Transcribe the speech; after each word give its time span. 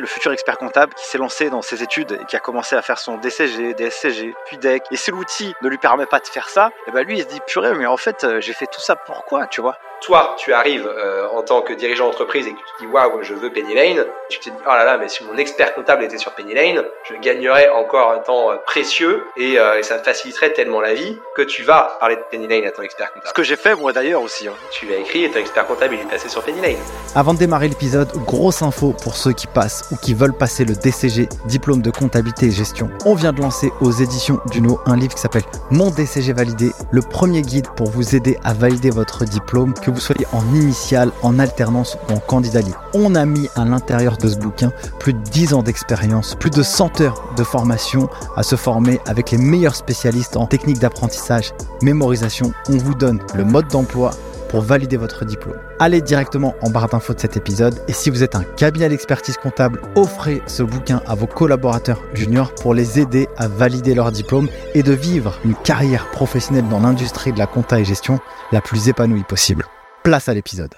le 0.00 0.06
futur 0.06 0.32
expert 0.32 0.58
comptable 0.58 0.94
qui 0.94 1.06
s'est 1.06 1.18
lancé 1.18 1.50
dans 1.50 1.62
ses 1.62 1.82
études 1.82 2.18
et 2.20 2.24
qui 2.26 2.36
a 2.36 2.40
commencé 2.40 2.76
à 2.76 2.82
faire 2.82 2.98
son 2.98 3.16
DCG, 3.18 3.74
DSCG, 3.74 4.34
puis 4.46 4.58
DEC, 4.58 4.82
et 4.90 4.96
si 4.96 5.10
l'outil 5.10 5.54
ne 5.62 5.68
lui 5.68 5.78
permet 5.78 6.06
pas 6.06 6.20
de 6.20 6.26
faire 6.26 6.48
ça, 6.48 6.68
et 6.68 6.88
eh 6.88 6.90
ben 6.92 7.06
lui 7.06 7.18
il 7.18 7.22
se 7.22 7.28
dit 7.28 7.40
purée, 7.46 7.74
mais 7.74 7.86
en 7.86 7.96
fait 7.96 8.24
euh, 8.24 8.40
j'ai 8.40 8.52
fait 8.52 8.66
tout 8.66 8.80
ça 8.80 8.96
pourquoi, 8.96 9.46
tu 9.46 9.60
vois? 9.60 9.76
Toi, 10.02 10.34
tu 10.36 10.52
arrives 10.52 10.86
euh, 10.86 11.28
en 11.28 11.42
tant 11.42 11.62
que 11.62 11.72
dirigeant 11.72 12.06
d'entreprise 12.06 12.46
et 12.46 12.50
que 12.50 12.56
tu 12.56 12.64
te 12.76 12.82
dis 12.82 12.86
waouh, 12.92 13.22
je 13.22 13.34
veux 13.34 13.50
Penny 13.50 13.74
Lane, 13.74 14.04
tu 14.28 14.40
te 14.40 14.50
dis 14.50 14.56
oh 14.66 14.68
là 14.68 14.84
là, 14.84 14.98
mais 14.98 15.08
si 15.08 15.24
mon 15.24 15.36
expert 15.36 15.74
comptable 15.74 16.04
était 16.04 16.18
sur 16.18 16.32
Penny 16.32 16.54
Lane, 16.54 16.84
je 17.08 17.14
gagnerais 17.16 17.68
encore 17.70 18.10
un 18.10 18.18
temps 18.18 18.50
euh, 18.50 18.56
précieux 18.66 19.24
et, 19.36 19.58
euh, 19.58 19.78
et, 19.78 19.82
ça 19.82 19.98
me 19.98 20.02
faciliterait 20.02 20.52
tellement 20.52 20.80
la 20.80 20.94
vie 20.94 21.16
que 21.36 21.42
tu 21.42 21.62
vas 21.62 21.96
parler 22.00 22.16
de 22.16 22.22
Penny 22.30 22.48
Lane 22.48 22.64
à 22.64 22.72
ton 22.72 22.82
expert 22.82 23.12
comptable. 23.12 23.28
Ce 23.28 23.32
que 23.32 23.44
j'ai 23.44 23.56
fait 23.56 23.74
moi 23.76 23.92
d'ailleurs 23.92 24.22
aussi. 24.22 24.48
Hein. 24.48 24.54
Tu 24.72 24.86
l'as 24.86 24.96
écrit 24.96 25.24
et 25.24 25.30
ton 25.30 25.38
expert 25.38 25.66
comptable 25.66 25.94
il 25.94 26.00
est 26.00 26.10
passé 26.10 26.28
sur 26.28 26.42
Penny 26.42 26.60
Lane. 26.60 26.76
Avant 27.14 27.32
de 27.32 27.38
démarrer 27.38 27.68
l'épisode, 27.68 28.10
grosse 28.26 28.62
info 28.62 28.94
pour 29.02 29.16
ceux 29.16 29.32
qui 29.32 29.46
passent 29.46 29.84
ou 29.92 29.96
qui 29.96 30.14
veulent 30.14 30.36
passer 30.36 30.64
le 30.64 30.74
DCG, 30.74 31.28
diplôme 31.46 31.80
de 31.80 31.90
comptabilité 31.90 32.46
et 32.46 32.50
gestion. 32.50 32.90
On 33.06 33.14
vient 33.14 33.32
de 33.32 33.40
lancer 33.40 33.70
aux 33.80 33.92
éditions 33.92 34.40
Duno 34.50 34.80
un 34.86 34.96
livre 34.96 35.14
qui 35.14 35.20
s'appelle 35.20 35.44
Mon 35.70 35.90
DCG 35.90 36.32
validé, 36.32 36.72
le 36.90 37.02
premier 37.02 37.42
guide 37.42 37.68
pour 37.76 37.88
vous 37.88 38.16
aider 38.16 38.36
à 38.42 38.52
valider 38.52 38.90
votre 38.90 39.24
diplôme, 39.24 39.74
que 39.74 39.91
vous 39.92 40.00
soyez 40.00 40.26
en 40.32 40.42
initiative 40.54 40.82
en 41.22 41.38
alternance 41.38 41.96
ou 42.08 42.12
en 42.12 42.18
candidat 42.18 42.60
libre. 42.60 42.82
On 42.94 43.14
a 43.14 43.24
mis 43.24 43.48
à 43.54 43.64
l'intérieur 43.64 44.16
de 44.16 44.28
ce 44.28 44.36
bouquin 44.36 44.72
plus 44.98 45.12
de 45.12 45.18
10 45.18 45.54
ans 45.54 45.62
d'expérience, 45.62 46.34
plus 46.34 46.50
de 46.50 46.62
100 46.62 47.00
heures 47.00 47.32
de 47.36 47.44
formation 47.44 48.08
à 48.36 48.42
se 48.42 48.56
former 48.56 49.00
avec 49.06 49.30
les 49.30 49.38
meilleurs 49.38 49.76
spécialistes 49.76 50.36
en 50.36 50.46
technique 50.46 50.78
d'apprentissage, 50.78 51.52
mémorisation. 51.82 52.52
On 52.68 52.76
vous 52.76 52.94
donne 52.94 53.20
le 53.34 53.44
mode 53.44 53.68
d'emploi 53.68 54.10
pour 54.48 54.60
valider 54.60 54.98
votre 54.98 55.24
diplôme. 55.24 55.56
Allez 55.78 56.02
directement 56.02 56.54
en 56.60 56.68
barre 56.68 56.88
d'infos 56.88 57.14
de 57.14 57.20
cet 57.20 57.38
épisode 57.38 57.80
et 57.88 57.92
si 57.94 58.10
vous 58.10 58.22
êtes 58.22 58.34
un 58.34 58.42
cabinet 58.42 58.90
d'expertise 58.90 59.38
comptable, 59.38 59.80
offrez 59.96 60.42
ce 60.46 60.62
bouquin 60.62 61.00
à 61.06 61.14
vos 61.14 61.26
collaborateurs 61.26 62.02
juniors 62.12 62.54
pour 62.54 62.74
les 62.74 63.00
aider 63.00 63.28
à 63.38 63.48
valider 63.48 63.94
leur 63.94 64.12
diplôme 64.12 64.48
et 64.74 64.82
de 64.82 64.92
vivre 64.92 65.38
une 65.46 65.54
carrière 65.54 66.10
professionnelle 66.10 66.68
dans 66.68 66.80
l'industrie 66.80 67.32
de 67.32 67.38
la 67.38 67.46
compta 67.46 67.80
et 67.80 67.84
gestion 67.86 68.20
la 68.52 68.60
plus 68.60 68.88
épanouie 68.88 69.24
possible 69.24 69.64
place 70.02 70.28
à 70.28 70.34
l'épisode. 70.34 70.74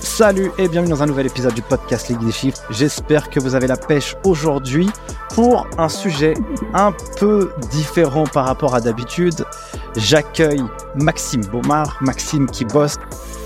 Salut 0.00 0.50
et 0.58 0.68
bienvenue 0.68 0.90
dans 0.92 1.02
un 1.02 1.06
nouvel 1.06 1.26
épisode 1.26 1.54
du 1.54 1.62
podcast 1.62 2.08
Ligue 2.08 2.24
des 2.24 2.32
chiffres. 2.32 2.62
J'espère 2.70 3.30
que 3.30 3.40
vous 3.40 3.54
avez 3.54 3.66
la 3.66 3.76
pêche 3.76 4.14
aujourd'hui 4.24 4.90
pour 5.30 5.66
un 5.78 5.88
sujet 5.88 6.34
un 6.74 6.92
peu 7.18 7.52
différent 7.70 8.24
par 8.24 8.44
rapport 8.44 8.74
à 8.74 8.80
d'habitude. 8.80 9.44
J'accueille 9.96 10.62
Maxime 10.96 11.44
Baumard, 11.46 11.96
Maxime 12.02 12.46
qui 12.46 12.64
bosse 12.64 12.98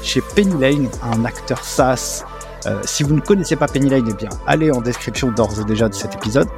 chez 0.03 0.21
Penny 0.35 0.61
Lane, 0.61 0.89
un 1.03 1.25
acteur 1.25 1.63
SaaS. 1.63 2.25
Euh, 2.67 2.81
si 2.85 3.03
vous 3.03 3.15
ne 3.15 3.21
connaissez 3.21 3.57
pas 3.57 3.69
Penny 3.69 3.89
Lane, 3.89 4.07
eh 4.11 4.15
bien 4.15 4.29
allez 4.47 4.71
en 4.71 4.81
description 4.81 5.31
d'ores 5.31 5.61
et 5.61 5.65
déjà 5.65 5.89
de 5.89 5.95
cet 5.95 6.15
épisode. 6.15 6.49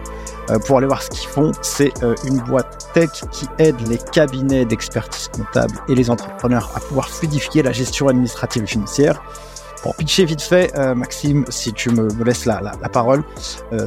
Euh, 0.50 0.59
pour 0.59 0.78
aller 0.78 0.87
voir 0.87 1.03
ce 1.03 1.11
qu'ils 1.11 1.28
font. 1.28 1.53
C'est 1.61 1.92
euh, 2.03 2.15
une 2.25 2.39
boîte 2.39 2.89
tech 2.95 3.11
qui 3.31 3.47
aide 3.59 3.77
les 3.87 3.98
cabinets 3.98 4.65
d'expertise 4.65 5.28
comptable 5.28 5.75
et 5.89 5.95
les 5.95 6.09
entrepreneurs 6.09 6.70
à 6.75 6.81
pouvoir 6.81 7.11
fluidifier 7.11 7.62
la 7.62 7.73
gestion 7.73 8.09
administrative 8.09 8.62
et 8.62 8.67
financière. 8.67 9.23
Pour 9.83 9.95
pitcher 9.95 10.25
vite 10.25 10.41
fait, 10.42 10.77
Maxime, 10.97 11.45
si 11.50 11.73
tu 11.73 11.91
me, 11.91 12.09
laisses 12.25 12.47
la, 12.47 12.61
parole 12.93 13.22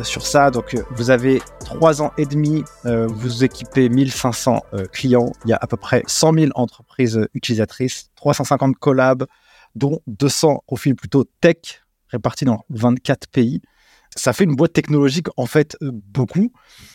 sur 0.04 0.26
ça, 0.26 0.50
donc 0.50 0.78
vous 0.92 1.10
avez 1.10 1.42
trois 1.66 2.02
ans 2.02 2.14
et 2.18 2.26
demi, 2.26 2.64
vous 2.86 3.44
équipez 3.44 3.90
1500 3.90 4.62
clients, 4.94 5.34
il 5.44 5.50
y 5.50 5.54
a 5.54 5.58
à 5.60 5.68
peu 5.68 5.76
près 5.76 6.04
100 6.08 6.34
000 6.34 6.52
entreprises 6.56 7.20
utilisatrices, 7.34 8.10
350 8.16 8.78
collabs, 8.78 9.26
dont 9.76 10.00
200 10.08 10.64
profils 10.66 10.96
plutôt 10.96 11.26
tech 11.42 11.82
répartis 12.12 12.46
dans 12.46 12.66
24 12.70 13.28
pays 13.28 13.62
ça 14.16 14.34
fait 14.34 14.44
une 14.44 14.56
boîte 14.56 14.74
technologique 14.74 15.28
en 15.38 15.46
fait 15.46 15.78
euh, 15.82 15.92
beaucoup. 15.94 16.52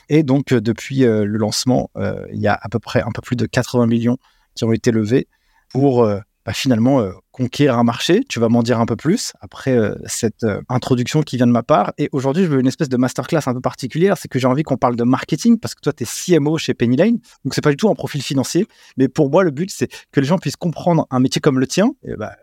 Et 0.09 0.23
donc 0.23 0.53
euh, 0.53 0.61
depuis 0.61 1.05
euh, 1.05 1.25
le 1.25 1.39
lancement, 1.39 1.91
il 2.33 2.41
y 2.41 2.47
a 2.47 2.59
à 2.61 2.69
peu 2.69 2.79
près 2.79 3.03
un 3.03 3.11
peu 3.11 3.23
plus 3.23 3.37
de 3.37 3.47
80 3.47 3.87
millions 3.87 4.19
qui 4.55 4.65
ont 4.65 4.73
été 4.73 4.91
levés 4.91 5.29
pour 5.71 6.05
bah, 6.05 6.53
finalement 6.53 7.05
conquérir 7.33 7.79
un 7.79 7.85
marché. 7.85 8.23
Tu 8.29 8.41
vas 8.41 8.49
m'en 8.49 8.63
dire 8.63 8.81
un 8.81 8.87
peu 8.87 8.97
plus 8.97 9.33
après 9.41 9.79
cette 10.07 10.47
introduction 10.69 11.23
qui 11.23 11.37
vient 11.37 11.47
de 11.47 11.53
ma 11.53 11.63
part. 11.63 11.93
Et 11.99 12.09
aujourd'hui, 12.13 12.45
je 12.45 12.49
veux 12.49 12.61
une 12.61 12.67
espèce 12.67 12.89
de 12.89 12.97
masterclass 12.97 13.43
un 13.47 13.55
peu 13.55 13.61
particulière. 13.61 14.17
C'est 14.17 14.29
que 14.29 14.39
j'ai 14.39 14.47
envie 14.47 14.63
qu'on 14.63 14.77
parle 14.77 14.97
de 14.97 15.05
marketing 15.05 15.59
parce 15.59 15.75
que 15.75 15.81
toi, 15.81 15.93
tu 15.93 16.05
es 16.05 16.07
CMO 16.07 16.57
chez 16.59 16.75
Penny 16.75 16.97
Lane. 16.97 17.19
Donc, 17.45 17.55
c'est 17.55 17.63
pas 17.63 17.71
du 17.71 17.77
tout 17.77 17.89
un 17.89 17.95
profil 17.95 18.23
financier. 18.23 18.67
Mais 18.97 19.09
pour 19.09 19.31
moi, 19.31 19.43
le 19.43 19.51
but, 19.51 19.71
c'est 19.71 19.89
que 20.13 20.21
les 20.21 20.27
gens 20.27 20.39
puissent 20.39 20.57
comprendre 20.57 21.07
un 21.11 21.21
métier 21.21 21.41
comme 21.41 21.59
le 21.59 21.67
tien. 21.67 21.91
Et 22.05 22.15
bah, 22.17 22.37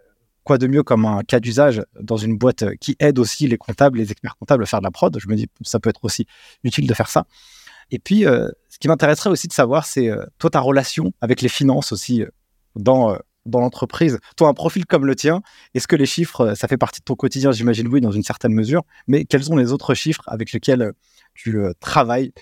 quoi 0.43 0.57
de 0.57 0.67
mieux 0.67 0.83
comme 0.83 1.05
un 1.05 1.21
cas 1.21 1.39
d'usage 1.39 1.83
dans 1.99 2.17
une 2.17 2.37
boîte 2.37 2.75
qui 2.77 2.95
aide 2.99 3.19
aussi 3.19 3.47
les 3.47 3.57
comptables, 3.57 3.97
les 3.97 4.11
experts 4.11 4.35
comptables 4.37 4.63
à 4.63 4.65
faire 4.65 4.79
de 4.79 4.85
la 4.85 4.91
prod? 4.91 5.17
Je 5.19 5.27
me 5.27 5.35
dis, 5.35 5.47
ça 5.61 5.79
peut 5.79 5.89
être 5.89 6.03
aussi 6.03 6.25
utile 6.63 6.87
de 6.87 6.93
faire 6.93 7.09
ça. 7.09 7.25
Et 7.91 7.99
puis, 7.99 8.25
euh, 8.25 8.49
ce 8.69 8.79
qui 8.79 8.87
m'intéresserait 8.87 9.29
aussi 9.29 9.47
de 9.47 9.53
savoir, 9.53 9.85
c'est 9.85 10.09
euh, 10.09 10.25
toi, 10.39 10.49
ta 10.49 10.59
relation 10.59 11.13
avec 11.21 11.41
les 11.41 11.49
finances 11.49 11.91
aussi 11.91 12.23
euh, 12.23 12.27
dans, 12.75 13.17
dans 13.45 13.59
l'entreprise. 13.59 14.19
Toi, 14.35 14.47
un 14.49 14.53
profil 14.53 14.85
comme 14.85 15.05
le 15.05 15.15
tien, 15.15 15.41
est-ce 15.73 15.87
que 15.87 15.95
les 15.95 16.05
chiffres, 16.05 16.55
ça 16.55 16.67
fait 16.67 16.77
partie 16.77 17.01
de 17.01 17.05
ton 17.05 17.15
quotidien? 17.15 17.51
J'imagine 17.51 17.87
oui, 17.87 18.01
dans 18.01 18.11
une 18.11 18.23
certaine 18.23 18.53
mesure. 18.53 18.83
Mais 19.07 19.25
quels 19.25 19.43
sont 19.43 19.55
les 19.55 19.71
autres 19.71 19.93
chiffres 19.93 20.23
avec 20.27 20.51
lesquels 20.53 20.93
tu 21.33 21.59
travailles 21.79 22.33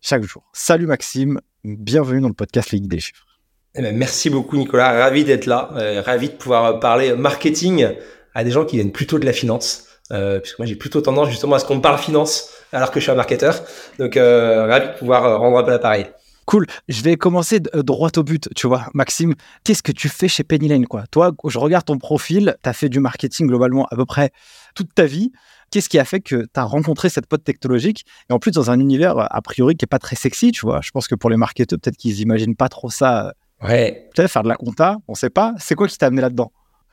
chaque 0.00 0.22
jour? 0.22 0.48
Salut 0.52 0.86
Maxime, 0.86 1.40
bienvenue 1.64 2.20
dans 2.20 2.28
le 2.28 2.34
podcast 2.34 2.70
Ligue 2.70 2.86
des 2.86 3.00
chiffres. 3.00 3.35
Eh 3.78 3.82
ben, 3.82 3.94
merci 3.96 4.30
beaucoup 4.30 4.56
Nicolas, 4.56 4.92
ravi 4.92 5.24
d'être 5.24 5.46
là, 5.46 5.70
euh, 5.76 6.00
ravi 6.00 6.28
de 6.28 6.34
pouvoir 6.34 6.80
parler 6.80 7.14
marketing 7.14 7.88
à 8.34 8.42
des 8.42 8.50
gens 8.50 8.64
qui 8.64 8.76
viennent 8.76 8.92
plutôt 8.92 9.18
de 9.18 9.26
la 9.26 9.32
finance. 9.32 9.86
Euh, 10.12 10.38
puisque 10.38 10.58
moi 10.58 10.66
j'ai 10.66 10.76
plutôt 10.76 11.00
tendance 11.00 11.30
justement 11.30 11.56
à 11.56 11.58
ce 11.58 11.64
qu'on 11.64 11.76
me 11.76 11.80
parle 11.80 11.98
finance 11.98 12.50
alors 12.72 12.92
que 12.92 13.00
je 13.00 13.04
suis 13.04 13.12
un 13.12 13.16
marketeur. 13.16 13.60
Donc 13.98 14.16
euh, 14.16 14.66
ravi 14.66 14.88
de 14.88 14.98
pouvoir 14.98 15.24
euh, 15.24 15.36
rendre 15.36 15.58
un 15.58 15.62
peu 15.64 15.70
l'appareil. 15.70 16.06
Cool. 16.44 16.66
Je 16.88 17.02
vais 17.02 17.16
commencer 17.16 17.58
droit 17.58 18.10
au 18.16 18.22
but, 18.22 18.48
tu 18.54 18.68
vois. 18.68 18.86
Maxime, 18.94 19.34
qu'est-ce 19.64 19.82
que 19.82 19.90
tu 19.90 20.08
fais 20.08 20.28
chez 20.28 20.44
Penny 20.44 20.68
Lane, 20.68 20.86
quoi? 20.86 21.04
Toi, 21.10 21.32
je 21.44 21.58
regarde 21.58 21.84
ton 21.84 21.98
profil, 21.98 22.54
tu 22.62 22.68
as 22.68 22.72
fait 22.72 22.88
du 22.88 23.00
marketing 23.00 23.48
globalement 23.48 23.88
à 23.90 23.96
peu 23.96 24.04
près 24.06 24.30
toute 24.76 24.94
ta 24.94 25.06
vie. 25.06 25.32
Qu'est-ce 25.72 25.88
qui 25.88 25.98
a 25.98 26.04
fait 26.04 26.20
que 26.20 26.42
tu 26.42 26.60
as 26.60 26.62
rencontré 26.62 27.08
cette 27.08 27.26
pote 27.26 27.42
technologique? 27.42 28.06
Et 28.30 28.32
en 28.32 28.38
plus 28.38 28.52
dans 28.52 28.70
un 28.70 28.78
univers 28.78 29.16
a 29.18 29.42
priori 29.42 29.74
qui 29.74 29.86
est 29.86 29.88
pas 29.88 29.98
très 29.98 30.14
sexy, 30.14 30.52
tu 30.52 30.60
vois 30.60 30.80
Je 30.84 30.92
pense 30.92 31.08
que 31.08 31.16
pour 31.16 31.30
les 31.30 31.36
marketeurs, 31.36 31.80
peut-être 31.82 31.96
qu'ils 31.96 32.20
imaginent 32.20 32.54
pas 32.54 32.68
trop 32.68 32.90
ça 32.90 33.34
Ouais. 33.62 34.08
Peut-être 34.14 34.30
faire 34.30 34.42
de 34.42 34.48
la 34.48 34.56
compta, 34.56 34.96
on 35.08 35.14
sait 35.14 35.30
pas. 35.30 35.54
C'est 35.58 35.74
quoi 35.74 35.88
qui 35.88 35.96
t'a 35.96 36.06
amené 36.06 36.22
là-dedans? 36.22 36.52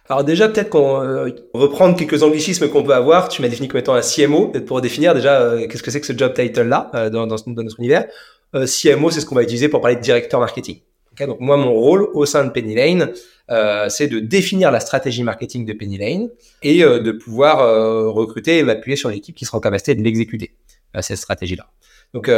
Alors 0.10 0.24
déjà, 0.24 0.50
peut-être 0.50 0.70
qu'on 0.70 1.02
euh, 1.02 1.30
reprendre 1.54 1.96
quelques 1.96 2.24
anglicismes 2.24 2.68
qu'on 2.70 2.84
peut 2.84 2.94
avoir. 2.94 3.30
Tu 3.30 3.42
m'as 3.42 3.48
défini 3.48 3.68
comme 3.68 3.80
étant 3.80 3.94
un 3.94 4.02
CMO, 4.02 4.50
peut-être 4.50 4.66
pour 4.66 4.82
définir 4.82 5.14
déjà 5.14 5.42
euh, 5.42 5.68
qu'est-ce 5.68 5.84
que 5.84 5.92
c'est 5.92 6.02
que 6.02 6.08
ce 6.08 6.18
job 6.18 6.34
title-là 6.34 6.92
euh, 6.94 7.10
dans, 7.10 7.26
dans, 7.26 7.38
notre 7.48 7.80
univers. 7.80 8.06
CMO, 8.54 9.10
c'est 9.10 9.22
ce 9.22 9.26
qu'on 9.26 9.34
va 9.34 9.44
utiliser 9.44 9.68
pour 9.68 9.82
parler 9.82 9.96
de 9.96 10.02
directeur 10.02 10.40
marketing. 10.40 10.82
donc 11.20 11.40
moi, 11.40 11.58
mon 11.58 11.74
rôle 11.74 12.08
au 12.14 12.28
sein 12.28 12.46
de 12.46 12.52
Penny 12.52 12.76
Lane, 12.76 13.12
c'est 13.90 14.08
de 14.08 14.20
définir 14.20 14.70
la 14.70 14.80
stratégie 14.80 15.24
marketing 15.24 15.66
de 15.66 15.74
Penny 15.74 15.98
Lane 15.98 16.30
et 16.62 16.84
de 16.84 17.12
pouvoir 17.14 18.14
recruter 18.14 18.60
et 18.60 18.64
m'appuyer 18.64 18.96
sur 18.96 19.10
l'équipe 19.10 19.36
qui 19.36 19.46
sera 19.46 19.58
en 19.58 19.60
capacité 19.60 19.96
de 19.96 20.04
l'exécuter, 20.04 20.52
cette 21.02 21.18
stratégie-là. 21.18 21.66
Donc, 22.14 22.30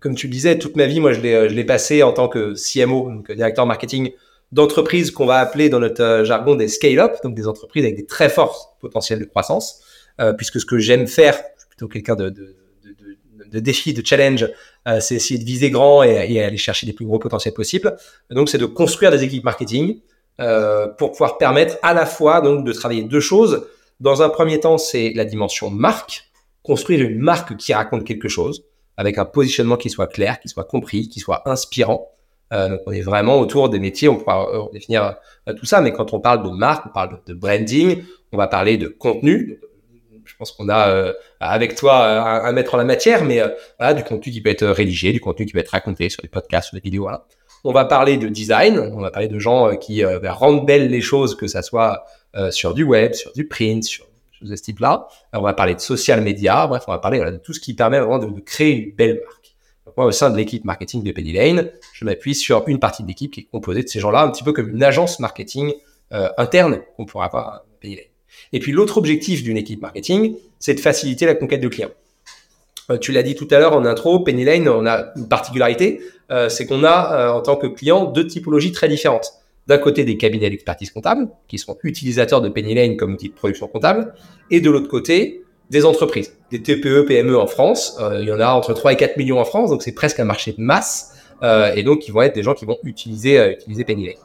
comme 0.00 0.14
tu 0.14 0.26
le 0.26 0.32
disais, 0.32 0.58
toute 0.58 0.76
ma 0.76 0.86
vie, 0.86 0.98
moi, 1.00 1.12
je 1.12 1.20
l'ai 1.20 1.64
passé 1.64 2.02
en 2.02 2.12
tant 2.12 2.28
que 2.28 2.54
CMO, 2.54 3.10
donc 3.10 3.30
directeur 3.30 3.66
marketing 3.66 4.12
d'entreprises 4.50 5.10
qu'on 5.10 5.26
va 5.26 5.36
appeler 5.36 5.68
dans 5.68 5.78
notre 5.78 6.02
euh, 6.02 6.24
jargon 6.24 6.56
des 6.56 6.66
scale-up, 6.66 7.16
donc 7.22 7.36
des 7.36 7.46
entreprises 7.46 7.84
avec 7.84 7.96
des 7.96 8.06
très 8.06 8.28
forts 8.28 8.76
potentiels 8.80 9.20
de 9.20 9.24
croissance, 9.24 9.80
euh, 10.20 10.32
puisque 10.32 10.58
ce 10.58 10.66
que 10.66 10.78
j'aime 10.78 11.06
faire, 11.06 11.34
je 11.34 11.60
suis 11.60 11.68
plutôt 11.68 11.86
quelqu'un 11.86 12.16
de, 12.16 12.30
de, 12.30 12.56
de, 12.84 13.46
de, 13.48 13.60
défi, 13.60 13.94
de 13.94 14.04
challenge, 14.04 14.48
euh, 14.88 14.98
c'est 14.98 15.14
essayer 15.14 15.38
de 15.38 15.44
viser 15.44 15.70
grand 15.70 16.02
et, 16.02 16.26
et, 16.28 16.42
aller 16.42 16.56
chercher 16.56 16.86
les 16.86 16.92
plus 16.92 17.04
gros 17.04 17.20
potentiels 17.20 17.54
possibles. 17.54 17.96
Donc, 18.30 18.48
c'est 18.48 18.58
de 18.58 18.66
construire 18.66 19.12
des 19.12 19.22
équipes 19.22 19.44
marketing 19.44 20.00
euh, 20.40 20.88
pour 20.88 21.12
pouvoir 21.12 21.36
permettre 21.36 21.76
à 21.82 21.92
la 21.92 22.06
fois 22.06 22.40
donc 22.40 22.64
de 22.64 22.72
travailler 22.72 23.02
deux 23.02 23.20
choses. 23.20 23.66
Dans 24.00 24.22
un 24.22 24.30
premier 24.30 24.58
temps, 24.58 24.78
c'est 24.78 25.12
la 25.14 25.26
dimension 25.26 25.70
marque, 25.70 26.30
construire 26.62 27.02
une 27.02 27.18
marque 27.18 27.56
qui 27.56 27.74
raconte 27.74 28.04
quelque 28.04 28.28
chose 28.28 28.64
avec 29.00 29.16
un 29.16 29.24
positionnement 29.24 29.78
qui 29.78 29.88
soit 29.88 30.08
clair, 30.08 30.40
qui 30.40 30.50
soit 30.50 30.64
compris, 30.64 31.08
qui 31.08 31.20
soit 31.20 31.48
inspirant. 31.48 32.10
Euh, 32.52 32.76
on 32.84 32.92
est 32.92 33.00
vraiment 33.00 33.40
autour 33.40 33.70
des 33.70 33.78
métiers, 33.78 34.10
on 34.10 34.16
pourra 34.16 34.46
euh, 34.52 34.64
définir 34.74 35.16
euh, 35.48 35.54
tout 35.54 35.64
ça, 35.64 35.80
mais 35.80 35.90
quand 35.90 36.12
on 36.12 36.20
parle 36.20 36.42
de 36.42 36.50
marque, 36.50 36.84
on 36.84 36.90
parle 36.90 37.18
de, 37.26 37.32
branding, 37.32 38.04
on 38.30 38.36
va 38.36 38.46
parler 38.46 38.76
de 38.76 38.88
contenu. 38.88 39.58
Je 40.26 40.36
pense 40.36 40.52
qu'on 40.52 40.68
a 40.68 41.14
avec 41.40 41.76
toi 41.76 42.46
un, 42.46 42.52
maître 42.52 42.74
en 42.74 42.76
la 42.76 42.84
matière, 42.84 43.24
mais 43.24 43.40
voilà, 43.78 43.94
du 43.94 44.04
contenu 44.04 44.30
qui 44.30 44.42
peut 44.42 44.50
être 44.50 44.66
rédigé, 44.66 45.12
du 45.12 45.20
contenu 45.20 45.46
qui 45.46 45.54
peut 45.54 45.58
être 45.58 45.70
raconté 45.70 46.10
sur 46.10 46.20
des 46.20 46.28
podcasts, 46.28 46.68
sur 46.68 46.76
des 46.76 46.82
vidéos. 46.82 47.08
On 47.64 47.72
va 47.72 47.86
parler 47.86 48.18
de 48.18 48.28
design, 48.28 48.78
on 48.78 49.00
va 49.00 49.10
parler 49.10 49.28
de 49.28 49.38
gens 49.38 49.74
qui 49.76 50.04
rendent 50.04 50.66
belles 50.66 50.88
les 50.88 51.00
choses, 51.00 51.34
que 51.34 51.46
ça 51.46 51.62
soit 51.62 52.04
sur 52.50 52.74
du 52.74 52.84
web, 52.84 53.14
sur 53.14 53.32
du 53.32 53.48
print, 53.48 53.82
sur 53.82 54.06
de 54.42 54.56
ce 54.56 54.62
type-là. 54.62 55.08
On 55.32 55.42
va 55.42 55.52
parler 55.52 55.74
de 55.74 55.80
social 55.80 56.20
media. 56.20 56.66
Bref, 56.66 56.84
on 56.88 56.92
va 56.92 56.98
parler 56.98 57.18
de 57.18 57.36
tout 57.36 57.52
ce 57.52 57.60
qui 57.60 57.74
permet 57.74 58.00
vraiment 58.00 58.18
de, 58.18 58.40
créer 58.40 58.72
une 58.72 58.92
belle 58.94 59.20
marque. 59.24 59.56
Moi, 59.96 60.06
au 60.06 60.12
sein 60.12 60.30
de 60.30 60.36
l'équipe 60.36 60.64
marketing 60.64 61.02
de 61.02 61.12
Penny 61.12 61.32
Lane, 61.32 61.70
je 61.92 62.04
m'appuie 62.04 62.34
sur 62.34 62.64
une 62.68 62.78
partie 62.78 63.02
de 63.02 63.08
l'équipe 63.08 63.32
qui 63.32 63.40
est 63.40 63.48
composée 63.50 63.82
de 63.82 63.88
ces 63.88 63.98
gens-là, 63.98 64.22
un 64.22 64.30
petit 64.30 64.44
peu 64.44 64.52
comme 64.52 64.68
une 64.68 64.82
agence 64.82 65.18
marketing 65.18 65.72
euh, 66.12 66.28
interne 66.38 66.80
qu'on 66.96 67.06
pourra 67.06 67.26
avoir 67.26 67.48
à 67.48 67.64
Penny 67.80 67.96
Lane. 67.96 68.04
Et 68.52 68.60
puis 68.60 68.72
l'autre 68.72 68.98
objectif 68.98 69.42
d'une 69.42 69.56
équipe 69.56 69.82
marketing, 69.82 70.36
c'est 70.58 70.74
de 70.74 70.80
faciliter 70.80 71.26
la 71.26 71.34
conquête 71.34 71.60
de 71.60 71.68
clients. 71.68 71.90
Euh, 72.90 72.98
tu 72.98 73.10
l'as 73.10 73.22
dit 73.22 73.34
tout 73.34 73.48
à 73.50 73.58
l'heure 73.58 73.74
en 73.74 73.84
intro, 73.84 74.20
Penny 74.20 74.44
Lane, 74.44 74.68
on 74.68 74.86
a 74.86 75.12
une 75.16 75.28
particularité, 75.28 76.00
euh, 76.30 76.48
c'est 76.48 76.66
qu'on 76.66 76.84
a 76.84 77.32
en 77.32 77.40
tant 77.40 77.56
que 77.56 77.66
client 77.66 78.04
deux 78.04 78.26
typologies 78.26 78.72
très 78.72 78.88
différentes. 78.88 79.39
D'un 79.66 79.78
côté, 79.78 80.04
des 80.04 80.16
cabinets 80.16 80.50
d'expertise 80.50 80.90
comptable, 80.90 81.28
qui 81.46 81.58
sont 81.58 81.76
utilisateurs 81.82 82.40
de 82.40 82.48
Penny 82.48 82.74
Lane 82.74 82.96
comme 82.96 83.14
outil 83.14 83.28
de 83.28 83.34
production 83.34 83.68
comptable, 83.68 84.14
et 84.50 84.60
de 84.60 84.70
l'autre 84.70 84.88
côté, 84.88 85.44
des 85.70 85.84
entreprises, 85.84 86.36
des 86.50 86.60
TPE, 86.60 87.04
PME 87.06 87.38
en 87.38 87.46
France. 87.46 87.96
il 88.18 88.26
y 88.26 88.32
en 88.32 88.40
a 88.40 88.48
entre 88.48 88.74
3 88.74 88.94
et 88.94 88.96
4 88.96 89.16
millions 89.16 89.38
en 89.38 89.44
France, 89.44 89.70
donc 89.70 89.82
c'est 89.82 89.94
presque 89.94 90.18
un 90.18 90.24
marché 90.24 90.52
de 90.52 90.60
masse, 90.60 91.14
et 91.42 91.82
donc 91.84 92.08
ils 92.08 92.12
vont 92.12 92.22
être 92.22 92.34
des 92.34 92.42
gens 92.42 92.54
qui 92.54 92.64
vont 92.64 92.78
utiliser, 92.82 93.52
utiliser 93.52 93.84
Penny 93.84 94.06
Lane. 94.06 94.16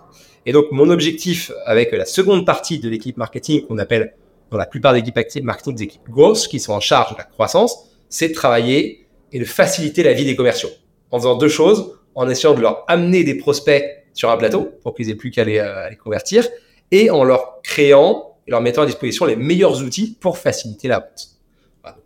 Et 0.47 0.51
donc 0.51 0.65
mon 0.71 0.89
objectif 0.89 1.51
avec 1.65 1.91
la 1.91 2.05
seconde 2.05 2.45
partie 2.45 2.79
de 2.79 2.89
l'équipe 2.89 3.17
marketing, 3.17 3.67
qu'on 3.67 3.77
appelle 3.77 4.15
dans 4.49 4.57
la 4.57 4.65
plupart 4.65 4.93
des 4.93 4.99
équipes 4.99 5.43
marketing 5.43 5.75
des 5.75 5.83
équipes 5.83 6.09
growth, 6.09 6.47
qui 6.47 6.59
sont 6.59 6.73
en 6.73 6.79
charge 6.79 7.13
de 7.13 7.17
la 7.17 7.23
croissance, 7.23 7.89
c'est 8.09 8.29
de 8.29 8.33
travailler 8.33 9.07
et 9.31 9.39
de 9.39 9.45
faciliter 9.45 10.01
la 10.01 10.13
vie 10.13 10.25
des 10.25 10.35
commerciaux. 10.35 10.69
En 11.11 11.19
faisant 11.19 11.35
deux 11.35 11.49
choses, 11.49 11.99
en 12.15 12.27
essayant 12.27 12.53
de 12.53 12.61
leur 12.61 12.85
amener 12.87 13.23
des 13.23 13.35
prospects 13.35 13.83
sur 14.15 14.31
un 14.31 14.37
plateau 14.37 14.71
pour 14.81 14.95
qu'ils 14.95 15.11
aient 15.11 15.15
plus 15.15 15.29
qu'à 15.29 15.43
les, 15.43 15.59
euh, 15.59 15.89
les, 15.89 15.97
convertir, 15.97 16.47
et 16.89 17.11
en 17.11 17.23
leur 17.23 17.61
créant 17.61 18.37
et 18.47 18.51
leur 18.51 18.61
mettant 18.61 18.81
à 18.81 18.85
disposition 18.85 19.25
les 19.25 19.35
meilleurs 19.35 19.83
outils 19.83 20.17
pour 20.19 20.37
faciliter 20.37 20.87
la 20.87 20.99
vente. 20.99 21.29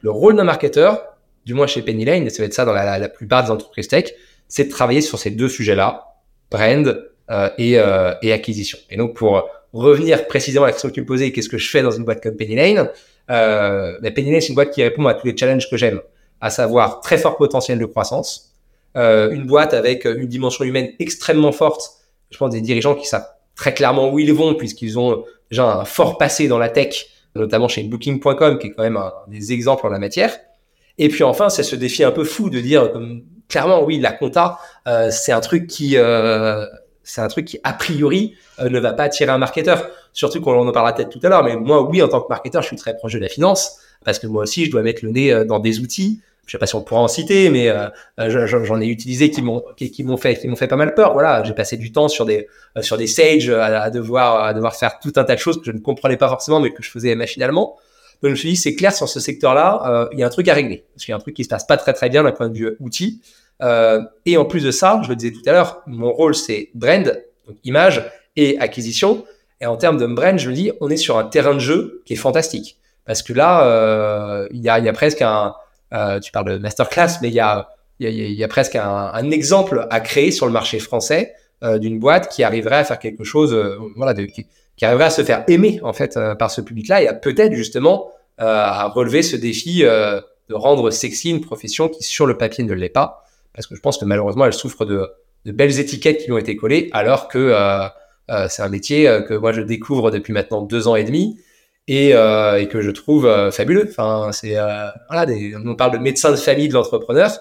Le 0.02 0.12
rôle 0.12 0.36
d'un 0.36 0.44
marketeur, 0.44 1.16
du 1.46 1.54
moins 1.54 1.68
chez 1.68 1.82
Penny 1.82 2.04
Lane, 2.04 2.26
et 2.26 2.30
ça 2.30 2.42
va 2.42 2.48
être 2.48 2.54
ça 2.54 2.66
dans 2.66 2.74
la, 2.74 3.10
plupart 3.10 3.44
des 3.46 3.52
entreprises 3.52 3.88
tech, 3.88 4.12
c'est 4.48 4.66
de 4.66 4.70
travailler 4.70 5.02
sur 5.02 5.20
ces 5.20 5.30
deux 5.30 5.48
sujets-là, 5.48 6.16
brand 6.52 7.10
euh, 7.30 7.50
et, 7.58 7.80
euh, 7.80 8.14
et, 8.22 8.34
acquisition. 8.34 8.78
Et 8.90 8.98
donc 8.98 9.16
pour 9.16 9.48
revenir 9.72 10.26
précisément 10.28 10.66
à 10.66 10.68
la 10.70 10.74
question 10.74 10.90
que 10.90 10.96
tu 10.96 11.02
me 11.02 11.06
posais, 11.06 11.32
qu'est-ce 11.32 11.50
que 11.50 11.60
je 11.60 11.70
fais 11.70 11.84
dans 11.84 11.92
une 11.92 12.04
boîte 12.04 12.22
comme 12.22 12.36
Penny 12.36 12.56
Lane 12.56 12.90
mais 14.02 14.10
Penny 14.10 14.32
Lane, 14.32 14.42
c'est 14.42 14.48
une 14.48 14.56
boîte 14.56 14.72
qui 14.72 14.82
répond 14.82 15.06
à 15.06 15.14
tous 15.14 15.28
les 15.28 15.38
challenges 15.38 15.70
que 15.70 15.78
j'aime, 15.78 16.02
à 16.42 16.50
savoir 16.50 17.00
très 17.02 17.20
fort 17.20 17.38
potentiel 17.38 17.78
de 17.78 17.86
croissance, 17.86 18.56
une 18.96 19.46
boîte 19.46 19.76
avec 19.76 20.06
une 20.06 20.26
dimension 20.26 20.66
humaine 20.66 20.90
extrêmement 20.98 21.52
forte. 21.52 21.99
Je 22.30 22.38
pense 22.38 22.52
des 22.52 22.62
dirigeants 22.62 22.96
qui 22.96 23.08
savent 23.08 23.28
très 23.56 23.74
clairement 23.74 24.12
où 24.12 24.20
ils 24.20 24.34
vont, 24.34 24.56
puisqu'ils 24.56 24.98
ont 25.00 25.24
déjà 25.50 25.66
un 25.66 25.86
fort 25.86 26.18
passé 26.18 26.48
dans 26.48 26.58
la 26.58 26.70
tech, 26.70 27.08
notamment 27.36 27.68
chez 27.68 27.84
Booking.com, 27.84 28.60
qui 28.60 28.68
est 28.68 28.72
quand 28.72 28.84
même 28.84 28.98
un, 28.98 29.12
des 29.28 29.52
exemples 29.54 29.86
en 29.88 29.90
la 29.90 30.00
matière. 30.00 30.38
Et 30.98 31.10
puis 31.10 31.24
enfin, 31.24 31.50
c'est 31.50 31.64
ce 31.64 31.76
défi 31.76 32.04
un 32.04 32.12
peu 32.12 32.24
fou 32.24 32.50
de 32.50 32.60
dire, 32.60 32.92
comme, 32.92 33.24
clairement, 33.48 33.84
oui, 33.84 34.00
la 34.00 34.12
compta, 34.12 34.60
euh, 34.88 35.10
c'est 35.12 35.32
un 35.32 35.40
truc 35.40 35.68
qui, 35.68 35.98
euh, 35.98 36.66
c'est 37.10 37.22
un 37.22 37.28
truc 37.28 37.46
qui 37.46 37.60
a 37.64 37.74
priori 37.74 38.36
euh, 38.60 38.70
ne 38.70 38.80
va 38.80 38.94
pas 38.94 39.04
attirer 39.04 39.32
un 39.32 39.38
marketeur. 39.38 39.90
Surtout 40.14 40.42
qu'on 40.42 40.68
en 40.68 40.72
parlera 40.72 40.94
peut-être 40.94 41.10
tout 41.10 41.20
à 41.24 41.30
l'heure, 41.30 41.44
mais 41.44 41.56
moi, 41.56 41.82
oui, 41.82 42.02
en 42.02 42.08
tant 42.08 42.22
que 42.22 42.28
marketeur, 42.30 42.62
je 42.62 42.68
suis 42.68 42.78
très 42.78 42.96
proche 42.96 43.14
de 43.14 43.20
la 43.20 43.30
finance 43.30 43.80
parce 44.06 44.20
que 44.20 44.28
moi 44.28 44.44
aussi, 44.44 44.66
je 44.66 44.72
dois 44.72 44.82
mettre 44.82 45.04
le 45.04 45.12
nez 45.12 45.32
euh, 45.32 45.46
dans 45.46 45.60
des 45.60 45.80
outils. 45.80 46.22
Je 46.50 46.54
sais 46.54 46.58
pas 46.58 46.66
si 46.66 46.74
on 46.74 46.82
pourra 46.82 47.02
en 47.02 47.08
citer, 47.08 47.52
mais 47.52 47.70
euh, 47.70 47.90
j'en 48.18 48.82
ai 48.82 48.88
utilisé 48.88 49.30
qui 49.30 49.44
m'ont 49.44 49.64
qui, 49.78 50.04
m'ont 50.04 50.18
fait 50.18 50.36
qui 50.36 50.48
m'ont 50.48 50.56
fait 50.56 50.68
pas 50.68 50.78
mal 50.78 50.96
peur. 50.96 51.14
Voilà, 51.14 51.44
j'ai 51.44 51.54
passé 51.54 51.78
du 51.78 51.92
temps 51.92 52.08
sur 52.08 52.26
des 52.26 52.48
sur 52.82 52.98
des 52.98 53.06
Sage 53.06 53.50
à, 53.50 53.92
devoir 53.92 54.44
à 54.44 54.54
devoir 54.56 54.76
faire 54.76 54.98
tout 55.00 55.14
un 55.16 55.24
tas 55.24 55.36
de 55.36 55.40
choses 55.40 55.60
que 55.60 55.66
je 55.66 55.72
ne 55.72 55.80
comprenais 55.80 56.18
pas 56.18 56.28
forcément, 56.28 56.60
mais 56.60 56.72
que 56.72 56.82
je 56.82 56.90
faisais 56.90 57.14
machinalement. 57.14 57.78
Donc 58.24 58.30
je 58.30 58.32
me 58.32 58.36
suis 58.36 58.50
dit, 58.50 58.56
c'est 58.56 58.74
clair 58.74 58.94
sur 58.94 59.08
ce 59.08 59.20
secteur-là, 59.20 60.10
il 60.12 60.20
y 60.20 60.24
a 60.24 60.26
un 60.26 60.30
truc 60.30 60.48
à 60.48 60.56
régler. 60.56 60.86
Parce 60.94 61.06
qu'il 61.06 61.12
y 61.12 61.14
a 61.14 61.18
un 61.18 61.22
truc 61.22 61.36
qui 61.36 61.44
se 61.44 61.50
passe 61.50 61.68
pas 61.68 61.78
très 61.78 61.94
très 61.94 62.10
bien 62.10 62.24
d'un 62.24 62.32
point 62.32 62.50
de 62.50 62.58
vue 62.58 62.76
outil. 62.80 63.22
Euh, 63.62 64.02
et 64.26 64.38
en 64.38 64.46
plus 64.46 64.64
de 64.64 64.72
ça, 64.72 65.02
je 65.04 65.10
le 65.10 65.16
disais 65.16 65.32
tout 65.32 65.42
à 65.46 65.52
l'heure, 65.52 65.82
mon 65.86 66.12
rôle 66.12 66.36
c'est 66.36 66.70
brand, 66.74 67.22
donc 67.48 67.58
image 67.64 68.10
et 68.36 68.58
acquisition. 68.60 69.26
Et 69.62 69.66
en 69.66 69.76
termes 69.78 69.98
de 69.98 70.06
brand, 70.06 70.38
je 70.38 70.50
le 70.50 70.56
dis, 70.56 70.72
on 70.80 70.90
est 70.90 70.98
sur 70.98 71.18
un 71.18 71.26
terrain 71.26 71.54
de 71.54 71.60
jeu 71.60 72.02
qui 72.06 72.14
est 72.14 72.18
fantastique. 72.18 72.78
Parce 73.06 73.24
que 73.24 73.34
là, 73.34 73.66
euh, 73.66 74.48
il 74.52 74.62
y, 74.62 74.70
a, 74.70 74.80
y, 74.80 74.88
a, 74.88 74.94
presque 74.94 75.22
un, 75.22 75.54
euh, 75.94 76.20
tu 76.20 76.32
parles 76.32 76.52
de 76.52 76.58
masterclass, 76.58 77.20
mais 77.22 77.30
il 77.30 77.34
y 77.34 77.40
a, 77.40 77.70
y, 78.00 78.08
a, 78.08 78.10
y 78.10 78.44
a 78.44 78.48
presque 78.48 78.76
un, 78.76 79.12
un, 79.14 79.32
exemple 79.32 79.88
à 79.90 80.00
créer 80.00 80.32
sur 80.32 80.46
le 80.46 80.52
marché 80.52 80.80
français 80.80 81.34
euh, 81.64 81.78
d'une 81.78 82.00
boîte 82.00 82.30
qui 82.30 82.44
arriverait 82.44 82.78
à 82.78 82.84
faire 82.84 83.00
quelque 83.00 83.24
chose, 83.24 83.54
euh, 83.54 83.78
voilà, 83.96 84.14
qui, 84.14 84.48
qui, 84.78 84.86
arriverait 84.86 85.06
à 85.06 85.10
se 85.10 85.24
faire 85.24 85.44
aimer 85.48 85.80
en 85.84 85.94
fait 85.94 86.16
euh, 86.18 86.36
par 86.36 86.52
ce 86.52 86.62
public-là 86.62 87.02
et 87.02 87.08
à 87.08 87.14
peut-être 87.14 87.54
justement 87.54 88.12
à 88.42 88.88
relever 88.88 89.22
ce 89.22 89.36
défi 89.36 89.82
de 89.82 90.54
rendre 90.54 90.92
sexy 90.92 91.30
une 91.30 91.42
profession 91.42 91.90
qui 91.90 92.04
sur 92.04 92.26
le 92.26 92.38
papier 92.38 92.64
ne 92.64 92.74
l'est 92.74 92.88
pas. 92.88 93.26
Parce 93.54 93.68
que 93.68 93.76
je 93.76 93.82
pense 93.82 93.98
que 93.98 94.06
malheureusement, 94.06 94.46
elle 94.46 94.54
souffre 94.54 94.86
de, 94.86 95.12
de 95.46 95.52
belles 95.52 95.80
étiquettes 95.80 96.20
qui 96.20 96.26
lui 96.26 96.34
ont 96.34 96.38
été 96.38 96.56
collées, 96.56 96.90
alors 96.92 97.28
que 97.28 97.38
euh, 97.38 97.88
euh, 98.30 98.48
c'est 98.50 98.62
un 98.62 98.70
métier 98.70 99.08
euh, 99.08 99.22
que 99.22 99.34
moi 99.34 99.52
je 99.52 99.62
découvre 99.62 100.12
depuis 100.12 100.34
maintenant 100.34 100.62
deux 100.62 100.88
ans 100.88 100.96
et 100.96 101.04
demi 101.04 101.40
et, 101.90 102.14
euh, 102.14 102.62
et 102.62 102.68
que 102.68 102.82
je 102.82 102.92
trouve 102.92 103.26
euh, 103.26 103.52
fabuleux. 103.52 103.88
Enfin, 103.90 104.30
c'est 104.32 104.56
voilà, 105.10 105.26
des, 105.26 105.56
on 105.56 105.76
parle 105.76 105.94
de 105.94 105.98
médecin 105.98 106.32
de 106.32 106.38
famille 106.38 106.70
de 106.70 106.74
l'entrepreneur. 106.74 107.32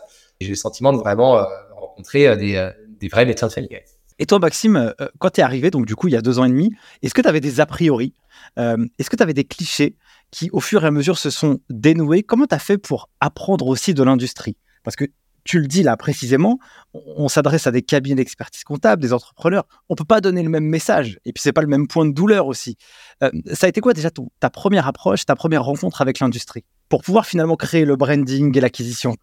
J'ai 0.40 0.48
le 0.48 0.54
sentiment 0.56 0.92
de 0.92 0.98
vraiment 0.98 1.44
rencontrer 1.76 2.36
des 2.36 3.08
vrais 3.08 3.26
médecins 3.26 3.48
de 3.48 3.52
famille. 3.52 3.78
Et 4.18 4.26
toi, 4.26 4.38
Maxime, 4.38 4.94
quand 5.18 5.30
tu 5.30 5.40
es 5.40 5.44
arrivé, 5.44 5.70
donc 5.70 5.84
du 5.86 5.94
coup, 5.94 6.08
il 6.08 6.14
y 6.14 6.16
a 6.16 6.22
deux 6.22 6.38
ans 6.38 6.44
et 6.44 6.48
demi, 6.48 6.70
est-ce 7.02 7.12
que 7.12 7.20
tu 7.20 7.28
avais 7.28 7.40
des 7.40 7.60
a 7.60 7.66
priori 7.66 8.14
Est-ce 8.56 9.10
que 9.10 9.16
tu 9.16 9.22
avais 9.22 9.34
des 9.34 9.44
clichés 9.44 9.96
qui, 10.30 10.48
au 10.52 10.60
fur 10.60 10.82
et 10.84 10.86
à 10.86 10.90
mesure, 10.90 11.18
se 11.18 11.30
sont 11.30 11.60
dénoués? 11.68 12.22
Comment 12.22 12.46
tu 12.46 12.54
as 12.54 12.58
fait 12.58 12.78
pour 12.78 13.10
apprendre 13.20 13.66
aussi 13.66 13.94
de 13.94 14.02
l'industrie? 14.02 14.56
Parce 14.82 14.96
que 14.96 15.04
tu 15.48 15.58
le 15.58 15.66
dis 15.66 15.82
là 15.82 15.96
précisément, 15.96 16.58
on, 16.92 17.26
s'adresse 17.28 17.66
à 17.66 17.70
des 17.70 17.80
cabinets 17.80 18.16
d'expertise 18.16 18.64
comptable, 18.64 19.00
des 19.00 19.14
entrepreneurs. 19.14 19.64
On 19.88 19.94
peut 19.94 20.04
pas 20.04 20.20
donner 20.20 20.42
le 20.42 20.50
même 20.50 20.66
message. 20.66 21.18
Et 21.24 21.32
puis 21.32 21.42
c'est 21.42 21.54
pas 21.54 21.62
le 21.62 21.68
même 21.68 21.88
point 21.88 22.04
de 22.04 22.12
douleur 22.12 22.46
aussi. 22.46 22.76
Euh, 23.24 23.30
ça 23.54 23.64
a 23.64 23.68
été 23.70 23.80
quoi 23.80 23.94
déjà 23.94 24.10
ta 24.40 24.50
première 24.50 24.86
approche, 24.86 25.24
ta 25.24 25.34
première 25.34 25.64
rencontre 25.64 26.02
avec 26.02 26.20
l'industrie 26.20 26.64
pour 26.90 27.02
pouvoir 27.02 27.24
finalement 27.24 27.56
créer 27.56 27.86
le 27.86 27.96
branding 27.96 28.56
et 28.56 28.60
l'acquisition? 28.60 29.16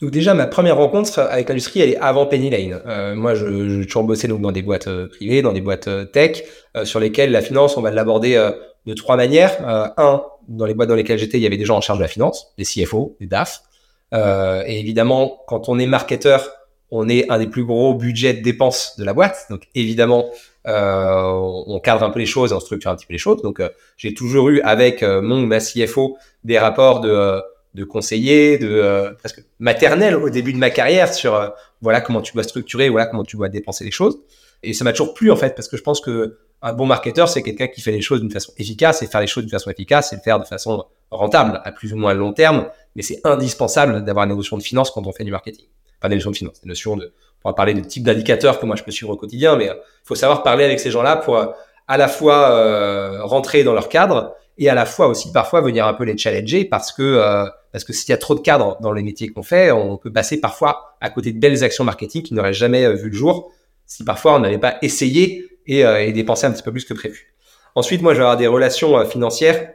Donc 0.00 0.10
déjà, 0.10 0.34
ma 0.34 0.48
première 0.48 0.76
rencontre 0.76 1.20
avec 1.20 1.48
l'industrie, 1.48 1.80
elle 1.80 1.90
est 1.90 1.98
avant 1.98 2.26
Penny 2.26 2.50
Lane. 2.50 2.82
Euh, 2.86 3.14
moi, 3.14 3.36
je, 3.36 3.46
je 3.46 3.84
toujours 3.84 4.02
bossé 4.02 4.26
donc 4.26 4.40
dans 4.40 4.52
des 4.52 4.62
boîtes 4.62 4.88
euh, 4.88 5.08
privées, 5.08 5.40
dans 5.40 5.52
des 5.52 5.60
boîtes 5.60 5.88
tech, 6.12 6.42
sur 6.82 6.98
lesquelles 6.98 7.30
la 7.30 7.42
finance, 7.42 7.76
on 7.76 7.80
va 7.80 7.92
l'aborder 7.92 8.50
de 8.86 8.94
trois 8.94 9.16
manières. 9.16 9.56
un, 9.64 10.24
dans 10.48 10.66
les 10.66 10.74
boîtes 10.74 10.88
dans 10.88 10.96
lesquelles 10.96 11.20
j'étais, 11.20 11.38
il 11.38 11.42
y 11.42 11.46
avait 11.46 11.56
des 11.56 11.64
gens 11.64 11.76
en 11.76 11.80
charge 11.80 12.00
de 12.00 12.04
la 12.04 12.08
finance, 12.08 12.52
des 12.58 12.64
CFO, 12.64 13.16
des 13.20 13.28
DAF. 13.28 13.62
Euh, 14.14 14.62
et 14.66 14.78
évidemment, 14.78 15.42
quand 15.46 15.68
on 15.68 15.78
est 15.78 15.86
marketeur, 15.86 16.50
on 16.90 17.08
est 17.08 17.28
un 17.30 17.38
des 17.38 17.48
plus 17.48 17.64
gros 17.64 17.94
budgets 17.94 18.34
de 18.34 18.42
dépenses 18.42 18.96
de 18.98 19.04
la 19.04 19.12
boîte. 19.12 19.46
Donc 19.50 19.62
évidemment, 19.74 20.30
euh, 20.66 21.62
on 21.66 21.80
cadre 21.80 22.04
un 22.04 22.10
peu 22.10 22.20
les 22.20 22.26
choses 22.26 22.52
et 22.52 22.54
on 22.54 22.60
structure 22.60 22.90
un 22.90 22.96
petit 22.96 23.06
peu 23.06 23.12
les 23.12 23.18
choses. 23.18 23.42
Donc 23.42 23.60
euh, 23.60 23.68
j'ai 23.96 24.14
toujours 24.14 24.48
eu 24.48 24.60
avec 24.62 25.02
euh, 25.02 25.20
mon 25.20 25.40
ma 25.40 25.58
CFO 25.58 26.16
des 26.44 26.58
rapports 26.58 27.00
de, 27.00 27.10
euh, 27.10 27.40
de 27.74 27.84
conseillers, 27.84 28.58
de 28.58 29.14
presque 29.18 29.42
maternel 29.58 30.14
au 30.14 30.30
début 30.30 30.52
de 30.52 30.58
ma 30.58 30.70
carrière 30.70 31.12
sur 31.12 31.52
voilà 31.80 32.00
comment 32.00 32.22
tu 32.22 32.32
dois 32.32 32.44
structurer, 32.44 32.88
voilà 32.88 33.06
comment 33.06 33.24
tu 33.24 33.36
dois 33.36 33.48
dépenser 33.48 33.84
les 33.84 33.90
choses. 33.90 34.18
Et 34.62 34.72
ça 34.72 34.84
m'a 34.84 34.92
toujours 34.92 35.14
plu 35.14 35.30
en 35.30 35.36
fait 35.36 35.54
parce 35.56 35.68
que 35.68 35.76
je 35.76 35.82
pense 35.82 36.00
que 36.00 36.38
un 36.64 36.72
bon 36.72 36.86
marketeur 36.86 37.28
c'est 37.28 37.42
quelqu'un 37.42 37.68
qui 37.68 37.80
fait 37.80 37.92
les 37.92 38.00
choses 38.00 38.20
d'une 38.20 38.30
façon 38.30 38.52
efficace 38.56 39.02
et 39.02 39.06
faire 39.06 39.20
les 39.20 39.26
choses 39.26 39.44
d'une 39.44 39.50
façon 39.50 39.70
efficace, 39.70 40.10
c'est 40.10 40.16
le 40.16 40.22
faire 40.22 40.40
de 40.40 40.44
façon 40.44 40.84
rentable 41.10 41.60
à 41.62 41.70
plus 41.70 41.92
ou 41.92 41.96
moins 41.96 42.14
long 42.14 42.32
terme 42.32 42.66
mais 42.96 43.02
c'est 43.02 43.20
indispensable 43.24 44.02
d'avoir 44.04 44.24
une 44.24 44.34
notion 44.34 44.56
de 44.56 44.62
finance 44.62 44.90
quand 44.90 45.06
on 45.06 45.12
fait 45.12 45.24
du 45.24 45.30
marketing. 45.30 45.66
Pas 46.00 46.08
des 46.08 46.16
notions 46.16 46.30
de 46.30 46.36
finance, 46.36 46.60
des 46.62 46.68
notions 46.68 46.96
de, 46.96 47.12
on 47.44 47.50
va 47.50 47.54
parler 47.54 47.74
de 47.74 47.80
type 47.80 48.02
d'indicateurs 48.02 48.58
que 48.58 48.66
moi 48.66 48.76
je 48.76 48.82
peux 48.82 48.90
suivre 48.90 49.12
au 49.12 49.16
quotidien, 49.16 49.56
mais 49.56 49.66
il 49.66 49.70
euh, 49.70 49.74
faut 50.04 50.14
savoir 50.14 50.42
parler 50.42 50.64
avec 50.64 50.80
ces 50.80 50.90
gens-là 50.90 51.16
pour 51.16 51.36
euh, 51.36 51.46
à 51.86 51.98
la 51.98 52.08
fois 52.08 52.50
euh, 52.50 53.22
rentrer 53.24 53.62
dans 53.62 53.74
leur 53.74 53.90
cadre 53.90 54.34
et 54.56 54.70
à 54.70 54.74
la 54.74 54.86
fois 54.86 55.08
aussi 55.08 55.32
parfois 55.32 55.60
venir 55.60 55.86
un 55.86 55.92
peu 55.92 56.04
les 56.04 56.16
challenger 56.16 56.64
parce 56.64 56.92
que 56.92 57.46
parce 57.72 57.82
que 57.82 57.92
s'il 57.92 58.10
y 58.10 58.12
a 58.12 58.16
trop 58.16 58.36
de 58.36 58.40
cadres 58.40 58.78
dans 58.80 58.92
les 58.92 59.02
métiers 59.02 59.28
qu'on 59.28 59.42
fait, 59.42 59.72
on 59.72 59.96
peut 59.96 60.12
passer 60.12 60.40
parfois 60.40 60.96
à 61.00 61.10
côté 61.10 61.32
de 61.32 61.40
belles 61.40 61.64
actions 61.64 61.82
marketing 61.82 62.22
qui 62.22 62.34
n'auraient 62.34 62.54
jamais 62.54 62.94
vu 62.94 63.10
le 63.10 63.16
jour 63.16 63.50
si 63.84 64.04
parfois 64.04 64.36
on 64.36 64.38
n'avait 64.38 64.58
pas 64.58 64.76
essayé 64.80 65.53
et, 65.66 65.80
et 65.80 66.12
dépensé 66.12 66.46
un 66.46 66.52
petit 66.52 66.62
peu 66.62 66.72
plus 66.72 66.84
que 66.84 66.94
prévu. 66.94 67.34
Ensuite, 67.74 68.02
moi, 68.02 68.12
je 68.12 68.18
vais 68.18 68.24
avoir 68.24 68.36
des 68.36 68.46
relations 68.46 69.04
financières 69.06 69.70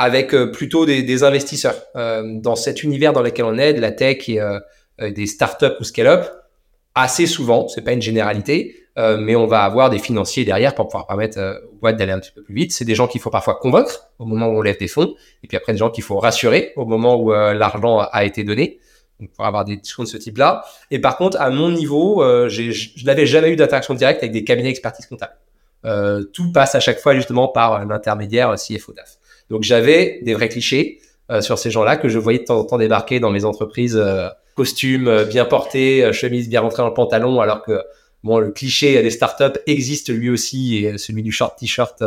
avec 0.00 0.32
euh, 0.32 0.50
plutôt 0.50 0.86
des, 0.86 1.02
des 1.02 1.24
investisseurs. 1.24 1.76
Euh, 1.94 2.22
dans 2.40 2.56
cet 2.56 2.82
univers 2.82 3.12
dans 3.12 3.20
lequel 3.20 3.44
on 3.44 3.58
est, 3.58 3.74
de 3.74 3.82
la 3.82 3.92
tech 3.92 4.30
et 4.30 4.40
euh, 4.40 4.58
des 4.98 5.26
startups 5.26 5.76
ou 5.78 5.84
scale-up, 5.84 6.24
assez 6.94 7.26
souvent, 7.26 7.68
c'est 7.68 7.82
pas 7.82 7.92
une 7.92 8.00
généralité, 8.02 8.76
mais 8.96 9.34
on 9.34 9.46
va 9.46 9.62
avoir 9.62 9.88
des 9.88 9.98
financiers 9.98 10.44
derrière 10.44 10.74
pour 10.74 10.86
pouvoir 10.88 11.06
permettre 11.06 11.62
aux 11.72 11.76
boîtes 11.76 11.96
d'aller 11.96 12.12
un 12.12 12.18
petit 12.18 12.32
peu 12.32 12.42
plus 12.42 12.54
vite. 12.54 12.72
C'est 12.72 12.84
des 12.84 12.94
gens 12.94 13.06
qu'il 13.06 13.18
faut 13.18 13.30
parfois 13.30 13.54
convaincre 13.54 14.10
au 14.18 14.26
moment 14.26 14.48
où 14.48 14.58
on 14.58 14.60
lève 14.60 14.76
des 14.76 14.88
fonds, 14.88 15.14
et 15.42 15.46
puis 15.46 15.56
après 15.56 15.72
des 15.72 15.78
gens 15.78 15.88
qu'il 15.88 16.04
faut 16.04 16.18
rassurer 16.18 16.74
au 16.76 16.84
moment 16.84 17.18
où 17.18 17.30
l'argent 17.30 18.00
a 18.00 18.24
été 18.24 18.44
donné. 18.44 18.78
Donc, 19.20 19.30
pour 19.30 19.44
avoir 19.44 19.64
des 19.64 19.76
discours 19.76 20.04
de 20.04 20.08
ce 20.08 20.16
type-là. 20.16 20.64
Et 20.90 20.98
par 20.98 21.16
contre, 21.16 21.40
à 21.40 21.50
mon 21.50 21.70
niveau, 21.70 22.22
je 22.48 23.04
n'avais 23.04 23.26
jamais 23.26 23.50
eu 23.50 23.56
d'interaction 23.56 23.94
directe 23.94 24.22
avec 24.22 24.32
des 24.32 24.44
cabinets 24.44 24.68
d'expertise 24.68 25.06
comptable. 25.06 25.34
tout 26.32 26.52
passe 26.52 26.74
à 26.74 26.80
chaque 26.80 26.98
fois 26.98 27.14
justement 27.14 27.48
par 27.48 27.84
l'intermédiaire 27.84 28.54
CFO 28.54 28.92
DAF. 28.92 29.18
Donc 29.50 29.64
j'avais 29.64 30.20
des 30.22 30.34
vrais 30.34 30.48
clichés 30.48 31.00
euh, 31.30 31.40
sur 31.40 31.58
ces 31.58 31.70
gens-là 31.70 31.96
que 31.96 32.08
je 32.08 32.18
voyais 32.18 32.40
de 32.40 32.44
temps 32.44 32.58
en 32.58 32.64
temps 32.64 32.78
débarquer 32.78 33.20
dans 33.20 33.30
mes 33.30 33.44
entreprises, 33.44 33.96
euh, 33.96 34.28
costumes 34.56 35.06
euh, 35.06 35.24
bien 35.24 35.44
portés, 35.44 36.12
chemise 36.12 36.48
bien 36.48 36.60
rentrée 36.60 36.82
dans 36.82 36.88
le 36.88 36.94
pantalon, 36.94 37.40
alors 37.40 37.62
que 37.62 37.82
bon 38.24 38.38
le 38.38 38.50
cliché 38.50 39.00
des 39.00 39.10
startups 39.10 39.58
existe 39.66 40.10
lui 40.10 40.28
aussi 40.28 40.84
et 40.84 40.98
celui 40.98 41.22
du 41.22 41.30
short 41.30 41.58
t-shirt 41.58 42.02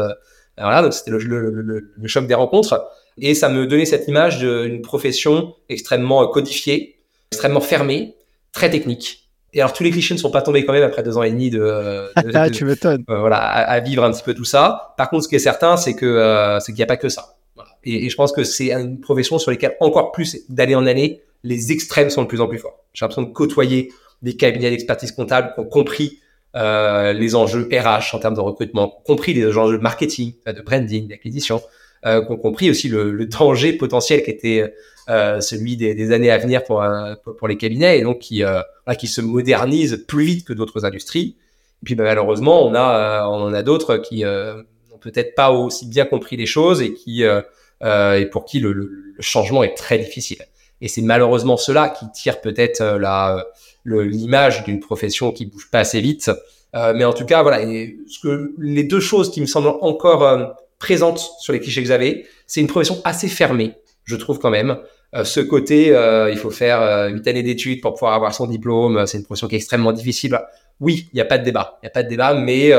voilà, 0.56 0.84
donc 0.84 0.94
c'était 0.94 1.10
le, 1.10 1.18
le, 1.18 2.08
choc 2.08 2.28
des 2.28 2.36
rencontres. 2.36 2.88
Et 3.18 3.34
ça 3.34 3.50
me 3.50 3.66
donnait 3.66 3.86
cette 3.86 4.08
image 4.08 4.38
d'une 4.38 4.84
profession 4.84 5.56
extrêmement 5.68 6.28
codifiée, 6.28 6.93
extrêmement 7.34 7.62
fermée, 7.62 8.16
très 8.52 8.70
technique. 8.70 9.30
Et 9.54 9.62
alors 9.62 9.74
tous 9.74 9.84
les 9.84 9.92
clichés 9.92 10.14
ne 10.16 10.20
sont 10.20 10.32
pas 10.32 10.42
tombés 10.42 10.66
quand 10.66 10.74
même 10.74 10.84
après 10.84 11.04
deux 11.04 11.18
ans 11.18 11.24
et 11.24 11.30
demi 11.30 11.50
de, 11.50 11.60
de, 12.24 12.50
tu 12.50 12.66
m'étonnes. 12.66 13.04
voilà, 13.08 13.38
à, 13.38 13.80
vivre 13.80 14.04
un 14.04 14.12
petit 14.12 14.24
peu 14.24 14.34
tout 14.34 14.46
ça. 14.46 14.96
Par 14.98 15.10
contre, 15.10 15.26
ce 15.26 15.30
qui 15.30 15.36
est 15.36 15.40
certain, 15.40 15.78
c'est 15.78 15.94
que 15.94 16.58
c'est 16.60 16.72
qu'il 16.72 16.80
n'y 16.80 16.84
a 16.84 16.88
pas 16.88 16.98
que 16.98 17.10
ça. 17.10 17.36
Et, 17.84 18.06
et, 18.06 18.10
je 18.10 18.16
pense 18.16 18.32
que 18.32 18.44
c'est 18.44 18.72
une 18.72 19.00
profession 19.00 19.38
sur 19.38 19.52
laquelle 19.52 19.76
encore 19.80 20.12
plus 20.12 20.40
d'année 20.50 20.76
en 20.76 20.88
année, 20.88 21.22
les 21.44 21.72
extrêmes 21.72 22.10
sont 22.10 22.24
de 22.24 22.28
plus 22.28 22.42
en 22.42 22.48
plus 22.48 22.58
forts. 22.58 22.80
J'ai 22.94 23.04
l'impression 23.04 23.24
de 23.24 23.34
côtoyer 23.34 23.92
des 24.22 24.36
cabinets 24.36 24.72
d'expertise 24.72 25.12
comptable 25.12 25.54
qui 25.54 25.60
ont 25.60 25.66
compris 25.66 26.20
euh, 26.56 27.14
les 27.14 27.36
enjeux 27.36 27.68
RH 27.72 28.16
en 28.16 28.20
termes 28.20 28.36
de 28.36 28.40
recrutement, 28.40 29.02
compris 29.06 29.34
les 29.34 29.58
enjeux 29.58 29.78
de 29.78 29.84
marketing, 29.84 30.34
de 30.46 30.62
branding, 30.62 31.08
d'acquisition, 31.08 31.62
euh, 32.06 32.24
qui 32.24 32.32
ont 32.32 32.38
compris 32.38 32.70
aussi 32.70 32.90
le, 32.90 33.12
le 33.12 33.26
danger 33.26 33.74
potentiel 33.74 34.24
qui 34.24 34.32
était 34.32 34.74
euh, 35.10 35.42
celui 35.42 35.76
des, 35.78 35.96
des, 35.96 36.12
années 36.12 36.32
à 36.32 36.38
venir 36.38 36.64
pour, 36.64 36.82
euh, 36.82 37.16
pour, 37.38 37.48
les 37.48 37.58
cabinets, 37.58 38.00
et 38.00 38.04
donc 38.04 38.20
qui, 38.20 38.44
euh, 38.44 38.62
qui 38.98 39.08
se 39.08 39.22
modernisent 39.22 40.06
plus 40.08 40.24
vite 40.24 40.48
que 40.48 40.54
d'autres 40.54 40.86
industries. 40.86 41.36
Et 41.82 41.86
puis 41.86 41.96
bah, 41.96 42.04
malheureusement, 42.04 42.66
on, 42.66 42.74
a, 42.74 43.28
on 43.28 43.44
en 43.44 43.54
a 43.54 43.64
d'autres 43.64 43.98
qui 43.98 44.24
n'ont 44.24 44.98
peut-être 45.02 45.36
pas 45.36 45.52
aussi 45.52 45.88
bien 45.88 46.06
compris 46.06 46.38
les 46.38 46.46
choses 46.46 46.82
et, 46.82 46.94
qui, 46.94 47.24
et 47.24 48.26
pour 48.32 48.46
qui 48.46 48.60
le, 48.60 48.72
le, 48.72 49.16
changement 49.20 49.64
est 49.64 49.76
très 49.76 49.98
difficile. 49.98 50.46
Et 50.80 50.88
c'est 50.88 51.02
malheureusement 51.02 51.58
cela 51.58 51.90
qui 51.90 52.06
tire 52.12 52.40
peut-être 52.42 52.82
la 52.82 53.46
l'image 53.86 54.64
d'une 54.64 54.80
profession 54.80 55.32
qui 55.32 55.46
bouge 55.46 55.70
pas 55.70 55.80
assez 55.80 56.02
vite. 56.02 56.32
Euh, 56.76 56.94
mais 56.96 57.06
en 57.06 57.14
tout 57.14 57.26
cas, 57.26 57.44
voilà, 57.44 57.60
ce 57.62 58.20
que 58.22 58.54
les 58.58 58.84
deux 58.84 59.00
choses 59.00 59.32
qui 59.32 59.42
me 59.42 59.46
semblent 59.46 59.78
encore 59.82 60.56
euh, 60.84 60.88
présentes 60.88 61.32
sur 61.40 61.54
les 61.54 61.60
clichés 61.60 61.82
que 61.82 61.88
j'avais, 61.88 62.26
c'est 62.48 62.62
une 62.62 62.68
profession 62.68 63.02
assez 63.04 63.28
fermée, 63.28 63.76
je 64.04 64.16
trouve 64.16 64.40
quand 64.40 64.50
même. 64.50 64.78
Euh, 65.16 65.24
ce 65.24 65.40
côté, 65.40 65.88
il 66.32 66.38
faut 66.38 66.52
faire 66.52 67.10
huit 67.12 67.28
années 67.28 67.44
d'études 67.44 67.82
pour 67.82 67.94
pouvoir 67.94 68.14
avoir 68.14 68.34
son 68.34 68.48
diplôme, 68.48 69.06
c'est 69.06 69.18
une 69.18 69.26
profession 69.26 69.48
qui 69.48 69.56
est 69.56 69.60
extrêmement 69.60 69.92
difficile. 69.92 70.40
Oui, 70.80 71.08
il 71.14 71.16
n'y 71.16 71.22
a 71.22 71.26
pas 71.26 71.38
de 71.38 71.44
débat, 71.44 71.78
il 71.82 71.86
n'y 71.86 71.88
a 71.88 71.92
pas 71.92 72.04
de 72.04 72.10
débat, 72.10 72.34
mais 72.34 72.72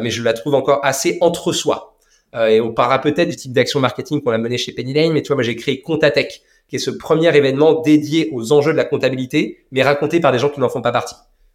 mais 0.00 0.10
je 0.10 0.22
la 0.22 0.32
trouve 0.32 0.54
encore 0.54 0.80
assez 0.82 1.18
entre 1.20 1.52
soi. 1.52 1.96
et 2.34 2.60
on 2.60 2.72
parlera 2.72 3.00
peut-être 3.00 3.28
du 3.28 3.36
type 3.36 3.52
d'action 3.52 3.80
marketing 3.80 4.22
qu'on 4.22 4.32
a 4.32 4.38
mené 4.38 4.58
chez 4.58 4.72
Penny 4.72 4.94
Lane, 4.94 5.12
mais 5.12 5.22
tu 5.22 5.28
vois, 5.28 5.36
moi 5.36 5.42
j'ai 5.42 5.56
créé 5.56 5.80
Contatech 5.82 6.42
qui 6.68 6.76
est 6.76 6.78
ce 6.78 6.90
premier 6.90 7.34
événement 7.36 7.80
dédié 7.82 8.30
aux 8.32 8.52
enjeux 8.52 8.72
de 8.72 8.76
la 8.76 8.84
comptabilité, 8.84 9.66
mais 9.70 9.82
raconté 9.82 10.20
par 10.20 10.32
des 10.32 10.38
gens 10.38 10.48
qui 10.48 10.60
n'en 10.60 10.68
font 10.68 10.82
pas 10.82 10.92
partie. 10.92 11.14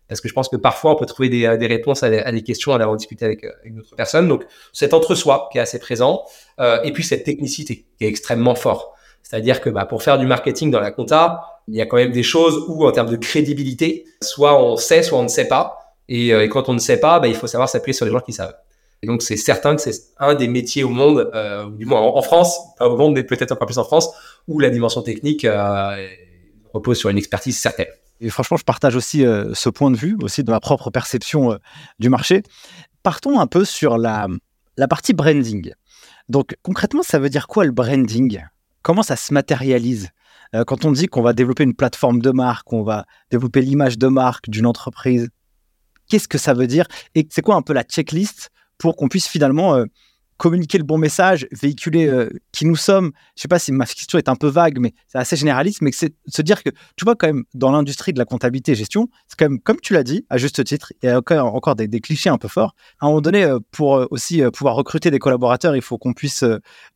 Parce 0.10 0.20
que 0.20 0.28
je 0.28 0.34
pense 0.34 0.50
que 0.50 0.58
parfois, 0.58 0.92
on 0.92 0.96
peut 0.96 1.06
trouver 1.06 1.30
des, 1.30 1.58
des 1.58 1.68
réponses 1.68 2.04
à 2.04 2.10
des, 2.10 2.20
à 2.20 2.32
des, 2.32 2.42
questions 2.42 2.72
en 2.72 2.76
avoir 2.76 2.98
discuté 2.98 3.24
avec, 3.26 3.44
euh, 3.44 3.52
avec 3.62 3.76
d'autres 3.76 3.96
personnes. 3.96 4.28
Donc, 4.28 4.44
cet 4.74 4.94
entre-soi 4.94 5.48
qui 5.52 5.60
est 5.60 5.62
assez 5.62 5.80
présent, 5.80 6.24
euh, 6.60 6.82
et 6.84 6.92
puis 6.92 7.04
cette 7.04 7.24
technicité 7.24 7.86
qui 7.98 8.06
est 8.06 8.10
extrêmement 8.10 8.56
fort. 8.56 8.96
C'est-à-dire 9.24 9.62
que 9.62 9.70
bah, 9.70 9.86
pour 9.86 10.04
faire 10.04 10.18
du 10.18 10.26
marketing 10.26 10.72
dans 10.72 10.80
la 10.80 10.92
compta, 10.92 11.62
il 11.68 11.76
y 11.76 11.82
a 11.82 11.86
quand 11.86 11.98
même 11.98 12.12
des 12.12 12.24
choses 12.24 12.66
où, 12.68 12.86
en 12.86 12.92
termes 12.92 13.10
de 13.10 13.16
crédibilité, 13.16 14.06
soit 14.22 14.62
on 14.62 14.76
sait, 14.76 15.04
soit 15.04 15.20
on 15.20 15.24
ne 15.24 15.28
sait 15.28 15.48
pas. 15.48 15.96
Et, 16.10 16.34
euh, 16.34 16.44
et 16.44 16.50
quand 16.50 16.68
on 16.68 16.74
ne 16.74 16.80
sait 16.80 17.00
pas, 17.00 17.20
bah, 17.20 17.28
il 17.28 17.36
faut 17.36 17.48
savoir 17.48 17.70
s'appuyer 17.70 17.94
sur 17.94 18.06
les 18.06 18.12
gens 18.12 18.20
qui 18.20 18.34
savent. 18.34 18.56
Et 19.02 19.08
donc, 19.08 19.22
c'est 19.22 19.38
certain 19.38 19.76
que 19.76 19.82
c'est 19.82 19.94
un 20.18 20.36
des 20.36 20.48
métiers 20.48 20.84
au 20.84 20.90
monde, 20.90 21.30
euh, 21.34 21.70
du 21.70 21.86
moins 21.86 22.02
en, 22.02 22.22
France, 22.22 22.60
pas 22.78 22.88
au 22.88 22.98
monde, 22.98 23.14
mais 23.14 23.24
peut-être 23.24 23.52
encore 23.52 23.68
plus 23.68 23.78
en 23.78 23.86
France, 23.86 24.10
où 24.48 24.60
la 24.60 24.70
dimension 24.70 25.02
technique 25.02 25.46
euh, 25.46 26.08
repose 26.74 26.98
sur 26.98 27.10
une 27.10 27.18
expertise 27.18 27.58
certaine. 27.58 27.88
Et 28.22 28.30
franchement, 28.30 28.58
je 28.58 28.64
partage 28.64 28.96
aussi 28.96 29.26
euh, 29.26 29.54
ce 29.54 29.70
point 29.70 29.92
de 29.92 29.98
vue, 29.98 30.18
aussi 30.22 30.44
de 30.44 30.52
ma 30.52 30.60
propre 30.60 30.90
perception 30.90 31.54
euh, 31.54 31.58
du 32.00 32.10
marché. 32.10 32.44
Partons 33.04 33.40
un 33.40 33.48
peu 33.48 33.64
sur 33.66 33.98
la, 33.98 34.28
la 34.78 34.88
partie 34.88 35.14
branding. 35.14 35.74
Donc, 36.28 36.56
concrètement, 36.62 37.04
ça 37.04 37.18
veut 37.20 37.30
dire 37.30 37.48
quoi 37.48 37.66
le 37.66 37.72
branding? 37.72 38.44
Comment 38.82 39.04
ça 39.04 39.16
se 39.16 39.34
matérialise? 39.34 40.10
Euh, 40.54 40.64
Quand 40.66 40.86
on 40.86 40.92
dit 40.92 41.08
qu'on 41.08 41.22
va 41.22 41.34
développer 41.34 41.64
une 41.64 41.76
plateforme 41.76 42.22
de 42.22 42.32
marque, 42.32 42.68
qu'on 42.68 42.84
va 42.84 43.06
développer 43.32 43.62
l'image 43.62 43.98
de 43.98 44.08
marque 44.08 44.50
d'une 44.50 44.66
entreprise, 44.66 45.30
qu'est-ce 46.10 46.28
que 46.28 46.38
ça 46.38 46.54
veut 46.54 46.68
dire? 46.68 46.86
Et 47.16 47.28
c'est 47.30 47.42
quoi 47.42 47.56
un 47.56 47.62
peu 47.62 47.74
la 47.74 47.84
checklist 47.84 48.50
pour 48.78 48.96
qu'on 48.96 49.08
puisse 49.08 49.28
finalement 49.28 49.84
communiquer 50.40 50.78
le 50.78 50.86
bon 50.86 50.98
message, 50.98 51.48
véhiculer 51.52 52.08
euh, 52.08 52.30
qui 52.54 52.66
nous 52.66 52.78
sommes. 52.78 53.12
Je 53.36 53.42
sais 53.42 53.48
pas 53.50 53.60
si 53.60 53.74
ma 53.74 53.86
question 53.86 54.18
est 54.18 54.30
un 54.30 54.36
peu 54.36 54.48
vague, 54.48 54.80
mais 54.80 54.94
c'est 55.08 55.18
assez 55.18 55.36
généraliste, 55.36 55.82
mais 55.82 55.92
c'est 55.92 56.16
se 56.28 56.42
dire 56.42 56.64
que, 56.64 56.70
tu 56.96 57.04
vois, 57.04 57.16
quand 57.16 57.28
même, 57.28 57.44
dans 57.54 57.72
l'industrie 57.72 58.14
de 58.14 58.20
la 58.20 58.26
comptabilité 58.26 58.72
et 58.72 58.76
gestion, 58.76 59.10
c'est 59.28 59.38
quand 59.38 59.50
même, 59.50 59.60
comme 59.60 59.80
tu 59.82 59.94
l'as 59.94 60.04
dit, 60.04 60.26
à 60.30 60.38
juste 60.38 60.64
titre, 60.64 60.94
il 61.04 61.08
y 61.08 61.10
a 61.10 61.18
encore, 61.18 61.54
encore 61.54 61.76
des, 61.76 62.00
clichés 62.00 62.30
un 62.30 62.38
peu 62.38 62.48
forts. 62.48 62.74
À 63.02 63.06
un 63.06 63.10
moment 63.10 63.22
donné, 63.22 63.44
euh, 63.44 63.60
pour 63.72 64.08
aussi 64.12 64.42
pouvoir 64.54 64.76
recruter 64.76 65.12
des 65.12 65.20
collaborateurs, 65.20 65.76
il 65.76 65.82
faut 65.82 65.98
qu'on 65.98 66.14
puisse 66.14 66.46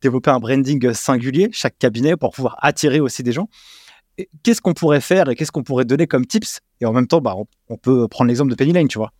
développer 0.00 0.30
un 0.30 0.40
branding 0.40 0.94
singulier, 0.94 1.50
chaque 1.52 1.78
cabinet, 1.78 2.16
pour 2.16 2.32
pouvoir 2.32 2.56
attirer 2.62 3.00
aussi 3.00 3.22
des 3.22 3.32
gens. 3.32 3.48
Qu'est-ce 4.42 4.62
qu'on 4.62 4.72
pourrait 4.72 5.02
faire 5.02 5.28
et 5.28 5.34
qu'est-ce 5.34 5.52
qu'on 5.52 5.64
pourrait 5.64 5.84
donner 5.84 6.06
comme 6.06 6.24
tips? 6.24 6.60
Et 6.80 6.86
en 6.86 6.92
même 6.92 7.06
temps, 7.06 7.20
bah, 7.20 7.36
on 7.68 7.76
peut 7.76 8.08
prendre 8.08 8.28
l'exemple 8.28 8.50
de 8.50 8.56
Penny 8.56 8.72
Lane, 8.72 8.88
tu 8.88 8.96
vois. 8.96 9.12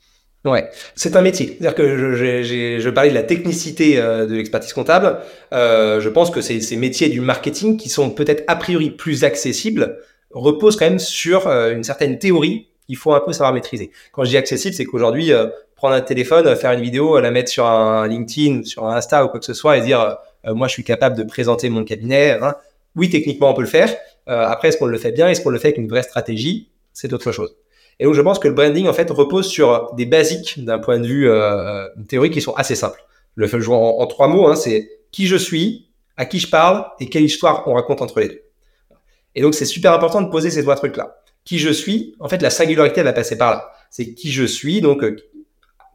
Ouais, 0.44 0.68
c'est 0.94 1.16
un 1.16 1.22
métier. 1.22 1.46
C'est-à-dire 1.46 1.74
que 1.74 1.96
je, 1.96 2.42
je, 2.42 2.78
je, 2.78 2.90
parlais 2.90 3.08
de 3.08 3.14
la 3.14 3.22
technicité 3.22 3.98
euh, 3.98 4.26
de 4.26 4.34
l'expertise 4.34 4.74
comptable. 4.74 5.18
Euh, 5.54 6.00
je 6.00 6.08
pense 6.10 6.30
que 6.30 6.42
ces, 6.42 6.60
ces 6.60 6.76
métiers 6.76 7.08
du 7.08 7.22
marketing, 7.22 7.78
qui 7.78 7.88
sont 7.88 8.10
peut-être 8.10 8.44
a 8.46 8.56
priori 8.56 8.90
plus 8.90 9.24
accessibles, 9.24 9.98
reposent 10.32 10.76
quand 10.76 10.84
même 10.84 10.98
sur 10.98 11.46
euh, 11.46 11.72
une 11.72 11.82
certaine 11.82 12.18
théorie 12.18 12.68
qu'il 12.86 12.96
faut 12.98 13.14
un 13.14 13.20
peu 13.20 13.32
savoir 13.32 13.54
maîtriser. 13.54 13.90
Quand 14.12 14.24
je 14.24 14.30
dis 14.30 14.36
accessible, 14.36 14.74
c'est 14.74 14.84
qu'aujourd'hui, 14.84 15.32
euh, 15.32 15.46
prendre 15.76 15.94
un 15.94 16.02
téléphone, 16.02 16.54
faire 16.56 16.72
une 16.72 16.82
vidéo, 16.82 17.18
la 17.20 17.30
mettre 17.30 17.50
sur 17.50 17.64
un 17.66 18.06
LinkedIn, 18.06 18.64
sur 18.64 18.84
un 18.84 18.96
Insta 18.96 19.24
ou 19.24 19.28
quoi 19.28 19.40
que 19.40 19.46
ce 19.46 19.54
soit, 19.54 19.78
et 19.78 19.80
dire 19.80 20.18
moi, 20.46 20.68
je 20.68 20.74
suis 20.74 20.84
capable 20.84 21.16
de 21.16 21.22
présenter 21.22 21.70
mon 21.70 21.84
cabinet. 21.84 22.32
Hein. 22.32 22.54
Oui, 22.96 23.08
techniquement, 23.08 23.50
on 23.50 23.54
peut 23.54 23.62
le 23.62 23.66
faire. 23.66 23.94
après, 24.26 24.68
est-ce 24.68 24.76
qu'on 24.76 24.84
le 24.84 24.98
fait 24.98 25.12
bien? 25.12 25.26
Est-ce 25.28 25.40
qu'on 25.40 25.48
le 25.48 25.58
fait 25.58 25.68
avec 25.68 25.78
une 25.78 25.88
vraie 25.88 26.02
stratégie? 26.02 26.68
C'est 26.92 27.12
autre 27.14 27.32
chose. 27.32 27.56
Et 28.00 28.04
donc, 28.04 28.14
je 28.14 28.20
pense 28.20 28.38
que 28.38 28.48
le 28.48 28.54
branding, 28.54 28.88
en 28.88 28.92
fait, 28.92 29.10
repose 29.10 29.46
sur 29.46 29.94
des 29.94 30.06
basiques 30.06 30.64
d'un 30.64 30.78
point 30.78 30.98
de 30.98 31.06
vue 31.06 31.28
euh, 31.28 31.86
théorique 32.08 32.32
qui 32.32 32.40
sont 32.40 32.54
assez 32.54 32.74
simples. 32.74 33.04
Le 33.36 33.46
fait 33.46 33.60
jouer 33.60 33.76
en, 33.76 33.98
en 34.00 34.06
trois 34.06 34.28
mots, 34.28 34.46
hein, 34.46 34.56
c'est 34.56 34.90
qui 35.12 35.26
je 35.26 35.36
suis, 35.36 35.88
à 36.16 36.24
qui 36.26 36.38
je 36.38 36.48
parle 36.48 36.86
et 37.00 37.08
quelle 37.08 37.24
histoire 37.24 37.66
on 37.66 37.74
raconte 37.74 38.02
entre 38.02 38.20
les 38.20 38.28
deux. 38.28 38.42
Et 39.34 39.42
donc, 39.42 39.54
c'est 39.54 39.64
super 39.64 39.92
important 39.92 40.22
de 40.22 40.30
poser 40.30 40.50
ces 40.50 40.62
trois 40.62 40.76
trucs-là. 40.76 41.16
Qui 41.44 41.58
je 41.58 41.70
suis, 41.70 42.14
en 42.20 42.28
fait, 42.28 42.40
la 42.42 42.50
singularité 42.50 43.02
va 43.02 43.12
passer 43.12 43.36
par 43.36 43.50
là. 43.50 43.72
C'est 43.90 44.14
qui 44.14 44.30
je 44.30 44.44
suis, 44.44 44.80
donc 44.80 45.02
euh, 45.04 45.16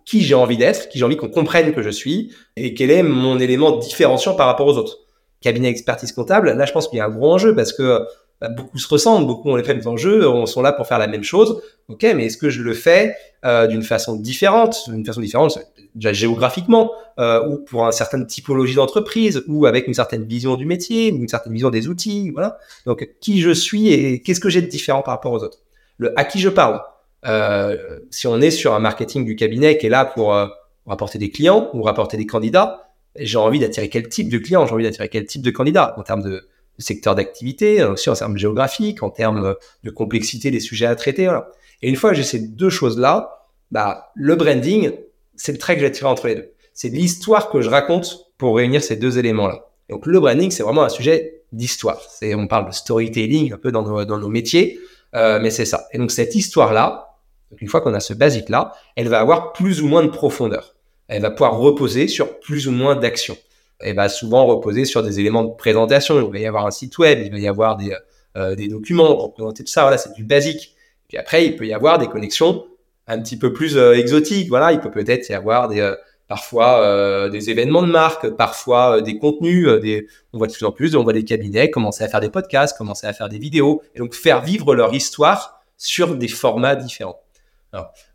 qui 0.06 0.22
j'ai 0.22 0.36
envie 0.36 0.58
d'être, 0.58 0.90
qui 0.90 1.00
j'ai 1.00 1.06
envie 1.06 1.18
qu'on 1.18 1.30
comprenne 1.30 1.74
que 1.74 1.82
je 1.82 1.90
suis, 1.90 2.34
et 2.56 2.74
quel 2.74 2.92
est 2.92 3.04
mon 3.04 3.40
élément 3.40 3.78
différenciant 3.78 4.36
par 4.36 4.48
rapport 4.48 4.68
aux 4.68 4.78
autres. 4.78 5.00
Cabinet 5.42 5.70
expertise 5.70 6.12
comptable, 6.12 6.52
là, 6.52 6.66
je 6.66 6.72
pense 6.72 6.88
qu'il 6.88 6.98
y 6.98 7.02
a 7.02 7.06
un 7.06 7.10
gros 7.10 7.32
enjeu 7.32 7.56
parce 7.56 7.74
que 7.74 8.06
bah, 8.42 8.50
beaucoup 8.50 8.78
se 8.78 8.88
ressemblent, 8.88 9.28
beaucoup 9.28 9.50
ont 9.50 9.56
les 9.56 9.64
mêmes 9.64 9.86
enjeux, 9.86 10.28
on 10.28 10.46
sont 10.46 10.62
là 10.62 10.72
pour 10.72 10.88
faire 10.88 11.00
la 11.00 11.08
même 11.08 11.24
chose. 11.24 11.62
Ok, 11.88 12.04
mais 12.16 12.26
est-ce 12.26 12.38
que 12.38 12.50
je 12.50 12.62
le 12.62 12.74
fais 12.74 13.16
euh, 13.46 13.68
d'une 13.68 13.84
façon 13.84 14.16
différente, 14.16 14.90
d'une 14.90 15.06
façon 15.06 15.22
différente 15.22 15.60
déjà 15.96 16.14
géographiquement, 16.14 16.92
euh, 17.20 17.48
ou 17.48 17.58
pour 17.58 17.86
une 17.86 17.92
certaine 17.92 18.26
typologie 18.26 18.76
d'entreprise, 18.76 19.44
ou 19.48 19.66
avec 19.66 19.88
une 19.88 19.94
certaine 19.94 20.24
vision 20.24 20.56
du 20.56 20.66
métier, 20.66 21.10
une 21.10 21.28
certaine 21.28 21.54
vision 21.54 21.70
des 21.70 21.88
outils, 21.88 22.32
voilà. 22.32 22.58
Donc 22.86 23.10
qui 23.20 23.42
je 23.42 23.52
suis 23.52 23.92
et 23.92 24.22
qu'est-ce 24.22 24.40
que 24.40 24.50
j'ai 24.50 24.62
de 24.62 24.68
différent 24.68 25.02
par 25.02 25.16
rapport 25.16 25.32
aux 25.32 25.44
autres? 25.44 25.60
Le 25.98 26.18
à 26.18 26.26
qui 26.26 26.40
je 26.40 26.50
parle? 26.50 26.82
Euh, 27.26 28.00
si 28.12 28.28
on 28.28 28.40
est 28.40 28.52
sur 28.52 28.74
un 28.74 28.80
marketing 28.80 29.26
du 29.26 29.36
cabinet 29.36 29.78
qui 29.78 29.88
est 29.88 29.90
là 29.90 30.06
pour 30.06 30.34
euh, 30.34 30.48
rapporter 30.86 31.18
des 31.18 31.30
clients 31.30 31.70
ou 31.74 31.82
rapporter 31.82 32.16
des 32.16 32.26
candidats, 32.26 32.94
j'ai 33.18 33.38
envie 33.38 33.60
d'attirer 33.60 33.90
quel 33.90 34.08
type 34.08 34.30
de 34.30 34.38
client, 34.38 34.66
j'ai 34.66 34.74
envie 34.74 34.86
d'attirer 34.86 35.10
quel 35.10 35.26
type 35.26 35.42
de 35.42 35.52
candidat 35.52 35.96
en 35.98 36.04
termes 36.04 36.24
de 36.24 36.48
secteur 36.80 37.16
d'activité, 37.16 37.84
aussi 37.84 38.10
en 38.10 38.14
termes 38.14 38.38
géographiques, 38.38 39.04
en 39.04 39.10
termes 39.10 39.56
de 39.84 39.90
complexité 39.90 40.52
des 40.52 40.60
sujets 40.60 40.86
à 40.86 40.96
traiter. 40.96 41.26
Voilà. 41.26 41.52
Et 41.82 41.90
une 41.90 41.96
fois 41.96 42.12
que 42.12 42.16
j'ai 42.16 42.24
ces 42.24 42.40
deux 42.40 42.70
choses-là, 42.70 43.48
bah, 43.72 44.12
le 44.16 44.36
branding, 44.36 44.92
c'est 45.36 45.52
le 45.52 45.58
trait 45.58 45.76
que 45.76 45.82
j'ai 45.82 45.92
tiré 45.92 46.08
entre 46.08 46.28
les 46.28 46.36
deux. 46.36 46.52
C'est 46.74 46.90
l'histoire 46.90 47.50
que 47.50 47.62
je 47.62 47.70
raconte 47.70 48.32
pour 48.38 48.56
réunir 48.56 48.84
ces 48.84 48.96
deux 48.96 49.18
éléments-là. 49.18 49.66
Donc 49.90 50.06
le 50.06 50.20
branding, 50.20 50.52
c'est 50.52 50.64
vraiment 50.64 50.84
un 50.84 50.90
sujet 50.90 51.42
d'histoire. 51.52 52.02
C'est, 52.10 52.36
on 52.36 52.48
parle 52.48 52.68
de 52.68 52.74
storytelling 52.74 53.54
un 53.54 53.58
peu 53.58 53.72
dans 53.72 53.84
nos, 53.84 54.06
dans 54.06 54.18
nos 54.18 54.30
métiers, 54.30 54.80
euh, 55.16 55.40
mais 55.42 55.50
c'est 55.50 55.66
ça. 55.66 55.88
Et 55.92 55.98
donc 55.98 56.12
cette 56.12 56.36
histoire-là, 56.36 57.18
une 57.58 57.68
fois 57.68 57.82
qu'on 57.82 57.94
a 57.94 58.00
ce 58.00 58.14
basique-là, 58.14 58.74
elle 58.96 59.08
va 59.08 59.20
avoir 59.20 59.54
plus 59.54 59.82
ou 59.82 59.88
moins 59.88 60.04
de 60.04 60.10
profondeur. 60.10 60.76
Elle 61.08 61.24
va 61.24 61.32
pouvoir 61.32 61.58
reposer 61.58 62.08
sur 62.08 62.40
plus 62.40 62.68
ou 62.68 62.72
moins 62.72 62.96
d'actions 62.96 63.38
elle 63.80 63.96
va 63.96 64.10
souvent 64.10 64.46
reposer 64.46 64.86
sur 64.86 65.04
des 65.04 65.20
éléments 65.20 65.44
de 65.44 65.54
présentation. 65.54 66.20
Il 66.20 66.32
va 66.32 66.40
y 66.40 66.46
avoir 66.46 66.66
un 66.66 66.72
site 66.72 66.98
web, 66.98 67.20
il 67.24 67.32
va 67.32 67.40
y 67.40 67.48
avoir 67.48 67.78
des, 67.78 67.96
euh, 68.38 68.56
des 68.56 68.68
documents 68.68 69.16
pour 69.16 69.34
présenter 69.34 69.64
tout 69.64 69.72
ça. 69.72 69.82
Voilà, 69.84 69.98
c'est 69.98 70.14
du 70.14 70.24
basique. 70.24 70.76
Puis 71.08 71.18
après, 71.18 71.46
il 71.46 71.56
peut 71.56 71.66
y 71.66 71.74
avoir 71.74 71.98
des 71.98 72.08
connexions 72.08 72.66
un 73.08 73.20
petit 73.22 73.38
peu 73.38 73.54
plus 73.54 73.78
euh, 73.78 73.94
exotiques. 73.94 74.50
Voilà, 74.50 74.72
il 74.72 74.80
peut 74.80 74.92
peut-être 74.92 75.28
y 75.30 75.34
avoir 75.34 75.68
des 75.68 75.80
euh, 75.80 75.96
parfois 76.30 76.82
euh, 76.82 77.28
des 77.30 77.50
événements 77.50 77.82
de 77.82 77.92
marque, 77.92 78.30
parfois 78.30 78.98
euh, 78.98 79.02
des 79.02 79.18
contenus. 79.18 79.68
des, 79.82 80.08
on 80.32 80.38
voit 80.38 80.48
de 80.48 80.54
plus 80.54 80.66
en 80.66 80.72
plus, 80.72 80.96
on 80.96 81.04
voit 81.04 81.14
des 81.14 81.26
cabinets 81.26 81.72
commencer 81.72 82.04
à 82.04 82.08
faire 82.08 82.22
des 82.22 82.30
podcasts, 82.30 82.78
commencer 82.78 83.08
à 83.08 83.14
faire 83.14 83.28
des 83.28 83.40
vidéos, 83.40 83.82
et 83.96 84.00
donc 84.00 84.14
faire 84.14 84.42
vivre 84.42 84.76
leur 84.76 84.94
histoire 84.94 85.64
sur 85.76 86.16
des 86.16 86.28
formats 86.28 86.76
différents. 86.76 87.20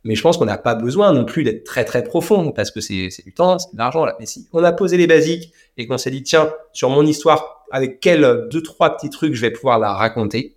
Mais 0.03 0.15
je 0.15 0.23
pense 0.23 0.37
qu'on 0.37 0.45
n'a 0.45 0.59
pas 0.59 0.75
besoin 0.75 1.13
non 1.13 1.25
plus 1.25 1.45
d'être 1.45 1.65
très 1.65 1.85
très 1.85 2.03
profond 2.03 2.53
parce 2.53 2.71
que 2.71 2.81
c'est 2.81 3.09
du 3.25 3.33
temps, 3.33 3.59
c'est 3.59 3.73
de 3.73 3.79
l'argent. 3.79 4.07
Mais 4.19 4.27
si 4.27 4.49
on 4.53 4.65
a 4.65 4.73
posé 4.73 4.97
les 4.97 5.07
basiques 5.07 5.53
et 5.77 5.87
qu'on 5.87 5.99
s'est 5.99 6.11
dit 6.11 6.23
tiens 6.23 6.53
sur 6.73 6.91
mon 6.91 7.07
histoire 7.07 7.65
avec 7.71 8.01
quels 8.01 8.49
deux 8.51 8.63
trois 8.63 8.97
petits 8.97 9.11
trucs 9.11 9.35
je 9.35 9.41
vais 9.41 9.51
pouvoir 9.51 9.79
la 9.79 9.93
raconter, 9.93 10.57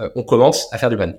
euh, 0.00 0.08
on 0.14 0.22
commence 0.22 0.72
à 0.72 0.78
faire 0.78 0.90
du 0.90 0.96
branding. 0.96 1.18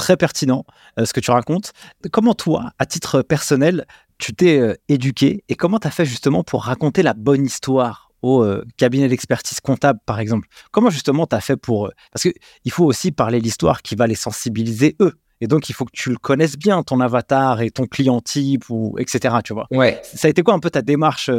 très 0.00 0.16
pertinent 0.16 0.64
euh, 0.98 1.04
ce 1.04 1.12
que 1.12 1.20
tu 1.20 1.30
racontes. 1.30 1.72
Comment 2.10 2.34
toi, 2.34 2.72
à 2.78 2.86
titre 2.86 3.20
personnel, 3.20 3.84
tu 4.16 4.32
t'es 4.32 4.58
euh, 4.58 4.74
éduqué 4.88 5.44
et 5.50 5.54
comment 5.54 5.78
tu 5.78 5.86
as 5.86 5.90
fait 5.90 6.06
justement 6.06 6.42
pour 6.42 6.64
raconter 6.64 7.02
la 7.02 7.12
bonne 7.12 7.44
histoire 7.44 8.10
au 8.22 8.42
euh, 8.42 8.64
cabinet 8.78 9.08
d'expertise 9.08 9.60
comptable, 9.60 10.00
par 10.06 10.18
exemple? 10.18 10.48
Comment 10.70 10.88
justement 10.88 11.26
tu 11.26 11.36
as 11.36 11.42
fait 11.42 11.58
pour... 11.58 11.90
Parce 12.12 12.22
qu'il 12.22 12.72
faut 12.72 12.86
aussi 12.86 13.12
parler 13.12 13.40
l'histoire 13.40 13.82
qui 13.82 13.94
va 13.94 14.06
les 14.06 14.14
sensibiliser 14.14 14.96
eux. 15.00 15.12
Et 15.42 15.46
donc, 15.46 15.68
il 15.68 15.74
faut 15.74 15.84
que 15.84 15.92
tu 15.92 16.08
le 16.10 16.16
connaisses 16.16 16.56
bien, 16.56 16.82
ton 16.82 17.00
avatar 17.00 17.60
et 17.60 17.70
ton 17.70 17.86
client 17.86 18.20
type, 18.20 18.68
ou, 18.68 18.94
etc. 18.98 19.36
Tu 19.44 19.54
vois. 19.54 19.66
Ouais. 19.70 20.00
Ça 20.02 20.28
a 20.28 20.30
été 20.30 20.42
quoi 20.42 20.52
un 20.52 20.58
peu 20.58 20.68
ta 20.68 20.82
démarche 20.82 21.30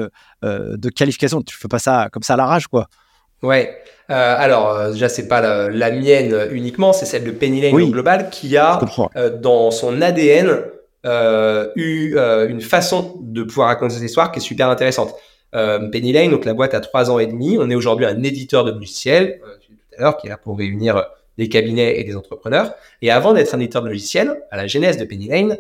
de 0.42 0.90
qualification? 0.90 1.44
Tu 1.44 1.56
fais 1.56 1.68
pas 1.68 1.78
ça 1.78 2.10
comme 2.12 2.24
ça 2.24 2.34
à 2.34 2.38
la 2.38 2.48
rage, 2.48 2.66
quoi 2.66 2.88
Ouais. 3.44 3.78
Euh, 4.10 4.36
alors, 4.38 4.72
euh, 4.72 4.92
déjà, 4.92 5.10
c'est 5.10 5.28
pas 5.28 5.70
la, 5.70 5.92
mienne 5.92 6.50
uniquement, 6.52 6.94
c'est 6.94 7.06
celle 7.06 7.24
de 7.24 7.32
Penny 7.32 7.62
Lane 7.62 7.74
au 7.74 7.88
global 7.88 8.30
qui 8.30 8.58
a, 8.58 8.80
euh, 9.16 9.30
dans 9.30 9.72
son 9.72 10.02
ADN, 10.02 10.64
eu 11.76 12.18
une 12.18 12.62
façon 12.62 13.18
de 13.22 13.44
pouvoir 13.44 13.70
raconter 13.70 13.96
cette 13.96 14.04
histoire 14.04 14.32
qui 14.32 14.40
est 14.40 14.44
super 14.44 14.70
intéressante. 14.70 15.16
Penny 15.54 16.14
Lane, 16.14 16.32
donc 16.32 16.46
la 16.46 16.54
boîte 16.54 16.74
a 16.74 16.80
trois 16.80 17.10
ans 17.10 17.20
et 17.20 17.28
demi. 17.28 17.58
On 17.60 17.70
est 17.70 17.76
aujourd'hui 17.76 18.06
un 18.06 18.22
éditeur 18.24 18.64
de 18.64 18.72
logiciels, 18.72 19.40
tout 19.66 19.74
à 19.98 20.02
l'heure, 20.02 20.18
qui 20.18 20.28
est 20.28 20.30
là 20.30 20.38
pour 20.38 20.58
réunir 20.58 21.06
des 21.38 21.50
cabinets 21.50 22.00
et 22.00 22.04
des 22.04 22.16
entrepreneurs. 22.16 22.74
Et 23.02 23.12
avant 23.12 23.34
d'être 23.34 23.54
un 23.56 23.60
éditeur 23.60 23.82
de 23.82 23.88
logiciels, 23.88 24.42
à 24.52 24.58
la 24.58 24.68
genèse 24.68 24.98
de 24.98 25.06
Penny 25.06 25.28
Lane, 25.28 25.58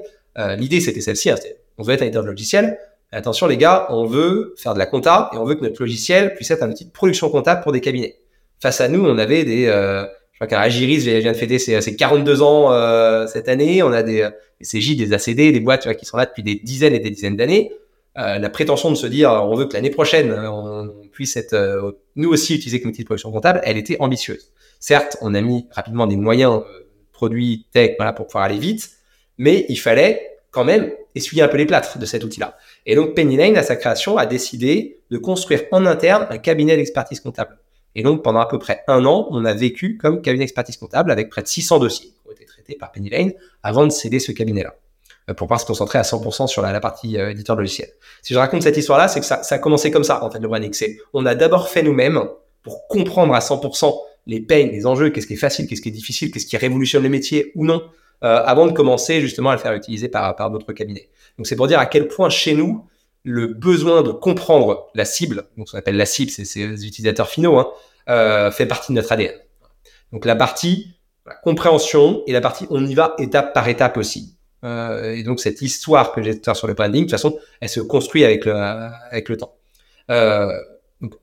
l'idée 0.57 0.81
c'était 0.81 1.01
celle-ci. 1.01 1.29
Hein, 1.29 1.35
on 1.77 1.83
veut 1.83 1.93
être 1.93 2.01
un 2.01 2.05
éditeur 2.05 2.23
de 2.23 2.29
logiciels, 2.29 2.77
attention 3.11 3.47
les 3.47 3.57
gars, 3.57 3.87
on 3.89 4.05
veut 4.05 4.55
faire 4.57 4.73
de 4.73 4.79
la 4.79 4.85
compta 4.85 5.29
et 5.33 5.37
on 5.37 5.45
veut 5.45 5.55
que 5.55 5.63
notre 5.63 5.81
logiciel 5.81 6.33
puisse 6.35 6.51
être 6.51 6.63
un 6.63 6.71
outil 6.71 6.85
de 6.85 6.91
production 6.91 7.29
comptable 7.29 7.61
pour 7.61 7.71
des 7.71 7.81
cabinets. 7.81 8.17
Face 8.61 8.81
à 8.81 8.87
nous, 8.87 9.05
on 9.05 9.17
avait 9.17 9.43
des, 9.43 9.67
euh, 9.67 10.03
je 10.31 10.37
crois 10.37 10.47
qu'un 10.47 10.59
Agiris 10.59 11.05
vient 11.05 11.31
de 11.31 11.37
fêter 11.37 11.59
ses, 11.59 11.95
42 11.95 12.41
ans 12.41 12.71
euh, 12.71 13.27
cette 13.27 13.49
année. 13.49 13.81
On 13.83 13.91
a 13.91 14.03
des, 14.03 14.29
des, 14.59 14.65
CJ, 14.65 14.95
des 14.95 15.13
ACD, 15.13 15.51
des 15.51 15.59
boîtes 15.59 15.81
tu 15.81 15.87
vois, 15.87 15.95
qui 15.95 16.05
sont 16.05 16.17
là 16.17 16.25
depuis 16.25 16.43
des 16.43 16.55
dizaines 16.55 16.93
et 16.93 16.99
des 16.99 17.09
dizaines 17.09 17.35
d'années. 17.35 17.71
Euh, 18.17 18.39
la 18.39 18.49
prétention 18.49 18.89
de 18.89 18.95
se 18.95 19.07
dire 19.07 19.31
on 19.31 19.55
veut 19.55 19.65
que 19.67 19.73
l'année 19.73 19.89
prochaine 19.89 20.33
on 20.33 21.07
puisse 21.13 21.37
être 21.37 21.53
euh, 21.53 21.93
nous 22.17 22.29
aussi 22.29 22.55
utiliser 22.55 22.81
comme 22.81 22.91
outil 22.91 23.03
de 23.03 23.05
production 23.05 23.31
comptable, 23.31 23.61
elle 23.63 23.77
était 23.77 23.95
ambitieuse. 24.01 24.51
Certes, 24.81 25.15
on 25.21 25.33
a 25.33 25.39
mis 25.39 25.67
rapidement 25.71 26.07
des 26.07 26.17
moyens 26.17 26.55
euh, 26.55 26.89
produits 27.13 27.67
tech 27.71 27.91
voilà 27.97 28.11
pour 28.11 28.27
pouvoir 28.27 28.43
aller 28.43 28.57
vite, 28.57 28.89
mais 29.37 29.65
il 29.69 29.77
fallait 29.77 30.39
quand 30.51 30.65
même 30.65 30.91
essuyer 31.15 31.41
un 31.41 31.47
peu 31.47 31.55
les 31.55 31.65
plâtres 31.65 31.99
de 31.99 32.05
cet 32.05 32.25
outil-là. 32.25 32.57
Et 32.85 32.95
donc 32.95 33.13
Penny 33.13 33.37
Lane, 33.37 33.57
à 33.57 33.63
sa 33.63 33.75
création, 33.75 34.17
a 34.17 34.25
décidé 34.25 34.99
de 35.11 35.17
construire 35.17 35.63
en 35.71 35.85
interne 35.85 36.27
un 36.29 36.37
cabinet 36.37 36.75
d'expertise 36.75 37.19
comptable. 37.19 37.57
Et 37.95 38.03
donc 38.03 38.23
pendant 38.23 38.39
à 38.39 38.47
peu 38.47 38.59
près 38.59 38.83
un 38.87 39.05
an, 39.05 39.27
on 39.31 39.45
a 39.45 39.53
vécu 39.53 39.97
comme 39.97 40.21
cabinet 40.21 40.43
d'expertise 40.43 40.77
comptable 40.77 41.11
avec 41.11 41.29
près 41.29 41.41
de 41.41 41.47
600 41.47 41.79
dossiers 41.79 42.07
qui 42.09 42.29
ont 42.29 42.31
été 42.31 42.45
traités 42.45 42.75
par 42.75 42.91
Penny 42.91 43.09
Lane 43.09 43.33
avant 43.63 43.85
de 43.85 43.91
céder 43.91 44.19
ce 44.19 44.31
cabinet-là 44.31 44.73
euh, 45.29 45.33
pour 45.33 45.47
pouvoir 45.47 45.59
se 45.59 45.65
concentrer 45.65 45.99
à 45.99 46.03
100% 46.03 46.47
sur 46.47 46.61
la, 46.61 46.79
partie 46.79 47.17
euh, 47.17 47.31
éditeur 47.31 47.55
de 47.55 47.61
logiciel. 47.61 47.89
Si 48.21 48.33
je 48.33 48.39
raconte 48.39 48.63
cette 48.63 48.77
histoire-là, 48.77 49.07
c'est 49.07 49.19
que 49.19 49.25
ça, 49.25 49.43
ça, 49.43 49.55
a 49.55 49.57
commencé 49.59 49.91
comme 49.91 50.03
ça, 50.03 50.23
en 50.23 50.31
fait, 50.31 50.39
le 50.39 50.47
branding. 50.47 50.73
On 51.13 51.25
a 51.25 51.35
d'abord 51.35 51.67
fait 51.67 51.83
nous-mêmes 51.83 52.21
pour 52.63 52.87
comprendre 52.87 53.33
à 53.33 53.39
100% 53.39 53.93
les 54.27 54.39
peines, 54.39 54.69
les 54.69 54.85
enjeux, 54.85 55.09
qu'est-ce 55.09 55.27
qui 55.27 55.33
est 55.33 55.37
facile, 55.37 55.67
qu'est-ce 55.67 55.81
qui 55.81 55.89
est 55.89 55.93
difficile, 55.93 56.31
qu'est-ce 56.31 56.45
qui 56.45 56.57
révolutionne 56.57 57.03
le 57.03 57.09
métier 57.09 57.51
ou 57.55 57.65
non, 57.65 57.83
euh, 58.23 58.41
avant 58.45 58.67
de 58.67 58.71
commencer 58.71 59.19
justement 59.19 59.49
à 59.49 59.55
le 59.55 59.59
faire 59.59 59.73
utiliser 59.73 60.07
par, 60.07 60.35
par 60.35 60.51
d'autres 60.51 60.73
cabinets. 60.73 61.09
Donc 61.41 61.47
c'est 61.47 61.55
pour 61.55 61.65
dire 61.65 61.79
à 61.79 61.87
quel 61.87 62.07
point 62.07 62.29
chez 62.29 62.53
nous, 62.53 62.85
le 63.23 63.47
besoin 63.47 64.03
de 64.03 64.11
comprendre 64.11 64.91
la 64.93 65.05
cible, 65.05 65.45
donc 65.57 65.71
qu'on 65.71 65.77
appelle 65.79 65.97
la 65.97 66.05
cible, 66.05 66.29
c'est 66.29 66.45
ces 66.45 66.85
utilisateurs 66.85 67.27
finaux, 67.27 67.57
hein, 67.57 67.67
euh, 68.09 68.51
fait 68.51 68.67
partie 68.67 68.91
de 68.91 68.97
notre 68.97 69.11
ADN. 69.11 69.33
Donc 70.13 70.25
la 70.25 70.35
partie 70.35 70.93
compréhension 71.43 72.21
et 72.27 72.31
la 72.31 72.41
partie 72.41 72.67
on 72.69 72.85
y 72.85 72.93
va 72.93 73.15
étape 73.17 73.55
par 73.55 73.67
étape 73.67 73.97
aussi. 73.97 74.35
Euh, 74.63 75.15
et 75.15 75.23
donc 75.23 75.39
cette 75.39 75.63
histoire 75.63 76.11
que 76.11 76.21
j'ai 76.21 76.39
sur 76.53 76.67
le 76.67 76.75
branding, 76.75 77.05
de 77.05 77.05
toute 77.05 77.11
façon, 77.13 77.39
elle 77.59 77.69
se 77.69 77.79
construit 77.79 78.23
avec 78.23 78.45
le, 78.45 78.53
avec 78.53 79.27
le 79.27 79.37
temps. 79.37 79.55
Euh, 80.11 80.51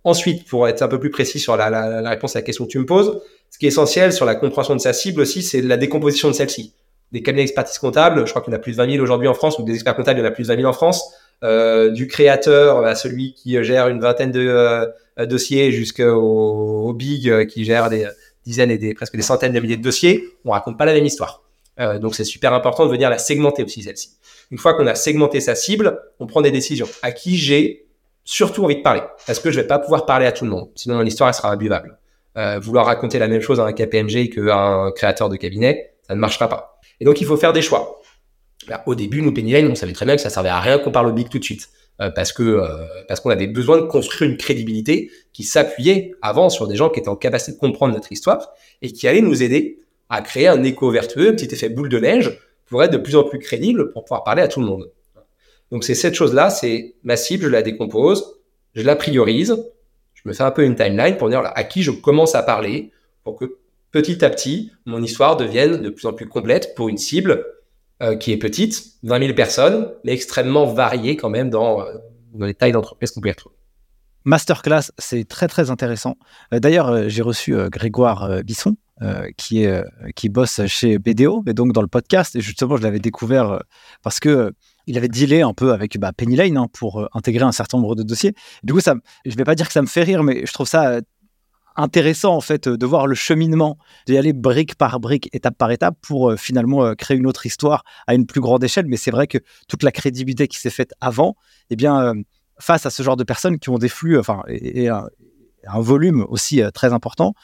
ensuite, 0.03 0.49
pour 0.49 0.67
être 0.67 0.83
un 0.83 0.89
peu 0.89 0.99
plus 0.99 1.11
précis 1.11 1.39
sur 1.39 1.57
la, 1.57 1.71
la, 1.71 2.01
la, 2.01 2.11
réponse 2.11 2.35
à 2.35 2.41
la 2.41 2.43
question 2.43 2.65
que 2.65 2.71
tu 2.71 2.81
me 2.81 2.87
poses, 2.87 3.23
ce 3.51 3.59
qui 3.59 3.67
est 3.67 3.69
essentiel 3.69 4.13
sur 4.13 4.27
la 4.27 4.35
compréhension 4.35 4.75
de 4.75 4.81
sa 4.81 4.93
cible 4.93 5.21
aussi, 5.21 5.43
c'est 5.43 5.63
la 5.63 5.77
décomposition 5.77 6.27
de 6.27 6.33
celle-ci 6.33 6.75
des 7.13 7.23
cabinets 7.23 7.43
d'expertise 7.43 7.79
comptable. 7.79 8.27
Je 8.27 8.31
crois 8.31 8.43
qu'il 8.43 8.53
y 8.53 8.57
en 8.57 8.59
a 8.59 8.61
plus 8.61 8.73
de 8.73 8.77
20 8.77 8.93
000 8.93 9.03
aujourd'hui 9.03 9.29
en 9.29 9.35
France, 9.35 9.59
ou 9.59 9.63
des 9.63 9.75
experts 9.75 9.97
comptables, 9.97 10.19
il 10.19 10.23
y 10.23 10.27
en 10.27 10.29
a 10.29 10.33
plus 10.33 10.45
de 10.45 10.49
20 10.49 10.57
000 10.57 10.69
en 10.69 10.73
France. 10.73 11.13
Euh, 11.45 11.91
du 11.91 12.09
créateur 12.09 12.85
à 12.85 12.97
celui 12.97 13.33
qui 13.35 13.63
gère 13.63 13.87
une 13.89 14.01
vingtaine 14.01 14.33
de 14.33 14.45
euh, 14.49 15.27
dossiers 15.27 15.71
jusqu'au 15.71 16.93
big 16.95 17.31
euh, 17.31 17.45
qui 17.45 17.65
gère 17.65 17.89
des 17.91 18.09
dizaines 18.45 18.73
et 18.73 18.79
des 18.79 18.95
presque 18.95 19.15
des 19.15 19.23
centaines 19.23 19.53
de 19.53 19.61
milliers 19.61 19.77
de 19.77 19.83
dossiers, 19.83 20.25
on 20.45 20.51
raconte 20.51 20.77
pas 20.77 20.85
la 20.85 20.95
même 20.95 21.07
histoire. 21.07 21.43
Euh, 21.81 21.99
donc 21.99 22.15
c'est 22.15 22.25
super 22.25 22.53
important 22.53 22.87
de 22.87 22.91
venir 22.91 23.09
la 23.11 23.19
segmenter 23.19 23.63
aussi 23.63 23.83
celle-ci. 23.83 24.17
Une 24.51 24.59
fois 24.59 24.75
qu'on 24.75 24.87
a 24.87 24.95
segmenté 24.95 25.41
sa 25.41 25.55
cible, 25.55 26.01
on 26.19 26.27
prend 26.27 26.41
des 26.41 26.51
décisions. 26.51 26.89
À 27.03 27.13
qui 27.13 27.37
j'ai 27.37 27.87
surtout 28.25 28.65
envie 28.65 28.77
de 28.77 28.83
parler? 28.83 29.03
Est-ce 29.29 29.41
que 29.41 29.51
je 29.51 29.61
vais 29.61 29.67
pas 29.67 29.79
pouvoir 29.79 30.07
parler 30.07 30.27
à 30.27 30.33
tout 30.33 30.45
le 30.45 30.51
monde 30.51 30.69
Sinon 30.75 31.01
l'histoire 31.01 31.33
sera 31.35 31.51
imbuvable. 31.51 31.99
Euh, 32.37 32.59
vouloir 32.59 32.87
raconter 32.87 33.19
la 33.19 33.29
même 33.29 33.41
chose 33.41 33.61
à 33.61 33.65
un 33.65 33.73
KPMG 33.73 34.31
qu'à 34.31 34.57
un 34.57 34.91
créateur 34.93 35.29
de 35.29 35.37
cabinet, 35.37 35.95
ça 36.07 36.15
ne 36.15 36.21
marchera 36.21 36.49
pas. 36.49 36.78
Et 37.01 37.05
donc, 37.05 37.21
il 37.21 37.27
faut 37.27 37.37
faire 37.37 37.53
des 37.53 37.63
choix. 37.63 38.01
au 38.87 38.95
début, 38.95 39.23
nous, 39.23 39.33
Penny 39.33 39.53
Lane, 39.53 39.71
on 39.71 39.75
savait 39.75 39.93
très 39.93 40.07
bien 40.07 40.17
que 40.17 40.23
ça 40.23 40.31
servait 40.31 40.49
à 40.49 40.61
rien 40.61 40.79
qu'on 40.79 40.91
parle 40.91 41.09
au 41.09 41.13
big 41.13 41.29
tout 41.29 41.39
de 41.39 41.45
suite. 41.45 41.69
Euh, 42.01 42.11
parce 42.11 42.33
que 42.33 42.45
euh, 42.45 42.87
parce 43.09 43.19
qu'on 43.19 43.31
avait 43.31 43.49
besoin 43.49 43.79
de 43.79 43.87
construire 43.87 44.31
une 44.31 44.37
crédibilité 44.37 45.11
qui 45.33 45.43
s'appuyait 45.43 46.15
avant 46.23 46.49
sur 46.49 46.69
des 46.69 46.77
gens 46.77 46.91
qui 46.91 47.01
étaient 47.01 47.09
en 47.09 47.17
capacité 47.17 47.53
de 47.53 47.59
comprendre 47.59 47.93
notre 47.93 48.13
histoire 48.13 48.53
et 48.83 48.93
qui 48.93 49.09
allaient 49.09 49.21
nous 49.21 49.43
aider 49.43 49.81
à 50.09 50.23
créer 50.23 50.47
un 50.47 50.63
écho 50.63 50.91
vertueux, 50.93 51.31
un 51.31 51.33
petit 51.33 51.53
effet 51.53 51.69
boule 51.69 51.89
de 51.89 51.99
neige 51.99 52.39
pour 52.67 52.85
être 52.85 52.93
de 52.93 52.99
plus 52.99 53.17
en 53.17 53.25
plus 53.25 53.41
crédible 53.41 53.93
pour 53.93 54.05
pouvoir 54.05 54.23
parler 54.23 54.43
à 54.43 54.49
tout 54.49 54.61
le 54.61 54.67
monde. 54.67 54.93
Donc 55.73 55.83
c'est 55.83 55.97
cette 55.97 56.15
chose-là, 56.15 56.51
c'est 56.51 56.95
ma 57.03 57.17
cible, 57.17 57.45
je 57.45 57.49
la 57.49 57.63
décompose, 57.63 58.39
je 58.75 58.83
la 58.83 58.95
priorise, 58.95 59.57
je 60.15 60.23
me 60.25 60.33
fais 60.33 60.45
un 60.45 60.53
peu 60.53 60.65
une 60.65 60.77
timeline 60.77 61.17
pour 61.17 61.29
dire 61.29 61.43
à 61.45 61.65
qui 61.65 61.83
je 61.83 61.91
commence 61.91 62.37
à 62.37 62.45
parler 62.45 62.93
pour 63.25 63.37
que 63.37 63.57
petit 63.91 64.25
à 64.25 64.31
petit, 64.31 64.73
mon 64.87 65.03
histoire 65.03 65.37
devienne 65.37 65.83
de 65.83 65.91
plus 65.91 66.07
en 66.07 66.13
plus 66.13 66.29
complète 66.29 66.75
pour 66.75 66.89
une 66.89 66.99
cible 66.99 67.45
euh, 68.01 68.17
qui 68.17 68.31
est 68.31 68.37
petite, 68.37 68.85
20 69.03 69.19
000 69.19 69.35
personnes, 69.35 69.91
mais 70.05 70.13
extrêmement 70.13 70.67
variée 70.67 71.17
quand 71.17 71.31
même 71.31 71.51
dans, 71.51 71.81
euh, 71.81 71.95
dans 72.33 72.47
les 72.47 72.55
tailles 72.55 72.71
d'entreprise 72.71 73.11
qu'on 73.11 73.21
peut 73.21 73.29
y 73.29 73.33
retrouver. 73.33 73.57
Masterclass, 74.25 74.93
c'est 74.99 75.27
très 75.27 75.49
très 75.49 75.71
intéressant. 75.71 76.17
Euh, 76.55 76.61
d'ailleurs, 76.61 77.09
j'ai 77.09 77.23
reçu 77.23 77.57
Grégoire 77.71 78.45
Bisson, 78.45 78.77
qui, 79.37 79.65
qui 80.17 80.29
bosse 80.29 80.61
chez 80.67 80.99
BDO, 80.99 81.45
et 81.47 81.55
donc 81.55 81.73
dans 81.73 81.83
le 81.83 81.89
podcast, 81.89 82.35
et 82.37 82.41
justement, 82.41 82.77
je 82.77 82.83
l'avais 82.83 82.99
découvert 82.99 83.63
parce 84.03 84.19
que 84.21 84.53
il 84.87 84.97
avait 84.97 85.09
dealé 85.09 85.43
un 85.43 85.53
peu 85.53 85.73
avec 85.73 85.99
bah, 85.99 86.13
Penny 86.13 86.35
Lane 86.35 86.57
hein, 86.57 86.67
pour 86.73 87.09
intégrer 87.15 87.45
un 87.45 87.53
certain 87.53 87.79
nombre 87.79 87.95
de 87.95 88.03
dossiers. 88.03 88.35
Du 88.63 88.73
coup, 88.73 88.81
ça, 88.81 88.95
je 89.25 89.33
ne 89.33 89.37
vais 89.37 89.45
pas 89.45 89.55
dire 89.55 89.67
que 89.67 89.73
ça 89.73 89.83
me 89.83 89.87
fait 89.87 90.03
rire, 90.03 90.23
mais 90.23 90.47
je 90.47 90.53
trouve 90.53 90.67
ça 90.67 91.01
intéressant 91.79 92.35
en 92.35 92.41
fait 92.41 92.69
de 92.69 92.87
voir 92.87 93.07
le 93.07 93.15
cheminement, 93.15 93.79
d'y 94.07 94.19
aller 94.19 94.33
brique 94.33 94.75
par 94.75 95.01
brique, 95.01 95.31
étape 95.33 95.57
par 95.57 95.71
étape 95.71 95.95
pour 96.03 96.31
euh, 96.31 96.37
finalement 96.37 96.85
euh, 96.85 96.95
créer 96.95 97.17
une 97.17 97.27
autre 97.27 97.47
histoire 97.47 97.85
à 98.07 98.15
une 98.15 98.27
plus 98.27 98.41
grande 98.41 98.63
échelle. 98.65 98.87
Mais 98.87 98.97
c'est 98.97 99.13
vrai 99.13 99.27
que 99.29 99.39
toute 99.69 99.85
la 99.85 99.93
crédibilité 99.93 100.49
qui 100.49 100.59
s'est 100.59 100.71
faite 100.71 100.93
avant, 101.01 101.37
eh 101.71 101.77
bien, 101.77 102.03
euh, 102.03 102.15
face 102.59 102.85
à 102.85 102.91
ce 102.91 103.03
genre 103.03 103.17
de 103.17 103.25
personnes 103.25 103.59
qui 103.59 103.71
ont 103.71 103.79
des 103.79 103.89
flux, 103.89 104.19
enfin, 104.19 104.43
et, 104.49 104.89
un, 104.89 105.07
volume 105.81 106.27
aussi 106.29 106.61
très 106.75 106.93
important, 106.93 107.35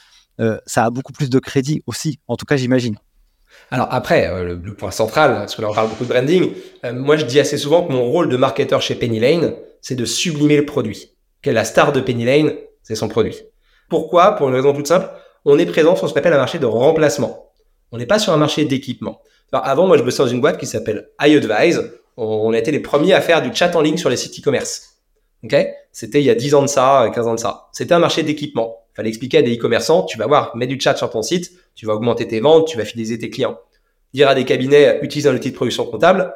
ça 0.67 0.85
a 0.85 0.91
beaucoup 0.91 1.13
plus 1.13 1.31
de 1.31 1.39
crédit 1.39 1.83
aussi. 1.87 2.19
En 2.27 2.37
tout 2.37 2.47
cas, 2.47 2.57
j'imagine. 2.57 2.97
Alors 3.71 3.87
après, 3.91 4.45
le, 4.45 4.75
point 4.75 4.91
central, 4.91 5.35
parce 5.35 5.55
que 5.55 5.63
là 5.63 5.69
on 5.71 5.75
parle 5.75 5.89
beaucoup 5.89 6.05
de 6.05 6.09
branding, 6.09 6.51
moi 6.93 7.17
je 7.17 7.25
dis 7.25 7.39
assez 7.39 7.59
souvent 7.59 7.87
que 7.87 7.93
mon 7.93 8.05
rôle 8.05 8.29
de 8.29 8.37
marketeur 8.37 8.81
chez 8.83 8.95
Penny 8.95 9.21
Lane, 9.21 9.53
c'est 9.83 9.95
de 9.95 10.05
sublimer 10.05 10.57
le 10.57 10.65
produit. 10.65 11.13
Que 11.43 11.51
la 11.51 11.65
star 11.65 11.93
de 11.93 12.01
Penny 12.01 12.25
Lane, 12.25 12.53
c'est 12.83 12.97
son 12.97 13.09
produit. 13.09 13.37
Pourquoi? 13.89 14.33
Pour 14.33 14.49
une 14.49 14.55
raison 14.55 14.73
toute 14.73 14.87
simple, 14.87 15.09
on 15.45 15.59
est 15.59 15.67
présent 15.67 15.97
sur 15.97 16.09
ce 16.09 16.13
qu'on 16.13 16.21
appelle 16.21 16.33
un 16.33 16.39
marché 16.39 16.59
de 16.59 16.67
remplacement. 16.67 17.53
On 17.93 17.99
n'est 17.99 18.07
pas 18.07 18.19
sur 18.19 18.33
un 18.33 18.37
marché 18.37 18.65
d'équipement. 18.65 19.21
avant, 19.53 19.87
moi, 19.87 19.97
je 19.97 20.03
bossais 20.03 20.23
dans 20.23 20.29
une 20.29 20.41
boîte 20.41 20.59
qui 20.59 20.67
s'appelle 20.67 21.11
iAdvise. 21.21 21.93
On 22.17 22.53
a 22.53 22.59
été 22.59 22.71
les 22.71 22.81
premiers 22.81 23.13
à 23.13 23.21
faire 23.21 23.43
du 23.43 23.55
chat 23.55 23.75
en 23.77 23.81
ligne 23.81 23.97
sur 23.97 24.11
les 24.11 24.17
sites 24.17 24.39
e-commerce. 24.41 24.95
Ok? 25.45 25.55
C'était 25.93 26.21
il 26.21 26.25
y 26.25 26.31
a 26.31 26.35
10 26.35 26.55
ans 26.55 26.63
de 26.63 26.67
ça, 26.67 27.11
15 27.15 27.27
ans 27.27 27.35
de 27.35 27.41
ça. 27.41 27.69
C'était 27.73 27.95
un 27.95 27.99
marché 27.99 28.23
d'équipement. 28.23 28.85
Il 28.93 28.97
fallait 28.97 29.09
expliquer 29.09 29.39
à 29.39 29.43
des 29.43 29.57
e-commerçants, 29.57 30.05
tu 30.05 30.17
vas 30.19 30.27
voir, 30.27 30.57
mets 30.57 30.67
du 30.67 30.81
chat 30.81 30.97
sur 30.97 31.11
ton 31.11 31.23
site, 31.23 31.53
tu 31.75 31.85
vas 31.85 31.95
augmenter 31.95 32.29
tes 32.29 32.41
ventes, 32.41 32.69
tu 32.69 32.79
vas 32.79 32.85
fidéliser 32.85 33.19
tes 33.19 33.29
clients. 33.29 33.59
Dire 34.13 34.29
à 34.29 34.35
des 34.35 34.45
cabinets, 34.45 35.01
utilise 35.03 35.27
un 35.27 35.35
outil 35.35 35.51
de 35.51 35.57
production 35.57 35.85
comptable, 35.85 36.33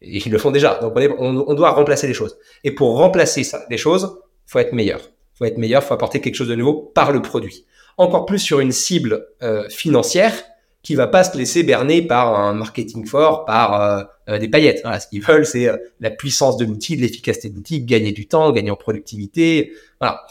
ils 0.00 0.30
le 0.30 0.38
font 0.38 0.50
déjà. 0.50 0.78
Donc 0.80 0.94
on, 1.18 1.54
doit 1.54 1.70
remplacer 1.70 2.06
les 2.06 2.14
choses. 2.14 2.36
Et 2.64 2.72
pour 2.72 2.96
remplacer 2.96 3.44
ça, 3.44 3.64
les 3.70 3.78
choses, 3.78 4.18
faut 4.46 4.58
être 4.58 4.72
meilleur. 4.72 5.00
Faut 5.34 5.44
être 5.44 5.58
meilleur, 5.58 5.82
faut 5.82 5.94
apporter 5.94 6.20
quelque 6.20 6.34
chose 6.34 6.48
de 6.48 6.54
nouveau 6.54 6.74
par 6.94 7.12
le 7.12 7.22
produit. 7.22 7.64
Encore 7.98 8.26
plus 8.26 8.38
sur 8.38 8.60
une 8.60 8.72
cible 8.72 9.26
euh, 9.42 9.68
financière 9.68 10.34
qui 10.82 10.96
va 10.96 11.06
pas 11.06 11.22
se 11.24 11.36
laisser 11.36 11.62
berner 11.62 12.02
par 12.02 12.38
un 12.38 12.54
marketing 12.54 13.06
fort, 13.06 13.44
par 13.44 13.80
euh, 13.80 14.02
euh, 14.28 14.38
des 14.38 14.48
paillettes. 14.48 14.80
Voilà, 14.82 14.98
ce 14.98 15.06
qu'ils 15.06 15.22
veulent, 15.22 15.46
c'est 15.46 15.68
euh, 15.68 15.76
la 16.00 16.10
puissance 16.10 16.56
de 16.56 16.64
l'outil, 16.64 16.96
l'efficacité 16.96 17.50
de 17.50 17.54
l'outil, 17.54 17.82
gagner 17.82 18.12
du 18.12 18.26
temps, 18.26 18.50
gagner 18.52 18.70
en 18.70 18.76
productivité. 18.76 19.72
Voilà. 20.00 20.26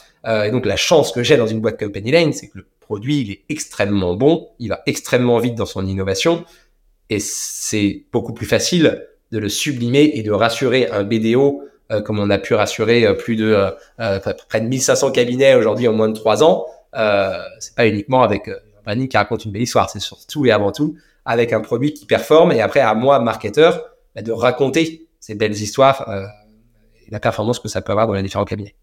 et 0.45 0.51
donc 0.51 0.65
la 0.65 0.75
chance 0.75 1.11
que 1.13 1.23
j'ai 1.23 1.37
dans 1.37 1.47
une 1.47 1.61
boîte 1.61 1.79
comme 1.79 1.91
Penny 1.91 2.11
Lane, 2.11 2.33
c'est 2.33 2.49
que 2.49 2.57
le 2.59 2.67
produit 2.81 3.21
il 3.21 3.31
est 3.31 3.43
extrêmement 3.47 4.15
bon, 4.15 4.49
il 4.59 4.67
va 4.67 4.81
extrêmement 4.85 5.39
vite 5.39 5.55
dans 5.55 5.65
son 5.65 5.87
innovation, 5.87 6.43
et 7.09 7.19
c'est 7.19 8.03
beaucoup 8.11 8.33
plus 8.33 8.45
facile 8.45 9.07
de 9.31 9.39
le 9.39 9.47
sublimer 9.47 10.11
et 10.15 10.23
de 10.23 10.31
rassurer 10.31 10.87
un 10.89 11.03
BDO 11.03 11.63
comme 12.05 12.19
on 12.19 12.29
a 12.29 12.37
pu 12.37 12.53
rassurer 12.53 13.15
plus 13.17 13.35
de 13.35 13.73
près 14.47 14.61
de 14.61 14.67
1500 14.67 15.11
cabinets 15.11 15.55
aujourd'hui 15.55 15.87
en 15.87 15.93
moins 15.93 16.09
de 16.09 16.15
trois 16.15 16.43
ans. 16.43 16.65
c'est 16.93 17.75
pas 17.75 17.87
uniquement 17.87 18.23
avec 18.23 18.49
compagnie 18.77 19.07
qui 19.07 19.17
raconte 19.17 19.45
une 19.45 19.51
belle 19.51 19.61
histoire. 19.61 19.89
C'est 19.89 19.99
surtout 19.99 20.45
et 20.45 20.51
avant 20.51 20.71
tout 20.71 20.95
avec 21.25 21.53
un 21.53 21.61
produit 21.61 21.93
qui 21.93 22.05
performe 22.05 22.51
et 22.51 22.61
après 22.61 22.79
à 22.79 22.93
moi, 22.93 23.19
marketeur, 23.19 23.83
bah, 24.15 24.21
de 24.21 24.31
raconter 24.31 25.07
ces 25.19 25.35
belles 25.35 25.53
histoires 25.53 26.09
euh, 26.09 26.25
et 27.05 27.11
la 27.11 27.19
performance 27.19 27.59
que 27.59 27.67
ça 27.67 27.81
peut 27.81 27.91
avoir 27.91 28.07
dans 28.07 28.13
les 28.13 28.23
différents 28.23 28.45
cabinets. 28.45 28.75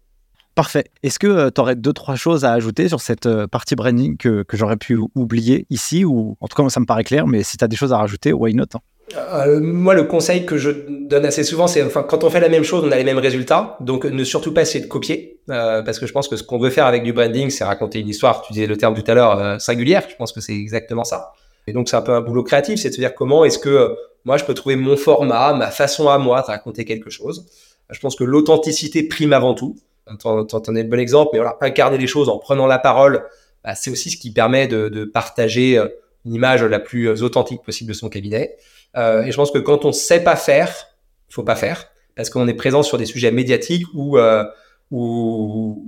Parfait. 0.55 0.85
Est-ce 1.03 1.19
que 1.19 1.27
euh, 1.27 1.49
tu 1.51 1.61
aurais 1.61 1.75
deux, 1.75 1.93
trois 1.93 2.15
choses 2.15 2.45
à 2.45 2.53
ajouter 2.53 2.89
sur 2.89 3.01
cette 3.01 3.25
euh, 3.25 3.47
partie 3.47 3.75
branding 3.75 4.17
que, 4.17 4.43
que 4.43 4.57
j'aurais 4.57 4.77
pu 4.77 4.97
oublier 5.15 5.65
ici 5.69 6.05
ou 6.05 6.37
en 6.39 6.47
tout 6.47 6.61
cas, 6.61 6.67
ça 6.69 6.79
me 6.79 6.85
paraît 6.85 7.03
clair, 7.03 7.27
mais 7.27 7.43
si 7.43 7.57
tu 7.57 7.63
as 7.63 7.67
des 7.67 7.75
choses 7.75 7.93
à 7.93 7.97
rajouter, 7.97 8.33
why 8.33 8.53
not 8.53 8.65
hein? 8.73 8.79
Euh, 9.15 9.59
moi, 9.59 9.93
le 9.93 10.03
conseil 10.03 10.45
que 10.45 10.57
je 10.57 10.69
donne 10.69 11.25
assez 11.25 11.43
souvent, 11.43 11.67
c'est 11.67 11.83
enfin 11.83 12.03
quand 12.03 12.23
on 12.23 12.29
fait 12.29 12.39
la 12.39 12.49
même 12.49 12.63
chose, 12.63 12.83
on 12.85 12.91
a 12.91 12.95
les 12.95 13.03
mêmes 13.03 13.17
résultats. 13.17 13.77
Donc, 13.79 14.05
ne 14.05 14.23
surtout 14.23 14.53
pas 14.53 14.61
essayer 14.61 14.83
de 14.83 14.89
copier, 14.89 15.39
euh, 15.49 15.81
parce 15.81 15.99
que 15.99 16.05
je 16.05 16.13
pense 16.13 16.27
que 16.27 16.35
ce 16.35 16.43
qu'on 16.43 16.59
veut 16.59 16.69
faire 16.69 16.85
avec 16.85 17.03
du 17.03 17.13
branding, 17.13 17.49
c'est 17.49 17.63
raconter 17.63 17.99
une 17.99 18.09
histoire. 18.09 18.41
Tu 18.43 18.53
disais 18.53 18.67
le 18.67 18.77
terme 18.77 18.95
tout 18.95 19.09
à 19.09 19.13
l'heure 19.13 19.39
euh, 19.39 19.59
singulière. 19.59 20.03
Je 20.09 20.15
pense 20.15 20.31
que 20.31 20.41
c'est 20.41 20.55
exactement 20.55 21.03
ça. 21.03 21.33
Et 21.67 21.73
donc, 21.73 21.89
c'est 21.89 21.95
un 21.95 22.01
peu 22.01 22.13
un 22.13 22.21
boulot 22.21 22.43
créatif, 22.43 22.79
c'est 22.79 22.89
de 22.89 22.93
se 22.93 22.99
dire 22.99 23.13
comment 23.15 23.45
est-ce 23.45 23.59
que 23.59 23.95
moi 24.25 24.37
je 24.37 24.43
peux 24.43 24.53
trouver 24.53 24.75
mon 24.75 24.97
format, 24.97 25.53
ma 25.53 25.71
façon 25.71 26.09
à 26.09 26.17
moi 26.17 26.41
de 26.41 26.47
raconter 26.47 26.85
quelque 26.85 27.09
chose. 27.09 27.45
Je 27.89 27.99
pense 27.99 28.15
que 28.15 28.23
l'authenticité 28.23 29.03
prime 29.03 29.33
avant 29.33 29.53
tout. 29.53 29.75
T'en, 30.19 30.43
t'en 30.43 30.75
es 30.75 30.81
le 30.81 30.89
bon 30.89 30.99
exemple, 30.99 31.29
mais 31.33 31.39
voilà, 31.39 31.55
incarner 31.61 31.99
les 31.99 32.07
choses 32.07 32.29
en 32.29 32.39
prenant 32.39 32.65
la 32.65 32.79
parole, 32.79 33.25
bah, 33.63 33.75
c'est 33.75 33.91
aussi 33.91 34.09
ce 34.09 34.17
qui 34.17 34.31
permet 34.31 34.67
de, 34.67 34.89
de 34.89 35.05
partager 35.05 35.79
une 36.25 36.33
image 36.33 36.63
la 36.63 36.79
plus 36.79 37.23
authentique 37.23 37.61
possible 37.63 37.89
de 37.89 37.95
son 37.95 38.09
cabinet. 38.09 38.55
Euh, 38.97 39.23
et 39.23 39.31
je 39.31 39.35
pense 39.35 39.51
que 39.51 39.59
quand 39.59 39.85
on 39.85 39.91
sait 39.91 40.23
pas 40.23 40.35
faire, 40.35 40.87
il 41.29 41.33
faut 41.33 41.43
pas 41.43 41.55
faire, 41.55 41.89
parce 42.19 42.29
qu'on 42.29 42.47
est 42.49 42.53
présent 42.53 42.83
sur 42.83 42.97
des 42.97 43.05
sujets 43.05 43.31
médiatiques 43.31 43.85
où, 43.93 44.17
euh, 44.17 44.43
où, 44.91 45.81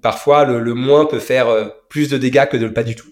parfois 0.00 0.44
le, 0.44 0.74
moins 0.74 1.04
peut 1.04 1.18
faire 1.18 1.48
euh, 1.48 1.66
plus 1.88 2.08
de 2.08 2.16
dégâts 2.16 2.46
que 2.46 2.56
de 2.56 2.68
pas 2.68 2.82
du 2.82 2.94
tout. 2.94 3.08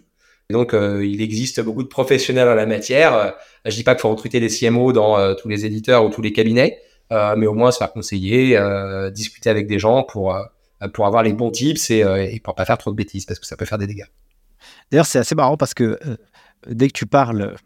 Et 0.49 0.55
donc, 0.55 0.73
euh, 0.73 1.05
il 1.05 1.21
existe 1.21 1.61
beaucoup 1.61 1.83
de 1.83 1.89
professionnels 1.89 2.49
en 2.49 2.55
la 2.55 2.65
matière. 2.65 3.35
je 3.65 3.75
dis 3.75 3.85
pas 3.85 3.95
qu'il 3.95 4.01
faut 4.01 4.11
recruter 4.11 4.41
des 4.41 4.49
CMO 4.49 4.93
dans 4.93 5.35
tous 5.35 5.49
les 5.49 5.67
éditeurs 5.67 6.05
ou 6.05 6.09
tous 6.09 6.23
les 6.23 6.33
cabinets, 6.33 6.79
mais 7.11 7.47
au 7.47 7.55
moins 7.55 7.71
se 7.73 7.79
faire 7.79 7.93
conseiller, 7.93 8.59
discuter 9.13 9.51
avec 9.51 9.67
des 9.67 9.79
gens 9.79 10.03
pour 10.03 10.35
pour 10.95 11.07
avoir 11.07 11.23
les 11.23 11.33
bons 11.33 11.51
tips 11.51 11.91
et, 11.91 12.01
et 12.33 12.41
pour 12.41 12.55
pas 12.55 12.65
faire 12.65 12.77
trop 12.77 12.91
de 12.91 12.97
bêtises, 12.97 13.25
parce 13.25 13.39
que 13.39 13.47
ça 13.47 13.57
peut 13.57 13.65
faire 13.65 13.79
des 13.79 13.87
dégâts. 13.87 14.09
D'ailleurs, 14.91 15.07
c'est 15.07 15.19
assez 15.19 15.35
marrant 15.35 15.57
parce 15.57 15.75
que 15.75 15.99
dès 16.67 16.89
que 16.89 16.93
tu 16.93 17.07
parles 17.07 17.57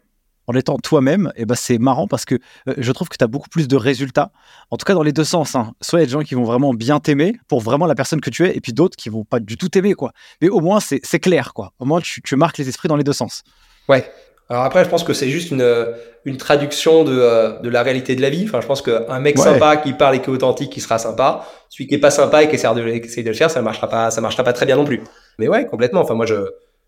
en 0.47 0.53
étant 0.53 0.77
toi-même, 0.77 1.31
et 1.35 1.41
eh 1.41 1.45
ben 1.45 1.55
c'est 1.55 1.77
marrant 1.77 2.07
parce 2.07 2.23
que 2.25 2.35
euh, 2.35 2.73
je 2.77 2.91
trouve 2.93 3.09
que 3.09 3.17
tu 3.17 3.23
as 3.23 3.27
beaucoup 3.27 3.49
plus 3.49 3.67
de 3.67 3.75
résultats, 3.75 4.31
en 4.71 4.77
tout 4.77 4.85
cas 4.85 4.93
dans 4.93 5.03
les 5.03 5.11
deux 5.11 5.25
sens. 5.25 5.55
Hein. 5.55 5.73
Soit 5.81 5.99
il 5.99 6.01
y 6.01 6.03
a 6.03 6.05
des 6.05 6.13
gens 6.13 6.21
qui 6.21 6.35
vont 6.35 6.45
vraiment 6.45 6.73
bien 6.73 6.99
t'aimer 6.99 7.35
pour 7.49 7.59
vraiment 7.59 7.85
la 7.85 7.95
personne 7.95 8.21
que 8.21 8.29
tu 8.29 8.45
es, 8.45 8.55
et 8.55 8.61
puis 8.61 8.71
d'autres 8.71 8.95
qui 8.95 9.09
vont 9.09 9.25
pas 9.25 9.39
du 9.39 9.57
tout 9.57 9.67
t'aimer, 9.67 9.93
quoi. 9.93 10.13
Mais 10.41 10.47
au 10.47 10.61
moins, 10.61 10.79
c'est 10.79 11.19
clair, 11.19 11.53
quoi. 11.53 11.73
Au 11.79 11.85
moins, 11.85 11.99
tu, 12.01 12.35
marques 12.37 12.57
les 12.57 12.69
esprits 12.69 12.87
dans 12.87 12.95
les 12.95 13.03
deux 13.03 13.13
sens. 13.13 13.43
Ouais. 13.89 14.09
Alors 14.49 14.63
après, 14.63 14.85
je 14.85 14.89
pense 14.89 15.03
que 15.03 15.11
c'est 15.11 15.27
juste 15.27 15.51
une, 15.51 15.93
une 16.23 16.37
traduction 16.37 17.03
de, 17.03 17.11
euh, 17.11 17.59
de, 17.59 17.67
la 17.67 17.83
réalité 17.83 18.15
de 18.15 18.21
la 18.21 18.29
vie. 18.29 18.45
Enfin, 18.47 18.61
je 18.61 18.67
pense 18.67 18.81
qu'un 18.81 19.19
mec 19.19 19.37
sympa 19.37 19.75
qui 19.75 19.91
parle 19.91 20.15
et 20.15 20.21
qui 20.21 20.29
est 20.29 20.33
authentique, 20.33 20.71
qui 20.71 20.79
sera 20.79 20.97
sympa. 20.97 21.45
Celui 21.67 21.87
qui 21.87 21.95
est 21.95 21.99
pas 21.99 22.11
sympa 22.11 22.43
et 22.43 22.47
qui 22.47 22.55
essaie 22.55 22.73
de, 22.73 23.23
de 23.23 23.27
le 23.27 23.33
faire, 23.33 23.51
ça 23.51 23.61
marchera 23.61 23.89
pas, 23.89 24.11
ça 24.11 24.21
marchera 24.21 24.45
pas 24.45 24.53
très 24.53 24.65
bien 24.65 24.77
non 24.77 24.85
plus. 24.85 25.01
Mais 25.37 25.49
ouais, 25.49 25.65
complètement. 25.65 25.99
Enfin, 25.99 26.13
moi, 26.13 26.25
je, 26.25 26.35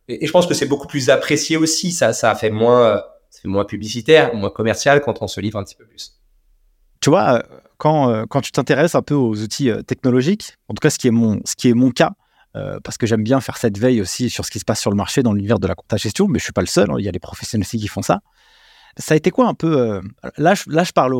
et, 0.10 0.26
je 0.26 0.32
pense 0.32 0.48
que 0.48 0.54
c'est 0.54 0.66
beaucoup 0.66 0.88
plus 0.88 1.10
apprécié 1.10 1.56
aussi. 1.56 1.92
Ça, 1.92 2.14
ça 2.14 2.36
fait 2.36 2.50
moins, 2.50 2.86
euh, 2.86 3.02
c'est 3.30 3.48
moins 3.48 3.66
publicitaire, 3.66 4.34
moins 4.34 4.50
commercial 4.50 5.02
quand 5.02 5.22
on 5.22 5.28
se 5.28 5.40
livre 5.40 5.58
un 5.60 5.64
petit 5.64 5.76
peu 5.76 5.86
plus. 5.86 6.20
Tu 7.02 7.10
vois, 7.10 7.36
euh, 7.36 7.44
quand, 7.78 8.10
euh, 8.10 8.26
quand 8.30 8.42
tu 8.42 8.52
t'intéresses 8.52 8.96
un 8.96 9.02
peu 9.02 9.16
aux 9.16 9.42
outils 9.42 9.70
euh, 9.70 9.82
technologiques, 9.82 10.56
en 10.68 10.74
tout 10.74 10.82
cas 10.82 10.90
ce 10.90 11.00
qui 11.00 11.08
est 11.08 11.12
mon, 11.12 11.40
ce 11.46 11.56
qui 11.56 11.70
est 11.70 11.74
mon 11.74 11.92
cas, 11.92 12.12
parce 12.84 12.98
que 12.98 13.08
j'aime 13.08 13.24
bien 13.24 13.40
faire 13.40 13.56
cette 13.56 13.78
veille 13.78 14.02
aussi 14.02 14.30
sur 14.30 14.44
ce 14.44 14.52
qui 14.52 14.60
se 14.60 14.66
passe 14.66 14.82
sur 14.82 14.90
le 14.90 14.98
marché 14.98 15.24
dans 15.24 15.32
l'univers 15.32 15.60
de 15.60 15.68
la 15.68 15.76
compta 15.76 15.96
gestion, 15.96 16.28
mais 16.28 16.40
je 16.40 16.44
suis 16.44 16.52
pas 16.52 16.60
le 16.60 16.68
seul, 16.68 16.92
hein, 16.92 16.96
il 17.00 17.06
y 17.06 17.08
a 17.08 17.12
des 17.14 17.20
professionnels 17.20 17.66
aussi 17.66 17.78
qui 17.78 17.88
font 17.88 18.02
ça. 18.02 18.20
Ça 18.98 19.14
a 19.14 19.18
été 19.18 19.32
quoi 19.32 19.48
un 19.48 19.54
peu 19.54 20.02
là, 20.36 20.56
je, 20.56 20.64
là, 20.68 20.84
je 20.84 20.92
parle 20.92 21.14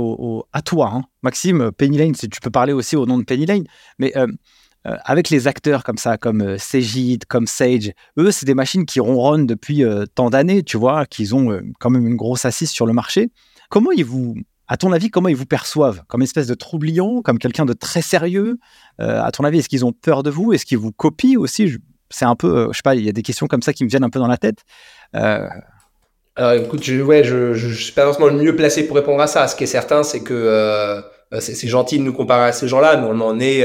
à 0.52 0.62
toi, 0.62 0.92
hein. 0.94 1.04
Maxime, 1.22 1.72
Penny 1.72 1.98
Lane, 1.98 2.12
tu 2.12 2.28
peux 2.42 2.50
parler 2.50 2.74
aussi 2.74 2.98
au 2.98 3.06
nom 3.06 3.18
de 3.18 3.24
Penny 3.24 3.46
Lane, 3.46 3.64
mais 4.00 4.12
euh, 4.18 4.28
avec 5.04 5.30
les 5.30 5.48
acteurs 5.48 5.84
comme 5.84 5.98
ça, 5.98 6.18
comme 6.18 6.42
euh, 6.42 6.58
comme 7.28 7.48
Sage, 7.48 7.92
eux, 8.18 8.32
c'est 8.32 8.46
des 8.46 8.54
machines 8.54 8.86
qui 8.86 9.00
ronronnent 9.00 9.46
depuis 9.46 9.84
euh, 9.84 10.06
tant 10.14 10.30
d'années, 10.30 10.64
tu 10.64 10.78
vois, 10.78 11.06
qu'ils 11.06 11.36
ont 11.36 11.52
euh, 11.52 11.62
quand 11.80 11.90
même 11.90 12.08
une 12.08 12.16
grosse 12.16 12.46
assise 12.46 12.70
sur 12.70 12.86
le 12.86 12.94
marché. 12.94 13.30
Comment 13.70 13.92
ils 13.92 14.06
vous, 14.06 14.36
à 14.68 14.78
ton 14.78 14.92
avis, 14.92 15.10
comment 15.10 15.30
ils 15.30 15.36
vous 15.36 15.46
perçoivent? 15.46 16.04
Comme 16.08 16.22
espèce 16.22 16.48
de 16.48 16.54
troublion, 16.54 17.22
comme 17.22 17.40
quelqu'un 17.40 17.66
de 17.66 17.74
très 17.74 18.02
sérieux? 18.02 18.58
À 18.98 19.32
ton 19.32 19.44
avis, 19.44 19.60
est-ce 19.60 19.70
qu'ils 19.70 19.86
ont 19.86 19.94
peur 19.94 20.24
de 20.24 20.30
vous? 20.30 20.54
Est-ce 20.54 20.66
qu'ils 20.66 20.80
vous 20.80 20.92
copient 20.92 21.40
aussi? 21.40 21.78
C'est 22.10 22.26
un 22.26 22.36
peu, 22.36 22.70
je 22.72 22.78
sais 22.78 22.82
pas, 22.84 22.96
il 22.96 23.06
y 23.06 23.10
a 23.10 23.12
des 23.12 23.22
questions 23.22 23.48
comme 23.48 23.62
ça 23.62 23.74
qui 23.74 23.84
me 23.84 23.90
viennent 23.90 24.04
un 24.04 24.10
peu 24.10 24.20
dans 24.20 24.28
la 24.28 24.38
tête. 24.38 24.58
Alors 25.14 26.54
écoute, 26.54 26.84
je, 26.84 27.02
ouais, 27.02 27.24
je, 27.24 27.54
je, 27.54 27.84
suis 27.84 27.94
pas 27.94 28.06
forcément 28.06 28.28
le 28.28 28.42
mieux 28.42 28.56
placé 28.56 28.88
pour 28.88 28.96
répondre 28.96 29.22
à 29.22 29.28
ça. 29.28 29.48
Ce 29.48 29.56
qui 29.56 29.66
est 29.66 29.68
certain, 29.68 30.02
c'est 30.02 30.24
que 30.24 31.04
c'est 31.40 31.68
gentil 31.68 32.00
de 32.00 32.04
nous 32.04 32.14
comparer 32.14 32.48
à 32.48 32.52
ces 32.52 32.68
gens-là, 32.68 32.98
mais 32.98 33.08
on 33.08 33.22
en 33.22 33.40
est 33.40 33.64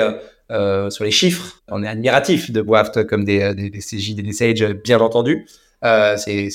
euh, 0.51 0.91
sur 0.91 1.05
les 1.05 1.11
chiffres. 1.11 1.63
On 1.69 1.83
est 1.83 1.89
admiratif 1.89 2.51
de 2.51 2.61
Waft 2.61 3.07
comme 3.07 3.25
des, 3.25 3.55
des, 3.55 3.71
des 3.71 3.79
CJ, 3.79 4.15
des 4.15 4.33
Sage, 4.33 4.63
bien 4.85 5.01
entendu. 5.01 5.47
Euh, 5.85 6.17
c'est 6.17 6.49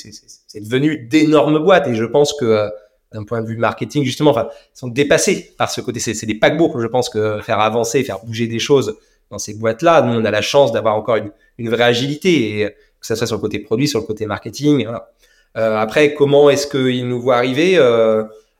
devenu 0.62 0.98
d'énormes 0.98 1.60
boîtes 1.60 1.88
et 1.88 1.96
je 1.96 2.06
pense 2.06 2.34
que 2.34 2.46
euh, 2.46 2.70
d'un 3.14 3.24
point 3.24 3.42
de 3.42 3.48
vue 3.48 3.58
marketing, 3.58 4.04
justement, 4.04 4.32
enfin, 4.32 4.50
ils 4.76 4.80
sont 4.80 4.88
dépassés 4.88 5.54
par 5.58 5.70
ce 5.70 5.82
côté. 5.82 6.00
C'est 6.00 6.26
des 6.26 6.36
paquebots, 6.36 6.80
je 6.80 6.88
pense 6.88 7.10
que 7.10 7.40
faire 7.42 7.60
avancer, 7.60 8.04
faire 8.04 8.20
bouger 8.24 8.48
des 8.48 8.60
choses 8.60 8.98
dans 9.32 9.38
ces 9.38 9.54
boîtes-là, 9.54 10.02
nous, 10.02 10.20
on 10.20 10.26
a 10.26 10.32
la 10.32 10.42
chance 10.42 10.72
d'avoir 10.72 10.96
encore 10.96 11.18
une, 11.18 11.32
une, 11.60 11.70
vraie 11.70 11.84
agilité, 11.84 12.62
et 12.62 12.66
que 12.70 13.06
ce 13.06 13.14
soit 13.14 13.28
sur 13.28 13.36
le 13.36 13.42
côté 13.42 13.60
produit, 13.60 13.88
sur 13.88 14.00
le 14.00 14.06
côté 14.06 14.26
marketing. 14.26 14.84
Voilà. 14.84 15.12
Euh, 15.58 15.78
après, 15.78 16.14
comment 16.14 16.50
est-ce 16.50 16.66
qu'ils 16.66 17.08
nous 17.08 17.22
voient 17.22 17.38
arriver 17.38 17.78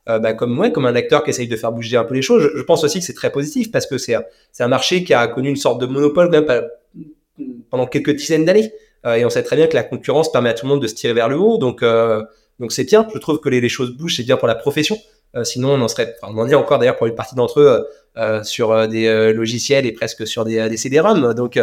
euh, 0.08 0.18
bah, 0.18 0.32
comme 0.32 0.58
ouais, 0.58 0.72
comme 0.72 0.86
un 0.86 0.94
acteur 0.94 1.22
qui 1.24 1.30
essaye 1.30 1.48
de 1.48 1.56
faire 1.56 1.72
bouger 1.72 1.96
un 1.96 2.04
peu 2.04 2.14
les 2.14 2.22
choses. 2.22 2.50
Je, 2.54 2.62
pense 2.62 2.84
aussi 2.84 3.00
que 3.00 3.04
c'est 3.04 3.14
très 3.14 3.30
positif 3.30 3.70
parce 3.70 3.86
que 3.86 3.98
c'est 3.98 4.14
un 4.58 4.68
marché 4.68 5.04
qui 5.04 5.12
a 5.12 5.26
connu 5.28 5.50
une 5.50 5.56
sorte 5.56 5.80
de 5.80 5.86
monopole 5.86 6.30
pendant 7.70 7.86
quelques 7.86 8.16
dizaines 8.16 8.44
d'années. 8.44 8.72
Euh, 9.06 9.14
et 9.14 9.24
on 9.24 9.30
sait 9.30 9.42
très 9.42 9.56
bien 9.56 9.66
que 9.66 9.74
la 9.74 9.82
concurrence 9.82 10.30
permet 10.32 10.50
à 10.50 10.54
tout 10.54 10.66
le 10.66 10.70
monde 10.70 10.82
de 10.82 10.86
se 10.86 10.94
tirer 10.94 11.12
vers 11.12 11.28
le 11.28 11.36
haut. 11.36 11.58
Donc 11.58 11.82
euh, 11.82 12.22
donc 12.58 12.72
c'est 12.72 12.84
bien. 12.84 13.06
Je 13.12 13.18
trouve 13.18 13.40
que 13.40 13.48
les, 13.48 13.68
choses 13.68 13.90
bougent, 13.96 14.16
c'est 14.16 14.22
bien 14.22 14.36
pour 14.36 14.48
la 14.48 14.54
profession. 14.54 14.96
sinon, 15.44 15.74
on 15.74 15.80
en 15.80 15.88
serait, 15.88 16.16
on 16.22 16.36
en 16.38 16.48
est 16.48 16.54
encore 16.54 16.78
d'ailleurs 16.78 16.96
pour 16.96 17.06
une 17.06 17.14
partie 17.14 17.34
d'entre 17.34 17.60
eux 17.60 17.86
sur 18.44 18.88
des 18.88 19.32
logiciels 19.32 19.86
et 19.86 19.92
presque 19.92 20.26
sur 20.26 20.44
des, 20.44 20.68
des 20.68 20.76
CD-ROM. 20.76 21.34
Donc 21.34 21.58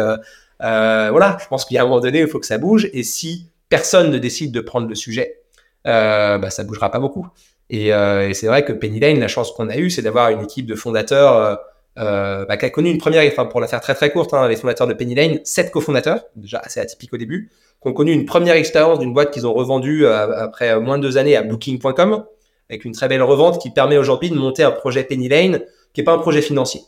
voilà, 0.58 1.38
je 1.40 1.46
pense 1.48 1.64
qu'il 1.64 1.74
y 1.74 1.78
a 1.78 1.82
un 1.82 1.84
moment 1.84 2.00
donné, 2.00 2.20
il 2.20 2.28
faut 2.28 2.40
que 2.40 2.46
ça 2.46 2.58
bouge. 2.58 2.88
Et 2.92 3.02
si 3.02 3.46
personne 3.68 4.10
ne 4.10 4.18
décide 4.18 4.52
de 4.52 4.60
prendre 4.60 4.88
le 4.88 4.96
sujet, 4.96 5.42
bah, 5.84 6.50
ça 6.50 6.64
bougera 6.64 6.90
pas 6.90 6.98
beaucoup. 6.98 7.28
Et, 7.70 7.92
euh, 7.92 8.28
et 8.28 8.34
c'est 8.34 8.46
vrai 8.46 8.64
que 8.64 8.72
Penny 8.72 9.00
Lane, 9.00 9.20
la 9.20 9.28
chance 9.28 9.52
qu'on 9.52 9.68
a 9.68 9.76
eue, 9.76 9.90
c'est 9.90 10.02
d'avoir 10.02 10.30
une 10.30 10.42
équipe 10.42 10.66
de 10.66 10.74
fondateurs 10.74 11.36
euh, 11.36 11.56
euh, 11.98 12.44
bah, 12.46 12.56
qui 12.56 12.64
a 12.64 12.70
connu 12.70 12.90
une 12.90 12.98
première, 12.98 13.26
enfin 13.30 13.44
pour 13.44 13.60
la 13.60 13.66
faire 13.66 13.80
très 13.80 13.94
très 13.94 14.10
courte, 14.10 14.32
hein, 14.32 14.48
les 14.48 14.56
fondateurs 14.56 14.86
de 14.86 14.94
Penny 14.94 15.14
Lane, 15.14 15.40
sept 15.44 15.70
cofondateurs, 15.70 16.24
déjà 16.36 16.58
assez 16.58 16.80
atypique 16.80 17.12
au 17.12 17.16
début, 17.16 17.50
qui 17.82 17.88
ont 17.88 17.92
connu 17.92 18.12
une 18.12 18.24
première 18.24 18.54
expérience 18.54 18.98
d'une 18.98 19.12
boîte 19.12 19.32
qu'ils 19.32 19.46
ont 19.46 19.52
revendue 19.52 20.06
après 20.06 20.80
moins 20.80 20.98
de 20.98 21.02
deux 21.02 21.18
années 21.18 21.36
à 21.36 21.42
Booking.com, 21.42 22.24
avec 22.70 22.84
une 22.84 22.92
très 22.92 23.08
belle 23.08 23.22
revente 23.22 23.60
qui 23.60 23.70
permet 23.70 23.98
aujourd'hui 23.98 24.30
de 24.30 24.36
monter 24.36 24.62
un 24.62 24.70
projet 24.70 25.04
Penny 25.04 25.28
Lane 25.28 25.60
qui 25.92 26.00
est 26.00 26.04
pas 26.04 26.12
un 26.12 26.18
projet 26.18 26.42
financier. 26.42 26.82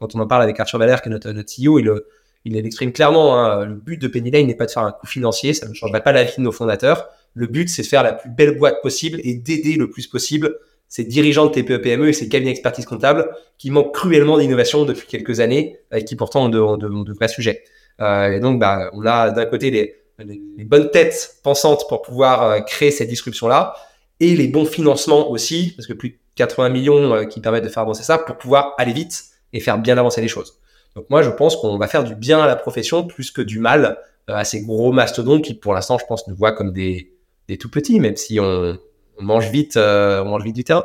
Quand 0.00 0.14
on 0.14 0.20
en 0.20 0.26
parle 0.26 0.42
avec 0.42 0.58
Arthur 0.58 0.78
Valère, 0.78 1.02
qui 1.02 1.08
est 1.08 1.12
notre, 1.12 1.30
CEO, 1.30 1.78
il, 1.78 1.92
il 2.44 2.54
l'exprime 2.54 2.92
clairement. 2.92 3.38
Hein, 3.38 3.66
le 3.66 3.74
but 3.74 4.00
de 4.00 4.08
Penny 4.08 4.30
Lane 4.30 4.46
n'est 4.46 4.54
pas 4.54 4.66
de 4.66 4.70
faire 4.70 4.84
un 4.84 4.92
coût 4.92 5.06
financier, 5.06 5.52
ça 5.52 5.68
ne 5.68 5.74
changerait 5.74 6.02
pas 6.02 6.12
la 6.12 6.24
vie 6.24 6.34
de 6.38 6.42
nos 6.42 6.52
fondateurs. 6.52 7.08
Le 7.34 7.46
but, 7.46 7.68
c'est 7.68 7.82
de 7.82 7.86
faire 7.86 8.02
la 8.02 8.12
plus 8.12 8.30
belle 8.30 8.56
boîte 8.56 8.80
possible 8.80 9.20
et 9.24 9.34
d'aider 9.34 9.74
le 9.74 9.90
plus 9.90 10.06
possible 10.06 10.56
ces 10.88 11.02
dirigeants 11.02 11.46
de 11.46 11.50
TPE-PME 11.50 12.08
et 12.08 12.12
ces 12.12 12.28
cabinets 12.28 12.52
d'expertise 12.52 12.86
comptable 12.86 13.28
qui 13.58 13.72
manquent 13.72 13.92
cruellement 13.92 14.38
d'innovation 14.38 14.84
depuis 14.84 15.08
quelques 15.08 15.40
années 15.40 15.80
et 15.92 16.04
qui 16.04 16.14
pourtant 16.14 16.44
ont 16.44 16.76
de, 16.76 17.12
vrais 17.12 17.26
sujets. 17.26 17.64
Euh, 18.00 18.30
et 18.30 18.38
donc, 18.38 18.60
bah, 18.60 18.90
on 18.92 19.04
a 19.04 19.30
d'un 19.30 19.46
côté 19.46 19.72
les, 19.72 19.96
les, 20.20 20.64
bonnes 20.64 20.90
têtes 20.92 21.38
pensantes 21.42 21.88
pour 21.88 22.02
pouvoir 22.02 22.42
euh, 22.42 22.60
créer 22.60 22.92
cette 22.92 23.08
disruption-là 23.08 23.74
et 24.20 24.36
les 24.36 24.46
bons 24.46 24.66
financements 24.66 25.30
aussi, 25.30 25.72
parce 25.76 25.88
que 25.88 25.94
plus 25.94 26.10
de 26.10 26.16
80 26.36 26.68
millions 26.68 27.14
euh, 27.14 27.24
qui 27.24 27.40
permettent 27.40 27.64
de 27.64 27.68
faire 27.68 27.82
avancer 27.82 28.04
ça 28.04 28.18
pour 28.18 28.36
pouvoir 28.36 28.74
aller 28.78 28.92
vite 28.92 29.24
et 29.52 29.58
faire 29.58 29.78
bien 29.78 29.98
avancer 29.98 30.20
les 30.20 30.28
choses. 30.28 30.60
Donc 30.94 31.10
moi, 31.10 31.22
je 31.22 31.30
pense 31.30 31.56
qu'on 31.56 31.76
va 31.76 31.88
faire 31.88 32.04
du 32.04 32.14
bien 32.14 32.40
à 32.40 32.46
la 32.46 32.54
profession 32.54 33.04
plus 33.04 33.32
que 33.32 33.42
du 33.42 33.58
mal 33.58 33.98
à 34.28 34.44
ces 34.44 34.62
gros 34.62 34.92
mastodontes 34.92 35.42
qui, 35.42 35.54
pour 35.54 35.74
l'instant, 35.74 35.98
je 35.98 36.06
pense, 36.06 36.28
nous 36.28 36.36
voient 36.36 36.52
comme 36.52 36.72
des, 36.72 37.13
des 37.48 37.58
tout 37.58 37.70
petits, 37.70 38.00
même 38.00 38.16
si 38.16 38.40
on, 38.40 38.78
mange 39.20 39.48
vite, 39.50 39.76
on 39.76 40.24
mange 40.24 40.42
vite 40.44 40.56
du 40.56 40.64
terrain. 40.64 40.84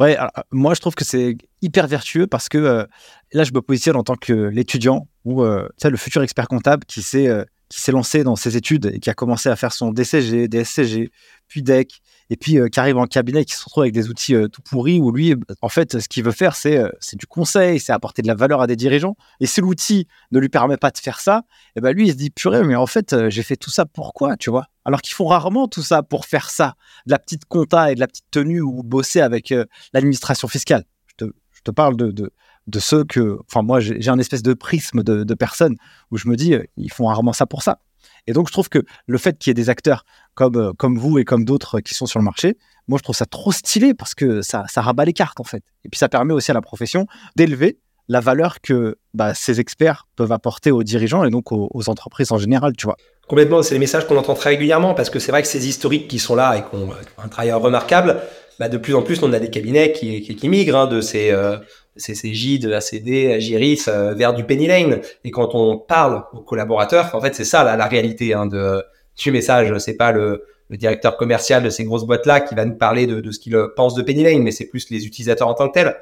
Ouais, 0.00 0.16
moi 0.50 0.74
je 0.74 0.80
trouve 0.80 0.96
que 0.96 1.04
c'est 1.04 1.36
hyper 1.62 1.86
vertueux 1.86 2.26
parce 2.26 2.48
que 2.48 2.88
là 3.32 3.44
je 3.44 3.52
me 3.52 3.60
positionne 3.62 3.94
en 3.94 4.02
tant 4.02 4.16
que 4.16 4.32
l'étudiant 4.32 5.06
ou 5.24 5.42
euh, 5.44 5.68
le 5.84 5.96
futur 5.96 6.22
expert 6.22 6.48
comptable 6.48 6.84
qui 6.84 7.00
s'est 7.00 7.28
qui 7.68 7.80
s'est 7.80 7.92
lancé 7.92 8.24
dans 8.24 8.36
ses 8.36 8.56
études 8.56 8.90
et 8.94 9.00
qui 9.00 9.10
a 9.10 9.14
commencé 9.14 9.48
à 9.48 9.56
faire 9.56 9.72
son 9.72 9.90
DCG, 9.90 10.48
DSCG, 10.48 11.10
puis 11.48 11.62
DEC, 11.62 12.00
et 12.30 12.36
puis 12.36 12.58
euh, 12.58 12.68
qui 12.68 12.80
arrive 12.80 12.96
en 12.96 13.06
cabinet 13.06 13.42
et 13.42 13.44
qui 13.44 13.54
se 13.54 13.64
retrouve 13.64 13.82
avec 13.82 13.94
des 13.94 14.08
outils 14.08 14.34
euh, 14.34 14.48
tout 14.48 14.62
pourris 14.62 14.98
où 14.98 15.10
lui, 15.12 15.34
en 15.60 15.68
fait, 15.68 16.00
ce 16.00 16.08
qu'il 16.08 16.24
veut 16.24 16.32
faire, 16.32 16.56
c'est 16.56 16.78
euh, 16.78 16.88
c'est 17.00 17.18
du 17.18 17.26
conseil, 17.26 17.80
c'est 17.80 17.92
apporter 17.92 18.22
de 18.22 18.26
la 18.26 18.34
valeur 18.34 18.60
à 18.60 18.66
des 18.66 18.76
dirigeants. 18.76 19.16
Et 19.40 19.46
si 19.46 19.60
l'outil 19.60 20.08
ne 20.32 20.38
lui 20.38 20.48
permet 20.48 20.76
pas 20.76 20.90
de 20.90 20.98
faire 20.98 21.20
ça, 21.20 21.42
et 21.48 21.70
eh 21.76 21.80
ben 21.80 21.92
lui, 21.92 22.08
il 22.08 22.12
se 22.12 22.16
dit 22.16 22.30
purée, 22.30 22.64
mais 22.64 22.76
en 22.76 22.86
fait, 22.86 23.28
j'ai 23.28 23.42
fait 23.42 23.56
tout 23.56 23.70
ça 23.70 23.84
pourquoi, 23.86 24.36
tu 24.36 24.50
vois? 24.50 24.66
Alors 24.84 25.02
qu'ils 25.02 25.14
font 25.14 25.26
rarement 25.26 25.68
tout 25.68 25.82
ça 25.82 26.02
pour 26.02 26.26
faire 26.26 26.50
ça, 26.50 26.74
de 27.06 27.12
la 27.12 27.18
petite 27.18 27.44
compta 27.46 27.92
et 27.92 27.94
de 27.94 28.00
la 28.00 28.06
petite 28.06 28.30
tenue 28.30 28.60
ou 28.60 28.82
bosser 28.82 29.20
avec 29.20 29.52
l'administration 29.92 30.48
fiscale. 30.48 30.84
Je 31.06 31.24
te, 31.24 31.32
je 31.52 31.60
te 31.62 31.70
parle 31.70 31.96
de 31.96 32.30
de 32.66 32.78
ceux 32.78 33.04
que, 33.04 33.38
enfin 33.48 33.62
moi 33.62 33.80
j'ai 33.80 34.08
un 34.08 34.18
espèce 34.18 34.42
de 34.42 34.54
prisme 34.54 35.02
de, 35.02 35.34
personnes 35.34 35.76
où 36.10 36.16
je 36.16 36.28
me 36.28 36.36
dis 36.36 36.54
ils 36.76 36.92
font 36.92 37.06
rarement 37.06 37.32
ça 37.32 37.46
pour 37.46 37.62
ça. 37.62 37.78
Et 38.26 38.32
donc 38.32 38.48
je 38.48 38.52
trouve 38.52 38.68
que 38.68 38.78
le 39.06 39.18
fait 39.18 39.38
qu'il 39.38 39.50
y 39.50 39.52
ait 39.52 39.54
des 39.54 39.68
acteurs 39.68 40.04
comme 40.34 40.56
euh, 40.56 40.72
comme 40.72 40.98
vous 40.98 41.18
et 41.18 41.24
comme 41.24 41.44
d'autres 41.44 41.80
qui 41.80 41.94
sont 41.94 42.06
sur 42.06 42.18
le 42.18 42.24
marché, 42.24 42.56
moi 42.88 42.98
je 42.98 43.02
trouve 43.02 43.16
ça 43.16 43.26
trop 43.26 43.52
stylé 43.52 43.92
parce 43.92 44.14
que 44.14 44.40
ça 44.40 44.64
ça 44.68 44.80
rabat 44.80 45.04
les 45.04 45.12
cartes 45.12 45.40
en 45.40 45.44
fait. 45.44 45.62
Et 45.84 45.88
puis 45.88 45.98
ça 45.98 46.08
permet 46.08 46.32
aussi 46.32 46.50
à 46.50 46.54
la 46.54 46.62
profession 46.62 47.06
d'élever 47.36 47.78
la 48.08 48.20
valeur 48.20 48.60
que 48.60 48.96
bah, 49.14 49.34
ces 49.34 49.60
experts 49.60 50.06
peuvent 50.16 50.32
apporter 50.32 50.70
aux 50.70 50.82
dirigeants 50.82 51.24
et 51.24 51.30
donc 51.30 51.52
aux, 51.52 51.88
entreprises 51.88 52.32
en 52.32 52.38
général, 52.38 52.74
tu 52.76 52.86
vois. 52.86 52.96
Complètement, 53.28 53.62
c'est 53.62 53.74
les 53.74 53.80
messages 53.80 54.06
qu'on 54.06 54.16
entend 54.16 54.34
très 54.34 54.50
régulièrement 54.50 54.94
parce 54.94 55.10
que 55.10 55.18
c'est 55.18 55.30
vrai 55.32 55.42
que 55.42 55.48
ces 55.48 55.66
historiques 55.66 56.08
qui 56.08 56.18
sont 56.18 56.34
là 56.34 56.56
et 56.58 56.60
qui 56.60 56.76
ont 56.76 56.90
un 57.22 57.28
travail 57.28 57.52
remarquable, 57.52 58.20
bah, 58.58 58.68
de 58.68 58.76
plus 58.76 58.94
en 58.94 59.02
plus 59.02 59.22
on 59.22 59.32
a 59.32 59.38
des 59.38 59.50
cabinets 59.50 59.92
qui, 59.92 60.22
qui, 60.22 60.48
migrent 60.48 60.76
hein, 60.76 60.86
de 60.86 61.00
ces 61.00 61.30
euh, 61.30 61.56
CCJ, 61.96 62.58
de 62.58 62.72
ACD, 62.72 63.32
Agiris, 63.32 63.84
euh, 63.88 64.14
vers 64.14 64.34
du 64.34 64.44
Penny 64.44 64.66
Lane. 64.66 65.00
Et 65.24 65.30
quand 65.30 65.54
on 65.54 65.78
parle 65.78 66.24
aux 66.32 66.40
collaborateurs, 66.40 67.14
en 67.14 67.20
fait, 67.20 67.34
c'est 67.34 67.44
ça 67.44 67.64
la, 67.76 67.86
réalité 67.86 68.34
hein, 68.34 68.46
de 68.46 68.82
du 69.16 69.30
message. 69.30 69.76
C'est 69.78 69.96
pas 69.96 70.12
le, 70.12 70.44
directeur 70.70 71.16
commercial 71.16 71.62
de 71.62 71.70
ces 71.70 71.84
grosses 71.84 72.04
boîtes-là 72.04 72.40
qui 72.40 72.54
va 72.56 72.64
nous 72.64 72.74
parler 72.74 73.06
de, 73.06 73.30
ce 73.30 73.38
qu'il 73.38 73.56
pense 73.76 73.94
de 73.94 74.02
Penny 74.02 74.24
Lane, 74.24 74.42
mais 74.42 74.50
c'est 74.50 74.64
plus 74.64 74.90
les 74.90 75.06
utilisateurs 75.06 75.46
en 75.46 75.54
tant 75.54 75.68
que 75.68 75.74
tels. 75.74 75.96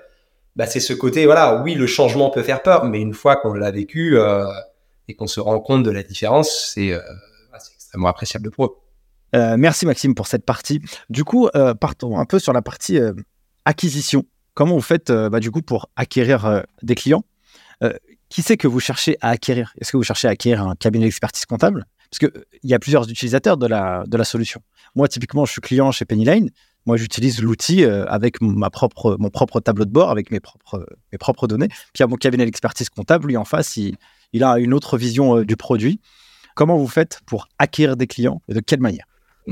Bah, 0.57 0.67
c'est 0.67 0.81
ce 0.81 0.95
côté, 0.95 1.27
voilà, 1.27 1.63
oui, 1.63 1.75
le 1.75 1.87
changement 1.87 2.31
peut 2.31 2.43
faire 2.43 2.63
peur, 2.63 2.85
mais 2.85 3.01
une 3.01 3.13
fois 3.13 3.37
qu'on 3.37 3.53
l'a 3.53 3.71
vécu 3.71 4.19
euh, 4.19 4.47
et 5.09 5.15
qu'on 5.15 5.27
se 5.27 5.41
rend 5.41 5.61
compte 5.61 5.83
de 5.83 5.91
la 5.91 6.03
différence, 6.03 6.73
c'est 6.75 6.93
euh, 6.93 7.01
extrêmement 7.75 8.09
appréciable 8.09 8.51
pour 8.51 8.67
eux. 8.67 8.77
Merci 9.59 9.85
Maxime 9.85 10.15
pour 10.15 10.27
cette 10.27 10.45
partie. 10.45 10.81
Du 11.11 11.25
coup, 11.25 11.49
partons 11.81 12.19
un 12.19 12.25
peu 12.27 12.39
sur 12.39 12.53
la 12.53 12.63
partie 12.63 12.99
acquisition. 13.65 14.25
Comment 14.55 14.75
vous 14.75 14.83
faites 14.83 15.11
euh, 15.11 15.31
bah, 15.31 15.41
du 15.41 15.51
coup 15.51 15.63
pour 15.63 15.89
acquérir 15.97 16.45
euh, 16.45 16.63
des 16.83 16.95
clients? 16.95 17.25
Euh, 17.83 17.95
Qui 18.29 18.43
c'est 18.43 18.57
que 18.57 18.69
vous 18.69 18.81
cherchez 18.81 19.17
à 19.21 19.31
acquérir? 19.31 19.73
Est-ce 19.81 19.93
que 19.93 19.97
vous 19.97 20.03
cherchez 20.03 20.29
à 20.29 20.33
acquérir 20.33 20.67
un 20.67 20.75
cabinet 20.75 21.07
d'expertise 21.07 21.47
comptable? 21.47 21.87
Parce 22.11 22.19
qu'il 22.19 22.45
y 22.71 22.75
a 22.75 22.79
plusieurs 22.79 23.09
utilisateurs 23.09 23.57
de 23.57 23.67
la, 23.67 24.25
solution. 24.25 24.61
Moi, 24.95 25.09
typiquement, 25.09 25.47
je 25.47 25.53
suis 25.53 25.63
client 25.63 25.91
chez 25.93 26.05
Lane. 26.11 26.51
Moi, 26.85 26.99
j'utilise 26.99 27.41
l'outil 27.41 27.85
avec 27.85 28.43
mon 28.43 28.69
propre 28.69 29.61
tableau 29.61 29.87
de 29.87 29.91
bord, 29.91 30.11
avec 30.11 30.31
mes 30.31 30.41
propres, 30.41 31.47
données. 31.47 31.69
Puis, 31.69 32.01
il 32.01 32.01
y 32.01 32.03
a 32.03 32.07
mon 32.07 32.17
cabinet 32.17 32.45
d'expertise 32.45 32.91
comptable, 32.91 33.29
lui, 33.29 33.39
en 33.39 33.47
face, 33.47 33.79
il 33.79 34.45
a 34.45 34.59
une 34.59 34.75
autre 34.75 34.99
vision 34.99 35.41
du 35.41 35.57
produit. 35.57 36.01
Comment 36.55 36.77
vous 36.77 36.89
faites 36.89 37.21
pour 37.25 37.49
acquérir 37.59 37.97
des 37.97 38.07
clients 38.07 38.43
et 38.47 38.53
de 38.53 38.61
quelle 38.61 38.81
manière? 38.81 39.07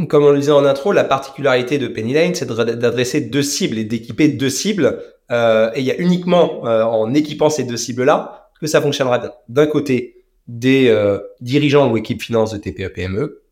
Comme 0.08 0.24
on 0.24 0.30
le 0.30 0.38
disait 0.38 0.52
en 0.52 0.64
intro, 0.64 0.92
la 0.92 1.04
particularité 1.04 1.78
de 1.78 1.88
Penny 1.88 2.12
Lane, 2.12 2.34
c'est 2.34 2.46
d'adresser 2.46 3.22
deux 3.22 3.42
cibles 3.42 3.78
et 3.78 3.84
d'équiper 3.84 4.28
deux 4.28 4.50
cibles. 4.50 5.02
Euh, 5.30 5.70
et 5.74 5.80
il 5.80 5.86
y 5.86 5.90
a 5.90 5.96
uniquement 5.98 6.66
euh, 6.66 6.82
en 6.82 7.12
équipant 7.14 7.50
ces 7.50 7.64
deux 7.64 7.76
cibles-là 7.76 8.50
que 8.60 8.66
ça 8.66 8.80
fonctionnera 8.80 9.18
bien. 9.18 9.32
D'un 9.48 9.66
côté, 9.66 10.24
des 10.46 10.88
euh, 10.88 11.18
dirigeants 11.40 11.90
ou 11.90 11.96
équipes 11.96 12.22
finance 12.22 12.52
de 12.52 12.58
TPE-PME, 12.58 13.42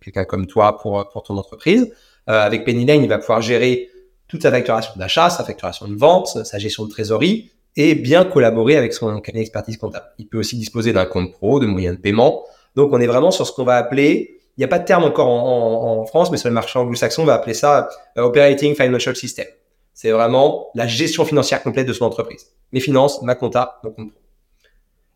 quelqu'un 0.00 0.24
comme 0.24 0.46
toi 0.46 0.78
pour, 0.78 1.08
pour 1.10 1.22
ton 1.22 1.36
entreprise. 1.36 1.92
avec 2.26 2.64
Penny 2.64 2.84
Lane, 2.84 3.02
il 3.02 3.08
va 3.08 3.18
pouvoir 3.18 3.40
gérer 3.40 3.90
toute 4.28 4.42
sa 4.42 4.50
facturation 4.50 4.92
d'achat, 4.96 5.30
sa 5.30 5.44
facturation 5.44 5.88
de 5.88 5.96
vente, 5.96 6.44
sa 6.44 6.58
gestion 6.58 6.84
de 6.84 6.90
trésorerie 6.90 7.50
et 7.76 7.94
bien 7.94 8.24
collaborer 8.24 8.76
avec 8.76 8.92
son 8.92 9.20
cabinet 9.20 9.42
d'expertise 9.42 9.76
comptable. 9.76 10.06
Il 10.18 10.26
peut 10.26 10.38
aussi 10.38 10.56
disposer 10.56 10.92
d'un 10.92 11.06
compte 11.06 11.32
pro, 11.32 11.60
de 11.60 11.66
moyens 11.66 11.96
de 11.96 12.00
paiement. 12.00 12.44
Donc 12.74 12.92
on 12.92 13.00
est 13.00 13.06
vraiment 13.06 13.30
sur 13.30 13.46
ce 13.46 13.52
qu'on 13.52 13.64
va 13.64 13.76
appeler 13.76 14.37
n'y 14.58 14.64
a 14.64 14.68
pas 14.68 14.78
de 14.78 14.84
terme 14.84 15.04
encore 15.04 15.28
en, 15.28 16.04
France, 16.06 16.30
mais 16.30 16.36
sur 16.36 16.48
le 16.48 16.54
marché 16.54 16.78
anglo-saxon, 16.78 17.22
on 17.22 17.26
va 17.26 17.34
appeler 17.34 17.54
ça 17.54 17.88
euh, 18.16 18.22
Operating 18.22 18.74
Financial 18.74 19.14
System. 19.14 19.46
C'est 19.94 20.10
vraiment 20.10 20.70
la 20.74 20.86
gestion 20.86 21.24
financière 21.24 21.62
complète 21.62 21.86
de 21.86 21.92
son 21.92 22.04
entreprise. 22.04 22.46
Mes 22.72 22.80
finances, 22.80 23.22
ma 23.22 23.34
compta, 23.34 23.80
mon 23.84 23.90
compte 23.90 24.12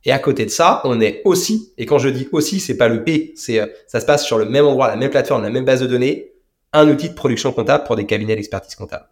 Et 0.05 0.13
à 0.13 0.19
côté 0.19 0.45
de 0.45 0.51
ça, 0.51 0.81
on 0.85 1.01
est 1.01 1.23
aussi, 1.25 1.73
et 1.77 1.87
quand 1.87 1.99
je 1.99 2.09
dis 2.09 2.29
aussi, 2.33 2.61
c'est 2.61 2.77
pas 2.77 2.89
le 2.89 3.03
P, 3.05 3.33
c'est 3.37 3.61
euh, 3.61 3.67
ça 3.87 4.01
se 4.01 4.07
passe 4.07 4.25
sur 4.25 4.39
le 4.39 4.45
même 4.45 4.65
endroit, 4.65 4.89
la 4.89 4.97
même 4.97 5.11
plateforme, 5.11 5.43
la 5.43 5.51
même 5.51 5.65
base 5.65 5.81
de 5.81 5.87
données, 5.87 6.33
un 6.73 6.89
outil 6.89 7.09
de 7.09 7.15
production 7.15 7.53
comptable 7.53 7.85
pour 7.85 7.97
des 7.97 8.07
cabinets 8.07 8.37
d'expertise 8.37 8.75
comptable. 8.77 9.07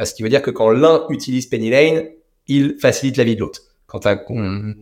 Euh, 0.00 0.04
ce 0.04 0.14
qui 0.14 0.22
veut 0.22 0.28
dire 0.28 0.42
que 0.42 0.50
quand 0.50 0.70
l'un 0.70 1.06
utilise 1.08 1.46
Penny 1.46 1.70
Lane, 1.70 2.04
il 2.46 2.76
facilite 2.80 3.16
la 3.16 3.24
vie 3.24 3.34
de 3.34 3.40
l'autre. 3.40 3.62
Quand 3.86 4.06
un, 4.06 4.16
un 4.16 4.74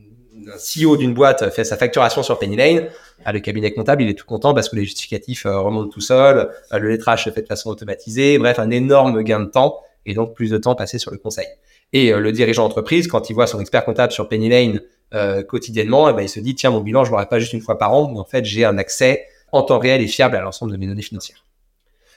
CEO 0.56 0.96
d'une 0.96 1.14
boîte 1.14 1.50
fait 1.50 1.64
sa 1.64 1.76
facturation 1.76 2.22
sur 2.22 2.38
Penny 2.38 2.56
Lane, 2.56 2.88
ah, 3.24 3.33
le 3.33 3.40
cabinet 3.40 3.72
comptable, 3.72 4.02
il 4.02 4.09
est 4.09 4.14
tout 4.14 4.26
content 4.26 4.54
parce 4.54 4.68
que 4.68 4.76
les 4.76 4.85
justificatifs 4.85 5.44
euh, 5.46 5.61
remontent 5.61 5.90
tout 5.90 6.00
seul, 6.00 6.50
euh, 6.72 6.78
le 6.78 6.88
lettrage 6.88 7.24
se 7.24 7.30
fait 7.30 7.42
de 7.42 7.46
façon 7.46 7.70
automatisée, 7.70 8.38
bref, 8.38 8.59
un 8.59 8.70
énorme 8.70 9.22
gain 9.22 9.40
de 9.40 9.50
temps 9.50 9.80
et 10.06 10.14
donc 10.14 10.35
plus 10.35 10.50
de 10.50 10.59
temps 10.59 10.74
passé 10.74 10.98
sur 10.98 11.11
le 11.11 11.18
conseil. 11.18 11.46
Et 11.92 12.12
euh, 12.12 12.20
le 12.20 12.33
dirigeant 12.33 12.62
d'entreprise, 12.62 13.09
quand 13.09 13.28
il 13.28 13.35
voit 13.35 13.46
son 13.46 13.61
expert 13.61 13.85
comptable 13.85 14.12
sur 14.12 14.28
Penny 14.28 14.48
Lane 14.48 14.80
quotidiennement, 15.48 16.09
eh 16.09 16.12
ben, 16.12 16.22
il 16.22 16.28
se 16.28 16.38
dit, 16.38 16.54
tiens, 16.54 16.70
mon 16.70 16.83
bilan, 16.83 17.04
je 17.04 17.11
l'aurai 17.11 17.26
pas 17.26 17.40
juste 17.40 17.52
une 17.52 17.61
fois 17.61 17.76
par 17.76 17.92
an, 17.92 18.12
mais 18.12 18.20
en 18.20 18.24
fait, 18.24 18.44
j'ai 18.44 18.64
un 18.64 18.78
accès 18.78 19.24
en 19.50 19.62
temps 19.62 19.80
réel 19.80 20.00
et 20.00 20.06
fiable 20.06 20.37
à 20.37 20.40
l'ensemble 20.40 20.70
de 20.70 20.76
mes 20.76 20.87
données 20.87 21.02
financières. 21.02 21.44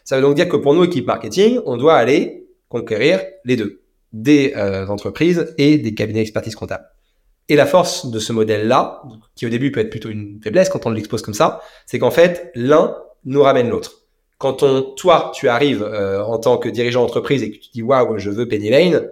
Ça 0.03 0.15
veut 0.15 0.21
donc 0.21 0.35
dire 0.35 0.47
que 0.47 0.57
pour 0.57 0.75
nous, 0.75 0.83
équipe 0.83 1.07
marketing, 1.07 1.59
on 1.65 1.75
doit 1.75 1.95
aller 1.95 2.45
conquérir 2.69 3.19
les 3.45 3.55
deux, 3.55 3.81
des 4.11 4.53
entreprises 4.89 5.55
et 5.57 5.79
des 5.79 5.95
cabinets 5.95 6.19
d'expertise 6.19 6.53
comptable. 6.53 6.85
Et 7.49 7.55
la 7.55 7.65
force 7.65 8.05
de 8.09 8.19
ce 8.19 8.31
modèle-là, 8.31 9.03
qui 9.35 9.45
au 9.45 9.49
début 9.49 9.71
peut 9.71 9.81
être 9.81 9.89
plutôt 9.89 10.09
une 10.09 10.39
faiblesse 10.41 10.69
quand 10.69 10.85
on 10.85 10.91
l'expose 10.91 11.21
comme 11.21 11.33
ça, 11.33 11.61
c'est 11.85 11.99
qu'en 11.99 12.11
fait, 12.11 12.51
l'un 12.55 12.95
nous 13.25 13.41
ramène 13.41 13.69
l'autre. 13.69 14.03
Quand 14.37 14.63
on, 14.63 14.81
toi, 14.81 15.31
tu 15.35 15.49
arrives 15.49 15.83
euh, 15.83 16.23
en 16.23 16.37
tant 16.37 16.57
que 16.57 16.69
dirigeant 16.69 17.01
d'entreprise 17.01 17.43
et 17.43 17.51
que 17.51 17.57
tu 17.57 17.69
dis 17.73 17.81
waouh, 17.81 18.17
je 18.17 18.29
veux 18.29 18.47
Penny 18.47 18.69
Lane, 18.69 19.09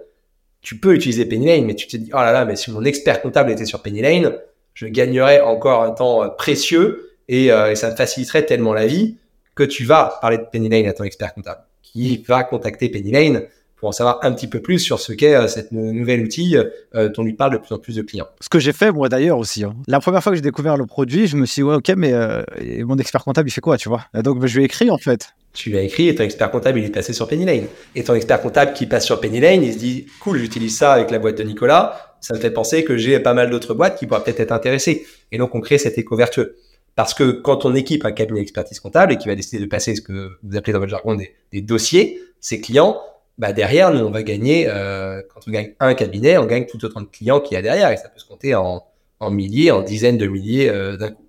tu 0.60 0.78
peux 0.78 0.94
utiliser 0.94 1.26
Penny 1.26 1.46
Lane, 1.46 1.64
mais 1.64 1.74
tu 1.74 1.86
te 1.86 1.96
dis 1.96 2.10
oh 2.12 2.18
là 2.18 2.32
là, 2.32 2.44
mais 2.44 2.56
si 2.56 2.70
mon 2.70 2.84
expert 2.84 3.20
comptable 3.20 3.50
était 3.50 3.66
sur 3.66 3.82
Penny 3.82 4.00
Lane, 4.00 4.34
je 4.74 4.86
gagnerais 4.86 5.40
encore 5.40 5.82
un 5.82 5.90
temps 5.90 6.22
euh, 6.22 6.28
précieux 6.28 7.10
et, 7.28 7.52
euh, 7.52 7.70
et 7.70 7.76
ça 7.76 7.90
me 7.90 7.96
faciliterait 7.96 8.46
tellement 8.46 8.72
la 8.72 8.86
vie 8.86 9.16
que 9.54 9.62
tu 9.62 9.84
vas 9.84 10.18
parler 10.20 10.38
de 10.38 10.44
Penny 10.50 10.68
Lane 10.68 10.86
à 10.86 10.92
ton 10.92 11.04
expert 11.04 11.34
comptable, 11.34 11.62
qui 11.82 12.22
va 12.26 12.44
contacter 12.44 12.88
Penny 12.88 13.10
Lane 13.10 13.42
pour 13.82 13.88
en 13.88 13.92
savoir 13.92 14.20
un 14.22 14.30
petit 14.30 14.46
peu 14.46 14.60
plus 14.60 14.78
sur 14.78 15.00
ce 15.00 15.12
qu'est 15.12 15.34
euh, 15.34 15.48
cette 15.48 15.72
nouvel 15.72 16.22
outil 16.22 16.56
euh, 16.94 17.08
dont 17.08 17.24
lui 17.24 17.32
parle 17.32 17.54
de 17.54 17.58
plus 17.58 17.74
en 17.74 17.78
plus 17.78 17.96
de 17.96 18.02
clients. 18.02 18.28
Ce 18.40 18.48
que 18.48 18.60
j'ai 18.60 18.72
fait 18.72 18.92
moi 18.92 19.08
d'ailleurs 19.08 19.38
aussi. 19.38 19.64
Hein. 19.64 19.74
La 19.88 19.98
première 19.98 20.22
fois 20.22 20.30
que 20.30 20.36
j'ai 20.36 20.42
découvert 20.42 20.76
le 20.76 20.86
produit, 20.86 21.26
je 21.26 21.36
me 21.36 21.46
suis 21.46 21.62
dit 21.62 21.62
ouais 21.64 21.74
ok 21.74 21.94
mais 21.96 22.12
euh, 22.12 22.44
mon 22.86 22.96
expert 22.98 23.24
comptable 23.24 23.48
il 23.48 23.50
fait 23.50 23.60
quoi 23.60 23.76
tu 23.76 23.88
vois? 23.88 24.04
Donc 24.14 24.46
je 24.46 24.56
lui 24.56 24.62
ai 24.62 24.66
écrit 24.66 24.88
en 24.88 24.98
fait. 24.98 25.30
Tu 25.52 25.70
lui 25.70 25.78
as 25.78 25.82
écrit 25.82 26.06
et 26.06 26.14
ton 26.14 26.22
expert 26.22 26.52
comptable 26.52 26.78
il 26.78 26.84
est 26.84 26.90
passé 26.90 27.12
sur 27.12 27.26
Penny 27.26 27.44
Lane. 27.44 27.64
Et 27.96 28.04
ton 28.04 28.14
expert 28.14 28.40
comptable 28.40 28.72
qui 28.72 28.86
passe 28.86 29.04
sur 29.04 29.20
Penny 29.20 29.40
Lane, 29.40 29.64
il 29.64 29.72
se 29.72 29.78
dit 29.78 30.06
cool 30.20 30.38
j'utilise 30.38 30.78
ça 30.78 30.92
avec 30.92 31.10
la 31.10 31.18
boîte 31.18 31.38
de 31.38 31.42
Nicolas, 31.42 32.14
ça 32.20 32.34
me 32.34 32.38
fait 32.38 32.52
penser 32.52 32.84
que 32.84 32.96
j'ai 32.96 33.18
pas 33.18 33.34
mal 33.34 33.50
d'autres 33.50 33.74
boîtes 33.74 33.98
qui 33.98 34.06
pourraient 34.06 34.22
peut-être 34.22 34.38
être 34.38 34.52
intéressées. 34.52 35.04
Et 35.32 35.38
donc 35.38 35.56
on 35.56 35.60
crée 35.60 35.78
cet 35.78 35.98
éco 35.98 36.14
vertueux. 36.14 36.54
Parce 36.94 37.14
que 37.14 37.32
quand 37.32 37.64
on 37.64 37.74
équipe 37.74 38.04
un 38.04 38.12
cabinet 38.12 38.38
d'expertise 38.38 38.78
comptable 38.78 39.14
et 39.14 39.16
qui 39.16 39.26
va 39.26 39.34
décider 39.34 39.60
de 39.60 39.68
passer 39.68 39.96
ce 39.96 40.02
que 40.02 40.38
vous 40.40 40.56
appelez 40.56 40.72
dans 40.72 40.78
votre 40.78 40.90
jargon 40.90 41.16
des, 41.16 41.34
des 41.50 41.62
dossiers, 41.62 42.20
ses 42.38 42.60
clients, 42.60 43.00
bah 43.42 43.52
derrière, 43.52 43.92
nous, 43.92 44.04
on 44.04 44.12
va 44.12 44.22
gagner, 44.22 44.66
euh, 44.68 45.20
quand 45.34 45.40
on 45.48 45.50
gagne 45.50 45.74
un 45.80 45.94
cabinet, 45.94 46.38
on 46.38 46.46
gagne 46.46 46.64
tout 46.64 46.82
autant 46.84 47.00
de 47.00 47.06
clients 47.06 47.40
qu'il 47.40 47.56
y 47.56 47.58
a 47.58 47.62
derrière, 47.62 47.90
et 47.90 47.96
ça 47.96 48.08
peut 48.08 48.20
se 48.20 48.24
compter 48.24 48.54
en, 48.54 48.84
en 49.18 49.30
milliers, 49.32 49.72
en 49.72 49.82
dizaines 49.82 50.16
de 50.16 50.28
milliers 50.28 50.68
euh, 50.68 50.96
d'un 50.96 51.10
coup. 51.10 51.24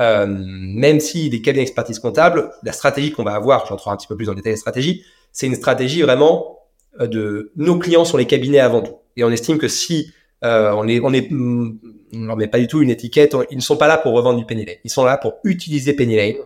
euh, 0.00 0.26
même 0.26 0.98
si 0.98 1.28
les 1.28 1.42
cabinets 1.42 1.64
d'expertise 1.64 1.98
comptable, 1.98 2.52
la 2.62 2.72
stratégie 2.72 3.12
qu'on 3.12 3.22
va 3.22 3.34
avoir, 3.34 3.66
j'entrerai 3.66 3.90
un 3.90 3.96
petit 3.98 4.06
peu 4.06 4.16
plus 4.16 4.24
dans 4.24 4.32
détail 4.32 4.54
des 4.54 4.58
stratégies, 4.58 5.04
c'est 5.30 5.46
une 5.46 5.56
stratégie 5.56 6.00
vraiment 6.00 6.60
euh, 7.00 7.06
de 7.06 7.52
nos 7.56 7.78
clients 7.78 8.06
sont 8.06 8.16
les 8.16 8.26
cabinets 8.26 8.60
avant 8.60 8.80
tout. 8.80 8.96
Et 9.16 9.22
on 9.22 9.30
estime 9.30 9.58
que 9.58 9.68
si 9.68 10.12
euh, 10.42 10.72
on 10.72 10.88
est, 10.88 11.00
on 11.00 11.12
est, 11.12 11.30
on 11.30 11.76
leur 12.14 12.38
met 12.38 12.48
pas 12.48 12.58
du 12.58 12.66
tout 12.66 12.80
une 12.80 12.88
étiquette, 12.88 13.36
ils 13.50 13.58
ne 13.58 13.62
sont 13.62 13.76
pas 13.76 13.88
là 13.88 13.98
pour 13.98 14.14
revendre 14.14 14.38
du 14.38 14.46
Penny 14.46 14.64
Lane. 14.64 14.76
Ils 14.84 14.90
sont 14.90 15.04
là 15.04 15.18
pour 15.18 15.34
utiliser 15.44 15.92
Penny 15.92 16.16
Lane. 16.16 16.36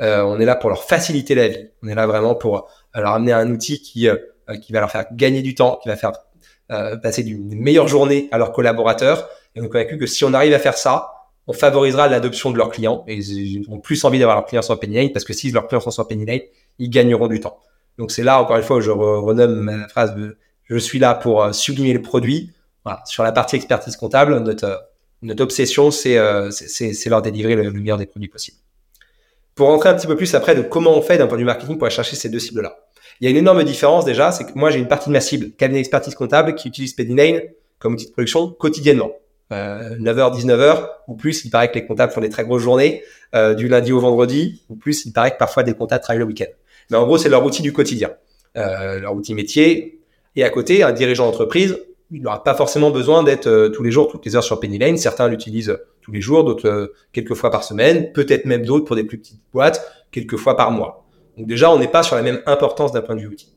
Euh, 0.00 0.22
on 0.22 0.40
est 0.40 0.46
là 0.46 0.56
pour 0.56 0.70
leur 0.70 0.84
faciliter 0.84 1.34
la 1.34 1.48
vie. 1.48 1.68
On 1.82 1.88
est 1.88 1.94
là 1.94 2.06
vraiment 2.06 2.34
pour 2.34 2.66
leur 2.94 3.12
amener 3.12 3.32
un 3.32 3.50
outil 3.50 3.82
qui, 3.82 4.08
qui 4.62 4.72
va 4.72 4.80
leur 4.80 4.90
faire 4.90 5.06
gagner 5.12 5.42
du 5.42 5.54
temps, 5.54 5.78
qui 5.82 5.88
va 5.88 5.96
faire 5.96 6.12
passer 7.02 7.22
une 7.22 7.54
meilleure 7.54 7.88
journée 7.88 8.28
à 8.30 8.38
leurs 8.38 8.52
collaborateurs. 8.52 9.28
Et 9.54 9.60
on 9.60 9.64
est 9.64 9.68
convaincu 9.68 9.98
que 9.98 10.06
si 10.06 10.24
on 10.24 10.34
arrive 10.34 10.52
à 10.52 10.58
faire 10.58 10.76
ça, 10.76 11.12
on 11.48 11.54
favorisera 11.54 12.08
l'adoption 12.08 12.50
de 12.50 12.58
leurs 12.58 12.70
clients 12.70 13.04
et 13.08 13.16
ils 13.16 13.64
ont 13.70 13.80
plus 13.80 14.04
envie 14.04 14.18
d'avoir 14.18 14.36
leurs 14.36 14.46
clients 14.46 14.62
sur 14.62 14.78
Lane 14.86 15.10
parce 15.12 15.24
que 15.24 15.32
si 15.32 15.50
leurs 15.50 15.66
clients 15.66 15.80
sont 15.80 15.90
sur 15.90 16.06
Lane, 16.10 16.40
ils 16.78 16.90
gagneront 16.90 17.26
du 17.26 17.40
temps. 17.40 17.58
Donc 17.96 18.12
c'est 18.12 18.22
là 18.22 18.40
encore 18.40 18.56
une 18.58 18.62
fois 18.62 18.76
où 18.76 18.80
je 18.82 18.90
renomme 18.90 19.60
ma 19.60 19.88
phrase 19.88 20.14
de 20.14 20.36
je 20.64 20.76
suis 20.76 20.98
là 20.98 21.14
pour 21.14 21.42
euh, 21.42 21.52
sublimer 21.52 21.94
le 21.94 22.02
produit. 22.02 22.52
Voilà. 22.84 23.02
Sur 23.06 23.22
la 23.22 23.32
partie 23.32 23.56
expertise 23.56 23.96
comptable, 23.96 24.38
notre, 24.40 24.64
euh, 24.64 24.76
notre 25.22 25.42
obsession 25.42 25.90
c'est 25.90 26.18
euh, 26.18 26.50
leur 27.06 27.22
délivrer 27.22 27.56
le, 27.56 27.72
meilleur 27.72 27.96
des 27.96 28.06
produits 28.06 28.28
possibles. 28.28 28.58
Pour 29.54 29.68
rentrer 29.68 29.88
un 29.88 29.94
petit 29.94 30.06
peu 30.06 30.16
plus 30.16 30.34
après 30.34 30.54
de 30.54 30.60
comment 30.60 30.96
on 30.96 31.00
fait 31.00 31.16
d'un 31.16 31.26
point 31.26 31.36
de 31.36 31.40
vue 31.40 31.46
marketing 31.46 31.78
pour 31.78 31.86
aller 31.86 31.94
chercher 31.94 32.14
ces 32.14 32.28
deux 32.28 32.38
cibles 32.38 32.60
là. 32.60 32.76
Il 33.20 33.24
y 33.24 33.26
a 33.26 33.30
une 33.30 33.36
énorme 33.36 33.64
différence 33.64 34.04
déjà, 34.04 34.32
c'est 34.32 34.44
que 34.44 34.52
moi 34.54 34.70
j'ai 34.70 34.78
une 34.78 34.88
partie 34.88 35.08
de 35.08 35.12
ma 35.12 35.20
cible, 35.20 35.50
cabinet 35.52 35.80
d'expertise 35.80 36.14
comptable, 36.14 36.54
qui 36.54 36.68
utilise 36.68 36.92
Penny 36.94 37.14
Lane 37.14 37.40
comme 37.78 37.94
outil 37.94 38.06
de 38.06 38.12
production 38.12 38.50
quotidiennement. 38.50 39.10
9h, 39.50 40.38
19h, 40.38 40.88
ou 41.08 41.14
plus, 41.14 41.44
il 41.44 41.50
paraît 41.50 41.70
que 41.70 41.74
les 41.74 41.86
comptables 41.86 42.12
font 42.12 42.20
des 42.20 42.28
très 42.28 42.44
grosses 42.44 42.62
journées, 42.62 43.02
euh, 43.34 43.54
du 43.54 43.68
lundi 43.68 43.92
au 43.92 44.00
vendredi, 44.00 44.62
ou 44.68 44.76
plus, 44.76 45.04
il 45.06 45.12
paraît 45.12 45.32
que 45.32 45.38
parfois 45.38 45.62
des 45.62 45.74
comptables 45.74 46.02
travaillent 46.02 46.20
le 46.20 46.26
week-end. 46.26 46.50
Mais 46.90 46.96
en 46.96 47.06
gros, 47.06 47.18
c'est 47.18 47.28
leur 47.28 47.44
outil 47.44 47.62
du 47.62 47.72
quotidien, 47.72 48.10
euh, 48.56 49.00
leur 49.00 49.14
outil 49.14 49.34
métier. 49.34 50.00
Et 50.36 50.44
à 50.44 50.50
côté, 50.50 50.82
un 50.82 50.92
dirigeant 50.92 51.26
d'entreprise, 51.26 51.78
il 52.10 52.22
n'aura 52.22 52.42
pas 52.42 52.54
forcément 52.54 52.90
besoin 52.90 53.22
d'être 53.22 53.46
euh, 53.46 53.68
tous 53.68 53.82
les 53.82 53.90
jours, 53.90 54.08
toutes 54.08 54.24
les 54.24 54.36
heures 54.36 54.44
sur 54.44 54.60
Penny 54.60 54.78
Lane. 54.78 54.96
Certains 54.96 55.28
l'utilisent 55.28 55.78
tous 56.00 56.12
les 56.12 56.20
jours, 56.20 56.44
d'autres 56.44 56.92
quelques 57.12 57.34
fois 57.34 57.50
par 57.50 57.64
semaine, 57.64 58.12
peut-être 58.12 58.46
même 58.46 58.64
d'autres 58.64 58.86
pour 58.86 58.96
des 58.96 59.04
plus 59.04 59.18
petites 59.18 59.40
boîtes, 59.52 59.86
quelques 60.10 60.36
fois 60.36 60.56
par 60.56 60.70
mois. 60.70 61.07
Donc 61.38 61.46
déjà, 61.46 61.70
on 61.70 61.78
n'est 61.78 61.88
pas 61.88 62.02
sur 62.02 62.16
la 62.16 62.22
même 62.22 62.42
importance 62.46 62.92
d'un 62.92 63.00
point 63.00 63.14
de 63.14 63.20
vue 63.20 63.28
outil. 63.28 63.48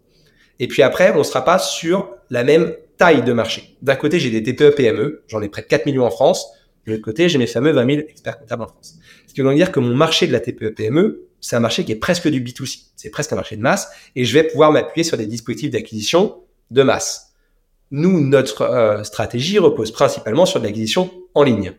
Et 0.60 0.68
puis 0.68 0.84
après, 0.84 1.12
on 1.14 1.20
ne 1.20 1.24
sera 1.24 1.44
pas 1.44 1.58
sur 1.58 2.10
la 2.30 2.44
même 2.44 2.74
taille 2.98 3.24
de 3.24 3.34
marché. 3.34 3.76
D'un 3.82 3.96
côté, 3.96 4.20
j'ai 4.20 4.30
des 4.30 4.44
TPE 4.44 4.76
PME, 4.76 5.24
j'en 5.28 5.42
ai 5.42 5.50
près 5.50 5.64
de 5.64 5.68
4 5.68 5.88
millions 5.88 6.06
en 6.06 6.12
France. 6.12 6.46
De 6.86 6.92
l'autre 6.92 7.04
côté, 7.04 7.28
j'ai 7.30 7.40
mes 7.40 7.48
fameux 7.48 7.72
20 7.72 7.86
000 7.96 8.08
experts 8.08 8.40
comptables 8.40 8.64
en 8.64 8.68
France. 8.68 9.00
Ce 9.28 9.34
qui 9.34 9.42
veut 9.42 9.56
dire 9.56 9.72
que 9.72 9.80
mon 9.80 9.96
marché 9.96 10.28
de 10.28 10.32
la 10.32 10.40
TPE 10.40 10.76
PME, 10.76 11.28
c'est 11.40 11.56
un 11.56 11.60
marché 11.60 11.84
qui 11.84 11.92
est 11.92 11.96
presque 11.98 12.28
du 12.28 12.42
B2C. 12.42 12.92
C'est 12.96 13.10
presque 13.10 13.34
un 13.34 13.36
marché 13.36 13.56
de 13.56 13.62
masse 13.62 13.90
et 14.16 14.24
je 14.24 14.34
vais 14.34 14.44
pouvoir 14.44 14.72
m'appuyer 14.72 15.04
sur 15.04 15.18
des 15.18 15.26
dispositifs 15.26 15.72
d'acquisition 15.72 16.42
de 16.70 16.84
masse. 16.84 17.34
Nous, 17.90 18.22
notre 18.22 18.62
euh, 18.62 19.04
stratégie 19.04 19.58
repose 19.58 19.92
principalement 19.92 20.46
sur 20.46 20.60
de 20.60 20.66
l'acquisition 20.66 21.10
en 21.34 21.44
ligne. 21.44 21.74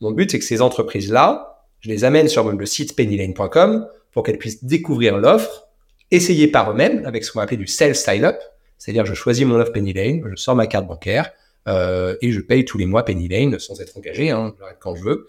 Mon 0.00 0.10
but, 0.10 0.30
c'est 0.30 0.38
que 0.38 0.44
ces 0.44 0.60
entreprises-là, 0.60 1.64
je 1.80 1.88
les 1.88 2.04
amène 2.04 2.28
sur 2.28 2.52
le 2.52 2.66
site 2.66 2.94
pennylane.com 2.94 3.86
pour 4.16 4.24
qu'elles 4.24 4.38
puissent 4.38 4.64
découvrir 4.64 5.18
l'offre, 5.18 5.68
essayer 6.10 6.48
par 6.48 6.70
eux-mêmes 6.70 7.04
avec 7.04 7.22
ce 7.22 7.30
qu'on 7.30 7.38
va 7.38 7.42
appeler 7.42 7.58
du 7.58 7.66
self 7.66 7.98
sign-up, 7.98 8.38
c'est-à-dire, 8.78 9.04
je 9.04 9.12
choisis 9.12 9.44
mon 9.44 9.56
offre 9.56 9.72
Penny 9.72 9.92
Lane, 9.92 10.22
je 10.30 10.36
sors 10.36 10.56
ma 10.56 10.66
carte 10.66 10.86
bancaire 10.86 11.32
euh, 11.68 12.16
et 12.22 12.32
je 12.32 12.40
paye 12.40 12.64
tous 12.64 12.78
les 12.78 12.86
mois 12.86 13.04
Penny 13.04 13.28
Lane 13.28 13.58
sans 13.58 13.78
être 13.82 13.94
engagé, 13.94 14.30
hein, 14.30 14.54
quand 14.80 14.96
je 14.96 15.04
veux. 15.04 15.26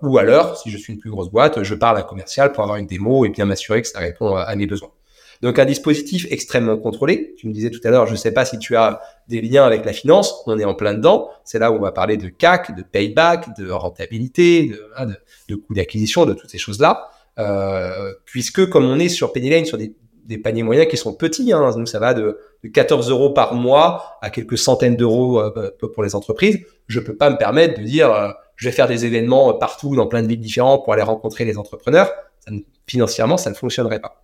Ou 0.00 0.16
alors, 0.16 0.56
si 0.56 0.70
je 0.70 0.78
suis 0.78 0.94
une 0.94 0.98
plus 0.98 1.10
grosse 1.10 1.28
boîte, 1.30 1.62
je 1.62 1.74
parle 1.74 1.98
à 1.98 2.00
un 2.00 2.04
commercial 2.04 2.52
pour 2.52 2.62
avoir 2.62 2.78
une 2.78 2.86
démo 2.86 3.26
et 3.26 3.28
bien 3.28 3.44
m'assurer 3.44 3.82
que 3.82 3.88
ça 3.88 3.98
répond 3.98 4.34
à 4.34 4.56
mes 4.56 4.66
besoins. 4.66 4.92
Donc 5.42 5.58
un 5.58 5.66
dispositif 5.66 6.26
extrêmement 6.30 6.78
contrôlé. 6.78 7.34
Tu 7.36 7.46
me 7.46 7.52
disais 7.52 7.68
tout 7.68 7.80
à 7.84 7.90
l'heure, 7.90 8.06
je 8.06 8.12
ne 8.12 8.16
sais 8.16 8.32
pas 8.32 8.46
si 8.46 8.58
tu 8.58 8.74
as 8.74 9.02
des 9.28 9.42
liens 9.42 9.66
avec 9.66 9.84
la 9.84 9.92
finance, 9.92 10.42
on 10.46 10.58
est 10.58 10.64
en 10.64 10.74
plein 10.74 10.94
dedans. 10.94 11.28
C'est 11.44 11.58
là 11.58 11.70
où 11.70 11.74
on 11.74 11.80
va 11.80 11.92
parler 11.92 12.16
de 12.16 12.28
CAC, 12.28 12.74
de 12.74 12.82
payback, 12.82 13.54
de 13.58 13.70
rentabilité, 13.70 14.68
de, 14.68 14.90
hein, 14.96 15.04
de, 15.04 15.16
de 15.50 15.56
coût 15.56 15.74
d'acquisition, 15.74 16.24
de 16.24 16.32
toutes 16.32 16.48
ces 16.48 16.56
choses-là. 16.56 17.10
Euh, 17.38 18.12
puisque 18.24 18.68
comme 18.68 18.84
on 18.84 18.98
est 18.98 19.08
sur 19.08 19.32
Penny 19.32 19.50
Lane, 19.50 19.64
sur 19.64 19.78
des 19.78 19.94
des 20.24 20.38
paniers 20.38 20.62
moyens 20.62 20.88
qui 20.88 20.96
sont 20.96 21.14
petits. 21.14 21.52
Hein. 21.52 21.70
Nous, 21.76 21.86
ça 21.86 21.98
va 21.98 22.14
de, 22.14 22.38
14 22.72 23.10
euros 23.10 23.30
par 23.30 23.54
mois 23.54 24.16
à 24.22 24.30
quelques 24.30 24.58
centaines 24.58 24.96
d'euros 24.96 25.40
euh, 25.40 25.70
pour 25.94 26.02
les 26.02 26.14
entreprises. 26.14 26.60
Je 26.86 27.00
peux 27.00 27.14
pas 27.14 27.30
me 27.30 27.36
permettre 27.36 27.78
de 27.78 27.84
dire 27.84 28.10
euh, 28.12 28.30
je 28.56 28.68
vais 28.68 28.74
faire 28.74 28.88
des 28.88 29.04
événements 29.04 29.52
partout 29.54 29.94
dans 29.94 30.06
plein 30.06 30.22
de 30.22 30.28
villes 30.28 30.40
différentes 30.40 30.84
pour 30.84 30.92
aller 30.92 31.02
rencontrer 31.02 31.44
les 31.44 31.58
entrepreneurs. 31.58 32.10
financièrement, 32.86 33.36
ça 33.36 33.50
ne 33.50 33.54
fonctionnerait 33.54 34.00
pas. 34.00 34.22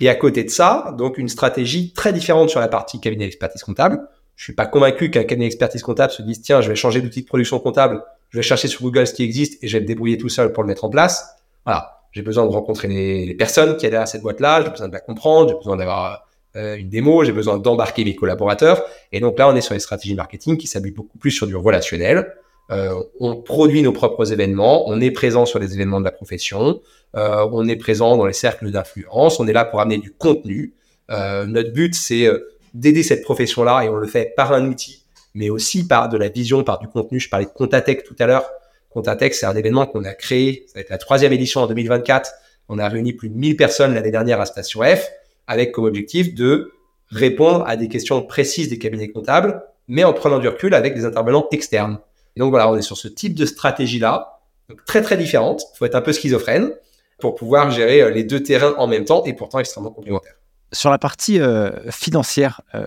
Et 0.00 0.08
à 0.08 0.14
côté 0.14 0.44
de 0.44 0.50
ça, 0.50 0.94
donc 0.98 1.18
une 1.18 1.28
stratégie 1.28 1.92
très 1.92 2.12
différente 2.12 2.50
sur 2.50 2.60
la 2.60 2.68
partie 2.68 3.00
cabinet 3.00 3.24
d'expertise 3.24 3.62
comptable. 3.62 4.00
Je 4.36 4.44
suis 4.44 4.54
pas 4.54 4.64
convaincu 4.64 5.10
qu'un 5.10 5.24
cabinet 5.24 5.46
d'expertise 5.46 5.82
comptable 5.82 6.12
se 6.12 6.22
dise 6.22 6.40
tiens, 6.40 6.62
je 6.62 6.70
vais 6.70 6.76
changer 6.76 7.02
d'outil 7.02 7.22
de 7.22 7.26
production 7.26 7.58
comptable, 7.60 8.02
je 8.30 8.38
vais 8.38 8.42
chercher 8.42 8.68
sur 8.68 8.80
Google 8.80 9.06
ce 9.06 9.12
qui 9.12 9.22
existe 9.22 9.62
et 9.62 9.68
je 9.68 9.76
vais 9.76 9.82
me 9.82 9.86
débrouiller 9.86 10.16
tout 10.16 10.30
seul 10.30 10.52
pour 10.52 10.62
le 10.62 10.68
mettre 10.68 10.84
en 10.84 10.90
place. 10.90 11.36
Voilà 11.66 11.99
j'ai 12.12 12.22
besoin 12.22 12.44
de 12.44 12.50
rencontrer 12.50 12.88
les, 12.88 13.34
personnes 13.34 13.76
qui 13.76 13.86
à 13.86 14.06
cette 14.06 14.22
boîte-là, 14.22 14.62
j'ai 14.64 14.70
besoin 14.70 14.88
de 14.88 14.92
la 14.92 15.00
comprendre, 15.00 15.48
j'ai 15.48 15.56
besoin 15.56 15.76
d'avoir 15.76 16.26
euh, 16.56 16.76
une 16.76 16.88
démo, 16.88 17.24
j'ai 17.24 17.32
besoin 17.32 17.58
d'embarquer 17.58 18.04
mes 18.04 18.16
collaborateurs. 18.16 18.82
Et 19.12 19.20
donc 19.20 19.38
là, 19.38 19.48
on 19.48 19.54
est 19.54 19.60
sur 19.60 19.74
les 19.74 19.80
stratégies 19.80 20.14
marketing 20.14 20.56
qui 20.56 20.66
s'appuient 20.66 20.90
beaucoup 20.90 21.18
plus 21.18 21.30
sur 21.30 21.46
du 21.46 21.54
relationnel. 21.54 22.34
Euh, 22.70 22.94
on 23.18 23.36
produit 23.36 23.82
nos 23.82 23.92
propres 23.92 24.32
événements, 24.32 24.88
on 24.88 25.00
est 25.00 25.10
présent 25.10 25.44
sur 25.44 25.58
les 25.58 25.74
événements 25.74 26.00
de 26.00 26.04
la 26.04 26.12
profession, 26.12 26.80
euh, 27.16 27.48
on 27.50 27.66
est 27.68 27.76
présent 27.76 28.16
dans 28.16 28.26
les 28.26 28.32
cercles 28.32 28.70
d'influence, 28.70 29.40
on 29.40 29.48
est 29.48 29.52
là 29.52 29.64
pour 29.64 29.80
amener 29.80 29.98
du 29.98 30.12
contenu. 30.12 30.74
notre 31.08 31.72
but, 31.72 31.94
c'est 31.94 32.28
d'aider 32.74 33.02
cette 33.02 33.22
profession-là 33.22 33.82
et 33.84 33.88
on 33.88 33.96
le 33.96 34.06
fait 34.06 34.32
par 34.36 34.52
un 34.52 34.66
outil, 34.66 35.04
mais 35.34 35.50
aussi 35.50 35.86
par 35.88 36.08
de 36.08 36.16
la 36.16 36.28
vision, 36.28 36.62
par 36.62 36.78
du 36.78 36.86
contenu. 36.86 37.18
Je 37.18 37.28
parlais 37.28 37.46
de 37.46 37.50
Contatech 37.50 38.04
tout 38.04 38.14
à 38.20 38.26
l'heure. 38.26 38.48
Contatech, 38.90 39.34
c'est 39.34 39.46
un 39.46 39.56
événement 39.56 39.86
qu'on 39.86 40.04
a 40.04 40.14
créé. 40.14 40.64
Ça 40.66 40.74
va 40.74 40.80
être 40.80 40.90
la 40.90 40.98
troisième 40.98 41.32
édition 41.32 41.62
en 41.62 41.66
2024. 41.66 42.32
On 42.68 42.78
a 42.78 42.88
réuni 42.88 43.12
plus 43.12 43.28
de 43.28 43.36
1000 43.36 43.56
personnes 43.56 43.94
l'année 43.94 44.10
dernière 44.10 44.40
à 44.40 44.46
Station 44.46 44.82
F 44.82 45.08
avec 45.46 45.72
comme 45.72 45.84
objectif 45.84 46.34
de 46.34 46.72
répondre 47.08 47.64
à 47.66 47.76
des 47.76 47.88
questions 47.88 48.22
précises 48.22 48.68
des 48.68 48.78
cabinets 48.78 49.10
comptables, 49.10 49.62
mais 49.88 50.04
en 50.04 50.12
prenant 50.12 50.38
du 50.38 50.48
recul 50.48 50.74
avec 50.74 50.94
des 50.94 51.04
intervenants 51.04 51.48
externes. 51.50 51.98
Et 52.36 52.40
donc 52.40 52.50
voilà, 52.50 52.70
on 52.70 52.76
est 52.76 52.82
sur 52.82 52.96
ce 52.96 53.08
type 53.08 53.34
de 53.34 53.46
stratégie-là, 53.46 54.40
très 54.86 55.02
très 55.02 55.16
différente. 55.16 55.62
Il 55.74 55.78
faut 55.78 55.86
être 55.86 55.96
un 55.96 56.02
peu 56.02 56.12
schizophrène 56.12 56.70
pour 57.18 57.34
pouvoir 57.34 57.70
gérer 57.70 58.00
euh, 58.02 58.10
les 58.10 58.24
deux 58.24 58.42
terrains 58.42 58.74
en 58.78 58.86
même 58.86 59.04
temps 59.04 59.24
et 59.24 59.34
pourtant 59.34 59.58
extrêmement 59.58 59.90
complémentaires. 59.90 60.34
Sur 60.72 60.90
la 60.90 60.98
partie 60.98 61.40
euh, 61.40 61.90
financière, 61.90 62.60
euh, 62.76 62.86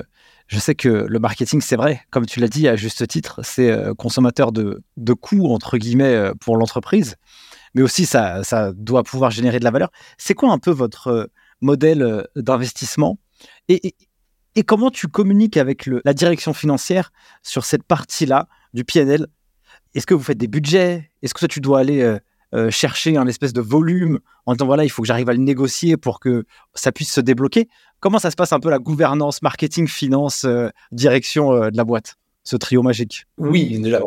je 0.53 0.59
sais 0.59 0.75
que 0.75 0.87
le 0.87 1.19
marketing, 1.19 1.61
c'est 1.61 1.75
vrai, 1.75 2.01
comme 2.11 2.27
tu 2.27 2.39
l'as 2.39 2.47
dit 2.47 2.67
à 2.67 2.75
juste 2.75 3.07
titre, 3.07 3.39
c'est 3.43 3.71
euh, 3.71 3.95
consommateur 3.95 4.51
de, 4.51 4.83
coûts, 5.19 5.51
entre 5.51 5.79
guillemets, 5.79 6.13
euh, 6.13 6.33
pour 6.39 6.57
l'entreprise, 6.57 7.15
mais 7.73 7.81
aussi 7.81 8.05
ça, 8.05 8.43
ça 8.43 8.71
doit 8.71 9.01
pouvoir 9.01 9.31
générer 9.31 9.57
de 9.57 9.63
la 9.63 9.71
valeur. 9.71 9.89
C'est 10.19 10.35
quoi 10.35 10.51
un 10.51 10.59
peu 10.59 10.69
votre 10.69 11.07
euh, 11.07 11.25
modèle 11.61 12.27
d'investissement? 12.35 13.17
Et, 13.67 13.95
comment 14.67 14.91
tu 14.91 15.07
communiques 15.07 15.57
avec 15.57 15.89
la 16.05 16.13
direction 16.13 16.53
financière 16.53 17.11
sur 17.41 17.65
cette 17.65 17.83
partie-là 17.83 18.47
du 18.75 18.83
PNL 18.83 19.25
Est-ce 19.95 20.05
que 20.05 20.13
vous 20.13 20.21
faites 20.21 20.37
des 20.37 20.47
budgets? 20.47 21.09
Est-ce 21.23 21.33
que 21.33 21.47
tu 21.47 21.61
dois 21.61 21.79
aller 21.79 22.17
chercher 22.69 23.17
un 23.17 23.25
espèce 23.25 23.53
de 23.53 23.61
volume 23.61 24.19
en 24.45 24.53
disant 24.53 24.67
voilà, 24.67 24.83
il 24.83 24.89
faut 24.89 25.01
que 25.01 25.07
j'arrive 25.07 25.29
à 25.29 25.33
le 25.33 25.39
négocier 25.39 25.97
pour 25.97 26.19
que 26.19 26.45
ça 26.75 26.91
puisse 26.91 27.11
se 27.11 27.21
débloquer? 27.21 27.67
Comment 28.03 28.19
ça 28.19 28.31
se 28.31 28.35
passe 28.35 28.51
un 28.51 28.59
peu 28.59 28.69
la 28.69 28.79
gouvernance, 28.79 29.41
marketing, 29.41 29.87
finance, 29.87 30.43
euh, 30.43 30.67
direction 30.91 31.53
euh, 31.53 31.69
de 31.69 31.77
la 31.77 31.85
boîte 31.85 32.17
ce 32.43 32.57
trio 32.57 32.83
magique? 32.83 33.27
Oui, 33.37 33.79
déjà, 33.79 34.01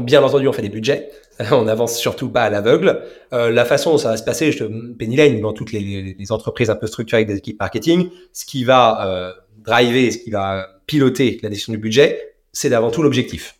bien 0.00 0.22
entendu, 0.22 0.48
on 0.48 0.52
fait 0.52 0.60
des 0.60 0.68
budgets. 0.68 1.08
on 1.52 1.62
n'avance 1.62 1.96
surtout 1.96 2.28
pas 2.28 2.42
à 2.42 2.50
l'aveugle. 2.50 3.00
Euh, 3.32 3.50
la 3.50 3.64
façon 3.64 3.92
dont 3.92 3.96
ça 3.96 4.10
va 4.10 4.18
se 4.18 4.22
passer, 4.22 4.52
je 4.52 4.64
Penny 4.92 5.16
Lane, 5.16 5.40
dans 5.40 5.54
toutes 5.54 5.72
les, 5.72 6.14
entreprises 6.28 6.68
un 6.68 6.76
peu 6.76 6.86
structurées 6.86 7.22
avec 7.22 7.28
des 7.28 7.38
équipes 7.38 7.58
marketing, 7.58 8.10
ce 8.34 8.44
qui 8.44 8.64
va 8.64 9.34
driver, 9.56 10.10
ce 10.10 10.18
qui 10.18 10.30
va 10.30 10.66
piloter 10.84 11.40
la 11.42 11.48
décision 11.48 11.72
du 11.72 11.78
budget, 11.78 12.34
c'est 12.52 12.68
d'avant 12.68 12.90
tout 12.90 13.02
l'objectif. 13.02 13.54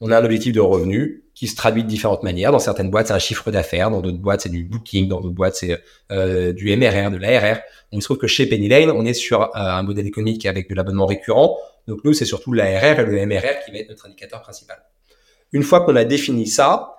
On 0.00 0.10
a 0.10 0.18
un 0.18 0.24
objectif 0.24 0.54
de 0.54 0.60
revenu 0.60 1.24
qui 1.40 1.46
se 1.46 1.56
traduit 1.56 1.82
de 1.82 1.88
différentes 1.88 2.22
manières. 2.22 2.52
Dans 2.52 2.58
certaines 2.58 2.90
boîtes, 2.90 3.06
c'est 3.06 3.14
un 3.14 3.18
chiffre 3.18 3.50
d'affaires. 3.50 3.90
Dans 3.90 4.02
d'autres 4.02 4.18
boîtes, 4.18 4.42
c'est 4.42 4.50
du 4.50 4.62
booking. 4.62 5.08
Dans 5.08 5.22
d'autres 5.22 5.34
boîtes, 5.34 5.56
c'est 5.56 5.82
du 6.10 6.76
MRR, 6.76 7.10
de 7.10 7.16
l'ARR. 7.16 7.60
Il 7.92 8.02
se 8.02 8.04
trouve 8.04 8.18
que 8.18 8.26
chez 8.26 8.44
Penny 8.44 8.68
Lane, 8.68 8.90
on 8.90 9.06
est 9.06 9.14
sur 9.14 9.40
euh, 9.40 9.48
un 9.54 9.82
modèle 9.82 10.06
économique 10.06 10.44
avec 10.44 10.68
de 10.68 10.74
l'abonnement 10.74 11.06
récurrent. 11.06 11.56
Donc 11.88 12.00
nous, 12.04 12.12
c'est 12.12 12.26
surtout 12.26 12.52
l'ARR 12.52 13.00
et 13.00 13.06
le 13.06 13.24
MRR 13.24 13.64
qui 13.64 13.72
va 13.72 13.78
être 13.78 13.88
notre 13.88 14.04
indicateur 14.04 14.42
principal. 14.42 14.82
Une 15.54 15.62
fois 15.62 15.80
qu'on 15.80 15.96
a 15.96 16.04
défini 16.04 16.46
ça, 16.46 16.96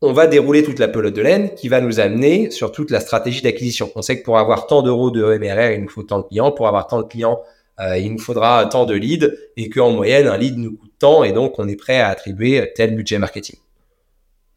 on 0.00 0.12
va 0.12 0.28
dérouler 0.28 0.62
toute 0.62 0.78
la 0.78 0.86
pelote 0.86 1.14
de 1.14 1.22
laine 1.22 1.52
qui 1.56 1.66
va 1.66 1.80
nous 1.80 1.98
amener 1.98 2.52
sur 2.52 2.70
toute 2.70 2.92
la 2.92 3.00
stratégie 3.00 3.42
d'acquisition. 3.42 3.90
On 3.96 4.02
sait 4.02 4.20
que 4.20 4.24
pour 4.24 4.38
avoir 4.38 4.68
tant 4.68 4.82
d'euros 4.82 5.10
de 5.10 5.36
MRR, 5.36 5.72
il 5.72 5.82
nous 5.82 5.88
faut 5.88 6.04
tant 6.04 6.20
de 6.20 6.28
clients. 6.28 6.52
Pour 6.52 6.68
avoir 6.68 6.86
tant 6.86 7.02
de 7.02 7.08
clients, 7.08 7.40
euh, 7.80 7.98
il 7.98 8.12
nous 8.12 8.20
faudra 8.20 8.64
tant 8.66 8.86
de 8.86 8.94
leads 8.94 9.32
et 9.56 9.68
qu'en 9.68 9.90
moyenne, 9.90 10.28
un 10.28 10.36
lead 10.36 10.58
nous 10.58 10.76
coûte 10.76 10.92
tant 11.00 11.24
et 11.24 11.32
donc 11.32 11.58
on 11.58 11.66
est 11.66 11.74
prêt 11.74 11.98
à 11.98 12.06
attribuer 12.06 12.72
tel 12.76 12.94
budget 12.94 13.18
marketing. 13.18 13.58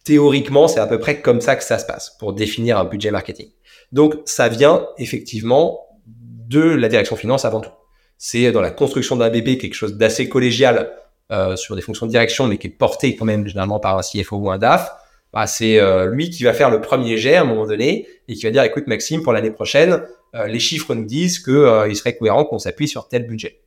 Théoriquement, 0.03 0.67
c'est 0.67 0.79
à 0.79 0.87
peu 0.87 0.99
près 0.99 1.21
comme 1.21 1.41
ça 1.41 1.55
que 1.55 1.63
ça 1.63 1.79
se 1.79 1.85
passe 1.85 2.15
pour 2.19 2.33
définir 2.33 2.77
un 2.77 2.85
budget 2.85 3.11
marketing. 3.11 3.47
Donc, 3.91 4.15
ça 4.25 4.49
vient 4.49 4.87
effectivement 4.97 5.87
de 6.05 6.61
la 6.61 6.89
direction 6.89 7.15
finance 7.15 7.45
avant 7.45 7.61
tout. 7.61 7.71
C'est 8.17 8.51
dans 8.51 8.61
la 8.61 8.71
construction 8.71 9.15
d'un 9.15 9.29
bébé 9.29 9.57
quelque 9.57 9.73
chose 9.73 9.97
d'assez 9.97 10.29
collégial 10.29 10.91
euh, 11.31 11.55
sur 11.55 11.75
des 11.75 11.81
fonctions 11.81 12.05
de 12.05 12.11
direction, 12.11 12.47
mais 12.47 12.57
qui 12.57 12.67
est 12.67 12.69
porté 12.69 13.15
quand 13.15 13.25
même 13.25 13.47
généralement 13.47 13.79
par 13.79 13.97
un 13.97 14.01
CFO 14.01 14.37
ou 14.37 14.51
un 14.51 14.57
DAF. 14.57 14.91
Bah, 15.31 15.47
c'est 15.47 15.79
euh, 15.79 16.05
lui 16.05 16.29
qui 16.29 16.43
va 16.43 16.53
faire 16.53 16.69
le 16.69 16.79
premier 16.79 17.17
jet 17.17 17.35
à 17.35 17.41
un 17.41 17.45
moment 17.45 17.65
donné 17.65 18.07
et 18.27 18.35
qui 18.35 18.43
va 18.43 18.51
dire, 18.51 18.63
écoute 18.63 18.87
Maxime, 18.87 19.23
pour 19.23 19.33
l'année 19.33 19.51
prochaine, 19.51 20.03
euh, 20.35 20.47
les 20.47 20.59
chiffres 20.59 20.93
nous 20.93 21.05
disent 21.05 21.39
que 21.39 21.87
il 21.89 21.95
serait 21.95 22.15
cohérent 22.15 22.45
qu'on 22.45 22.59
s'appuie 22.59 22.87
sur 22.87 23.07
tel 23.07 23.25
budget. 23.25 23.61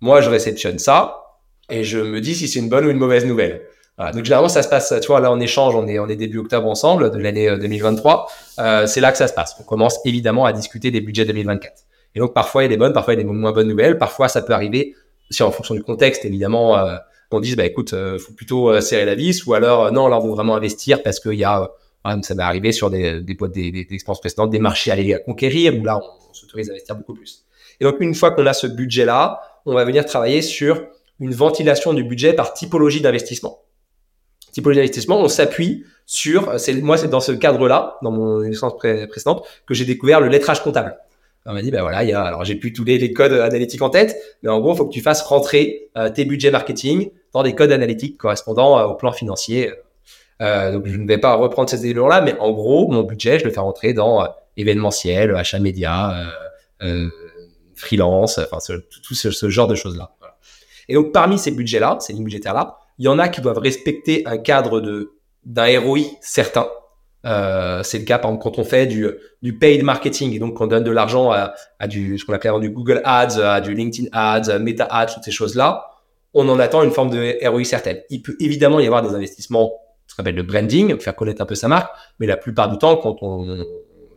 Moi, 0.00 0.20
je 0.20 0.30
réceptionne 0.30 0.78
ça 0.78 1.22
et 1.70 1.84
je 1.84 1.98
me 1.98 2.20
dis 2.20 2.34
si 2.34 2.48
c'est 2.48 2.58
une 2.60 2.68
bonne 2.68 2.86
ou 2.86 2.90
une 2.90 2.98
mauvaise 2.98 3.24
nouvelle. 3.24 3.62
Donc 3.98 4.24
généralement 4.24 4.48
ça 4.48 4.62
se 4.62 4.68
passe, 4.68 4.94
tu 5.00 5.08
vois, 5.08 5.18
là 5.18 5.30
en 5.32 5.40
échange, 5.40 5.74
on 5.74 5.88
est 5.88 5.98
on 5.98 6.08
est 6.08 6.14
début 6.14 6.38
octobre 6.38 6.68
ensemble 6.68 7.10
de 7.10 7.18
l'année 7.18 7.50
2023. 7.58 8.28
Euh, 8.60 8.86
c'est 8.86 9.00
là 9.00 9.10
que 9.10 9.18
ça 9.18 9.26
se 9.26 9.32
passe. 9.32 9.56
On 9.58 9.64
commence 9.64 9.98
évidemment 10.04 10.44
à 10.44 10.52
discuter 10.52 10.92
des 10.92 11.00
budgets 11.00 11.24
2024. 11.24 11.82
Et 12.14 12.20
donc 12.20 12.32
parfois 12.32 12.62
il 12.62 12.66
y 12.66 12.68
a 12.68 12.70
des 12.70 12.76
bonnes, 12.76 12.92
parfois 12.92 13.14
il 13.14 13.16
y 13.18 13.20
a 13.20 13.24
des 13.24 13.28
moins 13.28 13.52
bonnes 13.52 13.68
nouvelles. 13.68 13.98
Parfois 13.98 14.28
ça 14.28 14.42
peut 14.42 14.52
arriver, 14.52 14.94
si 15.30 15.42
en 15.42 15.50
fonction 15.50 15.74
du 15.74 15.82
contexte 15.82 16.24
évidemment, 16.24 16.78
euh, 16.78 16.96
qu'on 17.30 17.40
dise 17.40 17.56
bah 17.56 17.64
écoute, 17.64 17.92
euh, 17.92 18.18
faut 18.18 18.32
plutôt 18.32 18.70
euh, 18.70 18.80
serrer 18.80 19.04
la 19.04 19.14
vis, 19.14 19.44
ou 19.46 19.54
alors 19.54 19.92
non, 19.92 20.08
là 20.08 20.18
on 20.18 20.26
veut 20.26 20.32
vraiment 20.32 20.54
investir 20.54 21.02
parce 21.02 21.20
qu'il 21.20 21.34
y 21.34 21.44
a, 21.44 21.70
ça 22.22 22.34
m'est 22.34 22.42
arrivé 22.42 22.72
sur 22.72 22.90
des 22.90 23.20
des 23.20 23.34
des, 23.34 23.70
des, 23.70 23.86
expériences 23.90 24.20
précédentes, 24.20 24.50
des 24.50 24.58
marchés 24.58 24.90
à 24.90 24.94
aller 24.94 25.18
conquérir 25.24 25.76
où 25.78 25.84
là 25.84 25.98
on, 25.98 26.30
on 26.30 26.34
s'autorise 26.34 26.70
à 26.70 26.72
investir 26.72 26.96
beaucoup 26.96 27.14
plus. 27.14 27.44
Et 27.80 27.84
donc 27.84 27.96
une 28.00 28.14
fois 28.14 28.30
qu'on 28.30 28.46
a 28.46 28.52
ce 28.52 28.66
budget 28.66 29.04
là, 29.04 29.40
on 29.66 29.74
va 29.74 29.84
venir 29.84 30.04
travailler 30.06 30.40
sur 30.40 30.86
une 31.20 31.34
ventilation 31.34 31.94
du 31.94 32.04
budget 32.04 32.32
par 32.32 32.54
typologie 32.54 33.00
d'investissement 33.00 33.58
d'investissement, 34.60 35.20
on 35.20 35.28
s'appuie 35.28 35.84
sur, 36.06 36.58
c'est, 36.58 36.74
moi 36.74 36.96
c'est 36.96 37.08
dans 37.08 37.20
ce 37.20 37.32
cadre-là, 37.32 37.98
dans 38.02 38.10
mon 38.10 38.42
expérience 38.42 38.78
précédente, 39.08 39.46
que 39.66 39.74
j'ai 39.74 39.84
découvert 39.84 40.20
le 40.20 40.28
lettrage 40.28 40.62
comptable. 40.62 40.96
On 41.48 41.54
m'a 41.54 41.62
dit, 41.62 41.70
ben 41.70 41.80
voilà, 41.80 42.04
il 42.04 42.10
y 42.10 42.12
a, 42.12 42.22
alors 42.22 42.44
j'ai 42.44 42.56
plus 42.56 42.74
tous 42.74 42.84
les, 42.84 43.12
codes 43.14 43.32
analytiques 43.32 43.80
en 43.80 43.88
tête, 43.88 44.16
mais 44.42 44.50
en 44.50 44.60
gros, 44.60 44.74
il 44.74 44.76
faut 44.76 44.86
que 44.86 44.92
tu 44.92 45.00
fasses 45.00 45.22
rentrer 45.22 45.88
euh, 45.96 46.10
tes 46.10 46.26
budgets 46.26 46.50
marketing 46.50 47.10
dans 47.32 47.42
des 47.42 47.54
codes 47.54 47.72
analytiques 47.72 48.18
correspondant 48.18 48.78
euh, 48.78 48.84
au 48.84 48.94
plan 48.94 49.12
financier. 49.12 49.72
Euh, 50.42 50.72
donc 50.72 50.86
je 50.86 50.96
ne 50.96 51.06
vais 51.06 51.16
pas 51.16 51.34
reprendre 51.36 51.70
ces 51.70 51.86
éléments-là, 51.86 52.20
mais 52.20 52.38
en 52.38 52.50
gros, 52.50 52.88
mon 52.88 53.02
budget, 53.02 53.38
je 53.38 53.44
le 53.44 53.50
fais 53.50 53.60
rentrer 53.60 53.94
dans 53.94 54.28
événementiel, 54.58 55.34
achat 55.34 55.58
média, 55.58 56.30
freelance, 57.74 58.38
enfin 58.38 58.58
tout, 59.02 59.14
ce, 59.14 59.30
ce, 59.30 59.48
genre 59.48 59.68
de 59.68 59.74
choses-là. 59.74 60.12
Et 60.88 60.94
donc 60.94 61.12
parmi 61.12 61.38
ces 61.38 61.50
budgets-là, 61.50 61.96
ces 62.00 62.12
lignes 62.12 62.24
budgétaires-là, 62.24 62.76
il 62.98 63.04
y 63.04 63.08
en 63.08 63.18
a 63.18 63.28
qui 63.28 63.40
doivent 63.40 63.58
respecter 63.58 64.22
un 64.26 64.38
cadre 64.38 64.80
de 64.80 65.12
d'un 65.44 65.80
ROI 65.80 66.00
certain. 66.20 66.68
Euh, 67.24 67.82
c'est 67.82 67.98
le 67.98 68.04
cas 68.04 68.18
par 68.18 68.30
exemple 68.30 68.44
quand 68.44 68.60
on 68.60 68.64
fait 68.64 68.86
du, 68.86 69.08
du 69.42 69.58
paid 69.58 69.82
marketing 69.82 70.32
et 70.34 70.38
donc 70.38 70.54
qu'on 70.54 70.66
donne 70.66 70.84
de 70.84 70.90
l'argent 70.90 71.32
à, 71.32 71.52
à, 71.78 71.88
du 71.88 72.18
ce 72.18 72.24
qu'on 72.24 72.32
appelle 72.32 72.60
du 72.60 72.70
Google 72.70 73.00
Ads, 73.04 73.40
à 73.40 73.60
du 73.60 73.74
LinkedIn 73.74 74.08
Ads, 74.12 74.58
Meta 74.58 74.84
Ads, 74.84 75.14
toutes 75.14 75.24
ces 75.24 75.30
choses-là, 75.30 75.86
on 76.34 76.48
en 76.48 76.58
attend 76.60 76.82
une 76.82 76.90
forme 76.90 77.10
de 77.10 77.48
ROI 77.48 77.64
certaine. 77.64 78.00
Il 78.10 78.22
peut 78.22 78.36
évidemment 78.40 78.78
y 78.78 78.86
avoir 78.86 79.02
des 79.02 79.14
investissements, 79.14 79.72
ce 80.06 80.14
qu'on 80.14 80.22
appelle 80.22 80.36
le 80.36 80.42
branding, 80.42 80.98
faire 81.00 81.16
connaître 81.16 81.42
un 81.42 81.46
peu 81.46 81.54
sa 81.54 81.68
marque, 81.68 81.90
mais 82.20 82.26
la 82.26 82.36
plupart 82.36 82.70
du 82.70 82.78
temps, 82.78 82.96
quand 82.96 83.16
on, 83.22 83.64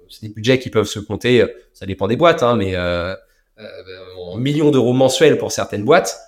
c'est 0.09 0.27
des 0.27 0.33
budgets 0.33 0.59
qui 0.59 0.69
peuvent 0.69 0.85
se 0.85 0.99
compter, 0.99 1.45
ça 1.73 1.85
dépend 1.85 2.07
des 2.07 2.17
boîtes, 2.17 2.43
hein, 2.43 2.55
mais 2.55 2.75
euh, 2.75 3.15
euh, 3.59 3.63
en 4.25 4.37
millions 4.37 4.71
d'euros 4.71 4.93
mensuels 4.93 5.37
pour 5.37 5.51
certaines 5.51 5.85
boîtes 5.85 6.19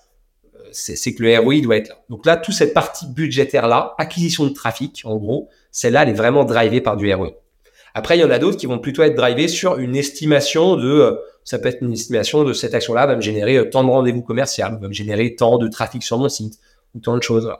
c'est 0.73 1.13
que 1.13 1.23
le 1.23 1.39
ROI 1.39 1.61
doit 1.61 1.77
être 1.77 1.89
là. 1.89 1.95
Donc 2.09 2.25
là, 2.25 2.37
toute 2.37 2.55
cette 2.55 2.73
partie 2.73 3.07
budgétaire-là, 3.07 3.95
acquisition 3.97 4.45
de 4.45 4.49
trafic, 4.49 5.01
en 5.05 5.15
gros, 5.17 5.49
celle-là, 5.71 6.03
elle 6.03 6.09
est 6.09 6.13
vraiment 6.13 6.43
drivée 6.43 6.81
par 6.81 6.97
du 6.97 7.13
ROI. 7.13 7.31
Après, 7.93 8.17
il 8.17 8.21
y 8.21 8.23
en 8.23 8.31
a 8.31 8.39
d'autres 8.39 8.57
qui 8.57 8.65
vont 8.65 8.79
plutôt 8.79 9.03
être 9.03 9.15
drivés 9.15 9.47
sur 9.47 9.77
une 9.77 9.95
estimation 9.95 10.75
de, 10.75 10.87
euh, 10.87 11.15
ça 11.43 11.59
peut 11.59 11.69
être 11.69 11.81
une 11.81 11.93
estimation 11.93 12.43
de 12.43 12.53
cette 12.53 12.73
action-là 12.73 13.05
va 13.05 13.15
me 13.15 13.21
générer 13.21 13.57
euh, 13.57 13.69
tant 13.69 13.83
de 13.83 13.89
rendez-vous 13.89 14.23
commerciaux, 14.23 14.65
va 14.81 14.87
me 14.87 14.93
générer 14.93 15.35
tant 15.35 15.57
de 15.57 15.67
trafic 15.67 16.01
sur 16.01 16.17
mon 16.17 16.29
site, 16.29 16.59
ou 16.95 16.99
tant 16.99 17.15
de 17.15 17.23
choses. 17.23 17.51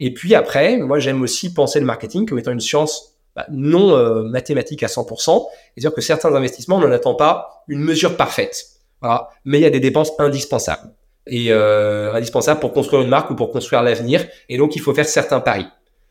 Et 0.00 0.14
puis 0.14 0.34
après, 0.34 0.78
moi, 0.78 0.98
j'aime 0.98 1.20
aussi 1.20 1.52
penser 1.52 1.78
le 1.78 1.86
marketing 1.86 2.26
comme 2.26 2.38
étant 2.38 2.52
une 2.52 2.60
science 2.60 3.16
bah, 3.36 3.46
non 3.50 3.96
euh, 3.96 4.22
mathématique 4.22 4.82
à 4.82 4.86
100%, 4.86 5.46
c'est-à-dire 5.74 5.94
que 5.94 6.00
certains 6.00 6.34
investissements, 6.34 6.76
on 6.76 6.80
n'en 6.80 6.92
attend 6.92 7.14
pas 7.14 7.64
une 7.68 7.80
mesure 7.80 8.16
parfaite. 8.16 8.66
Mais 9.44 9.58
il 9.58 9.62
y 9.62 9.66
a 9.66 9.70
des 9.70 9.80
dépenses 9.80 10.12
indispensables 10.20 10.92
et 11.26 11.48
euh, 11.50 12.12
indispensable 12.14 12.60
pour 12.60 12.72
construire 12.72 13.02
une 13.02 13.08
marque 13.08 13.30
ou 13.30 13.34
pour 13.34 13.50
construire 13.50 13.82
l'avenir. 13.82 14.24
Et 14.48 14.58
donc, 14.58 14.76
il 14.76 14.80
faut 14.80 14.94
faire 14.94 15.06
certains 15.06 15.40
paris. 15.40 15.66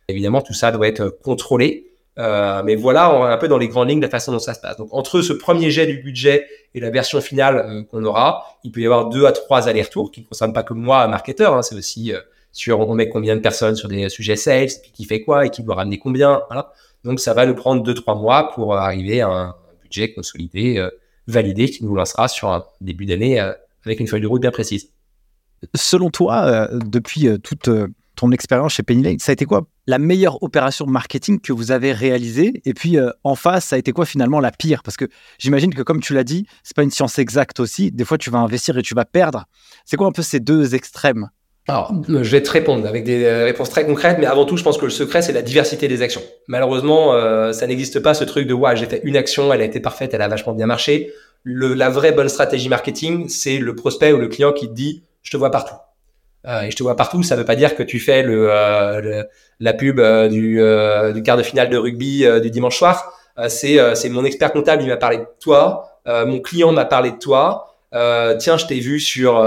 Évidemment, 0.08 0.42
tout 0.42 0.54
ça 0.54 0.72
doit 0.72 0.88
être 0.88 1.10
contrôlé. 1.10 1.92
Euh, 2.20 2.62
mais 2.64 2.76
voilà, 2.76 3.14
on 3.14 3.26
est 3.26 3.32
un 3.32 3.38
peu 3.38 3.48
dans 3.48 3.58
les 3.58 3.68
grandes 3.68 3.90
lignes 3.90 4.00
de 4.00 4.06
la 4.06 4.10
façon 4.10 4.32
dont 4.32 4.40
ça 4.40 4.54
se 4.54 4.60
passe. 4.60 4.78
Donc, 4.78 4.90
entre 4.92 5.22
ce 5.22 5.34
premier 5.34 5.72
jet 5.72 5.88
du 5.88 5.98
budget 5.98 6.46
et 6.76 6.80
la 6.80 6.90
version 6.90 7.22
finale 7.22 7.58
euh, 7.58 7.84
qu'on 7.84 8.04
aura, 8.04 8.46
il 8.64 8.72
peut 8.72 8.82
y 8.82 8.86
avoir 8.86 9.10
deux 9.10 9.26
à 9.26 9.32
trois 9.32 9.68
allers-retours 9.68 10.12
qui 10.12 10.22
ne 10.22 10.26
concernent 10.26 10.54
pas 10.54 10.64
que 10.64 10.74
moi, 10.74 11.08
marketeur. 11.08 11.56
Hein, 11.56 11.62
c'est 11.62 11.76
aussi 11.76 12.14
euh, 12.14 12.20
sur 12.52 12.82
on 12.82 12.94
met 12.94 13.08
combien 13.08 13.36
de 13.36 13.42
personnes 13.42 13.76
sur 13.76 13.88
des 13.88 14.10
sujets 14.10 14.36
sales, 14.36 14.70
puis 14.82 14.92
qui 14.92 15.06
fait 15.06 15.22
quoi 15.22 15.46
et 15.46 15.50
qui 15.50 15.64
doit 15.64 15.76
ramener 15.76 15.98
combien. 16.00 16.42
Voilà. 16.50 16.74
Donc, 17.06 17.20
ça 17.20 17.34
va 17.34 17.46
nous 17.46 17.56
prendre 17.56 17.82
deux, 17.82 17.94
trois 17.94 18.16
mois 18.16 18.52
pour 18.54 18.76
arriver 18.76 19.22
à 19.22 19.30
un 19.30 19.56
budget 19.82 20.14
consolidé, 20.14 20.86
validé, 21.28 21.70
qui 21.70 21.84
nous 21.84 21.96
lancera 21.96 22.28
sur 22.28 22.50
un 22.50 22.66
début 22.82 23.06
d'année 23.06 23.40
avec 23.86 24.00
une 24.00 24.08
feuille 24.08 24.22
de 24.22 24.28
route 24.28 24.42
bien 24.42 24.52
précise. 24.52 24.90
Selon 25.76 26.10
toi, 26.10 26.44
euh, 26.46 26.80
depuis 26.86 27.28
euh, 27.28 27.38
toute 27.38 27.68
euh, 27.68 27.88
ton 28.16 28.32
expérience 28.32 28.74
chez 28.74 28.84
Penny 28.84 29.04
Lane, 29.04 29.20
ça 29.20 29.32
a 29.32 29.34
été 29.34 29.46
quoi 29.46 29.68
la 29.88 30.00
meilleure 30.00 30.42
opération 30.44 30.86
marketing 30.86 31.40
que 31.40 31.54
vous 31.54 31.72
avez 31.72 31.92
réalisée? 31.92 32.62
Et 32.66 32.74
puis 32.74 32.98
en 33.24 33.36
face, 33.36 33.66
ça 33.66 33.76
a 33.76 33.80
été 33.80 33.94
quoi 33.94 34.06
finalement 34.06 34.40
la 34.40 34.52
pire? 34.52 34.84
Parce 34.84 34.96
que 34.96 35.06
j'imagine 35.40 35.74
que 35.74 35.82
comme 35.82 36.02
tu 36.02 36.14
l'as 36.14 36.24
dit, 36.24 36.46
c'est 36.64 36.76
pas 36.76 36.84
une 36.84 36.92
science 36.92 37.18
exacte 37.18 37.60
aussi. 37.60 37.92
Des 37.92 38.06
fois, 38.06 38.18
tu 38.18 38.30
vas 38.30 38.38
investir 38.38 38.78
et 38.78 38.84
tu 38.84 38.94
vas 38.94 39.06
perdre. 39.06 39.46
C'est 39.86 39.98
quoi 39.98 40.08
un 40.08 40.12
peu 40.12 40.22
ces 40.22 40.40
deux 40.40 40.76
extrêmes? 40.76 41.30
Alors, 41.68 41.94
je 42.08 42.30
vais 42.30 42.44
te 42.44 42.52
répondre 42.52 42.88
avec 42.88 43.04
des 43.04 43.28
réponses 43.44 43.70
très 43.70 43.86
concrètes, 43.86 44.18
mais 44.20 44.28
avant 44.28 44.46
tout, 44.46 44.56
je 44.56 44.64
pense 44.64 44.78
que 44.78 44.86
le 44.86 44.92
secret, 44.92 45.24
c'est 45.24 45.34
la 45.34 45.42
diversité 45.42 45.88
des 45.88 46.04
actions. 46.04 46.22
Malheureusement, 46.48 47.14
ça 47.54 47.66
n'existe 47.66 48.02
pas 48.02 48.14
ce 48.14 48.24
truc 48.24 48.48
de 48.48 48.54
ouais, 48.54 48.76
j'ai 48.76 48.86
fait 48.86 49.02
une 49.04 49.18
action, 49.18 49.52
elle 49.52 49.62
a 49.62 49.66
été 49.66 49.80
parfaite, 49.80 50.14
elle 50.14 50.22
a 50.22 50.28
vachement 50.28 50.54
bien 50.54 50.68
marché. 50.68 51.12
La 51.44 51.90
vraie 51.90 52.12
bonne 52.12 52.30
stratégie 52.30 52.70
marketing, 52.70 53.30
c'est 53.30 53.58
le 53.58 53.76
prospect 53.76 54.14
ou 54.14 54.18
le 54.18 54.28
client 54.28 54.54
qui 54.54 54.68
te 54.68 54.74
dit 54.74 55.04
je 55.22 55.32
te 55.32 55.38
vois 55.38 55.52
partout. 55.52 55.76
Euh, 56.48 56.62
et 56.62 56.72
je 56.72 56.76
te 56.76 56.84
vois 56.84 56.96
partout, 56.96 57.22
ça 57.22 57.36
veut 57.36 57.46
pas 57.46 57.56
dire 57.56 57.76
que 57.76 57.84
tu 57.84 58.00
fais 58.00 58.24
le, 58.24 58.48
euh, 58.50 59.24
la 59.60 59.74
pub 59.74 60.00
euh, 60.00 60.28
du, 60.28 60.60
du, 61.14 61.24
quart 61.24 61.38
de 61.38 61.44
finale 61.44 61.70
de 61.70 61.78
rugby 61.78 62.26
du 62.42 62.50
dimanche 62.50 62.78
soir. 62.78 63.14
c'est 63.48 63.96
c'est 63.96 64.10
mon 64.10 64.26
expert 64.26 64.52
comptable, 64.52 64.84
il 64.84 64.90
m'a 64.90 64.98
parlé 64.98 65.18
de 65.18 65.28
toi. 65.40 66.00
mon 66.06 66.40
client 66.40 66.72
m'a 66.72 66.86
parlé 66.86 67.12
de 67.12 67.18
toi. 67.18 67.76
tiens, 67.92 68.58
je 68.58 68.66
t'ai 68.66 68.80
vu 68.80 69.00
sur 69.00 69.42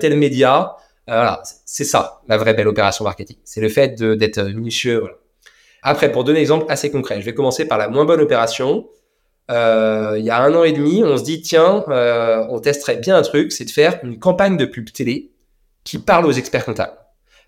tel 0.00 0.16
média. 0.16 0.76
voilà, 1.06 1.42
c'est 1.64 1.84
ça 1.84 2.20
la 2.28 2.36
vraie 2.36 2.54
belle 2.54 2.68
opération 2.68 3.04
marketing. 3.04 3.36
C'est 3.44 3.60
le 3.60 3.68
fait 3.68 4.00
d'être 4.00 4.42
minutieux. 4.42 5.00
Voilà. 5.00 5.16
Après, 5.82 6.10
pour 6.10 6.24
donner 6.24 6.38
un 6.38 6.42
exemple 6.42 6.66
assez 6.68 6.90
concret, 6.90 7.20
je 7.20 7.26
vais 7.26 7.34
commencer 7.34 7.66
par 7.66 7.78
la 7.78 7.88
moins 7.88 8.04
bonne 8.04 8.20
opération. 8.20 8.88
Euh, 9.50 10.16
il 10.18 10.24
y 10.24 10.30
a 10.30 10.42
un 10.42 10.54
an 10.54 10.64
et 10.64 10.72
demi, 10.72 11.04
on 11.04 11.16
se 11.16 11.22
dit 11.22 11.40
tiens, 11.40 11.84
euh, 11.88 12.44
on 12.50 12.58
testerait 12.58 12.96
bien 12.96 13.16
un 13.16 13.22
truc, 13.22 13.52
c'est 13.52 13.64
de 13.64 13.70
faire 13.70 14.00
une 14.02 14.18
campagne 14.18 14.56
de 14.56 14.64
pub 14.64 14.90
télé 14.90 15.30
qui 15.84 15.98
parle 15.98 16.26
aux 16.26 16.32
experts 16.32 16.64
comptables. 16.64 16.96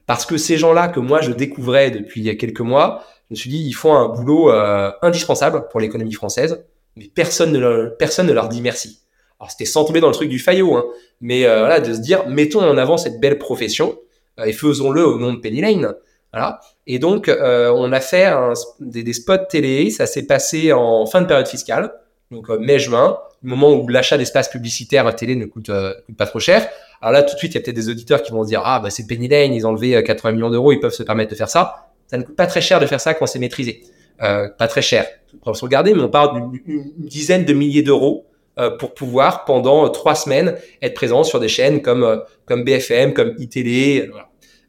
Parce 0.06 0.24
que 0.24 0.36
ces 0.36 0.56
gens-là 0.56 0.88
que 0.88 1.00
moi 1.00 1.20
je 1.20 1.32
découvrais 1.32 1.90
depuis 1.90 2.36
quelques 2.36 2.60
mois, 2.60 3.04
je 3.28 3.34
me 3.34 3.36
suis 3.36 3.50
dit 3.50 3.58
ils 3.58 3.72
font 3.72 3.94
un 3.94 4.08
boulot 4.08 4.50
euh, 4.50 4.92
indispensable 5.02 5.68
pour 5.70 5.80
l'économie 5.80 6.12
française, 6.12 6.64
mais 6.96 7.10
personne 7.12 7.52
ne 7.52 7.58
leur, 7.58 7.96
personne 7.96 8.26
ne 8.26 8.32
leur 8.32 8.48
dit 8.48 8.62
merci. 8.62 9.00
Alors 9.40 9.50
c'était 9.50 9.66
sans 9.66 9.84
tomber 9.84 10.00
dans 10.00 10.08
le 10.08 10.14
truc 10.14 10.28
du 10.28 10.38
faillot, 10.38 10.76
hein, 10.76 10.84
mais 11.20 11.42
voilà 11.42 11.80
de 11.80 11.92
se 11.92 11.98
dire 11.98 12.28
mettons 12.28 12.62
en 12.62 12.78
avant 12.78 12.96
cette 12.96 13.20
belle 13.20 13.38
profession 13.38 13.98
et 14.44 14.52
faisons-le 14.52 15.04
au 15.04 15.18
nom 15.18 15.32
de 15.32 15.38
Penny 15.38 15.60
Lane. 15.60 15.94
Voilà. 16.32 16.60
Et 16.90 16.98
donc, 16.98 17.28
euh, 17.28 17.70
on 17.76 17.92
a 17.92 18.00
fait 18.00 18.32
des, 18.80 19.02
des, 19.02 19.12
spots 19.12 19.44
télé. 19.50 19.90
Ça 19.90 20.06
s'est 20.06 20.26
passé 20.26 20.72
en 20.72 21.04
fin 21.04 21.20
de 21.20 21.26
période 21.26 21.46
fiscale, 21.46 21.92
donc 22.30 22.48
euh, 22.48 22.58
mai-juin, 22.58 23.18
le 23.42 23.50
moment 23.50 23.74
où 23.74 23.86
l'achat 23.88 24.16
d'espaces 24.16 24.48
publicitaires 24.48 25.14
télé 25.14 25.36
ne 25.36 25.44
coûte, 25.44 25.68
euh, 25.68 25.92
coûte, 26.06 26.16
pas 26.16 26.26
trop 26.26 26.40
cher. 26.40 26.66
Alors 27.02 27.12
là, 27.12 27.22
tout 27.22 27.34
de 27.34 27.38
suite, 27.38 27.52
il 27.52 27.56
y 27.56 27.58
a 27.58 27.60
peut-être 27.60 27.76
des 27.76 27.90
auditeurs 27.90 28.22
qui 28.22 28.32
vont 28.32 28.42
dire 28.42 28.62
ah 28.64 28.80
bah 28.80 28.88
c'est 28.88 29.06
Penny 29.06 29.28
Lane, 29.28 29.52
ils 29.52 29.66
ont 29.66 29.72
levé 29.72 30.02
80 30.02 30.32
millions 30.32 30.50
d'euros, 30.50 30.72
ils 30.72 30.80
peuvent 30.80 30.94
se 30.94 31.02
permettre 31.02 31.30
de 31.30 31.36
faire 31.36 31.50
ça. 31.50 31.90
Ça 32.06 32.16
ne 32.16 32.22
coûte 32.22 32.36
pas 32.36 32.46
très 32.46 32.62
cher 32.62 32.80
de 32.80 32.86
faire 32.86 33.02
ça 33.02 33.12
quand 33.12 33.26
c'est 33.26 33.38
maîtrisé. 33.38 33.82
pas 34.18 34.66
très 34.68 34.82
cher. 34.82 35.06
On 35.44 35.52
se 35.52 35.62
regarder, 35.62 35.92
mais 35.92 36.02
on 36.02 36.08
parle 36.08 36.50
d'une 36.50 36.90
dizaine 36.96 37.44
de 37.44 37.52
milliers 37.52 37.82
d'euros 37.82 38.26
pour 38.80 38.94
pouvoir 38.94 39.44
pendant 39.44 39.88
trois 39.90 40.14
semaines 40.14 40.56
être 40.82 40.94
présent 40.94 41.22
sur 41.22 41.38
des 41.38 41.48
chaînes 41.48 41.82
comme 41.82 42.24
comme 42.46 42.64
BFM, 42.64 43.12
comme 43.12 43.34
iTélé. 43.38 44.10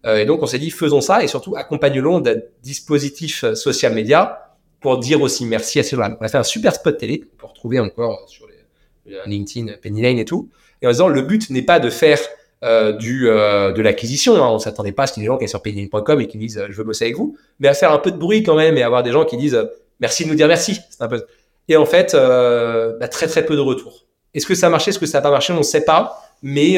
Euh, 0.05 0.17
et 0.17 0.25
donc, 0.25 0.41
on 0.41 0.45
s'est 0.45 0.59
dit, 0.59 0.69
faisons 0.69 1.01
ça 1.01 1.23
et 1.23 1.27
surtout 1.27 1.55
accompagnons 1.55 2.19
d'un 2.19 2.35
dispositif 2.63 3.43
euh, 3.43 3.55
social 3.55 3.93
média 3.93 4.55
pour 4.79 4.97
dire 4.97 5.21
aussi 5.21 5.45
merci 5.45 5.79
à 5.79 5.83
gens 5.83 6.15
On 6.19 6.23
a 6.23 6.29
fait 6.29 6.37
un 6.37 6.43
super 6.43 6.73
spot 6.73 6.97
télé 6.97 7.23
pour 7.37 7.49
retrouver 7.49 7.79
encore 7.79 8.23
sur 8.27 8.47
les, 8.47 9.17
LinkedIn, 9.25 9.73
Penny 9.81 10.01
Lane 10.01 10.19
et 10.19 10.25
tout. 10.25 10.49
Et 10.81 10.87
en 10.87 10.91
disant, 10.91 11.07
le 11.07 11.21
but 11.21 11.49
n'est 11.49 11.63
pas 11.63 11.79
de 11.79 11.89
faire 11.89 12.19
euh, 12.61 12.91
du 12.91 13.29
euh, 13.29 13.71
de 13.71 13.81
l'acquisition. 13.81 14.35
Hein. 14.35 14.49
On 14.49 14.59
s'attendait 14.59 14.91
pas 14.91 15.03
à 15.03 15.07
ce 15.07 15.13
qu'il 15.13 15.23
y 15.23 15.25
ait 15.25 15.29
des 15.29 15.33
gens 15.33 15.37
qui 15.37 15.45
aient 15.45 15.47
sur 15.47 15.61
payline.com 15.61 16.19
et 16.19 16.27
qui 16.27 16.37
disent 16.37 16.57
euh, 16.57 16.67
je 16.69 16.75
veux 16.75 16.83
bosser 16.83 17.05
avec 17.05 17.15
vous, 17.15 17.37
mais 17.61 17.69
à 17.69 17.73
faire 17.73 17.93
un 17.93 17.99
peu 17.99 18.11
de 18.11 18.17
bruit 18.17 18.43
quand 18.43 18.55
même 18.55 18.77
et 18.77 18.83
avoir 18.83 19.01
des 19.01 19.13
gens 19.13 19.23
qui 19.23 19.37
disent 19.37 19.57
merci 20.01 20.25
de 20.25 20.29
nous 20.29 20.35
dire 20.35 20.49
merci. 20.49 20.77
C'est 20.89 21.01
un 21.01 21.07
peu. 21.07 21.25
Et 21.69 21.77
en 21.77 21.85
fait, 21.85 22.13
bah, 22.13 23.07
très 23.07 23.27
très 23.27 23.45
peu 23.45 23.55
de 23.55 23.61
retours. 23.61 24.07
Est-ce 24.33 24.45
que 24.45 24.55
ça 24.55 24.67
a 24.67 24.69
marché, 24.69 24.89
est-ce 24.89 24.99
que 24.99 25.05
ça 25.05 25.19
n'a 25.19 25.21
pas 25.21 25.31
marché, 25.31 25.53
on 25.53 25.57
ne 25.57 25.63
sait 25.63 25.85
pas. 25.85 26.21
Mais 26.41 26.77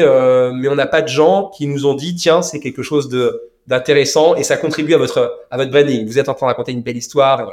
mais 0.54 0.68
on 0.68 0.74
n'a 0.74 0.86
pas 0.86 1.02
de 1.02 1.08
gens 1.08 1.50
qui 1.56 1.66
nous 1.66 1.86
ont 1.86 1.94
dit 1.94 2.14
tiens 2.14 2.42
c'est 2.42 2.60
quelque 2.60 2.82
chose 2.82 3.08
de 3.08 3.50
d'intéressant 3.68 4.34
et 4.34 4.42
ça 4.42 4.56
contribue 4.56 4.94
à 4.94 4.98
votre 4.98 5.46
à 5.50 5.56
votre 5.56 5.70
branding. 5.70 6.06
Vous 6.06 6.18
êtes 6.18 6.28
en 6.28 6.34
train 6.34 6.46
de 6.46 6.50
raconter 6.50 6.72
une 6.72 6.82
belle 6.82 6.96
histoire. 6.96 7.48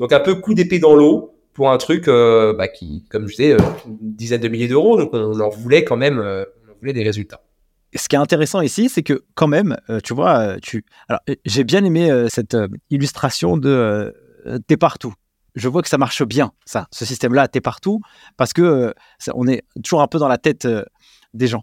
Donc 0.00 0.12
un 0.12 0.20
peu 0.20 0.34
coup 0.34 0.54
d'épée 0.54 0.80
dans 0.80 0.94
l'eau 0.94 1.36
pour 1.52 1.70
un 1.70 1.78
truc 1.78 2.06
bah, 2.06 2.66
qui, 2.66 3.04
comme 3.08 3.28
je 3.28 3.36
disais, 3.36 3.52
une 3.86 3.98
dizaine 4.00 4.40
de 4.40 4.48
milliers 4.48 4.68
d'euros. 4.68 4.98
Donc 4.98 5.10
on 5.12 5.38
en 5.38 5.48
voulait 5.48 5.84
quand 5.84 5.96
même, 5.96 6.18
on 6.18 6.78
voulait 6.80 6.92
des 6.92 7.04
résultats 7.04 7.40
ce 7.94 8.08
qui 8.08 8.16
est 8.16 8.18
intéressant 8.18 8.60
ici, 8.60 8.88
c'est 8.88 9.02
que 9.02 9.24
quand 9.34 9.46
même, 9.46 9.76
euh, 9.88 10.00
tu 10.02 10.14
vois, 10.14 10.38
euh, 10.38 10.58
tu. 10.62 10.84
Alors, 11.08 11.20
j'ai 11.44 11.64
bien 11.64 11.84
aimé 11.84 12.10
euh, 12.10 12.28
cette 12.28 12.56
illustration 12.90 13.56
de 13.56 14.14
t'es 14.66 14.76
partout. 14.76 15.14
Je 15.54 15.68
vois 15.68 15.82
que 15.82 15.88
ça 15.88 15.98
marche 15.98 16.24
bien, 16.24 16.52
ça, 16.66 16.88
ce 16.90 17.04
système-là, 17.04 17.46
t'es 17.46 17.60
partout, 17.60 18.00
parce 18.36 18.52
que 18.52 18.92
on 19.34 19.46
est 19.46 19.62
toujours 19.84 20.02
un 20.02 20.08
peu 20.08 20.18
dans 20.18 20.28
la 20.28 20.36
tête 20.36 20.66
des 21.34 21.46
gens. 21.46 21.62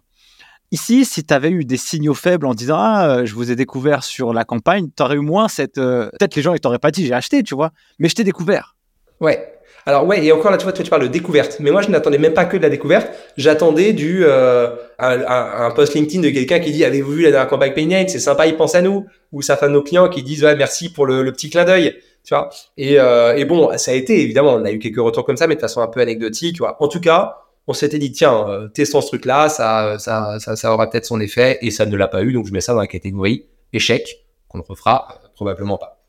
Ici, 0.70 1.04
si 1.04 1.24
tu 1.24 1.34
avais 1.34 1.50
eu 1.50 1.64
des 1.64 1.76
signaux 1.76 2.14
faibles 2.14 2.46
en 2.46 2.54
disant 2.54 2.78
ah, 2.78 3.24
je 3.24 3.34
vous 3.34 3.50
ai 3.50 3.56
découvert 3.56 4.04
sur 4.04 4.32
la 4.32 4.44
campagne, 4.44 4.88
tu 4.96 5.02
aurais 5.02 5.16
eu 5.16 5.20
moins 5.20 5.48
cette. 5.48 5.74
Peut-être 5.74 6.34
les 6.34 6.42
gens 6.42 6.54
ils 6.54 6.60
t'auraient 6.60 6.78
pas 6.78 6.90
dit 6.90 7.06
j'ai 7.06 7.12
acheté, 7.12 7.42
tu 7.42 7.54
vois, 7.54 7.72
mais 7.98 8.08
je 8.08 8.14
t'ai 8.14 8.24
découvert. 8.24 8.74
Ouais. 9.20 9.52
Alors 9.84 10.06
ouais, 10.06 10.24
et 10.24 10.30
encore 10.30 10.50
là, 10.50 10.58
tu 10.58 10.64
vois, 10.64 10.72
tu 10.72 10.82
parles 10.84 11.02
de 11.02 11.08
découverte. 11.08 11.56
Mais 11.60 11.70
moi, 11.70 11.82
je 11.82 11.88
n'attendais 11.90 12.18
même 12.18 12.34
pas 12.34 12.44
que 12.44 12.56
de 12.56 12.62
la 12.62 12.70
découverte. 12.70 13.10
J'attendais 13.36 13.92
du 13.92 14.24
euh, 14.24 14.68
un, 14.98 15.70
post 15.72 15.94
LinkedIn 15.94 16.22
de 16.22 16.30
quelqu'un 16.30 16.60
qui 16.60 16.70
dit 16.70 16.84
avez-vous 16.84 17.12
vu 17.12 17.22
la 17.22 17.30
dernière 17.30 17.48
campagne 17.48 17.72
Paynate 17.72 18.10
C'est 18.10 18.20
sympa, 18.20 18.46
ils 18.46 18.56
pensent 18.56 18.76
à 18.76 18.82
nous. 18.82 19.06
Ou 19.32 19.42
certains 19.42 19.68
de 19.68 19.72
nos 19.72 19.82
clients 19.82 20.08
qui 20.08 20.22
disent 20.22 20.44
ouais, 20.44 20.54
merci 20.54 20.92
pour 20.92 21.06
le, 21.06 21.30
petit 21.32 21.50
clin 21.50 21.64
d'œil. 21.64 21.96
Tu 22.24 22.34
vois? 22.34 22.50
Et, 22.76 23.00
euh, 23.00 23.34
et 23.34 23.44
bon, 23.44 23.76
ça 23.76 23.90
a 23.90 23.94
été 23.94 24.22
évidemment, 24.22 24.54
on 24.54 24.64
a 24.64 24.70
eu 24.70 24.78
quelques 24.78 25.00
retours 25.00 25.24
comme 25.24 25.36
ça, 25.36 25.48
mais 25.48 25.56
de 25.56 25.60
façon 25.60 25.80
un 25.80 25.88
peu 25.88 26.00
anecdotique. 26.00 26.54
Tu 26.54 26.58
vois. 26.58 26.76
En 26.80 26.86
tout 26.86 27.00
cas, 27.00 27.41
on 27.66 27.72
s'était 27.72 27.98
dit 27.98 28.12
tiens, 28.12 28.48
euh, 28.48 28.68
testons 28.68 29.00
ce 29.00 29.08
truc-là, 29.08 29.48
ça, 29.48 29.98
ça, 29.98 30.38
ça, 30.40 30.56
ça 30.56 30.72
aura 30.72 30.90
peut-être 30.90 31.04
son 31.04 31.20
effet, 31.20 31.58
et 31.62 31.70
ça 31.70 31.86
ne 31.86 31.96
l'a 31.96 32.08
pas 32.08 32.22
eu. 32.22 32.32
Donc 32.32 32.46
je 32.46 32.52
mets 32.52 32.60
ça 32.60 32.72
dans 32.72 32.80
la 32.80 32.86
catégorie 32.86 33.46
échec 33.72 34.26
qu'on 34.48 34.58
ne 34.58 34.62
refera 34.62 35.20
probablement 35.34 35.78
pas. 35.78 36.02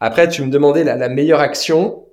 Après, 0.00 0.28
tu 0.28 0.42
me 0.42 0.50
demandais 0.50 0.84
la, 0.84 0.96
la 0.96 1.08
meilleure 1.08 1.40
action. 1.40 2.04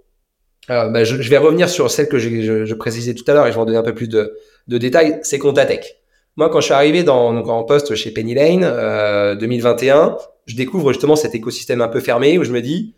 Euh, 0.70 0.89
bah, 0.89 1.04
je, 1.04 1.22
je, 1.22 1.30
vais 1.30 1.38
revenir 1.38 1.70
sur 1.70 1.91
celle 1.91 2.08
que 2.08 2.18
je, 2.18 2.66
je, 2.66 2.74
précisais 2.74 3.14
tout 3.14 3.24
à 3.28 3.34
l'heure 3.34 3.46
et 3.46 3.52
je 3.52 3.56
vais 3.56 3.62
en 3.62 3.66
donner 3.66 3.78
un 3.78 3.84
peu 3.84 3.93
plus 3.93 4.10
de, 4.10 4.36
de 4.68 4.78
détails. 4.80 5.20
C'est 5.22 5.38
Contatech. 5.38 5.98
Moi, 6.38 6.50
quand 6.50 6.60
je 6.60 6.66
suis 6.66 6.74
arrivé 6.74 7.04
dans, 7.04 7.34
donc 7.34 7.48
en 7.48 7.64
poste 7.64 7.96
chez 7.96 8.12
Penny 8.12 8.34
Lane 8.34 8.64
euh, 8.64 9.36
2021, 9.36 10.18
je 10.48 10.56
découvre 10.56 10.91
justement 10.91 11.16
cet 11.16 11.36
écosystème 11.36 11.82
un 11.82 11.88
peu 11.88 12.00
fermé 12.00 12.38
où 12.38 12.43
je 12.43 12.52
me 12.52 12.62
dis, 12.62 12.96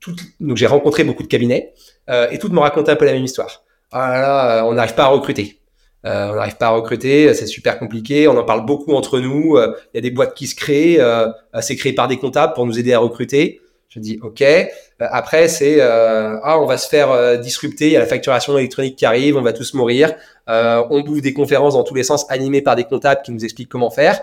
tout, 0.00 0.16
donc 0.40 0.56
j'ai 0.56 0.66
rencontré 0.66 1.04
beaucoup 1.04 1.22
de 1.22 1.28
cabinets 1.28 1.74
euh, 2.08 2.28
et 2.30 2.38
toutes 2.38 2.52
me 2.52 2.58
racontaient 2.58 2.90
un 2.90 2.96
peu 2.96 3.04
la 3.04 3.12
même 3.12 3.24
histoire. 3.24 3.64
Ah 3.92 4.20
là, 4.20 4.56
là 4.56 4.66
on 4.66 4.72
n'arrive 4.72 4.94
pas 4.94 5.04
à 5.04 5.08
recruter. 5.08 5.58
Euh, 6.06 6.30
on 6.30 6.36
n'arrive 6.36 6.56
pas 6.56 6.68
à 6.68 6.70
recruter, 6.70 7.34
c'est 7.34 7.46
super 7.46 7.78
compliqué. 7.78 8.28
On 8.28 8.36
en 8.36 8.44
parle 8.44 8.64
beaucoup 8.64 8.94
entre 8.94 9.18
nous. 9.20 9.56
Euh, 9.56 9.74
il 9.92 9.96
y 9.96 9.98
a 9.98 10.00
des 10.00 10.10
boîtes 10.10 10.34
qui 10.34 10.46
se 10.46 10.54
créent, 10.54 11.00
euh, 11.00 11.28
c'est 11.60 11.76
créé 11.76 11.92
par 11.92 12.08
des 12.08 12.16
comptables 12.16 12.54
pour 12.54 12.66
nous 12.66 12.78
aider 12.78 12.92
à 12.92 12.98
recruter. 12.98 13.60
Je 13.90 13.98
dis 13.98 14.20
OK. 14.22 14.40
Euh, 14.40 14.66
après, 14.98 15.48
c'est 15.48 15.80
euh, 15.80 16.38
ah, 16.44 16.60
on 16.60 16.66
va 16.66 16.78
se 16.78 16.88
faire 16.88 17.10
euh, 17.10 17.36
disrupter. 17.36 17.86
Il 17.86 17.92
y 17.92 17.96
a 17.96 17.98
la 17.98 18.06
facturation 18.06 18.56
électronique 18.56 18.94
qui 18.94 19.04
arrive. 19.04 19.36
On 19.36 19.42
va 19.42 19.52
tous 19.52 19.74
mourir. 19.74 20.14
on 20.46 21.00
bouffe 21.00 21.22
des 21.22 21.34
conférences 21.34 21.74
dans 21.74 21.82
tous 21.82 21.94
les 21.94 22.04
sens 22.04 22.24
animées 22.30 22.62
par 22.62 22.76
des 22.76 22.84
comptables 22.84 23.22
qui 23.22 23.32
nous 23.32 23.44
expliquent 23.44 23.68
comment 23.68 23.90
faire. 23.90 24.22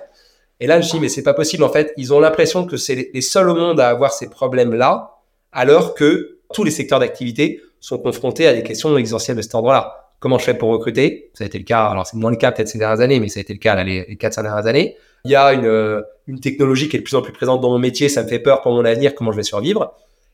Et 0.61 0.68
là, 0.68 0.80
je 0.80 0.89
dis 0.89 0.99
mais 1.01 1.09
c'est 1.09 1.24
pas 1.24 1.34
possible. 1.34 1.63
En 1.63 1.70
fait, 1.70 1.93
ils 1.97 2.13
ont 2.13 2.20
l'impression 2.22 2.65
que 2.65 2.78
c'est 2.78 3.09
les 3.13 3.22
seuls 3.22 3.49
au 3.49 3.55
monde 3.55 3.80
à 3.82 3.89
avoir 3.89 4.13
ces 4.13 4.30
problèmes-là, 4.30 5.18
alors 5.51 5.93
que 5.93 6.39
tous 6.53 6.63
les 6.63 6.72
secteurs 6.72 6.99
d'activité 7.01 7.61
sont 7.88 7.97
confrontés 7.99 8.47
à 8.47 8.53
des 8.53 8.63
questions 8.63 8.95
existentielles 8.97 9.38
de 9.38 9.41
cet 9.41 9.55
endroit-là. 9.55 10.11
Comment 10.19 10.39
je 10.39 10.45
fais 10.45 10.55
pour 10.55 10.69
recruter? 10.69 11.31
Ça 11.33 11.43
a 11.43 11.47
été 11.47 11.57
le 11.57 11.63
cas. 11.63 11.85
Alors 11.85 12.07
c'est 12.07 12.17
moins 12.17 12.31
le 12.31 12.38
cas 12.38 12.51
peut-être 12.51 12.67
ces 12.67 12.79
dernières 12.79 13.01
années, 13.01 13.19
mais 13.19 13.29
ça 13.29 13.39
a 13.39 13.41
été 13.41 13.53
le 13.53 13.59
cas 13.59 13.75
là, 13.75 13.83
les, 13.83 14.05
les 14.07 14.17
quatre 14.17 14.41
dernières 14.41 14.65
années. 14.65 14.97
Il 15.25 15.31
y 15.31 15.35
a 15.35 15.53
une 15.53 16.03
une 16.27 16.39
technologie 16.39 16.89
qui 16.89 16.97
est 16.97 16.99
de 16.99 17.05
plus 17.05 17.15
en 17.15 17.21
plus 17.21 17.31
présente 17.31 17.61
dans 17.61 17.69
mon 17.69 17.79
métier, 17.79 18.09
ça 18.09 18.23
me 18.23 18.27
fait 18.27 18.39
peur 18.39 18.61
pour 18.61 18.73
mon 18.73 18.83
avenir, 18.83 19.15
comment 19.15 19.31
je 19.31 19.38
vais 19.38 19.43
survivre? 19.43 19.93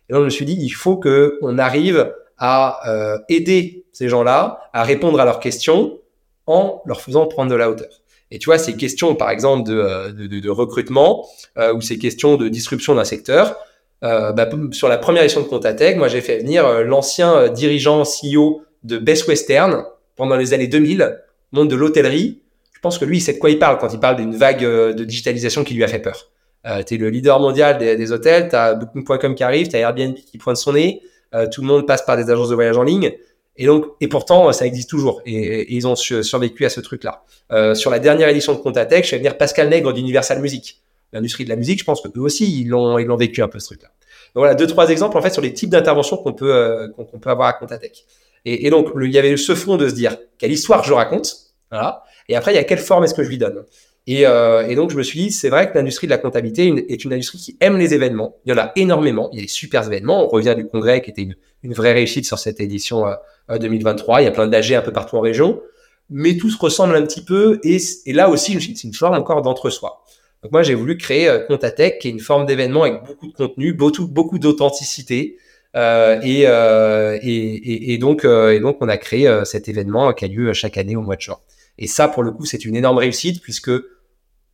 Et 0.09 0.13
donc 0.13 0.21
je 0.21 0.25
me 0.25 0.29
suis 0.31 0.45
dit, 0.45 0.57
il 0.59 0.71
faut 0.71 0.97
que 0.97 1.37
on 1.41 1.57
arrive 1.59 2.13
à 2.37 2.79
euh, 2.89 3.17
aider 3.29 3.85
ces 3.91 4.09
gens-là 4.09 4.69
à 4.73 4.83
répondre 4.83 5.19
à 5.19 5.25
leurs 5.25 5.39
questions 5.39 5.99
en 6.47 6.81
leur 6.85 7.01
faisant 7.01 7.27
prendre 7.27 7.51
de 7.51 7.55
la 7.55 7.69
hauteur. 7.69 7.89
Et 8.31 8.39
tu 8.39 8.45
vois, 8.45 8.57
ces 8.57 8.75
questions, 8.75 9.13
par 9.13 9.29
exemple, 9.29 9.69
de, 9.69 9.77
euh, 9.77 10.11
de, 10.11 10.39
de, 10.39 10.49
recrutement 10.49 11.27
euh, 11.57 11.73
ou 11.73 11.81
ces 11.81 11.99
questions 11.99 12.35
de 12.35 12.49
disruption 12.49 12.95
d'un 12.95 13.03
secteur, 13.03 13.55
bah, 14.03 14.49
sur 14.71 14.89
la 14.89 14.97
première 14.97 15.23
édition 15.23 15.41
de 15.41 15.47
Contatec, 15.47 15.97
moi 15.97 16.09
j'ai 16.09 16.21
fait 16.21 16.37
venir 16.37 16.83
l'ancien 16.83 17.47
dirigeant 17.49 18.03
CEO 18.03 18.61
de 18.83 18.97
Best 18.97 19.27
Western 19.27 19.85
pendant 20.15 20.35
les 20.35 20.53
années 20.53 20.67
2000, 20.67 21.19
monde 21.53 21.69
de 21.69 21.75
l'hôtellerie, 21.75 22.43
je 22.83 22.89
pense 22.89 22.97
que 22.97 23.05
lui, 23.05 23.19
il 23.19 23.21
sait 23.21 23.31
de 23.31 23.39
quoi 23.39 23.49
il 23.49 23.59
parle 23.59 23.77
quand 23.77 23.93
il 23.93 23.99
parle 24.01 24.17
d'une 24.17 24.35
vague 24.35 24.65
euh, 24.65 24.91
de 24.91 25.05
digitalisation 25.05 25.63
qui 25.63 25.73
lui 25.73 25.85
a 25.85 25.87
fait 25.87 25.99
peur. 25.99 26.29
Euh, 26.67 26.83
tu 26.83 26.95
es 26.95 26.97
le 26.97 27.09
leader 27.09 27.39
mondial 27.39 27.77
des, 27.77 28.11
hôtels, 28.11 28.49
tu 28.49 28.57
as 28.57 28.73
Booking.com 28.73 29.35
qui 29.35 29.43
arrive, 29.43 29.69
tu 29.69 29.77
as 29.77 29.79
Airbnb 29.79 30.15
qui 30.15 30.37
pointe 30.37 30.57
son 30.57 30.73
nez, 30.73 31.01
euh, 31.33 31.47
tout 31.49 31.61
le 31.61 31.67
monde 31.67 31.87
passe 31.87 32.01
par 32.01 32.17
des 32.17 32.29
agences 32.29 32.49
de 32.49 32.55
voyage 32.55 32.77
en 32.77 32.83
ligne. 32.83 33.13
Et 33.55 33.67
donc, 33.67 33.85
et 34.01 34.09
pourtant, 34.09 34.51
ça 34.51 34.65
existe 34.65 34.89
toujours. 34.89 35.21
Et, 35.25 35.73
ils 35.73 35.87
ont 35.87 35.95
survécu 35.95 36.65
à 36.65 36.69
ce 36.69 36.81
truc-là. 36.81 37.23
Euh, 37.53 37.73
sur 37.73 37.89
la 37.89 37.99
dernière 37.99 38.27
édition 38.27 38.53
de 38.53 38.57
Contatech, 38.57 39.05
je 39.05 39.11
fais 39.11 39.17
venir 39.17 39.37
Pascal 39.37 39.69
Nègre 39.69 39.93
d'Universal 39.93 40.41
Music. 40.41 40.82
L'industrie 41.13 41.45
de 41.45 41.49
la 41.49 41.55
musique, 41.55 41.79
je 41.79 41.85
pense 41.85 42.01
que 42.01 42.09
eux 42.09 42.21
aussi, 42.21 42.61
ils 42.61 42.67
l'ont, 42.67 42.97
ils 42.97 43.05
l'ont 43.05 43.15
vécu 43.15 43.41
un 43.41 43.47
peu 43.47 43.59
ce 43.59 43.67
truc-là. 43.67 43.89
Donc 44.35 44.41
voilà, 44.41 44.55
deux, 44.55 44.67
trois 44.67 44.89
exemples, 44.89 45.17
en 45.17 45.21
fait, 45.21 45.29
sur 45.29 45.41
les 45.41 45.53
types 45.53 45.69
d'interventions 45.69 46.17
qu'on 46.17 46.33
peut, 46.33 46.53
euh, 46.53 46.87
qu'on, 46.89 47.19
peut 47.19 47.29
avoir 47.29 47.47
à 47.47 47.53
Contatech. 47.53 48.05
Et, 48.45 48.65
et 48.65 48.69
donc, 48.69 48.89
il 48.99 49.11
y 49.11 49.19
avait 49.19 49.37
ce 49.37 49.55
fond 49.55 49.77
de 49.77 49.87
se 49.87 49.93
dire, 49.93 50.17
quelle 50.37 50.51
histoire 50.51 50.83
je 50.83 50.91
raconte? 50.91 51.35
Voilà. 51.69 52.03
Et 52.27 52.35
après, 52.35 52.51
il 52.51 52.55
y 52.55 52.59
a 52.59 52.63
quelle 52.63 52.79
forme 52.79 53.03
est-ce 53.03 53.13
que 53.13 53.23
je 53.23 53.29
lui 53.29 53.37
donne? 53.37 53.63
Et, 54.05 54.27
euh, 54.27 54.67
et, 54.67 54.75
donc, 54.75 54.91
je 54.91 54.97
me 54.97 55.03
suis 55.03 55.19
dit, 55.19 55.31
c'est 55.31 55.49
vrai 55.49 55.71
que 55.71 55.77
l'industrie 55.77 56.07
de 56.07 56.11
la 56.11 56.17
comptabilité 56.17 56.73
est 56.89 57.03
une 57.05 57.13
industrie 57.13 57.37
qui 57.37 57.57
aime 57.61 57.77
les 57.77 57.93
événements. 57.93 58.35
Il 58.45 58.51
y 58.51 58.53
en 58.53 58.57
a 58.57 58.71
énormément. 58.75 59.29
Il 59.31 59.37
y 59.37 59.39
a 59.39 59.43
des 59.43 59.49
super 59.49 59.85
événements. 59.85 60.25
On 60.25 60.27
revient 60.27 60.55
du 60.57 60.67
congrès 60.67 61.01
qui 61.01 61.11
était 61.11 61.21
une, 61.63 61.73
vraie 61.73 61.93
réussite 61.93 62.25
sur 62.25 62.37
cette 62.37 62.59
édition 62.59 63.07
euh, 63.07 63.57
2023. 63.57 64.21
Il 64.21 64.25
y 64.25 64.27
a 64.27 64.31
plein 64.31 64.47
d'AG 64.47 64.73
un 64.73 64.81
peu 64.81 64.91
partout 64.91 65.15
en 65.15 65.21
région. 65.21 65.61
Mais 66.09 66.35
tout 66.35 66.49
se 66.49 66.57
ressemble 66.57 66.95
un 66.95 67.03
petit 67.03 67.23
peu. 67.23 67.59
Et, 67.63 67.77
et 68.05 68.13
là 68.13 68.29
aussi, 68.29 68.59
c'est 68.59 68.83
une 68.83 68.93
forme 68.93 69.15
encore 69.15 69.41
d'entre-soi. 69.41 70.03
Donc, 70.43 70.51
moi, 70.51 70.61
j'ai 70.61 70.75
voulu 70.75 70.97
créer 70.97 71.29
euh, 71.29 71.39
Contatech, 71.39 71.99
qui 71.99 72.09
est 72.09 72.11
une 72.11 72.19
forme 72.19 72.45
d'événement 72.45 72.83
avec 72.83 73.03
beaucoup 73.05 73.27
de 73.27 73.33
contenu, 73.33 73.73
beaucoup, 73.73 74.39
d'authenticité. 74.39 75.37
Euh, 75.75 76.19
et, 76.21 76.43
euh, 76.45 77.17
et, 77.21 77.97
donc, 77.97 78.25
euh, 78.25 78.51
et 78.51 78.59
donc, 78.59 78.77
on 78.81 78.89
a 78.89 78.97
créé 78.97 79.27
euh, 79.27 79.45
cet 79.45 79.69
événement 79.69 80.11
qui 80.13 80.25
a 80.25 80.27
lieu 80.27 80.51
chaque 80.53 80.77
année 80.77 80.97
au 80.97 81.01
mois 81.01 81.15
de 81.15 81.21
juin. 81.21 81.37
Et 81.77 81.87
ça, 81.87 82.09
pour 82.09 82.23
le 82.23 82.31
coup, 82.31 82.45
c'est 82.45 82.65
une 82.65 82.75
énorme 82.75 82.97
réussite 82.97 83.41
puisque 83.41 83.71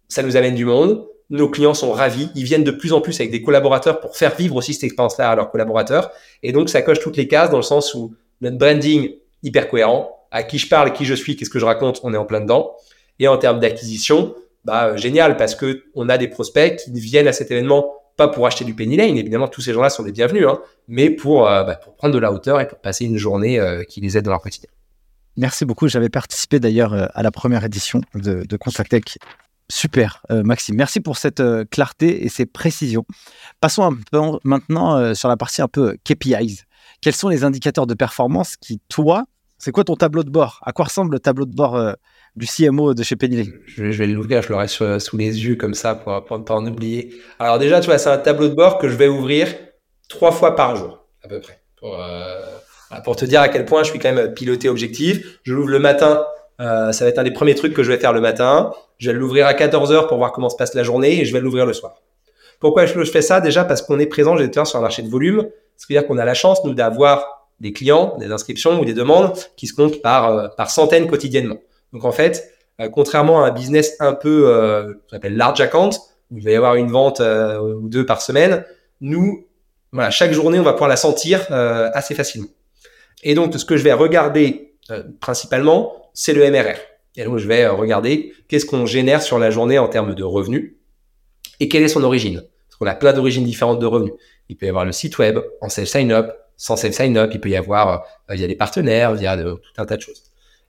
ça 0.08 0.22
nous 0.22 0.38
amène 0.38 0.56
du 0.56 0.64
monde. 0.64 1.08
Nos 1.32 1.50
clients 1.50 1.74
sont 1.74 1.92
ravis. 1.92 2.30
Ils 2.36 2.44
viennent 2.44 2.64
de 2.64 2.72
plus 2.72 2.94
en 2.94 3.02
plus 3.02 3.20
avec 3.20 3.32
des 3.32 3.42
collaborateurs 3.42 4.00
pour 4.00 4.16
faire 4.16 4.36
vivre 4.36 4.56
aussi 4.56 4.74
cette 4.74 4.84
expérience-là 4.84 5.32
à 5.32 5.36
leurs 5.36 5.52
collaborateurs. 5.52 6.12
Et 6.44 6.52
donc, 6.52 6.70
ça 6.70 6.84
coche 6.84 7.00
toutes 7.00 7.18
les 7.18 7.28
cases 7.28 7.50
dans 7.50 7.58
le 7.58 7.64
sens 7.64 7.96
où 7.96 8.14
notre 8.42 8.58
branding 8.58 9.12
hyper 9.42 9.70
cohérent, 9.70 10.28
à 10.32 10.44
qui 10.44 10.60
je 10.60 10.70
parle, 10.70 10.94
qui 10.94 11.06
je 11.06 11.16
suis, 11.16 11.36
qu'est-ce 11.36 11.50
que 11.50 11.60
je 11.60 11.66
raconte, 11.66 12.00
on 12.04 12.14
est 12.14 12.18
en 12.18 12.26
plein 12.26 12.42
dedans. 12.42 12.76
Et 13.20 13.28
en 13.28 13.38
termes 13.38 13.60
d'acquisition, 13.60 14.36
bah, 14.66 14.96
génial 14.96 15.38
parce 15.38 15.56
que 15.56 15.84
on 15.96 16.10
a 16.10 16.18
des 16.18 16.28
prospects 16.28 16.78
qui 16.78 16.92
viennent 17.00 17.28
à 17.28 17.34
cet 17.34 17.52
événement 17.52 17.94
pas 18.18 18.28
pour 18.28 18.46
acheter 18.46 18.66
du 18.66 18.74
penny 18.74 18.98
lane, 18.98 19.16
évidemment 19.16 19.48
tous 19.48 19.62
ces 19.62 19.72
gens-là 19.72 19.90
sont 19.90 20.04
des 20.04 20.12
bienvenus, 20.12 20.46
hein, 20.46 20.60
mais 20.90 21.10
pour, 21.10 21.48
euh, 21.48 21.64
bah, 21.64 21.76
pour 21.76 21.96
prendre 21.96 22.14
de 22.14 22.20
la 22.20 22.34
hauteur 22.34 22.60
et 22.60 22.68
pour 22.68 22.80
passer 22.80 23.06
une 23.06 23.18
journée 23.18 23.60
euh, 23.60 23.84
qui 23.84 24.02
les 24.02 24.18
aide 24.18 24.26
dans 24.26 24.32
leur 24.32 24.42
quotidien. 24.42 24.70
Merci 25.40 25.64
beaucoup. 25.64 25.88
J'avais 25.88 26.10
participé 26.10 26.60
d'ailleurs 26.60 26.94
euh, 26.94 27.06
à 27.14 27.24
la 27.24 27.32
première 27.32 27.64
édition 27.64 28.02
de, 28.14 28.44
de 28.44 28.58
Contactech. 28.58 29.18
Super, 29.72 30.22
euh, 30.32 30.44
Maxime. 30.44 30.76
Merci 30.76 31.00
pour 31.00 31.18
cette 31.18 31.40
euh, 31.40 31.64
clarté 31.64 32.26
et 32.26 32.30
ces 32.30 32.46
précisions. 32.46 33.06
Passons 33.62 33.96
maintenant 34.44 35.16
sur 35.16 35.30
la 35.30 35.38
partie 35.38 35.62
un 35.62 35.70
peu 35.70 35.96
KPIs. 36.04 36.64
Quels 37.02 37.16
sont 37.16 37.30
les 37.30 37.46
indicateurs 37.46 37.88
de 37.88 37.94
performance 37.94 38.58
qui, 38.58 38.82
toi, 38.90 39.24
c'est 39.58 39.72
quoi 39.72 39.86
ton 39.86 39.96
tableau 39.96 40.24
de 40.24 40.30
bord? 40.30 40.60
À 40.66 40.74
quoi 40.74 40.86
ressemble 40.86 41.14
le 41.14 41.20
tableau 41.20 41.46
de 41.46 41.56
bord 41.56 41.96
du 42.36 42.46
CMO 42.46 42.94
de 42.94 43.04
chez 43.04 43.16
Penny 43.16 43.52
je, 43.66 43.84
vais 43.84 44.08
l'ouvrir, 44.08 44.42
je 44.42 44.50
l'aurai 44.50 44.68
sous 44.68 45.18
les 45.18 45.46
yeux 45.46 45.56
comme 45.56 45.74
ça 45.74 45.96
pour, 45.96 46.38
ne 46.38 46.44
pas 46.44 46.56
en 46.56 46.66
oublier. 46.66 47.14
Alors 47.40 47.60
déjà, 47.60 47.80
tu 47.80 47.88
vois, 47.88 47.98
c'est 47.98 48.10
un 48.10 48.18
tableau 48.18 48.48
de 48.48 48.56
bord 48.56 48.78
que 48.78 48.88
je 48.88 48.96
vais 48.96 49.08
ouvrir 49.08 49.48
trois 50.08 50.32
fois 50.32 50.56
par 50.56 50.76
jour, 50.76 51.06
à 51.24 51.28
peu 51.28 51.40
près, 51.40 51.60
pour, 51.78 51.98
pour 53.04 53.16
te 53.16 53.26
dire 53.26 53.42
à 53.42 53.50
quel 53.50 53.66
point 53.66 53.84
je 53.84 53.90
suis 53.92 54.00
quand 54.00 54.12
même 54.12 54.34
piloté 54.34 54.70
objectif. 54.70 55.40
Je 55.44 55.54
l'ouvre 55.54 55.70
le 55.70 55.80
matin. 55.80 56.26
Euh, 56.60 56.92
ça 56.92 57.06
va 57.06 57.10
être 57.10 57.20
un 57.20 57.24
des 57.24 57.32
premiers 57.32 57.56
trucs 57.56 57.74
que 57.74 57.84
je 57.84 57.92
vais 57.92 57.98
faire 57.98 58.14
le 58.14 58.22
matin. 58.22 58.72
Je 58.98 59.12
vais 59.12 59.18
l'ouvrir 59.18 59.48
à 59.48 59.54
14h 59.54 60.08
pour 60.08 60.18
voir 60.18 60.32
comment 60.32 60.50
se 60.50 60.58
passe 60.58 60.74
la 60.74 60.84
journée 60.84 61.22
et 61.22 61.26
je 61.26 61.34
vais 61.34 61.40
l'ouvrir 61.40 61.66
le 61.66 61.74
soir. 61.74 62.02
Pourquoi 62.60 62.86
je 62.86 63.02
fais 63.06 63.22
ça? 63.22 63.40
Déjà 63.40 63.64
parce 63.64 63.82
qu'on 63.82 64.00
est 64.00 64.06
présent, 64.06 64.36
j'ai 64.36 64.52
sur 64.52 64.76
un 64.76 64.82
marché 64.82 65.02
de 65.02 65.10
volume. 65.10 65.48
C'est-à-dire 65.78 66.06
qu'on 66.08 66.18
a 66.18 66.26
la 66.26 66.34
chance, 66.34 66.64
nous, 66.66 66.74
d'avoir 66.74 67.48
des 67.62 67.72
clients, 67.72 68.18
des 68.18 68.32
inscriptions 68.32 68.80
ou 68.82 68.86
des 68.86 68.94
demandes 68.94 69.34
qui 69.56 69.68
se 69.68 69.74
comptent 69.74 69.96
euh, 70.06 70.50
par 70.50 70.70
centaines 70.70 71.08
quotidiennement. 71.08 71.58
Donc 71.94 72.06
en 72.06 72.12
fait, 72.12 72.54
Euh, 72.80 72.90
contrairement 72.90 73.44
à 73.44 73.48
un 73.48 73.52
business 73.52 73.96
un 74.00 74.14
peu, 74.14 74.48
euh, 74.48 74.94
qu'on 75.12 75.20
large 75.24 75.62
account, 75.62 75.90
où 76.32 76.38
il 76.38 76.44
va 76.44 76.52
y 76.52 76.56
avoir 76.56 76.76
une 76.76 76.90
vente 76.92 77.20
euh, 77.20 77.60
ou 77.60 77.90
deux 77.90 78.06
par 78.06 78.22
semaine, 78.22 78.64
nous, 79.02 79.48
voilà, 79.92 80.12
chaque 80.12 80.32
journée, 80.32 80.60
on 80.60 80.64
va 80.64 80.74
pouvoir 80.74 80.90
la 80.90 80.96
sentir 80.96 81.46
euh, 81.52 81.90
assez 81.94 82.16
facilement. 82.16 82.48
Et 83.24 83.34
donc, 83.36 83.54
ce 83.54 83.66
que 83.66 83.76
je 83.76 83.84
vais 83.84 83.94
regarder 83.94 84.76
principalement, 85.20 86.10
c'est 86.14 86.34
le 86.34 86.50
MRR. 86.50 86.78
Et 87.16 87.24
donc, 87.24 87.38
je 87.38 87.48
vais 87.48 87.68
regarder 87.68 88.34
qu'est-ce 88.48 88.66
qu'on 88.66 88.86
génère 88.86 89.22
sur 89.22 89.38
la 89.38 89.52
journée 89.52 89.78
en 89.78 89.88
termes 89.88 90.16
de 90.16 90.24
revenus 90.24 90.76
et 91.60 91.68
quelle 91.68 91.84
est 91.84 91.90
son 91.90 92.04
origine. 92.04 92.42
Parce 92.68 92.78
qu'on 92.80 92.88
a 92.88 92.96
plein 92.96 93.14
d'origines 93.14 93.44
différentes 93.44 93.80
de 93.80 93.86
revenus. 93.86 94.14
Il 94.48 94.56
peut 94.56 94.66
y 94.66 94.70
avoir 94.70 94.86
le 94.86 94.92
site 94.92 95.18
web 95.20 95.40
en 95.62 95.70
self-sign-up, 95.70 96.32
sans 96.56 96.76
self-sign-up, 96.76 97.32
il 97.34 97.40
peut 97.40 97.50
y 97.50 97.56
avoir 97.56 98.06
euh, 98.30 98.36
via 98.36 98.48
des 98.48 98.56
partenaires, 98.56 99.14
via 99.14 99.38
de, 99.38 99.52
tout 99.52 99.82
un 99.82 99.86
tas 99.86 99.98
de 99.98 100.02
choses. 100.02 100.24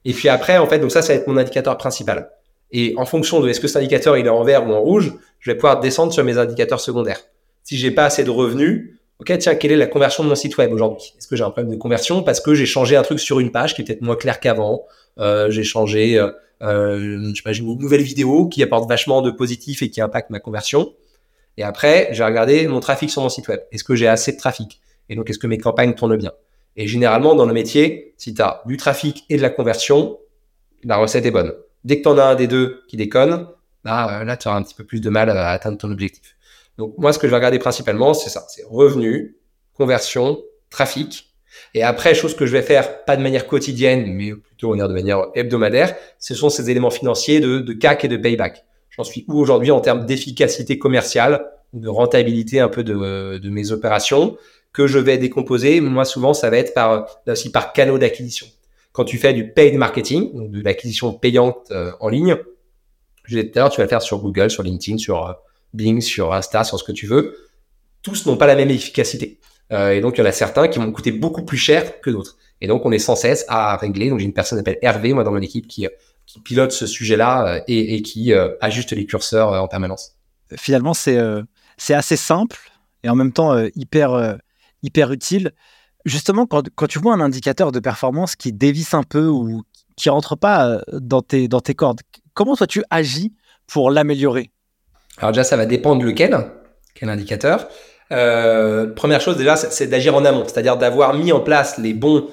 Et 0.05 0.13
puis 0.13 0.29
après, 0.29 0.57
en 0.57 0.67
fait, 0.67 0.79
donc 0.79 0.91
ça, 0.91 1.01
ça 1.01 1.13
va 1.13 1.19
être 1.19 1.27
mon 1.27 1.37
indicateur 1.37 1.77
principal. 1.77 2.31
Et 2.71 2.93
en 2.97 3.05
fonction 3.05 3.39
de 3.39 3.49
est-ce 3.49 3.59
que 3.59 3.67
cet 3.67 3.77
indicateur 3.77 4.17
il 4.17 4.25
est 4.25 4.29
en 4.29 4.43
vert 4.43 4.67
ou 4.67 4.71
en 4.71 4.81
rouge, 4.81 5.13
je 5.39 5.51
vais 5.51 5.55
pouvoir 5.55 5.79
descendre 5.79 6.13
sur 6.13 6.23
mes 6.23 6.37
indicateurs 6.37 6.79
secondaires. 6.79 7.19
Si 7.63 7.77
j'ai 7.77 7.91
pas 7.91 8.05
assez 8.05 8.23
de 8.23 8.29
revenus, 8.29 8.95
ok, 9.19 9.37
tiens, 9.37 9.55
quelle 9.55 9.71
est 9.71 9.77
la 9.77 9.87
conversion 9.87 10.23
de 10.23 10.29
mon 10.29 10.35
site 10.35 10.57
web 10.57 10.71
aujourd'hui? 10.71 11.13
Est-ce 11.17 11.27
que 11.27 11.35
j'ai 11.35 11.43
un 11.43 11.51
problème 11.51 11.71
de 11.71 11.77
conversion 11.77 12.23
parce 12.23 12.39
que 12.39 12.55
j'ai 12.55 12.65
changé 12.65 12.95
un 12.95 13.03
truc 13.03 13.19
sur 13.19 13.39
une 13.39 13.51
page 13.51 13.75
qui 13.75 13.81
est 13.81 13.85
peut-être 13.85 14.01
moins 14.01 14.15
clair 14.15 14.39
qu'avant? 14.39 14.85
Euh, 15.19 15.51
J'ai 15.51 15.63
changé, 15.63 16.17
euh, 16.17 16.31
euh, 16.61 17.29
je 17.29 17.35
sais 17.35 17.43
pas, 17.43 17.51
j'ai 17.51 17.61
une 17.61 17.77
nouvelle 17.77 18.01
vidéo 18.01 18.47
qui 18.47 18.63
apporte 18.63 18.87
vachement 18.87 19.21
de 19.21 19.31
positif 19.31 19.81
et 19.81 19.89
qui 19.89 20.01
impacte 20.01 20.29
ma 20.29 20.39
conversion. 20.39 20.93
Et 21.57 21.63
après, 21.63 22.07
j'ai 22.11 22.23
regardé 22.23 22.67
mon 22.67 22.79
trafic 22.79 23.11
sur 23.11 23.21
mon 23.21 23.29
site 23.29 23.47
web. 23.49 23.59
Est-ce 23.71 23.83
que 23.83 23.95
j'ai 23.95 24.07
assez 24.07 24.31
de 24.31 24.37
trafic? 24.37 24.81
Et 25.09 25.15
donc, 25.15 25.29
est-ce 25.29 25.37
que 25.39 25.47
mes 25.47 25.57
campagnes 25.57 25.93
tournent 25.93 26.15
bien? 26.15 26.31
Et 26.75 26.87
généralement, 26.87 27.35
dans 27.35 27.45
le 27.45 27.53
métier, 27.53 28.13
si 28.17 28.33
tu 28.33 28.41
as 28.41 28.61
du 28.65 28.77
trafic 28.77 29.25
et 29.29 29.37
de 29.37 29.41
la 29.41 29.49
conversion, 29.49 30.19
la 30.83 30.97
recette 30.97 31.25
est 31.25 31.31
bonne. 31.31 31.53
Dès 31.83 31.97
que 31.97 32.03
tu 32.03 32.09
en 32.09 32.17
as 32.17 32.25
un 32.25 32.35
des 32.35 32.47
deux 32.47 32.83
qui 32.87 32.97
déconne, 32.97 33.47
bah, 33.83 34.23
là, 34.23 34.37
tu 34.37 34.47
auras 34.47 34.57
un 34.57 34.63
petit 34.63 34.75
peu 34.75 34.83
plus 34.83 35.01
de 35.01 35.09
mal 35.09 35.29
à 35.29 35.49
atteindre 35.49 35.77
ton 35.77 35.91
objectif. 35.91 36.35
Donc, 36.77 36.93
moi, 36.97 37.13
ce 37.13 37.19
que 37.19 37.27
je 37.27 37.31
vais 37.31 37.37
regarder 37.37 37.59
principalement, 37.59 38.13
c'est 38.13 38.29
ça. 38.29 38.45
C'est 38.47 38.63
revenu, 38.69 39.35
conversion, 39.73 40.41
trafic. 40.69 41.33
Et 41.73 41.83
après, 41.83 42.15
chose 42.15 42.35
que 42.35 42.45
je 42.45 42.51
vais 42.51 42.61
faire, 42.61 43.03
pas 43.03 43.17
de 43.17 43.21
manière 43.21 43.47
quotidienne, 43.47 44.05
mais 44.07 44.33
plutôt 44.33 44.75
de 44.75 44.93
manière 44.93 45.25
hebdomadaire, 45.35 45.95
ce 46.19 46.33
sont 46.33 46.49
ces 46.49 46.69
éléments 46.69 46.89
financiers 46.89 47.39
de, 47.39 47.59
de 47.59 47.73
CAC 47.73 48.05
et 48.05 48.07
de 48.07 48.17
payback. 48.17 48.63
J'en 48.89 49.03
suis 49.03 49.25
où 49.27 49.39
aujourd'hui 49.39 49.71
en 49.71 49.79
termes 49.79 50.05
d'efficacité 50.05 50.77
commerciale, 50.77 51.45
de 51.73 51.87
rentabilité 51.87 52.59
un 52.59 52.67
peu 52.67 52.83
de, 52.83 53.37
de, 53.37 53.49
mes 53.49 53.71
opérations, 53.71 54.37
que 54.73 54.87
je 54.87 54.99
vais 54.99 55.17
décomposer. 55.17 55.81
Moi, 55.81 56.05
souvent, 56.05 56.33
ça 56.33 56.49
va 56.49 56.57
être 56.57 56.73
par, 56.73 57.07
là 57.25 57.33
aussi 57.33 57.51
par 57.51 57.73
canaux 57.73 57.97
d'acquisition. 57.97 58.47
Quand 58.91 59.05
tu 59.05 59.17
fais 59.17 59.33
du 59.33 59.51
paid 59.51 59.75
marketing, 59.77 60.33
donc 60.35 60.51
de 60.51 60.61
l'acquisition 60.61 61.13
payante 61.13 61.71
euh, 61.71 61.91
en 61.99 62.09
ligne, 62.09 62.37
je 63.25 63.35
disais 63.35 63.49
tout 63.49 63.59
à 63.59 63.61
l'heure, 63.61 63.71
tu 63.71 63.77
vas 63.77 63.83
le 63.83 63.89
faire 63.89 64.01
sur 64.01 64.19
Google, 64.19 64.49
sur 64.49 64.63
LinkedIn, 64.63 64.97
sur 64.97 65.27
euh, 65.27 65.33
Bing, 65.73 66.01
sur 66.01 66.33
Insta, 66.33 66.63
sur 66.63 66.77
ce 66.77 66.83
que 66.83 66.91
tu 66.91 67.07
veux. 67.07 67.37
Tous 68.01 68.25
n'ont 68.25 68.37
pas 68.37 68.47
la 68.47 68.55
même 68.55 68.69
efficacité. 68.69 69.39
Euh, 69.71 69.91
et 69.91 70.01
donc, 70.01 70.17
il 70.17 70.21
y 70.21 70.23
en 70.23 70.27
a 70.27 70.31
certains 70.31 70.67
qui 70.67 70.79
vont 70.79 70.91
coûter 70.91 71.11
beaucoup 71.11 71.43
plus 71.43 71.57
cher 71.57 72.01
que 72.01 72.09
d'autres. 72.09 72.37
Et 72.59 72.67
donc, 72.67 72.85
on 72.85 72.91
est 72.91 72.99
sans 72.99 73.15
cesse 73.15 73.45
à 73.47 73.77
régler. 73.77 74.09
Donc, 74.09 74.19
j'ai 74.19 74.25
une 74.25 74.33
personne 74.33 74.57
qui 74.57 74.61
s'appelle 74.61 74.79
Hervé, 74.81 75.13
moi, 75.13 75.23
dans 75.23 75.31
mon 75.31 75.41
équipe, 75.41 75.67
qui, 75.67 75.87
pilote 76.39 76.71
ce 76.71 76.85
sujet-là 76.85 77.55
euh, 77.55 77.61
et, 77.67 78.01
qui 78.01 78.33
euh, 78.33 78.55
ajuste 78.61 78.91
les 78.91 79.05
curseurs 79.05 79.53
euh, 79.53 79.59
en 79.59 79.67
permanence. 79.67 80.15
Finalement, 80.57 80.93
c'est 80.93 81.17
assez 81.89 82.17
simple 82.17 82.57
et 83.03 83.09
en 83.09 83.15
même 83.15 83.31
temps 83.31 83.57
hyper, 83.75 84.37
hyper 84.83 85.11
utile. 85.11 85.51
Justement, 86.05 86.47
quand, 86.47 86.87
tu 86.87 86.99
vois 86.99 87.13
un 87.13 87.21
indicateur 87.21 87.71
de 87.71 87.79
performance 87.79 88.35
qui 88.35 88.53
dévisse 88.53 88.93
un 88.93 89.03
peu 89.03 89.27
ou 89.27 89.61
qui 89.95 90.09
rentre 90.09 90.35
pas 90.35 90.81
dans 90.93 91.21
tes, 91.21 91.47
dans 91.47 91.61
tes 91.61 91.75
cordes, 91.75 91.99
comment 92.33 92.55
toi 92.55 92.67
tu 92.67 92.83
agis 92.89 93.33
pour 93.67 93.91
l'améliorer? 93.91 94.49
Alors 95.17 95.31
déjà, 95.31 95.43
ça 95.43 95.57
va 95.57 95.65
dépendre 95.65 96.03
lequel, 96.03 96.35
quel 96.95 97.09
indicateur. 97.09 97.67
Euh, 98.11 98.87
première 98.87 99.21
chose 99.21 99.37
déjà, 99.37 99.55
c'est 99.55 99.87
d'agir 99.87 100.15
en 100.15 100.25
amont, 100.25 100.43
c'est-à-dire 100.45 100.77
d'avoir 100.77 101.13
mis 101.13 101.31
en 101.31 101.39
place 101.39 101.77
les 101.77 101.93
bons 101.93 102.27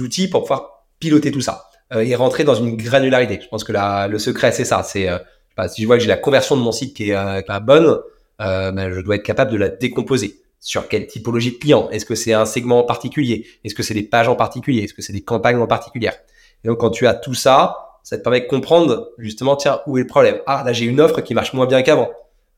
outils 0.00 0.28
pour 0.28 0.42
pouvoir 0.42 0.86
piloter 0.98 1.30
tout 1.30 1.40
ça 1.40 1.66
euh, 1.94 2.00
et 2.00 2.14
rentrer 2.14 2.44
dans 2.44 2.54
une 2.54 2.76
granularité. 2.76 3.40
Je 3.40 3.48
pense 3.48 3.64
que 3.64 3.72
la, 3.72 4.08
le 4.08 4.18
secret, 4.18 4.52
c'est 4.52 4.64
ça. 4.64 4.82
C'est 4.82 5.08
euh, 5.08 5.18
si 5.68 5.82
je 5.82 5.86
vois 5.86 5.96
que 5.96 6.02
j'ai 6.02 6.08
la 6.08 6.16
conversion 6.16 6.56
de 6.56 6.62
mon 6.62 6.72
site 6.72 6.94
qui 6.94 7.10
est 7.10 7.16
euh, 7.16 7.42
pas 7.42 7.60
bonne, 7.60 7.98
euh, 8.40 8.72
ben, 8.72 8.92
je 8.92 9.00
dois 9.00 9.16
être 9.16 9.22
capable 9.22 9.52
de 9.52 9.56
la 9.56 9.68
décomposer. 9.68 10.41
Sur 10.64 10.86
quelle 10.86 11.08
typologie 11.08 11.50
de 11.50 11.56
client 11.58 11.90
Est-ce 11.90 12.06
que 12.06 12.14
c'est 12.14 12.32
un 12.32 12.46
segment 12.46 12.78
en 12.78 12.84
particulier? 12.84 13.46
Est-ce 13.64 13.74
que 13.74 13.82
c'est 13.82 13.94
des 13.94 14.04
pages 14.04 14.28
en 14.28 14.36
particulier? 14.36 14.84
Est-ce 14.84 14.94
que 14.94 15.02
c'est 15.02 15.12
des 15.12 15.20
campagnes 15.20 15.56
en 15.56 15.66
particulier 15.66 16.10
Et 16.62 16.68
donc, 16.68 16.78
quand 16.78 16.90
tu 16.90 17.08
as 17.08 17.14
tout 17.14 17.34
ça, 17.34 17.98
ça 18.04 18.16
te 18.16 18.22
permet 18.22 18.42
de 18.42 18.46
comprendre 18.46 19.10
justement, 19.18 19.56
tiens, 19.56 19.80
où 19.88 19.98
est 19.98 20.02
le 20.02 20.06
problème? 20.06 20.38
Ah, 20.46 20.62
là, 20.64 20.72
j'ai 20.72 20.84
une 20.84 21.00
offre 21.00 21.20
qui 21.20 21.34
marche 21.34 21.52
moins 21.52 21.66
bien 21.66 21.82
qu'avant. 21.82 22.10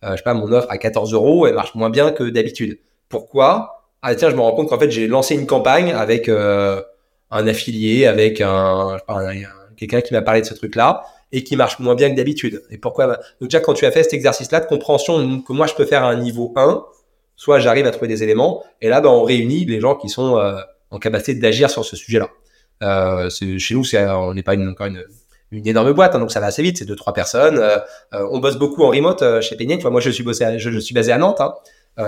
Euh, 0.05 0.13
je 0.13 0.17
sais 0.19 0.23
pas, 0.23 0.35
mon 0.35 0.53
offre 0.53 0.67
à 0.69 0.77
14 0.77 1.15
euros, 1.15 1.47
elle 1.47 1.55
marche 1.55 1.75
moins 1.75 1.89
bien 1.89 2.13
que 2.13 2.25
d'habitude. 2.25 2.79
Pourquoi? 3.09 3.87
Ah 4.03 4.15
tiens, 4.15 4.29
je 4.29 4.37
me 4.37 4.43
rends 4.43 4.53
compte 4.53 4.69
qu'en 4.69 4.79
fait 4.79 4.91
j'ai 4.91 5.07
lancé 5.07 5.35
une 5.35 5.47
campagne 5.47 5.91
avec 5.91 6.29
euh, 6.29 6.83
un 7.31 7.47
affilié, 7.47 8.05
avec 8.05 8.43
un, 8.43 8.99
un 9.09 9.33
quelqu'un 9.79 10.03
qui 10.03 10.13
m'a 10.13 10.21
parlé 10.21 10.43
de 10.43 10.47
ce 10.47 10.53
truc-là 10.53 11.05
et 11.33 11.43
qui 11.43 11.57
marche 11.57 11.79
moins 11.79 11.95
bien 11.95 12.11
que 12.11 12.17
d'habitude. 12.17 12.63
Et 12.71 12.77
pourquoi? 12.77 13.07
Donc 13.07 13.49
déjà 13.49 13.61
quand 13.61 13.73
tu 13.73 13.87
as 13.87 13.91
fait 13.91 14.03
cet 14.03 14.13
exercice-là 14.13 14.61
de 14.61 14.67
compréhension 14.67 15.41
que 15.41 15.53
moi 15.55 15.67
je 15.67 15.75
peux 15.75 15.87
faire 15.87 16.05
à 16.05 16.09
un 16.09 16.17
niveau 16.17 16.53
1, 16.55 16.85
soit 17.37 17.59
j'arrive 17.59 17.87
à 17.87 17.91
trouver 17.91 18.09
des 18.09 18.23
éléments 18.23 18.65
et 18.81 18.89
là 18.89 19.01
ben, 19.01 19.11
on 19.11 19.23
réunit 19.23 19.65
les 19.65 19.81
gens 19.81 19.95
qui 19.95 20.09
sont 20.09 20.39
euh, 20.39 20.57
en 20.91 20.99
capacité 20.99 21.35
d'agir 21.35 21.71
sur 21.71 21.85
ce 21.85 21.97
sujet-là. 21.97 22.29
Euh, 22.83 23.31
chez 23.31 23.75
nous, 23.75 23.85
on 23.95 24.35
n'est 24.35 24.43
pas 24.43 24.55
une, 24.55 24.69
encore 24.69 24.87
une, 24.87 25.05
une 25.57 25.67
énorme 25.67 25.93
boîte, 25.93 26.15
hein, 26.15 26.19
donc 26.19 26.31
ça 26.31 26.41
va 26.41 26.47
assez 26.47 26.63
vite, 26.63 26.79
c'est 26.79 26.85
deux 26.85 26.97
trois 26.97 27.13
personnes. 27.13 27.59
Euh, 27.59 27.79
euh, 28.15 28.29
on 28.31 28.39
bosse 28.39 28.57
beaucoup 28.57 28.83
en 28.85 28.91
remote 28.91 29.23
euh, 29.23 29.41
chez 29.41 29.57
Peignet. 29.57 29.79
moi, 29.85 30.01
je 30.01 30.11
suis 30.11 30.25
bossé, 30.25 30.59
je, 30.59 30.79
suis 30.79 30.95
basé 30.95 31.13
à 31.13 31.19
Nantes. 31.19 31.41
Hein. 31.41 31.55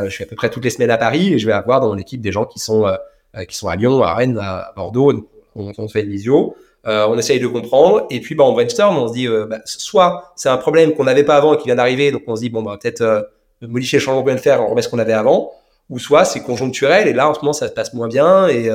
je 0.05 0.11
suis 0.11 0.25
à 0.25 0.27
peu 0.27 0.37
près 0.37 0.51
toutes 0.51 0.65
les 0.65 0.71
semaines 0.71 0.91
à 0.91 0.99
Paris 0.99 1.35
et 1.35 1.39
je 1.39 1.47
vais 1.47 1.53
avoir 1.53 1.81
dans 1.81 1.89
mon 1.89 1.99
équipe 1.99 2.21
des 2.21 2.33
gens 2.33 2.45
qui 2.45 2.59
sont 2.59 2.85
qui 3.49 3.57
sont 3.57 3.69
à 3.69 3.77
Lyon, 3.77 4.03
à 4.03 4.15
Rennes, 4.15 4.39
à 4.41 4.73
Bordeaux. 4.75 5.29
On, 5.55 5.73
on 5.77 5.89
fait 5.89 6.03
une 6.03 6.11
visio. 6.11 6.57
on 6.85 7.19
essaye 7.19 7.39
de 7.39 7.47
comprendre 7.47 8.07
et 8.11 8.21
puis 8.21 8.35
bah, 8.35 8.45
on 8.45 8.53
brainstorm. 8.53 8.97
On 8.97 9.09
se 9.09 9.13
dit 9.13 9.29
bah, 9.29 9.59
soit 9.65 10.33
c'est 10.37 10.49
un 10.49 10.57
problème 10.57 10.95
qu'on 10.95 11.05
n'avait 11.05 11.25
pas 11.25 11.37
avant 11.37 11.55
et 11.55 11.59
qui 11.59 11.67
vient 11.67 11.77
d'arriver, 11.77 12.11
donc 12.11 12.23
on 12.27 12.35
se 12.35 12.41
dit 12.41 12.51
bon 12.51 12.63
bah 12.63 12.79
peut-être 12.81 13.29
modifier 13.63 13.99
le 13.99 14.05
changement 14.05 14.21
qu'on 14.23 14.27
vient 14.27 14.37
de 14.37 14.41
faire, 14.41 14.63
on 14.63 14.69
remet 14.69 14.83
ce 14.83 14.89
qu'on 14.89 14.99
avait 14.99 15.13
avant. 15.13 15.53
Ou 15.89 15.99
soit 15.99 16.25
c'est 16.25 16.41
conjoncturel 16.41 17.07
et 17.07 17.13
là 17.13 17.29
en 17.29 17.35
ce 17.35 17.41
moment 17.41 17.53
ça 17.53 17.69
se 17.69 17.73
passe 17.73 17.95
moins 17.95 18.09
bien 18.09 18.49
et 18.49 18.69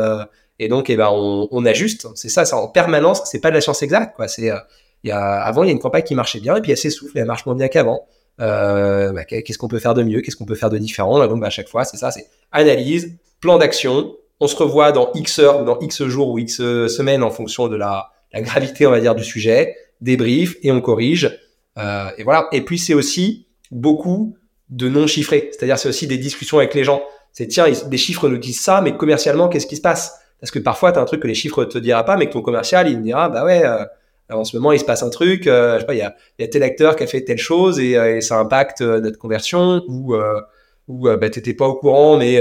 et 0.61 0.67
donc, 0.67 0.91
eh 0.91 0.95
ben, 0.95 1.09
on, 1.11 1.65
ajuste. 1.65 2.07
C'est 2.13 2.29
ça, 2.29 2.45
c'est 2.45 2.53
en 2.53 2.67
permanence. 2.67 3.23
C'est 3.25 3.39
pas 3.39 3.49
de 3.49 3.55
la 3.55 3.61
science 3.61 3.82
exacte, 3.82 4.15
quoi. 4.15 4.27
C'est, 4.27 4.51
euh, 4.51 4.57
y 5.03 5.09
a, 5.09 5.19
avant, 5.19 5.63
il 5.63 5.67
y 5.67 5.69
a 5.69 5.71
une 5.71 5.79
campagne 5.79 6.03
qui 6.03 6.13
marchait 6.13 6.39
bien, 6.39 6.55
et 6.55 6.61
puis 6.61 6.71
elle 6.71 6.77
s'essouffle, 6.77 7.17
elle 7.17 7.25
marche 7.25 7.47
moins 7.47 7.55
bien 7.55 7.67
qu'avant. 7.67 8.05
Euh, 8.39 9.11
bah, 9.11 9.25
qu'est-ce 9.25 9.57
qu'on 9.57 9.67
peut 9.67 9.79
faire 9.79 9.95
de 9.95 10.03
mieux 10.03 10.21
Qu'est-ce 10.21 10.36
qu'on 10.36 10.45
peut 10.45 10.53
faire 10.53 10.69
de 10.69 10.77
différent 10.77 11.25
Donc, 11.27 11.39
bah, 11.39 11.47
à 11.47 11.49
chaque 11.49 11.67
fois, 11.67 11.84
c'est 11.84 11.97
ça, 11.97 12.11
c'est 12.11 12.27
analyse, 12.51 13.17
plan 13.39 13.57
d'action. 13.57 14.15
On 14.39 14.45
se 14.45 14.55
revoit 14.55 14.91
dans 14.91 15.11
X 15.15 15.39
heures, 15.39 15.65
dans 15.65 15.79
X 15.79 16.03
jours 16.03 16.29
ou 16.29 16.38
X 16.38 16.57
semaines 16.57 17.23
en 17.23 17.32
fonction 17.32 17.67
de 17.67 17.75
la, 17.75 18.11
gravité, 18.32 18.86
on 18.86 18.91
va 18.91 18.99
dire, 18.99 19.15
du 19.15 19.23
sujet. 19.23 19.75
Débrief 19.99 20.57
et 20.61 20.71
on 20.71 20.79
corrige. 20.79 21.39
Euh, 21.79 22.09
et 22.19 22.23
voilà. 22.23 22.47
Et 22.51 22.61
puis, 22.61 22.77
c'est 22.77 22.93
aussi 22.93 23.47
beaucoup 23.71 24.36
de 24.72 24.89
non 24.89 25.05
chiffrés. 25.07 25.49
C'est-à-dire, 25.51 25.78
c'est 25.78 25.89
aussi 25.89 26.07
des 26.07 26.17
discussions 26.17 26.57
avec 26.57 26.74
les 26.74 26.84
gens. 26.84 27.03
C'est 27.32 27.47
tiens, 27.47 27.65
des 27.69 27.97
chiffres 27.97 28.28
nous 28.28 28.38
disent 28.38 28.59
ça, 28.59 28.82
mais 28.82 28.95
commercialement, 28.97 29.47
qu'est-ce 29.47 29.67
qui 29.67 29.76
se 29.76 29.82
passe? 29.82 30.19
Parce 30.39 30.51
que 30.51 30.59
parfois, 30.59 30.91
tu 30.91 30.99
as 30.99 31.01
un 31.01 31.05
truc 31.05 31.22
que 31.22 31.28
les 31.28 31.36
chiffres 31.36 31.65
te 31.65 31.78
dira 31.78 32.03
pas, 32.03 32.17
mais 32.17 32.28
que 32.28 32.34
ton 32.34 32.41
commercial, 32.41 32.89
il 32.89 32.97
me 32.97 33.03
dira, 33.03 33.30
bah 33.30 33.45
ouais, 33.45 33.63
euh, 33.63 33.86
en 34.34 34.43
ce 34.43 34.55
moment, 34.55 34.72
il 34.72 34.80
se 34.80 34.86
passe 34.86 35.03
un 35.03 35.09
truc, 35.09 35.47
euh, 35.47 35.76
je 35.76 35.82
sais 35.82 35.86
pas, 35.86 35.93
il 35.93 35.99
y 35.99 36.01
a, 36.01 36.15
y 36.39 36.43
a, 36.43 36.47
tel 36.47 36.63
acteur 36.63 36.95
qui 36.95 37.03
a 37.03 37.07
fait 37.07 37.22
telle 37.22 37.38
chose 37.38 37.80
et, 37.80 37.97
euh, 37.97 38.17
et 38.17 38.22
ça 38.22 38.39
impacte 38.39 38.82
euh, 38.82 38.99
notre 38.99 39.17
conversion, 39.17 39.84
ou, 39.88 40.15
euh, 40.15 40.41
ou 40.88 41.03
bah, 41.03 41.30
t'étais 41.30 41.53
pas 41.53 41.67
au 41.67 41.76
courant, 41.76 42.17
mais 42.17 42.39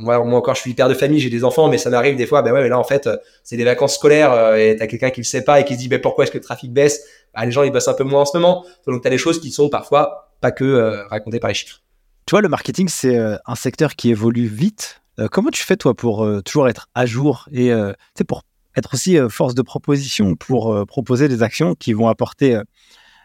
moi, 0.00 0.24
moi 0.24 0.38
encore, 0.38 0.54
je 0.54 0.60
suis 0.62 0.70
hyper 0.70 0.88
de 0.88 0.94
famille, 0.94 1.20
j'ai 1.20 1.30
des 1.30 1.44
enfants, 1.44 1.68
mais 1.68 1.78
ça 1.78 1.90
m'arrive 1.90 2.16
des 2.16 2.26
fois, 2.26 2.42
bah 2.42 2.52
ouais, 2.52 2.62
mais 2.62 2.68
là, 2.68 2.78
en 2.78 2.84
fait, 2.84 3.08
c'est 3.44 3.56
des 3.56 3.64
vacances 3.64 3.94
scolaires 3.94 4.54
et 4.56 4.76
t'as 4.76 4.86
quelqu'un 4.86 5.10
qui 5.10 5.20
le 5.20 5.26
sait 5.26 5.44
pas 5.44 5.60
et 5.60 5.64
qui 5.64 5.74
se 5.74 5.78
dit, 5.78 5.88
bah, 5.88 5.98
pourquoi 5.98 6.24
est-ce 6.24 6.32
que 6.32 6.38
le 6.38 6.44
trafic 6.44 6.72
baisse? 6.72 7.04
Bah, 7.34 7.44
Les 7.44 7.52
gens, 7.52 7.62
ils 7.62 7.70
bossent 7.70 7.88
un 7.88 7.94
peu 7.94 8.04
moins 8.04 8.22
en 8.22 8.24
ce 8.24 8.36
moment. 8.36 8.64
Donc, 8.86 9.02
tu 9.02 9.08
as 9.08 9.10
des 9.10 9.18
choses 9.18 9.40
qui 9.40 9.50
sont 9.50 9.68
parfois 9.68 10.31
pas 10.42 10.52
que 10.52 11.06
racontées 11.08 11.40
par 11.40 11.48
les 11.48 11.54
chiffres. 11.54 11.80
Tu 12.26 12.32
vois, 12.32 12.42
le 12.42 12.48
marketing, 12.48 12.88
c'est 12.88 13.18
un 13.18 13.54
secteur 13.54 13.96
qui 13.96 14.10
évolue 14.10 14.46
vite 14.46 15.02
euh, 15.18 15.28
comment 15.30 15.50
tu 15.50 15.62
fais, 15.62 15.76
toi, 15.76 15.94
pour 15.94 16.24
euh, 16.24 16.40
toujours 16.40 16.68
être 16.68 16.88
à 16.94 17.06
jour 17.06 17.48
et 17.52 17.72
euh, 17.72 17.92
pour 18.26 18.42
être 18.76 18.94
aussi 18.94 19.18
force 19.28 19.54
de 19.54 19.60
proposition, 19.60 20.34
pour 20.34 20.86
proposer 20.86 21.28
des 21.28 21.42
actions 21.42 21.74
qui 21.74 21.92
vont 21.92 22.08
apporter, 22.08 22.58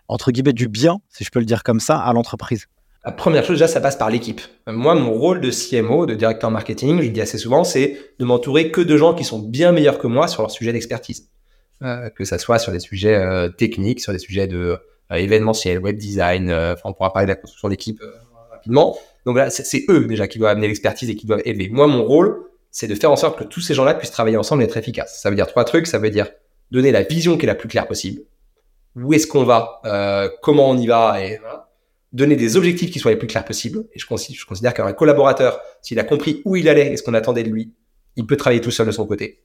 entre 0.10 0.32
guillemets, 0.32 0.52
du 0.52 0.68
bien, 0.68 0.98
si 1.08 1.24
je 1.24 1.30
peux 1.30 1.40
le 1.40 1.46
dire 1.46 1.64
comme 1.64 1.80
ça, 1.80 1.98
à 2.00 2.12
l'entreprise? 2.12 2.66
La 3.06 3.14
première 3.14 3.46
chose, 3.46 3.56
déjà, 3.56 3.70
ça 3.70 3.80
passe 3.80 3.96
par 3.96 4.10
l'équipe. 4.10 4.42
Moi, 4.68 4.94
mon 4.96 5.14
rôle 5.14 5.40
de 5.40 5.50
CMO, 5.50 6.06
de 6.06 6.16
directeur 6.16 6.52
marketing, 6.52 7.02
je 7.02 7.08
dis 7.08 7.22
assez 7.22 7.38
souvent, 7.38 7.64
c'est 7.64 7.98
de 8.20 8.26
m'entourer 8.26 8.72
que 8.72 8.82
de 8.82 8.98
gens 8.98 9.14
qui 9.14 9.24
sont 9.24 9.40
bien 9.40 9.72
meilleurs 9.72 10.00
que 10.00 10.08
moi 10.08 10.28
sur 10.28 10.42
leur 10.42 10.52
sujet 10.52 10.74
d'expertise. 10.74 11.30
Euh, 11.84 12.10
que 12.10 12.26
ça 12.26 12.40
soit 12.40 12.58
sur 12.60 12.72
des 12.72 12.80
sujets 12.80 13.16
euh, 13.16 13.50
techniques, 13.50 14.02
sur 14.02 14.12
des 14.12 14.18
sujets 14.20 14.48
de 14.48 14.58
euh, 14.58 14.78
événementiel, 15.12 15.80
web 15.80 15.98
design, 15.98 16.52
enfin, 16.52 16.82
on 16.86 16.94
pourra 16.94 17.14
parler 17.14 17.26
de 17.26 17.32
la 17.32 17.36
construction 17.36 17.70
d'équipe 17.70 18.02
rapidement. 18.52 18.98
Donc 19.26 19.38
là, 19.38 19.50
c'est 19.50 19.86
eux 19.90 20.06
déjà 20.06 20.28
qui 20.28 20.40
doivent 20.40 20.52
amener 20.52 20.68
l'expertise 20.68 21.10
et 21.10 21.16
qui 21.16 21.26
doivent 21.26 21.42
élever. 21.46 21.70
Moi, 21.70 21.88
mon 21.88 22.04
rôle, 22.04 22.44
c'est 22.72 22.88
de 22.88 22.96
faire 22.96 23.12
en 23.12 23.16
sorte 23.16 23.40
que 23.40 23.44
tous 23.44 23.62
ces 23.62 23.74
gens-là 23.74 23.94
puissent 23.94 24.12
travailler 24.12 24.38
ensemble 24.38 24.64
et 24.64 24.66
être 24.66 24.78
efficaces. 24.78 25.22
Ça 25.22 25.30
veut 25.30 25.36
dire 25.36 25.48
trois 25.48 25.64
trucs. 25.64 25.88
Ça 25.88 26.00
veut 26.00 26.10
dire 26.10 26.28
donner 26.72 26.92
la 26.92 27.04
vision 27.04 27.38
qui 27.38 27.46
est 27.46 27.48
la 27.48 27.56
plus 27.56 27.68
claire 27.68 27.88
possible. 27.88 28.22
où 28.96 29.14
est-ce 29.14 29.28
qu'on 29.28 29.44
va, 29.44 29.80
euh, 29.86 30.30
comment 30.42 30.70
on 30.70 30.78
y 30.78 30.88
va, 30.88 31.24
et 31.24 31.40
donner 32.14 32.36
des 32.36 32.58
objectifs 32.58 32.90
qui 32.90 33.00
soient 33.00 33.12
les 33.12 33.18
plus 33.18 33.28
clairs 33.28 33.46
possibles. 33.46 33.86
Et 33.94 34.00
je 34.00 34.08
considère, 34.08 34.40
je 34.40 34.46
considère 34.46 34.74
qu'un 34.74 34.92
collaborateur, 34.94 35.60
s'il 35.82 36.00
a 36.00 36.04
compris 36.04 36.42
où 36.46 36.56
il 36.56 36.68
allait 36.68 36.94
et 36.94 36.98
ce 36.98 37.04
qu'on 37.04 37.14
attendait 37.14 37.44
de 37.44 37.50
lui, 37.50 37.74
il 38.16 38.26
peut 38.26 38.38
travailler 38.38 38.62
tout 38.62 38.72
seul 38.72 38.88
de 38.88 38.92
son 38.92 39.06
côté. 39.06 39.44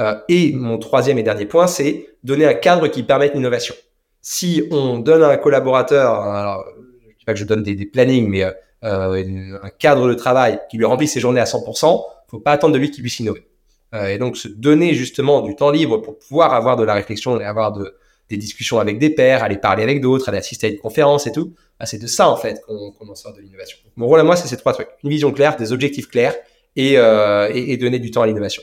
Euh, 0.00 0.16
et 0.28 0.52
mon 0.52 0.78
troisième 0.78 1.18
et 1.18 1.22
dernier 1.22 1.46
point, 1.46 1.66
c'est 1.66 2.08
donner 2.22 2.44
un 2.44 2.54
cadre 2.54 2.88
qui 2.88 3.02
permette 3.02 3.34
l'innovation. 3.34 3.74
Si 4.22 4.66
on 4.70 4.98
donne 4.98 5.22
à 5.22 5.28
un 5.28 5.36
collaborateur, 5.36 6.14
alors, 6.14 6.64
je 6.76 7.18
dis 7.18 7.24
pas 7.24 7.32
que 7.32 7.38
je 7.38 7.44
donne 7.44 7.62
des, 7.62 7.74
des 7.74 7.86
plannings, 7.86 8.28
mais 8.28 8.44
euh, 8.44 8.50
euh 8.84 9.58
un 9.62 9.70
cadre 9.70 10.08
de 10.08 10.14
travail 10.14 10.60
qui 10.70 10.76
lui 10.76 10.84
remplit 10.84 11.08
ses 11.08 11.20
journées 11.20 11.40
à 11.40 11.44
100%, 11.44 12.02
faut 12.28 12.38
pas 12.38 12.52
attendre 12.52 12.74
de 12.74 12.78
lui 12.78 12.90
qu'il 12.90 13.02
puisse 13.02 13.18
innover. 13.20 13.46
Euh, 13.94 14.08
et 14.08 14.18
donc 14.18 14.36
se 14.36 14.46
donner 14.46 14.94
justement 14.94 15.40
du 15.40 15.56
temps 15.56 15.70
libre 15.70 15.98
pour 15.98 16.18
pouvoir 16.18 16.54
avoir 16.54 16.76
de 16.76 16.84
la 16.84 16.94
réflexion 16.94 17.40
et 17.40 17.44
avoir 17.44 17.72
de, 17.72 17.96
des 18.28 18.36
discussions 18.36 18.78
avec 18.78 18.98
des 18.98 19.10
pairs, 19.10 19.42
aller 19.42 19.56
parler 19.56 19.82
avec 19.82 20.00
d'autres, 20.00 20.28
aller 20.28 20.38
assister 20.38 20.68
à 20.68 20.70
une 20.70 20.78
conférence 20.78 21.26
et 21.26 21.32
tout. 21.32 21.54
Bah, 21.78 21.86
c'est 21.86 21.98
de 21.98 22.06
ça 22.06 22.28
en 22.28 22.36
fait 22.36 22.60
qu'on 22.66 22.92
qu 22.92 23.10
en 23.10 23.14
sort 23.16 23.34
de 23.34 23.40
l'innovation. 23.40 23.78
Mon 23.96 24.06
rôle 24.06 24.20
à 24.20 24.24
moi, 24.24 24.36
c'est 24.36 24.46
ces 24.46 24.56
trois 24.56 24.72
trucs 24.72 24.88
une 25.02 25.10
vision 25.10 25.32
claire, 25.32 25.56
des 25.56 25.72
objectifs 25.72 26.06
clairs 26.06 26.36
et, 26.76 26.98
euh, 26.98 27.50
et, 27.52 27.72
et 27.72 27.76
donner 27.76 27.98
du 27.98 28.12
temps 28.12 28.22
à 28.22 28.26
l'innovation. 28.26 28.62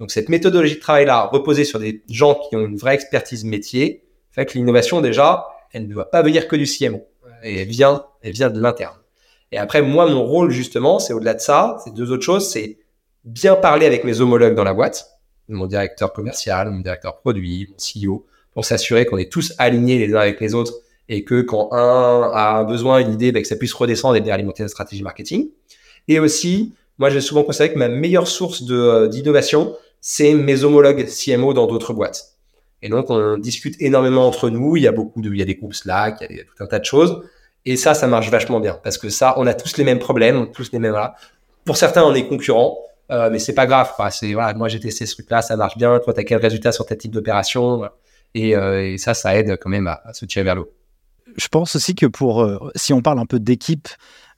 Donc 0.00 0.10
cette 0.10 0.30
méthodologie 0.30 0.76
de 0.76 0.80
travail-là, 0.80 1.26
reposée 1.26 1.64
sur 1.64 1.78
des 1.78 2.02
gens 2.08 2.34
qui 2.34 2.56
ont 2.56 2.64
une 2.64 2.76
vraie 2.76 2.94
expertise 2.94 3.44
métier, 3.44 4.05
fait 4.36 4.46
que 4.46 4.52
l'innovation 4.52 5.00
déjà, 5.00 5.46
elle 5.72 5.88
ne 5.88 5.92
doit 5.92 6.10
pas 6.10 6.22
venir 6.22 6.46
que 6.46 6.54
du 6.54 6.66
CMO. 6.66 7.04
Et 7.42 7.62
elle 7.62 7.68
vient, 7.68 8.04
elle 8.22 8.32
vient 8.32 8.50
de 8.50 8.60
l'interne. 8.60 8.96
Et 9.50 9.58
après, 9.58 9.82
moi, 9.82 10.08
mon 10.08 10.24
rôle 10.24 10.50
justement, 10.50 10.98
c'est 10.98 11.12
au-delà 11.12 11.34
de 11.34 11.40
ça, 11.40 11.78
c'est 11.82 11.92
deux 11.92 12.12
autres 12.12 12.24
choses, 12.24 12.48
c'est 12.48 12.78
bien 13.24 13.56
parler 13.56 13.86
avec 13.86 14.04
mes 14.04 14.20
homologues 14.20 14.54
dans 14.54 14.64
la 14.64 14.74
boîte, 14.74 15.08
mon 15.48 15.66
directeur 15.66 16.12
commercial, 16.12 16.70
mon 16.70 16.80
directeur 16.80 17.18
produit, 17.18 17.68
mon 17.70 17.76
CEO, 17.76 18.26
pour 18.52 18.64
s'assurer 18.64 19.06
qu'on 19.06 19.18
est 19.18 19.32
tous 19.32 19.54
alignés 19.58 19.98
les 20.04 20.14
uns 20.14 20.20
avec 20.20 20.40
les 20.40 20.54
autres 20.54 20.74
et 21.08 21.24
que 21.24 21.42
quand 21.42 21.72
un 21.72 22.30
a 22.32 22.58
un 22.58 22.64
besoin, 22.64 22.98
une 22.98 23.12
idée, 23.12 23.32
ben, 23.32 23.42
que 23.42 23.48
ça 23.48 23.56
puisse 23.56 23.72
redescendre 23.72 24.16
et 24.16 24.20
bien 24.20 24.34
alimenter 24.34 24.62
la 24.62 24.68
stratégie 24.68 25.02
marketing. 25.02 25.48
Et 26.08 26.18
aussi, 26.18 26.74
moi, 26.98 27.10
j'ai 27.10 27.20
souvent 27.20 27.44
considéré 27.44 27.72
que 27.72 27.78
ma 27.78 27.88
meilleure 27.88 28.26
source 28.26 28.62
de, 28.62 29.06
d'innovation, 29.06 29.76
c'est 30.00 30.34
mes 30.34 30.64
homologues 30.64 31.06
CMO 31.06 31.52
dans 31.52 31.66
d'autres 31.66 31.92
boîtes. 31.92 32.35
Et 32.82 32.88
donc, 32.88 33.10
on 33.10 33.38
discute 33.38 33.76
énormément 33.80 34.26
entre 34.26 34.50
nous. 34.50 34.76
Il 34.76 34.82
y 34.82 34.86
a 34.86 34.92
beaucoup 34.92 35.22
de, 35.22 35.30
il 35.30 35.38
y 35.38 35.42
a 35.42 35.44
des 35.44 35.54
groupes 35.54 35.74
Slack, 35.74 36.24
il 36.28 36.36
y 36.36 36.40
a, 36.40 36.44
tout 36.44 36.62
un 36.62 36.66
tas 36.66 36.78
de 36.78 36.84
choses. 36.84 37.22
Et 37.64 37.76
ça, 37.76 37.94
ça 37.94 38.06
marche 38.06 38.30
vachement 38.30 38.60
bien 38.60 38.78
parce 38.82 38.98
que 38.98 39.08
ça, 39.08 39.34
on 39.38 39.46
a 39.46 39.54
tous 39.54 39.76
les 39.76 39.84
mêmes 39.84 39.98
problèmes, 39.98 40.50
tous 40.52 40.70
les 40.72 40.78
mêmes. 40.78 40.92
Voilà. 40.92 41.16
Pour 41.64 41.76
certains, 41.76 42.04
on 42.04 42.14
est 42.14 42.28
concurrents, 42.28 42.78
euh, 43.10 43.28
mais 43.30 43.40
c'est 43.40 43.54
pas 43.54 43.66
grave. 43.66 43.92
C'est 44.10 44.34
voilà, 44.34 44.54
moi 44.54 44.68
j'ai 44.68 44.78
testé 44.78 45.04
ce 45.04 45.14
truc-là, 45.14 45.42
ça 45.42 45.56
marche 45.56 45.76
bien. 45.76 45.98
Toi, 45.98 46.12
t'as 46.14 46.22
quel 46.22 46.38
résultat 46.38 46.70
sur 46.70 46.86
tel 46.86 46.98
type 46.98 47.10
d'opération 47.10 47.88
et, 48.34 48.54
euh, 48.54 48.92
et, 48.92 48.98
ça, 48.98 49.14
ça 49.14 49.36
aide 49.36 49.56
quand 49.60 49.70
même 49.70 49.86
à, 49.88 50.12
se 50.12 50.26
tirer 50.26 50.44
vers 50.44 50.54
l'eau. 50.54 50.70
Je 51.36 51.48
pense 51.48 51.74
aussi 51.74 51.94
que 51.94 52.06
pour, 52.06 52.42
euh, 52.42 52.70
si 52.76 52.92
on 52.92 53.02
parle 53.02 53.18
un 53.18 53.26
peu 53.26 53.40
d'équipe 53.40 53.88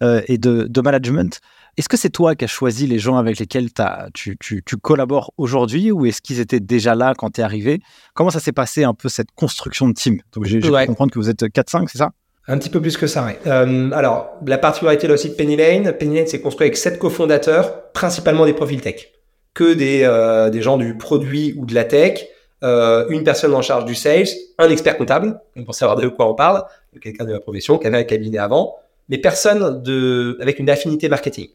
euh, 0.02 0.22
et 0.26 0.38
de 0.38 0.80
management, 0.80 1.40
est-ce 1.78 1.88
que 1.88 1.96
c'est 1.96 2.10
toi 2.10 2.34
qui 2.34 2.44
as 2.44 2.48
choisi 2.48 2.88
les 2.88 2.98
gens 2.98 3.16
avec 3.16 3.38
lesquels 3.38 3.68
tu, 4.12 4.36
tu, 4.38 4.62
tu, 4.64 4.76
collabores 4.76 5.32
aujourd'hui 5.38 5.92
ou 5.92 6.06
est-ce 6.06 6.20
qu'ils 6.20 6.40
étaient 6.40 6.58
déjà 6.58 6.96
là 6.96 7.14
quand 7.16 7.30
tu 7.30 7.40
es 7.40 7.44
arrivé? 7.44 7.80
Comment 8.14 8.30
ça 8.30 8.40
s'est 8.40 8.52
passé 8.52 8.82
un 8.82 8.94
peu 8.94 9.08
cette 9.08 9.30
construction 9.36 9.88
de 9.88 9.94
team? 9.94 10.20
Donc 10.32 10.44
j'ai 10.44 10.58
ouais. 10.68 10.86
comprendre 10.86 11.12
que 11.12 11.20
vous 11.20 11.30
êtes 11.30 11.40
4-5, 11.40 11.86
c'est 11.90 11.98
ça? 11.98 12.10
Un 12.48 12.58
petit 12.58 12.70
peu 12.70 12.80
plus 12.80 12.96
que 12.96 13.06
ça, 13.06 13.24
oui. 13.24 13.32
Euh, 13.46 13.90
alors, 13.92 14.30
la 14.44 14.58
particularité 14.58 15.06
là 15.06 15.14
aussi 15.14 15.28
de 15.28 15.34
Penny 15.34 15.54
Lane, 15.54 15.92
Penny 15.92 16.16
Lane 16.16 16.26
s'est 16.26 16.40
construit 16.40 16.66
avec 16.66 16.76
sept 16.76 16.98
cofondateurs, 16.98 17.92
principalement 17.92 18.44
des 18.44 18.54
profils 18.54 18.80
tech, 18.80 19.12
que 19.54 19.74
des, 19.74 20.02
euh, 20.02 20.50
des 20.50 20.62
gens 20.62 20.78
du 20.78 20.96
produit 20.96 21.54
ou 21.58 21.64
de 21.64 21.74
la 21.74 21.84
tech, 21.84 22.26
euh, 22.64 23.06
une 23.10 23.22
personne 23.22 23.54
en 23.54 23.62
charge 23.62 23.84
du 23.84 23.94
sales, 23.94 24.26
un 24.58 24.68
expert 24.68 24.96
comptable, 24.96 25.40
pour 25.64 25.74
savoir 25.76 25.96
de 25.96 26.08
quoi 26.08 26.28
on 26.28 26.34
parle, 26.34 26.64
quelqu'un 27.00 27.24
de 27.24 27.32
la 27.32 27.40
profession, 27.40 27.78
qui 27.78 27.86
avait 27.86 27.98
un 27.98 28.04
cabinet 28.04 28.38
avant, 28.38 28.74
mais 29.08 29.18
personne 29.18 29.82
de, 29.82 30.38
avec 30.40 30.58
une 30.58 30.70
affinité 30.70 31.08
marketing. 31.08 31.48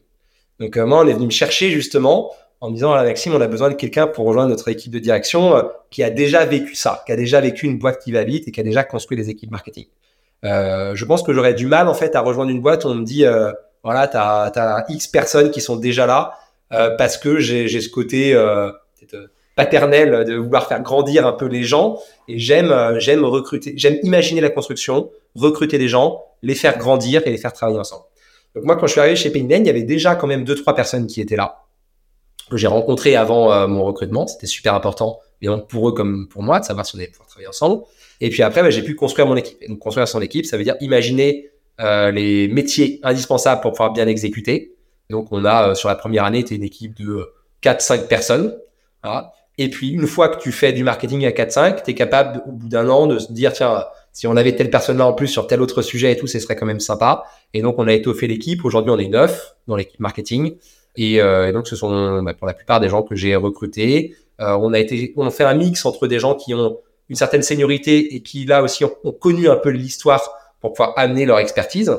Donc 0.60 0.76
euh, 0.76 0.86
moi, 0.86 1.02
on 1.04 1.08
est 1.08 1.12
venu 1.12 1.26
me 1.26 1.30
chercher 1.30 1.70
justement 1.70 2.32
en 2.60 2.70
me 2.70 2.74
disant, 2.74 2.92
ah, 2.92 3.02
Maxime, 3.04 3.34
on 3.34 3.40
a 3.40 3.46
besoin 3.46 3.68
de 3.68 3.74
quelqu'un 3.74 4.06
pour 4.06 4.24
rejoindre 4.24 4.48
notre 4.48 4.68
équipe 4.68 4.92
de 4.92 4.98
direction 4.98 5.56
euh, 5.56 5.62
qui 5.90 6.02
a 6.02 6.10
déjà 6.10 6.44
vécu 6.44 6.74
ça, 6.74 7.02
qui 7.06 7.12
a 7.12 7.16
déjà 7.16 7.40
vécu 7.40 7.66
une 7.66 7.78
boîte 7.78 8.02
qui 8.02 8.12
va 8.12 8.24
vite 8.24 8.48
et 8.48 8.52
qui 8.52 8.60
a 8.60 8.62
déjà 8.64 8.84
construit 8.84 9.16
des 9.16 9.28
équipes 9.28 9.50
marketing. 9.50 9.86
Euh, 10.44 10.94
je 10.94 11.04
pense 11.04 11.22
que 11.22 11.32
j'aurais 11.32 11.54
du 11.54 11.66
mal 11.66 11.88
en 11.88 11.94
fait 11.94 12.14
à 12.16 12.20
rejoindre 12.20 12.50
une 12.50 12.60
boîte 12.60 12.84
où 12.84 12.88
on 12.88 12.94
me 12.94 13.04
dit, 13.04 13.24
euh, 13.24 13.52
voilà, 13.82 14.08
tu 14.08 14.16
as, 14.16 14.84
X 14.88 15.06
personnes 15.08 15.50
qui 15.50 15.60
sont 15.60 15.76
déjà 15.76 16.06
là 16.06 16.34
euh, 16.72 16.90
parce 16.96 17.16
que 17.16 17.38
j'ai 17.38 17.68
ce 17.68 17.88
côté 17.88 18.36
paternel 19.56 20.24
de 20.24 20.34
vouloir 20.34 20.66
faire 20.66 20.82
grandir 20.82 21.26
un 21.26 21.32
peu 21.32 21.46
les 21.46 21.62
gens 21.62 21.98
et 22.28 22.38
j'aime 22.38 22.74
j'aime 22.98 23.24
recruter, 23.24 23.72
j'aime 23.76 23.98
imaginer 24.02 24.40
la 24.40 24.50
construction, 24.50 25.10
recruter 25.34 25.78
des 25.78 25.88
gens, 25.88 26.24
les 26.42 26.54
faire 26.54 26.76
grandir 26.76 27.22
et 27.26 27.30
les 27.30 27.38
faire 27.38 27.52
travailler 27.52 27.78
ensemble. 27.78 28.04
Donc 28.54 28.64
moi, 28.64 28.76
quand 28.76 28.86
je 28.86 28.92
suis 28.92 29.00
arrivé 29.00 29.16
chez 29.16 29.30
Payden, 29.30 29.64
il 29.64 29.66
y 29.66 29.70
avait 29.70 29.82
déjà 29.82 30.14
quand 30.14 30.26
même 30.26 30.44
deux 30.44 30.54
trois 30.54 30.74
personnes 30.74 31.06
qui 31.06 31.20
étaient 31.20 31.36
là 31.36 31.60
que 32.50 32.56
j'ai 32.56 32.66
rencontrées 32.66 33.16
avant 33.16 33.52
euh, 33.52 33.66
mon 33.66 33.84
recrutement. 33.84 34.26
C'était 34.26 34.46
super 34.46 34.74
important, 34.74 35.20
bien 35.40 35.58
pour 35.58 35.88
eux 35.88 35.92
comme 35.92 36.28
pour 36.28 36.42
moi, 36.42 36.60
de 36.60 36.64
savoir 36.64 36.84
si 36.84 36.94
on 36.94 36.98
allait 36.98 37.08
pouvoir 37.08 37.28
travailler 37.28 37.48
ensemble. 37.48 37.82
Et 38.20 38.30
puis 38.30 38.42
après, 38.42 38.62
bah, 38.62 38.70
j'ai 38.70 38.82
pu 38.82 38.94
construire 38.94 39.26
mon 39.26 39.36
équipe. 39.36 39.58
Et 39.60 39.68
donc 39.68 39.78
construire 39.78 40.06
son 40.08 40.20
équipe, 40.20 40.46
ça 40.46 40.56
veut 40.56 40.64
dire 40.64 40.76
imaginer 40.80 41.50
euh, 41.80 42.10
les 42.10 42.48
métiers 42.48 43.00
indispensables 43.02 43.60
pour 43.60 43.72
pouvoir 43.72 43.92
bien 43.92 44.06
exécuter. 44.06 44.76
donc 45.10 45.28
on 45.32 45.44
a 45.44 45.70
euh, 45.70 45.74
sur 45.74 45.88
la 45.88 45.96
première 45.96 46.24
année, 46.24 46.38
été 46.38 46.54
une 46.54 46.62
équipe 46.62 46.94
de 46.96 47.32
4-5 47.62 47.98
euh, 47.98 48.06
personnes. 48.06 48.56
Voilà. 49.02 49.32
Et 49.58 49.68
puis 49.68 49.90
une 49.90 50.06
fois 50.06 50.28
que 50.28 50.40
tu 50.40 50.52
fais 50.52 50.72
du 50.72 50.84
marketing 50.84 51.26
à 51.26 51.30
4-5, 51.30 51.82
tu 51.84 51.90
es 51.90 51.94
capable 51.94 52.42
au 52.46 52.52
bout 52.52 52.68
d'un 52.68 52.88
an 52.88 53.06
de 53.06 53.18
se 53.18 53.32
dire 53.32 53.52
tiens 53.52 53.84
si 54.14 54.28
on 54.28 54.36
avait 54.36 54.54
telle 54.54 54.70
personne 54.70 54.96
là 54.96 55.06
en 55.06 55.12
plus 55.12 55.26
sur 55.26 55.48
tel 55.48 55.60
autre 55.60 55.82
sujet 55.82 56.12
et 56.12 56.16
tout, 56.16 56.28
ce 56.28 56.38
serait 56.38 56.54
quand 56.54 56.66
même 56.66 56.80
sympa. 56.80 57.24
Et 57.52 57.62
donc, 57.62 57.74
on 57.78 57.88
a 57.88 57.92
étoffé 57.92 58.28
l'équipe. 58.28 58.64
Aujourd'hui, 58.64 58.92
on 58.92 58.98
est 58.98 59.08
neuf 59.08 59.56
dans 59.66 59.74
l'équipe 59.74 59.98
marketing. 59.98 60.54
Et, 60.96 61.20
euh, 61.20 61.50
donc, 61.50 61.66
ce 61.66 61.74
sont 61.74 62.22
bah, 62.22 62.32
pour 62.32 62.46
la 62.46 62.54
plupart 62.54 62.78
des 62.78 62.88
gens 62.88 63.02
que 63.02 63.16
j'ai 63.16 63.34
recrutés. 63.34 64.14
Euh, 64.40 64.56
on 64.60 64.72
a 64.72 64.78
été, 64.78 65.12
on 65.16 65.28
fait 65.30 65.42
un 65.42 65.54
mix 65.54 65.84
entre 65.84 66.06
des 66.06 66.20
gens 66.20 66.36
qui 66.36 66.54
ont 66.54 66.78
une 67.08 67.16
certaine 67.16 67.42
seniorité 67.42 68.14
et 68.14 68.22
qui 68.22 68.46
là 68.46 68.62
aussi 68.62 68.84
ont, 68.84 69.12
connu 69.12 69.48
un 69.48 69.56
peu 69.56 69.70
l'histoire 69.70 70.22
pour 70.60 70.72
pouvoir 70.72 70.94
amener 70.96 71.26
leur 71.26 71.40
expertise, 71.40 71.92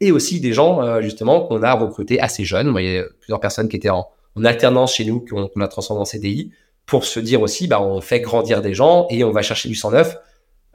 et 0.00 0.10
aussi 0.10 0.40
des 0.40 0.52
gens 0.52 0.82
euh, 0.82 1.02
justement 1.02 1.42
qu'on 1.42 1.62
a 1.62 1.72
recrutés 1.74 2.18
assez 2.18 2.44
jeunes. 2.44 2.74
Il 2.78 2.84
y 2.84 2.98
a 2.98 3.04
plusieurs 3.20 3.40
personnes 3.40 3.68
qui 3.68 3.76
étaient 3.76 3.90
en, 3.90 4.08
alternance 4.42 4.94
chez 4.94 5.04
nous 5.04 5.20
qu'on 5.20 5.48
qu 5.48 5.62
a 5.62 5.68
transformé 5.68 6.00
en 6.00 6.04
CDI 6.04 6.52
pour 6.86 7.04
se 7.04 7.20
dire 7.20 7.42
aussi, 7.42 7.66
bah, 7.66 7.82
on 7.82 8.00
fait 8.00 8.20
grandir 8.20 8.62
des 8.62 8.72
gens 8.72 9.06
et 9.10 9.22
on 9.24 9.32
va 9.32 9.42
chercher 9.42 9.68
du 9.68 9.74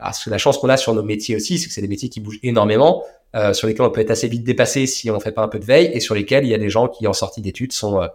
alors, 0.00 0.14
la 0.26 0.38
chance 0.38 0.58
qu'on 0.58 0.68
a 0.68 0.76
sur 0.76 0.94
nos 0.94 1.02
métiers 1.02 1.36
aussi, 1.36 1.58
c'est 1.58 1.68
que 1.68 1.72
c'est 1.72 1.80
des 1.80 1.88
métiers 1.88 2.08
qui 2.08 2.20
bougent 2.20 2.40
énormément, 2.42 3.04
euh, 3.34 3.52
sur 3.52 3.66
lesquels 3.66 3.86
on 3.86 3.90
peut 3.90 4.00
être 4.00 4.10
assez 4.10 4.28
vite 4.28 4.44
dépassé 4.44 4.86
si 4.86 5.10
on 5.10 5.20
fait 5.20 5.32
pas 5.32 5.42
un 5.42 5.48
peu 5.48 5.58
de 5.58 5.64
veille, 5.64 5.90
et 5.92 6.00
sur 6.00 6.14
lesquels 6.14 6.44
il 6.44 6.50
y 6.50 6.54
a 6.54 6.58
des 6.58 6.70
gens 6.70 6.88
qui, 6.88 7.06
en 7.06 7.12
sortie 7.12 7.40
d'études, 7.40 7.72
sont, 7.72 8.00
euh, 8.02 8.08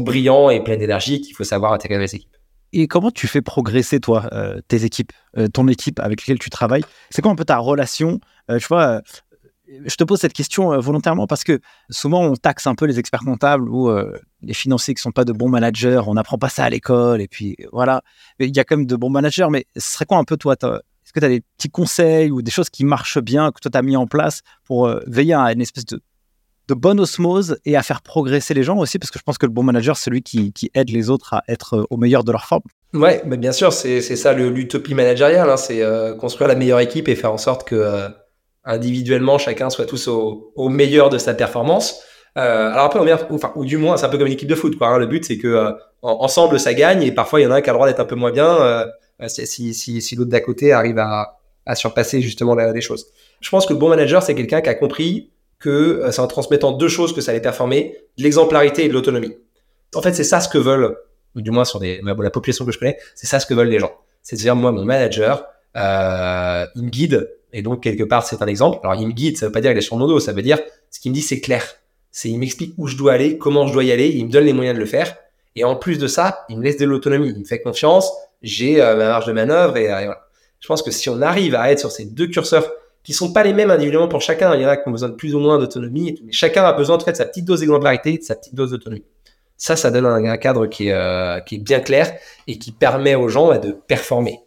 brillants 0.00 0.50
et 0.50 0.62
pleins 0.62 0.76
d'énergie 0.76 1.20
qu'il 1.20 1.34
faut 1.34 1.44
savoir 1.44 1.72
intégrer 1.72 1.96
dans 1.96 2.02
les 2.02 2.14
équipes. 2.14 2.36
Et 2.72 2.88
comment 2.88 3.10
tu 3.10 3.28
fais 3.28 3.42
progresser, 3.42 4.00
toi, 4.00 4.28
euh, 4.32 4.60
tes 4.66 4.84
équipes, 4.84 5.12
ton 5.54 5.68
équipe 5.68 6.00
avec 6.00 6.22
laquelle 6.22 6.38
tu 6.38 6.50
travailles? 6.50 6.84
C'est 7.10 7.22
quoi 7.22 7.30
un 7.30 7.36
peu 7.36 7.44
ta 7.44 7.58
relation? 7.58 8.18
Tu 8.48 8.66
vois, 8.66 9.00
je 9.68 9.94
te 9.94 10.04
pose 10.04 10.18
cette 10.18 10.32
question 10.32 10.78
volontairement 10.80 11.26
parce 11.26 11.44
que 11.44 11.60
souvent 11.90 12.24
on 12.24 12.34
taxe 12.34 12.66
un 12.66 12.74
peu 12.74 12.86
les 12.86 12.98
experts 12.98 13.20
comptables 13.24 13.68
ou 13.68 13.88
les 14.42 14.54
financiers 14.54 14.94
qui 14.94 15.00
sont 15.00 15.12
pas 15.12 15.24
de 15.24 15.32
bons 15.32 15.48
managers, 15.48 16.02
on 16.06 16.14
n'apprend 16.14 16.38
pas 16.38 16.48
ça 16.48 16.64
à 16.64 16.70
l'école, 16.70 17.20
et 17.20 17.28
puis 17.28 17.56
voilà. 17.72 18.02
Il 18.40 18.54
y 18.54 18.58
a 18.58 18.64
quand 18.64 18.76
même 18.76 18.86
de 18.86 18.96
bons 18.96 19.10
managers, 19.10 19.48
mais 19.50 19.66
ce 19.76 19.94
serait 19.94 20.04
quoi 20.04 20.18
un 20.18 20.24
peu 20.24 20.36
toi 20.36 20.56
que 21.16 21.20
tu 21.20 21.26
as 21.26 21.30
des 21.30 21.42
petits 21.56 21.70
conseils 21.70 22.30
ou 22.30 22.42
des 22.42 22.50
choses 22.50 22.68
qui 22.68 22.84
marchent 22.84 23.18
bien, 23.18 23.50
que 23.50 23.60
toi 23.60 23.70
tu 23.70 23.78
as 23.78 23.82
mis 23.82 23.96
en 23.96 24.06
place 24.06 24.42
pour 24.64 24.86
euh, 24.86 25.00
veiller 25.06 25.34
à 25.34 25.52
une 25.52 25.62
espèce 25.62 25.86
de, 25.86 26.00
bonne 26.68 27.00
osmose 27.00 27.58
et 27.64 27.76
à 27.76 27.82
faire 27.82 28.02
progresser 28.02 28.52
les 28.52 28.62
gens 28.62 28.76
aussi? 28.76 28.98
Parce 28.98 29.10
que 29.10 29.18
je 29.18 29.24
pense 29.24 29.38
que 29.38 29.46
le 29.46 29.52
bon 29.52 29.62
manager, 29.62 29.96
c'est 29.96 30.04
celui 30.04 30.22
qui, 30.22 30.52
aide 30.74 30.90
les 30.90 31.08
autres 31.08 31.32
à 31.32 31.42
être 31.48 31.74
euh, 31.74 31.84
au 31.90 31.96
meilleur 31.96 32.22
de 32.22 32.32
leur 32.32 32.44
forme. 32.44 32.62
Ouais, 32.92 33.22
mais 33.24 33.36
bien 33.36 33.52
sûr, 33.52 33.72
c'est 33.72 34.00
ça 34.00 34.32
l'utopie 34.32 34.94
managériale, 34.94 35.48
hein, 35.48 35.56
c'est 35.56 35.82
euh, 35.82 36.14
construire 36.14 36.48
la 36.48 36.54
meilleure 36.54 36.80
équipe 36.80 37.08
et 37.08 37.16
faire 37.16 37.32
en 37.32 37.38
sorte 37.38 37.66
que 37.66 38.08
individuellement 38.64 39.38
chacun 39.38 39.70
soit 39.70 39.86
tous 39.86 40.08
au, 40.08 40.68
meilleur 40.68 41.08
de 41.08 41.18
sa 41.18 41.34
performance. 41.34 42.02
Alors 42.34 42.84
après, 42.84 43.00
on 43.00 43.34
enfin, 43.34 43.52
ou 43.54 43.64
du 43.64 43.78
moins, 43.78 43.96
c'est 43.96 44.04
un 44.04 44.08
peu 44.10 44.18
comme 44.18 44.26
une 44.26 44.34
équipe 44.34 44.48
de 44.48 44.54
foot. 44.54 44.76
Hein. 44.80 44.98
Le 44.98 45.06
but, 45.06 45.24
c'est 45.24 45.38
que 45.38 45.74
ensemble, 46.02 46.60
ça 46.60 46.74
gagne, 46.74 47.02
et 47.02 47.12
parfois, 47.12 47.40
il 47.40 47.44
y 47.44 47.46
en 47.46 47.50
a 47.50 47.56
un 47.56 47.60
qui 47.62 47.70
a 47.70 47.72
le 47.72 47.76
droit 47.76 47.86
d'être 47.86 48.00
un 48.00 48.04
peu 48.04 48.16
moins 48.16 48.32
bien 48.32 48.86
si, 49.28 49.74
si, 49.74 50.02
si 50.02 50.16
l'autre 50.16 50.30
d'à 50.30 50.40
côté 50.40 50.72
arrive 50.72 50.98
à, 50.98 51.38
à 51.66 51.74
surpasser 51.74 52.20
justement 52.22 52.54
des 52.72 52.80
choses. 52.80 53.06
Je 53.40 53.50
pense 53.50 53.66
que 53.66 53.72
le 53.72 53.78
bon 53.78 53.88
manager, 53.88 54.22
c'est 54.22 54.34
quelqu'un 54.34 54.60
qui 54.60 54.68
a 54.68 54.74
compris 54.74 55.30
que 55.58 55.70
euh, 55.70 56.12
c'est 56.12 56.20
en 56.20 56.26
transmettant 56.26 56.72
deux 56.72 56.88
choses 56.88 57.14
que 57.14 57.20
ça 57.20 57.32
allait 57.32 57.40
performer, 57.40 57.96
de 58.18 58.22
l'exemplarité 58.22 58.84
et 58.84 58.88
de 58.88 58.92
l'autonomie. 58.92 59.36
En 59.94 60.02
fait, 60.02 60.12
c'est 60.12 60.24
ça 60.24 60.40
ce 60.40 60.48
que 60.48 60.58
veulent, 60.58 60.96
ou 61.34 61.40
du 61.40 61.50
moins 61.50 61.64
sur 61.64 61.80
des, 61.80 62.00
la 62.02 62.30
population 62.30 62.64
que 62.64 62.72
je 62.72 62.78
connais, 62.78 62.98
c'est 63.14 63.26
ça 63.26 63.40
ce 63.40 63.46
que 63.46 63.54
veulent 63.54 63.68
les 63.68 63.78
gens. 63.78 63.92
C'est-à-dire, 64.22 64.56
moi, 64.56 64.72
mon 64.72 64.84
manager, 64.84 65.46
euh, 65.76 66.66
il 66.74 66.84
me 66.84 66.90
guide, 66.90 67.30
et 67.52 67.62
donc 67.62 67.82
quelque 67.82 68.04
part, 68.04 68.26
c'est 68.26 68.42
un 68.42 68.46
exemple. 68.46 68.80
Alors, 68.82 69.00
il 69.00 69.06
me 69.06 69.12
guide, 69.12 69.38
ça 69.38 69.46
veut 69.46 69.52
pas 69.52 69.60
dire 69.60 69.70
qu'il 69.70 69.78
est 69.78 69.82
sur 69.82 69.96
mon 69.96 70.06
dos, 70.06 70.20
ça 70.20 70.32
veut 70.32 70.42
dire, 70.42 70.58
ce 70.90 71.00
qu'il 71.00 71.10
me 71.10 71.14
dit, 71.14 71.22
c'est 71.22 71.40
clair. 71.40 71.64
C'est, 72.10 72.28
il 72.28 72.38
m'explique 72.38 72.74
où 72.76 72.86
je 72.86 72.96
dois 72.96 73.12
aller, 73.12 73.38
comment 73.38 73.66
je 73.66 73.72
dois 73.72 73.84
y 73.84 73.92
aller, 73.92 74.08
il 74.08 74.26
me 74.26 74.30
donne 74.30 74.44
les 74.44 74.52
moyens 74.52 74.74
de 74.74 74.80
le 74.80 74.86
faire. 74.86 75.16
Et 75.54 75.64
en 75.64 75.76
plus 75.76 75.98
de 75.98 76.06
ça, 76.06 76.44
il 76.48 76.58
me 76.58 76.62
laisse 76.62 76.76
de 76.76 76.84
l'autonomie, 76.84 77.30
il 77.30 77.40
me 77.40 77.44
fait 77.44 77.62
confiance, 77.62 78.12
j'ai 78.42 78.80
euh, 78.80 78.96
ma 78.96 79.08
marge 79.08 79.26
de 79.26 79.32
manœuvre 79.32 79.76
et, 79.76 79.92
euh, 79.92 80.00
et 80.00 80.04
voilà. 80.06 80.22
Je 80.60 80.68
pense 80.68 80.82
que 80.82 80.90
si 80.90 81.08
on 81.08 81.20
arrive 81.22 81.54
à 81.54 81.70
être 81.70 81.78
sur 81.78 81.92
ces 81.92 82.06
deux 82.06 82.26
curseurs 82.26 82.72
qui 83.04 83.12
sont 83.12 83.32
pas 83.32 83.44
les 83.44 83.52
mêmes 83.52 83.70
individuellement 83.70 84.08
pour 84.08 84.20
chacun, 84.20 84.54
il 84.54 84.62
y 84.62 84.66
en 84.66 84.68
a 84.68 84.76
qui 84.76 84.88
ont 84.88 84.90
besoin 84.90 85.10
de 85.10 85.14
plus 85.14 85.34
ou 85.34 85.38
moins 85.38 85.58
d'autonomie, 85.58 86.20
mais 86.24 86.32
chacun 86.32 86.64
a 86.64 86.72
besoin 86.72 86.96
en 86.96 86.98
de 86.98 87.14
sa 87.14 87.24
petite 87.24 87.44
dose 87.44 87.60
d'exemplarité, 87.60 88.18
de 88.18 88.22
sa 88.22 88.34
petite 88.34 88.54
dose 88.54 88.70
d'autonomie. 88.70 89.04
Ça, 89.56 89.76
ça 89.76 89.90
donne 89.90 90.06
un, 90.06 90.36
cadre 90.38 90.66
qui 90.66 90.88
est, 90.88 90.92
euh, 90.92 91.40
qui 91.40 91.56
est 91.56 91.58
bien 91.58 91.80
clair 91.80 92.12
et 92.46 92.58
qui 92.58 92.72
permet 92.72 93.14
aux 93.14 93.28
gens 93.28 93.48
bah, 93.48 93.58
de 93.58 93.72
performer. 93.72 94.40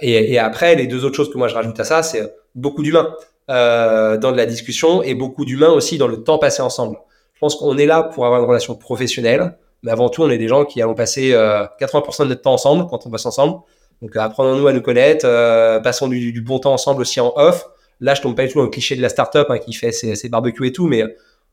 Et, 0.00 0.38
après, 0.38 0.74
les 0.74 0.86
deux 0.86 1.04
autres 1.04 1.16
choses 1.16 1.30
que 1.30 1.38
moi 1.38 1.48
je 1.48 1.54
rajoute 1.54 1.78
à 1.78 1.84
ça, 1.84 2.02
c'est 2.02 2.34
beaucoup 2.54 2.82
d'humains 2.82 3.14
dans 3.48 4.34
la 4.34 4.46
discussion 4.46 5.02
et 5.02 5.14
beaucoup 5.14 5.44
d'humains 5.44 5.70
aussi 5.70 5.98
dans 5.98 6.08
le 6.08 6.22
temps 6.22 6.38
passé 6.38 6.62
ensemble. 6.62 6.96
Je 7.34 7.40
pense 7.40 7.56
qu'on 7.56 7.76
est 7.76 7.86
là 7.86 8.02
pour 8.02 8.26
avoir 8.26 8.40
une 8.40 8.48
relation 8.48 8.74
professionnelle, 8.74 9.56
mais 9.86 9.92
avant 9.92 10.10
tout, 10.10 10.22
on 10.22 10.28
est 10.28 10.36
des 10.36 10.48
gens 10.48 10.66
qui 10.66 10.82
avons 10.82 10.94
passé 10.94 11.30
80% 11.30 11.34
euh, 11.34 12.24
de 12.24 12.28
notre 12.28 12.42
temps 12.42 12.52
ensemble 12.52 12.86
quand 12.88 13.06
on 13.06 13.08
bosse 13.08 13.24
ensemble. 13.24 13.60
Donc 14.02 14.14
apprenons-nous 14.14 14.66
à 14.66 14.74
nous 14.74 14.82
connaître, 14.82 15.24
euh, 15.26 15.80
passons 15.80 16.08
du, 16.08 16.42
bon 16.42 16.58
temps 16.58 16.74
ensemble 16.74 17.00
aussi 17.00 17.20
en 17.20 17.32
off. 17.36 17.66
Là, 18.00 18.14
je 18.14 18.20
tombe 18.20 18.36
pas 18.36 18.46
du 18.46 18.52
tout 18.52 18.60
dans 18.60 18.68
cliché 18.68 18.94
de 18.94 19.00
la 19.00 19.08
startup 19.08 19.46
hein, 19.48 19.58
qui 19.58 19.72
fait 19.72 19.92
ses, 19.92 20.28
barbecues 20.28 20.66
et 20.66 20.72
tout, 20.72 20.86
mais 20.86 21.02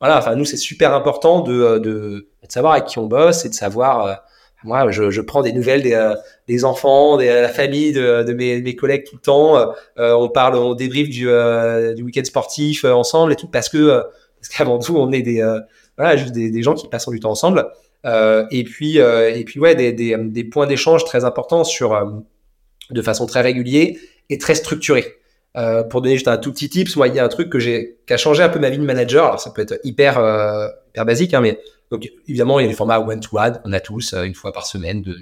voilà, 0.02 0.18
enfin 0.18 0.36
nous 0.36 0.44
c'est 0.44 0.58
super 0.58 0.94
important 0.94 1.40
de, 1.40 1.78
de, 1.78 1.80
de, 1.80 2.28
savoir 2.50 2.74
avec 2.74 2.86
qui 2.86 3.00
on 3.00 3.06
bosse 3.06 3.46
et 3.46 3.50
de 3.50 3.54
savoir 3.54 4.24
moi, 4.64 4.90
je, 4.92 5.22
prends 5.22 5.42
des 5.42 5.52
nouvelles 5.52 5.82
des, 5.82 5.94
euh, 5.94 6.16
des 6.48 6.66
enfants, 6.66 7.18
de 7.18 7.24
la 7.24 7.50
famille, 7.50 7.92
de, 7.92 8.24
de 8.24 8.34
mes, 8.34 8.62
mes, 8.62 8.76
collègues 8.76 9.04
tout 9.06 9.16
le 9.16 9.22
temps. 9.22 9.58
Euh, 9.98 10.14
on 10.14 10.30
parle, 10.30 10.56
on 10.56 10.74
débriefe 10.74 11.10
du, 11.10 11.30
euh, 11.30 11.94
du 11.94 12.04
week-end 12.04 12.24
sportif 12.24 12.86
ensemble 12.86 13.34
et 13.34 13.36
tout 13.36 13.48
parce 13.48 13.70
que 13.70 14.04
parce 14.40 14.50
qu'avant 14.50 14.80
tout, 14.80 14.98
on 14.98 15.12
est 15.12 15.22
des 15.22 15.42
voilà 15.98 16.18
juste 16.18 16.34
des, 16.34 16.64
gens 16.64 16.74
qui 16.74 16.88
passent 16.88 17.08
du 17.10 17.20
temps 17.20 17.32
ensemble. 17.32 17.66
Et 18.06 18.64
puis 18.64 18.97
et 18.97 19.43
puis 19.45 19.60
ouais, 19.60 19.76
des, 19.76 19.93
des, 19.93 20.18
des 20.18 20.43
points 20.43 20.68
d'échange 20.68 21.06
très 21.06 21.26
importants 21.26 21.64
sur 21.64 22.24
de 22.89 23.01
façon 23.01 23.26
très 23.26 23.41
régulière 23.41 23.95
et 24.30 24.38
très 24.38 24.56
structurée. 24.56 25.16
pour 25.89 26.01
donner 26.01 26.16
juste 26.16 26.28
un 26.28 26.38
tout 26.38 26.51
petit 26.51 26.70
tips, 26.70 26.95
moi, 26.95 27.08
il 27.08 27.16
y 27.16 27.20
a 27.20 27.24
un 27.24 27.30
truc 27.30 27.49
que 27.49 27.60
j'ai 27.60 27.99
qui 28.06 28.14
a 28.14 28.18
changé 28.18 28.43
un 28.43 28.49
peu 28.49 28.60
ma 28.60 28.70
vie 28.70 28.78
de 28.78 28.84
manager. 28.84 29.26
Alors 29.26 29.39
ça 29.39 29.51
peut 29.51 29.62
être 29.62 29.80
hyper 29.84 30.20
hyper 30.93 31.06
basique, 31.06 31.34
hein, 31.34 31.41
mais 31.41 31.60
donc 31.93 32.10
évidemment, 32.28 32.60
il 32.60 32.64
y 32.64 32.66
a 32.66 32.70
des 32.70 32.76
formats 32.76 32.99
one-to-one, 32.99 33.62
on 33.66 33.72
a 33.72 33.80
tous 33.80 34.14
euh, 34.14 34.24
une 34.24 34.34
fois 34.34 34.51
par 34.51 34.66
semaine, 34.66 35.04
de, 35.04 35.16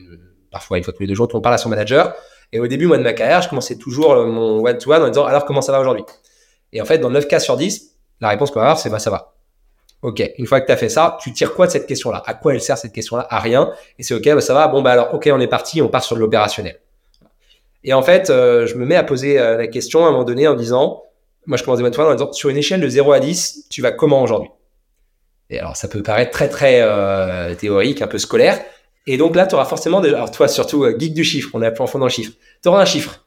parfois 0.52 0.78
une 0.78 0.86
fois 0.86 0.94
tous 0.94 1.02
les 1.02 1.08
deux 1.08 1.16
jours, 1.16 1.28
on 1.34 1.42
parle 1.42 1.56
à 1.56 1.58
son 1.58 1.68
manager. 1.68 2.16
Et 2.54 2.62
au 2.62 2.68
début, 2.68 2.88
moi, 2.88 2.98
de 2.98 3.04
ma 3.04 3.12
carrière, 3.12 3.42
je 3.42 3.50
commençais 3.50 3.78
toujours 3.78 4.14
euh, 4.14 4.26
mon 4.26 4.66
one-to-one 4.66 5.04
en 5.04 5.10
disant 5.10 5.26
alors 5.26 5.44
comment 5.44 5.62
ça 5.62 5.74
va 5.74 5.82
aujourd'hui? 5.82 6.06
Et 6.72 6.82
en 6.82 6.86
fait, 6.86 7.00
dans 7.00 7.10
9 7.10 7.28
cas 7.28 7.42
sur 7.42 7.58
10, 7.58 7.98
la 8.22 8.30
réponse 8.30 8.52
qu'on 8.52 8.60
va 8.60 8.68
avoir, 8.68 8.80
c'est 8.80 8.90
bah 8.90 9.00
ça 9.00 9.10
va. 9.10 9.31
Ok, 10.02 10.24
une 10.38 10.48
fois 10.48 10.62
que 10.62 10.66
tu 10.66 10.72
as 10.72 10.78
fait 10.78 10.90
ça, 10.90 11.18
tu 11.22 11.32
tires 11.32 11.54
quoi 11.54 11.68
de 11.68 11.72
cette 11.72 11.86
question-là? 11.86 12.24
À 12.26 12.34
quoi 12.34 12.54
elle 12.54 12.62
sert 12.62 12.78
cette 12.78 12.94
question-là? 12.94 13.28
À 13.30 13.40
rien. 13.40 13.72
Et 14.00 14.04
c'est 14.04 14.16
ok, 14.16 14.24
bah 14.34 14.42
ça 14.42 14.54
va. 14.54 14.68
Bon 14.68 14.82
bah 14.82 14.92
alors 14.92 15.14
ok, 15.14 15.30
on 15.32 15.40
est 15.40 15.48
parti, 15.48 15.82
on 15.82 15.90
part 15.90 16.04
sur 16.04 16.16
l'opérationnel. 16.16 16.80
Et 17.84 17.94
en 17.94 18.02
fait, 18.02 18.30
euh, 18.30 18.66
je 18.68 18.76
me 18.76 18.86
mets 18.86 18.96
à 18.96 19.04
poser 19.04 19.36
la 19.36 19.68
question 19.68 20.06
à 20.06 20.10
un 20.10 20.12
moment 20.12 20.24
donné 20.24 20.48
en 20.48 20.56
disant, 20.56 21.04
moi 21.46 21.58
je 21.58 21.64
commence 21.64 21.80
des 21.80 21.86
one-to-one 21.86 22.08
en 22.08 22.14
disant 22.14 22.32
sur 22.32 22.50
une 22.50 22.58
échelle 22.58 22.82
de 22.82 22.90
0 22.90 23.12
à 23.12 23.20
10, 23.20 23.68
tu 23.70 23.82
vas 23.82 23.92
comment 23.92 24.22
aujourd'hui? 24.24 24.50
Et 25.52 25.60
alors, 25.60 25.76
ça 25.76 25.90
peut 25.90 26.02
paraître 26.02 26.32
très, 26.32 26.48
très 26.48 26.80
euh, 26.82 27.54
théorique, 27.56 28.02
un 28.02 28.08
peu 28.08 28.18
scolaire. 28.18 28.60
Et 29.06 29.18
donc 29.18 29.36
là, 29.36 29.46
tu 29.46 29.56
auras 29.56 29.66
forcément, 29.66 30.00
des... 30.00 30.10
alors 30.10 30.32
toi, 30.32 30.48
surtout 30.48 30.86
euh, 30.86 30.98
geek 30.98 31.14
du 31.14 31.26
chiffre, 31.26 31.50
on 31.54 31.62
est 31.62 31.68
à 31.68 31.76
fond 31.76 32.00
dans 32.00 32.06
le 32.06 32.10
chiffre. 32.10 32.32
Tu 32.64 32.70
auras 32.70 32.82
un 32.82 32.86
chiffre. 32.86 33.26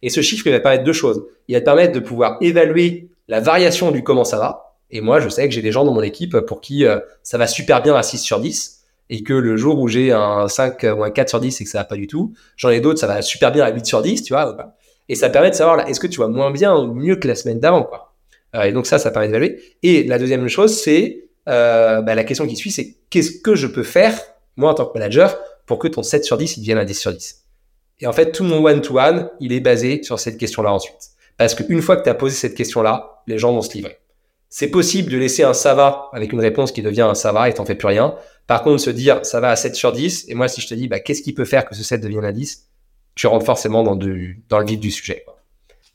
Et 0.00 0.08
ce 0.08 0.22
chiffre, 0.22 0.46
il 0.46 0.52
va 0.52 0.58
te 0.58 0.62
permettre 0.62 0.84
deux 0.84 0.92
choses. 0.92 1.26
Il 1.48 1.54
va 1.54 1.60
te 1.60 1.64
permettre 1.64 1.92
de 1.92 1.98
pouvoir 1.98 2.38
évaluer 2.40 3.08
la 3.26 3.40
variation 3.40 3.90
du 3.90 4.04
comment 4.04 4.24
ça 4.24 4.38
va. 4.38 4.63
Et 4.94 5.00
moi, 5.00 5.18
je 5.18 5.28
sais 5.28 5.46
que 5.48 5.52
j'ai 5.52 5.60
des 5.60 5.72
gens 5.72 5.84
dans 5.84 5.92
mon 5.92 6.02
équipe 6.02 6.38
pour 6.38 6.60
qui 6.60 6.86
euh, 6.86 7.00
ça 7.24 7.36
va 7.36 7.48
super 7.48 7.82
bien 7.82 7.96
à 7.96 8.02
6 8.04 8.18
sur 8.18 8.38
10 8.38 8.84
et 9.10 9.24
que 9.24 9.34
le 9.34 9.56
jour 9.56 9.80
où 9.80 9.88
j'ai 9.88 10.12
un 10.12 10.46
5 10.46 10.86
ou 10.96 11.02
un 11.02 11.10
4 11.10 11.28
sur 11.28 11.40
10 11.40 11.60
et 11.60 11.64
que 11.64 11.68
ça 11.68 11.78
va 11.78 11.84
pas 11.84 11.96
du 11.96 12.06
tout, 12.06 12.32
j'en 12.56 12.70
ai 12.70 12.80
d'autres, 12.80 13.00
ça 13.00 13.08
va 13.08 13.20
super 13.20 13.50
bien 13.50 13.64
à 13.64 13.72
8 13.72 13.84
sur 13.84 14.00
10, 14.00 14.22
tu 14.22 14.32
vois. 14.32 14.76
Et 15.08 15.16
ça 15.16 15.28
permet 15.30 15.50
de 15.50 15.56
savoir, 15.56 15.76
là, 15.76 15.88
est-ce 15.88 15.98
que 15.98 16.06
tu 16.06 16.20
vas 16.20 16.28
moins 16.28 16.52
bien 16.52 16.74
ou 16.76 16.94
mieux 16.94 17.16
que 17.16 17.26
la 17.26 17.34
semaine 17.34 17.58
d'avant, 17.58 17.82
quoi. 17.82 18.14
et 18.64 18.72
donc 18.72 18.86
ça, 18.86 18.98
ça 18.98 19.10
permet 19.10 19.26
d'évaluer. 19.26 19.60
Et 19.82 20.04
la 20.04 20.16
deuxième 20.18 20.46
chose, 20.46 20.72
c'est 20.80 21.26
euh, 21.48 22.00
bah, 22.00 22.14
la 22.14 22.22
question 22.22 22.46
qui 22.46 22.54
suit, 22.54 22.70
c'est 22.70 22.94
qu'est-ce 23.10 23.42
que 23.42 23.56
je 23.56 23.66
peux 23.66 23.82
faire, 23.82 24.16
moi 24.56 24.70
en 24.70 24.74
tant 24.74 24.86
que 24.86 24.96
manager, 24.96 25.36
pour 25.66 25.80
que 25.80 25.88
ton 25.88 26.04
7 26.04 26.24
sur 26.24 26.38
10, 26.38 26.56
il 26.56 26.60
devienne 26.60 26.78
un 26.78 26.84
10 26.84 26.94
sur 26.94 27.12
10 27.12 27.44
Et 28.00 28.06
en 28.06 28.12
fait, 28.12 28.30
tout 28.30 28.44
mon 28.44 28.64
one-to-one, 28.64 29.28
il 29.40 29.52
est 29.52 29.60
basé 29.60 30.04
sur 30.04 30.20
cette 30.20 30.38
question-là 30.38 30.72
ensuite. 30.72 31.10
Parce 31.36 31.56
qu'une 31.56 31.82
fois 31.82 31.96
que 31.96 32.04
tu 32.04 32.08
as 32.08 32.14
posé 32.14 32.36
cette 32.36 32.54
question-là, 32.54 33.22
les 33.26 33.38
gens 33.38 33.52
vont 33.52 33.60
se 33.60 33.74
livrer. 33.74 33.98
C'est 34.56 34.68
possible 34.68 35.10
de 35.10 35.18
laisser 35.18 35.42
un 35.42 35.52
ça 35.52 35.74
va 35.74 36.10
avec 36.12 36.32
une 36.32 36.38
réponse 36.38 36.70
qui 36.70 36.80
devient 36.80 37.00
un 37.00 37.16
ça 37.16 37.32
va 37.32 37.48
et 37.48 37.54
t'en 37.54 37.64
fais 37.64 37.74
plus 37.74 37.88
rien. 37.88 38.14
Par 38.46 38.62
contre, 38.62 38.80
se 38.80 38.90
dire 38.90 39.26
ça 39.26 39.40
va 39.40 39.50
à 39.50 39.56
7 39.56 39.74
sur 39.74 39.90
10, 39.90 40.26
et 40.28 40.34
moi 40.36 40.46
si 40.46 40.60
je 40.60 40.68
te 40.68 40.74
dis 40.74 40.86
bah, 40.86 41.00
qu'est-ce 41.00 41.22
qui 41.22 41.34
peut 41.34 41.44
faire 41.44 41.64
que 41.64 41.74
ce 41.74 41.82
7 41.82 42.00
devienne 42.00 42.24
un 42.24 42.30
10, 42.30 42.68
tu 43.16 43.26
rentres 43.26 43.44
forcément 43.44 43.82
dans, 43.82 43.96
le 43.96 44.64
vif 44.64 44.78
du 44.78 44.92
sujet. 44.92 45.24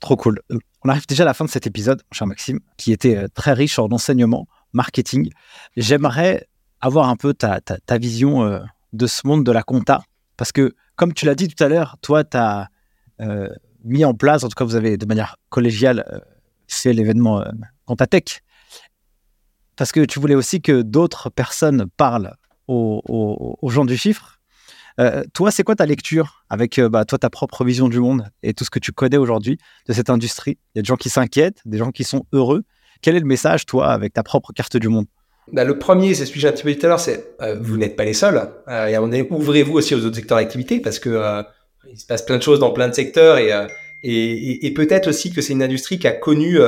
Trop 0.01 0.17
cool. 0.17 0.41
On 0.83 0.89
arrive 0.89 1.07
déjà 1.07 1.23
à 1.23 1.25
la 1.25 1.33
fin 1.33 1.45
de 1.45 1.49
cet 1.49 1.67
épisode, 1.67 2.03
cher 2.11 2.27
Maxime, 2.27 2.59
qui 2.75 2.91
était 2.91 3.15
euh, 3.15 3.27
très 3.33 3.53
riche 3.53 3.79
en 3.79 3.87
enseignements 3.93 4.45
marketing. 4.73 5.29
J'aimerais 5.77 6.45
avoir 6.81 7.07
un 7.07 7.15
peu 7.15 7.33
ta, 7.33 7.61
vision 7.97 8.43
euh, 8.43 8.59
de 8.91 9.07
ce 9.07 9.25
monde 9.25 9.45
de 9.45 9.53
la 9.53 9.63
compta. 9.63 10.01
Parce 10.35 10.51
que, 10.51 10.75
comme 10.97 11.13
tu 11.13 11.25
l'as 11.25 11.35
dit 11.35 11.47
tout 11.47 11.63
à 11.63 11.69
l'heure, 11.69 11.95
toi, 12.01 12.25
tu 12.25 12.35
as 12.35 12.67
euh, 13.21 13.47
mis 13.85 14.03
en 14.03 14.15
place, 14.15 14.43
en 14.43 14.49
tout 14.49 14.55
cas, 14.55 14.65
vous 14.65 14.75
avez 14.75 14.97
de 14.97 15.05
manière 15.05 15.37
collégiale 15.47 16.03
euh, 16.11 16.19
fait 16.67 16.91
l'événement 16.91 17.41
Comptatech. 17.85 18.41
Parce 19.79 19.93
que 19.93 20.01
tu 20.01 20.19
voulais 20.19 20.35
aussi 20.35 20.61
que 20.61 20.81
d'autres 20.81 21.29
personnes 21.29 21.85
parlent 21.95 22.35
aux, 22.67 23.57
gens 23.69 23.85
du 23.85 23.95
chiffre. 23.95 24.41
toi, 25.33 25.51
c'est 25.51 25.63
quoi 25.63 25.75
ta 25.75 25.85
lecture 25.85 26.43
avec 26.49 26.81
bah, 26.81 27.05
toi, 27.05 27.17
ta 27.17 27.29
propre 27.29 27.63
vision 27.63 27.87
du 27.87 28.01
monde 28.01 28.25
et 28.43 28.53
tout 28.53 28.65
ce 28.65 28.69
que 28.69 28.79
tu 28.79 28.91
connais 28.91 29.15
aujourd'hui 29.15 29.57
de 29.87 29.93
cette 29.93 30.09
industrie? 30.09 30.57
Il 30.75 30.79
y 30.79 30.79
a 30.79 30.81
des 30.81 30.87
gens 30.87 30.97
qui 30.97 31.09
s'inquiètent, 31.09 31.61
des 31.63 31.77
gens 31.77 31.91
qui 31.91 32.03
sont 32.03 32.25
heureux. 32.33 32.63
Quel 33.01 33.15
est 33.15 33.21
le 33.21 33.25
message, 33.25 33.65
toi, 33.65 33.87
avec 33.93 34.11
ta 34.11 34.21
propre 34.21 34.51
carte 34.51 34.75
du 34.75 34.89
monde? 34.89 35.05
Bah, 35.53 35.63
le 35.63 35.79
premier, 35.79 36.13
c'est 36.13 36.25
ce 36.25 36.33
que 36.33 36.39
j'ai 36.39 36.49
un 36.49 36.51
petit 36.51 36.63
peu 36.63 36.73
dit 36.73 36.77
tout 36.77 36.85
à 36.85 36.89
l'heure, 36.89 36.99
c'est 36.99 37.37
euh, 37.41 37.57
vous 37.61 37.77
n'êtes 37.77 37.95
pas 37.95 38.03
les 38.03 38.13
seuls. 38.13 38.49
Euh, 38.67 39.23
ouvrez-vous 39.29 39.77
aussi 39.77 39.95
aux 39.95 40.03
autres 40.03 40.17
secteurs 40.17 40.39
d'activité 40.39 40.81
parce 40.81 40.99
que 40.99 41.09
euh, 41.09 41.41
il 41.89 41.97
se 41.97 42.05
passe 42.05 42.23
plein 42.23 42.37
de 42.37 42.43
choses 42.43 42.59
dans 42.59 42.71
plein 42.71 42.89
de 42.89 42.93
secteurs 42.93 43.37
et, 43.37 44.73
peut-être 44.75 45.07
aussi 45.07 45.31
que 45.31 45.39
c'est 45.39 45.53
une 45.53 45.63
industrie 45.63 45.99
qui 45.99 46.07
a 46.07 46.11
connu 46.11 46.59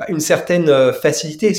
bah, 0.00 0.06
une 0.08 0.18
certaine 0.18 0.92
facilité. 0.92 1.52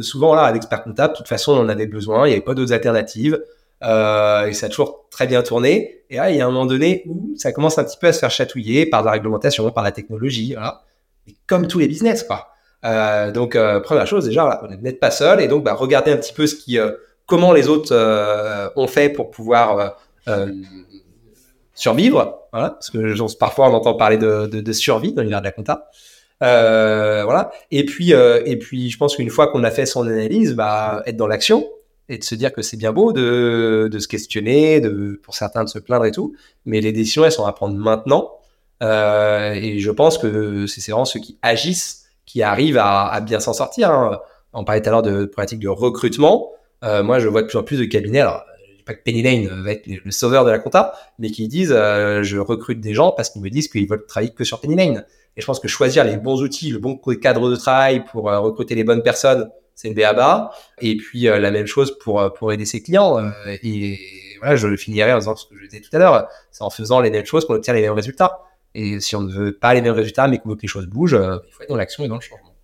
Souvent, 0.00 0.34
là, 0.34 0.42
à 0.42 0.52
l'expert 0.52 0.82
comptable, 0.82 1.12
de 1.12 1.18
toute 1.18 1.28
façon, 1.28 1.52
on 1.52 1.60
en 1.60 1.68
avait 1.68 1.86
besoin, 1.86 2.26
il 2.26 2.30
n'y 2.30 2.34
avait 2.36 2.44
pas 2.44 2.54
d'autres 2.54 2.72
alternatives 2.72 3.38
et 3.82 4.52
ça 4.52 4.66
a 4.66 4.68
toujours 4.68 5.06
très 5.10 5.26
bien 5.26 5.42
tourné. 5.42 6.04
Et 6.08 6.16
là, 6.16 6.30
il 6.30 6.36
y 6.36 6.40
a 6.40 6.46
un 6.46 6.50
moment 6.50 6.66
donné 6.66 7.02
où 7.06 7.34
ça 7.36 7.52
commence 7.52 7.78
un 7.78 7.84
petit 7.84 7.98
peu 7.98 8.06
à 8.06 8.12
se 8.12 8.20
faire 8.20 8.30
chatouiller 8.30 8.86
par 8.86 9.02
la 9.02 9.10
réglementation, 9.10 9.70
par 9.70 9.84
la 9.84 9.92
technologie, 9.92 10.54
comme 11.46 11.66
tous 11.66 11.78
les 11.78 11.88
business, 11.88 12.22
quoi. 12.22 12.50
Euh, 12.84 13.30
donc 13.30 13.56
euh, 13.56 13.80
première 13.80 14.06
chose 14.06 14.24
déjà, 14.24 14.60
vous 14.62 14.74
n'êtes 14.76 15.00
pas 15.00 15.10
seul 15.10 15.40
et 15.40 15.48
donc 15.48 15.64
bah, 15.64 15.74
regardez 15.74 16.12
un 16.12 16.16
petit 16.16 16.32
peu 16.32 16.46
ce 16.46 16.54
qui, 16.54 16.78
euh, 16.78 16.92
comment 17.26 17.52
les 17.52 17.68
autres 17.68 17.94
ont 18.76 18.86
fait 18.86 19.10
pour 19.10 19.30
pouvoir 19.30 19.96
survivre. 21.74 22.48
Parce 22.52 22.90
que 22.90 23.38
parfois 23.38 23.70
on 23.70 23.74
entend 23.74 23.94
parler 23.94 24.16
de, 24.16 24.46
de, 24.46 24.60
de 24.60 24.72
survie 24.72 25.12
dans 25.12 25.22
l'univers 25.22 25.40
de 25.40 25.46
la 25.46 25.52
compta. 25.52 25.90
Euh, 26.42 27.22
voilà. 27.24 27.50
Et 27.70 27.84
puis, 27.84 28.14
euh, 28.14 28.42
et 28.46 28.58
puis, 28.58 28.90
je 28.90 28.98
pense 28.98 29.16
qu'une 29.16 29.30
fois 29.30 29.48
qu'on 29.48 29.64
a 29.64 29.70
fait 29.70 29.86
son 29.86 30.06
analyse, 30.06 30.54
bah, 30.54 31.02
être 31.06 31.16
dans 31.16 31.26
l'action 31.26 31.68
et 32.08 32.18
de 32.18 32.24
se 32.24 32.34
dire 32.34 32.52
que 32.52 32.62
c'est 32.62 32.76
bien 32.76 32.92
beau 32.92 33.12
de, 33.12 33.88
de 33.90 33.98
se 33.98 34.08
questionner, 34.08 34.80
de, 34.80 35.20
pour 35.22 35.34
certains 35.34 35.62
de 35.64 35.68
se 35.68 35.78
plaindre 35.78 36.06
et 36.06 36.10
tout, 36.10 36.34
mais 36.66 36.80
les 36.80 36.92
décisions 36.92 37.24
elles 37.24 37.32
sont 37.32 37.46
à 37.46 37.52
prendre 37.52 37.76
maintenant. 37.76 38.32
Euh, 38.82 39.52
et 39.52 39.78
je 39.78 39.90
pense 39.90 40.18
que 40.18 40.66
c'est 40.66 40.90
vraiment 40.90 41.04
ceux 41.04 41.20
qui 41.20 41.38
agissent 41.42 42.06
qui 42.26 42.42
arrivent 42.42 42.78
à, 42.78 43.20
bien 43.20 43.40
s'en 43.40 43.52
sortir. 43.52 43.90
Hein. 43.90 44.20
On 44.52 44.64
parlait 44.64 44.80
tout 44.80 44.88
à 44.88 44.92
l'heure 44.92 45.02
de 45.02 45.24
pratique 45.24 45.58
de 45.58 45.68
recrutement. 45.68 46.52
Euh, 46.84 47.02
moi, 47.02 47.18
je 47.18 47.28
vois 47.28 47.42
de 47.42 47.48
plus 47.48 47.58
en 47.58 47.64
plus 47.64 47.76
de 47.76 47.84
cabinets. 47.84 48.20
Alors, 48.20 48.44
pas 48.86 48.94
que 48.94 49.02
Penny 49.02 49.22
Lane 49.22 49.46
va 49.62 49.72
être 49.72 49.86
le 49.86 50.10
sauveur 50.10 50.44
de 50.44 50.50
la 50.50 50.58
compta, 50.58 50.94
mais 51.18 51.30
qui 51.30 51.48
disent 51.48 51.74
euh, 51.74 52.22
je 52.22 52.38
recrute 52.38 52.80
des 52.80 52.94
gens 52.94 53.12
parce 53.12 53.30
qu'ils 53.30 53.42
me 53.42 53.50
disent 53.50 53.68
qu'ils 53.68 53.88
veulent 53.88 54.06
travailler 54.06 54.32
que 54.32 54.44
sur 54.44 54.60
Penny 54.60 54.76
Lane. 54.76 55.04
Et 55.36 55.40
je 55.40 55.46
pense 55.46 55.60
que 55.60 55.68
choisir 55.68 56.04
les 56.04 56.16
bons 56.16 56.42
outils, 56.42 56.70
le 56.70 56.78
bon 56.78 56.96
cadre 56.96 57.50
de 57.50 57.56
travail 57.56 58.04
pour 58.04 58.30
euh, 58.30 58.40
recruter 58.40 58.74
les 58.74 58.84
bonnes 58.84 59.02
personnes, 59.02 59.48
c'est 59.74 59.88
le 59.88 59.94
BABA. 59.94 60.50
Et 60.80 60.96
puis 60.96 61.22
la 61.22 61.50
même 61.50 61.66
chose 61.66 61.96
pour 61.98 62.32
pour 62.34 62.52
aider 62.52 62.66
ses 62.66 62.82
clients. 62.82 63.18
et 63.62 63.98
voilà, 64.40 64.56
je 64.56 64.76
finirai 64.76 65.12
en 65.12 65.18
disant 65.18 65.36
ce 65.36 65.46
que 65.46 65.56
je 65.56 65.66
disais 65.66 65.80
tout 65.80 65.94
à 65.94 65.98
l'heure, 65.98 66.28
c'est 66.50 66.62
en 66.62 66.70
faisant 66.70 67.00
les 67.00 67.10
mêmes 67.10 67.24
choses 67.24 67.46
qu'on 67.46 67.54
obtient 67.54 67.74
les 67.74 67.82
mêmes 67.82 67.92
résultats. 67.92 68.40
Et 68.74 69.00
si 69.00 69.16
on 69.16 69.22
ne 69.22 69.32
veut 69.32 69.52
pas 69.52 69.74
les 69.74 69.82
mêmes 69.82 69.94
résultats, 69.94 70.28
mais 70.28 70.38
qu'on 70.38 70.50
veut 70.50 70.56
que 70.56 70.62
les 70.62 70.68
choses 70.68 70.86
bougent, 70.86 71.14
euh, 71.14 71.38
il 71.46 71.52
faut 71.52 71.62
être 71.62 71.68
dans 71.68 71.76
l'action 71.76 72.04
et 72.04 72.08
dans 72.08 72.16
le 72.16 72.20
changement. 72.20 72.54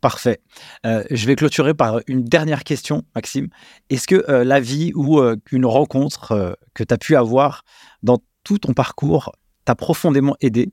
Parfait. 0.00 0.40
Euh, 0.86 1.02
je 1.10 1.26
vais 1.26 1.34
clôturer 1.34 1.74
par 1.74 2.00
une 2.06 2.22
dernière 2.22 2.62
question, 2.62 3.02
Maxime. 3.14 3.48
Est-ce 3.90 4.06
que 4.06 4.24
euh, 4.28 4.44
la 4.44 4.60
vie 4.60 4.92
ou 4.94 5.20
une 5.50 5.66
rencontre 5.66 6.56
que 6.74 6.84
tu 6.84 6.94
as 6.94 6.98
pu 6.98 7.16
avoir 7.16 7.64
dans 8.02 8.18
tout 8.44 8.58
ton 8.58 8.74
parcours 8.74 9.32
t'a 9.64 9.74
profondément 9.74 10.36
aidé, 10.40 10.70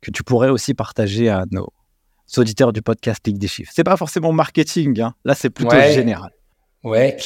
que 0.00 0.10
tu 0.10 0.22
pourrais 0.22 0.50
aussi 0.50 0.74
partager 0.74 1.28
à 1.28 1.44
nos 1.50 1.72
auditeurs 2.36 2.72
du 2.72 2.82
podcast 2.82 3.26
Ligue 3.26 3.38
des 3.38 3.48
Chiffres 3.48 3.72
C'est 3.74 3.84
pas 3.84 3.96
forcément 3.96 4.32
marketing, 4.32 5.00
hein. 5.00 5.14
là 5.24 5.34
c'est 5.34 5.50
plutôt 5.50 5.76
général. 5.92 6.30
Ouais, 6.84 7.16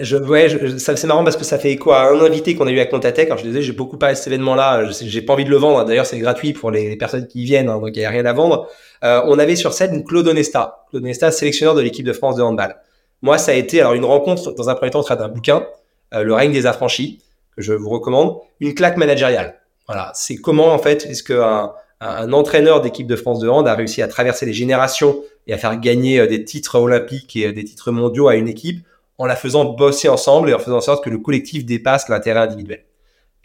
je, 0.00 0.16
ouais, 0.16 0.78
ça 0.78 0.94
c'est 0.94 1.08
marrant 1.08 1.24
parce 1.24 1.36
que 1.36 1.42
ça 1.42 1.58
fait 1.58 1.72
écho 1.72 1.90
à 1.90 2.02
un 2.08 2.20
invité 2.20 2.54
qu'on 2.54 2.68
a 2.68 2.70
eu 2.70 2.78
à 2.78 2.86
Contatech. 2.86 3.26
Alors 3.26 3.38
je 3.38 3.44
disais, 3.48 3.62
j'ai 3.62 3.72
beaucoup 3.72 3.98
parlé 3.98 4.14
de 4.14 4.18
cet 4.18 4.28
événement-là. 4.28 4.88
J'ai 4.92 5.22
pas 5.22 5.32
envie 5.32 5.44
de 5.44 5.50
le 5.50 5.56
vendre. 5.56 5.84
D'ailleurs, 5.84 6.06
c'est 6.06 6.20
gratuit 6.20 6.52
pour 6.52 6.70
les, 6.70 6.94
personnes 6.96 7.26
qui 7.26 7.44
viennent, 7.44 7.68
hein, 7.68 7.80
donc 7.80 7.90
il 7.96 8.00
y 8.00 8.04
a 8.04 8.10
rien 8.10 8.24
à 8.26 8.32
vendre. 8.32 8.68
Euh, 9.02 9.20
on 9.24 9.40
avait 9.40 9.56
sur 9.56 9.72
scène 9.72 10.04
Claude 10.04 10.28
Onesta, 10.28 10.84
Claude 10.90 11.02
Onesta, 11.02 11.32
sélectionneur 11.32 11.74
de 11.74 11.80
l'équipe 11.80 12.06
de 12.06 12.12
France 12.12 12.36
de 12.36 12.42
handball. 12.42 12.76
Moi, 13.20 13.38
ça 13.38 13.50
a 13.50 13.54
été 13.54 13.80
alors 13.80 13.94
une 13.94 14.04
rencontre 14.04 14.52
dans 14.52 14.68
un 14.68 14.76
premier 14.76 14.92
temps 14.92 15.02
d'un 15.02 15.28
bouquin, 15.28 15.66
euh, 16.14 16.22
Le 16.22 16.34
règne 16.34 16.52
des 16.52 16.66
affranchis, 16.66 17.20
que 17.56 17.62
je 17.62 17.72
vous 17.72 17.88
recommande, 17.88 18.38
une 18.60 18.72
claque 18.72 18.98
managériale. 18.98 19.58
Voilà, 19.88 20.12
c'est 20.14 20.36
comment 20.36 20.68
en 20.68 20.78
fait 20.78 21.06
est-ce 21.06 21.24
qu'un 21.24 21.72
un 22.00 22.32
entraîneur 22.32 22.80
d'équipe 22.80 23.06
de 23.06 23.16
France 23.16 23.40
de 23.40 23.48
hand 23.48 23.66
a 23.66 23.74
réussi 23.74 24.02
à 24.02 24.08
traverser 24.08 24.46
les 24.46 24.52
générations 24.52 25.22
et 25.46 25.52
à 25.52 25.58
faire 25.58 25.78
gagner 25.80 26.20
euh, 26.20 26.26
des 26.26 26.44
titres 26.44 26.78
olympiques 26.78 27.34
et 27.36 27.52
des 27.52 27.64
titres 27.64 27.90
mondiaux 27.90 28.28
à 28.28 28.36
une 28.36 28.48
équipe 28.48 28.86
en 29.18 29.26
la 29.26 29.34
faisant 29.34 29.64
bosser 29.64 30.08
ensemble 30.08 30.50
et 30.50 30.54
en 30.54 30.58
faisant 30.58 30.76
en 30.76 30.80
sorte 30.80 31.04
que 31.04 31.10
le 31.10 31.18
collectif 31.18 31.64
dépasse 31.64 32.08
l'intérêt 32.08 32.40
individuel 32.40 32.84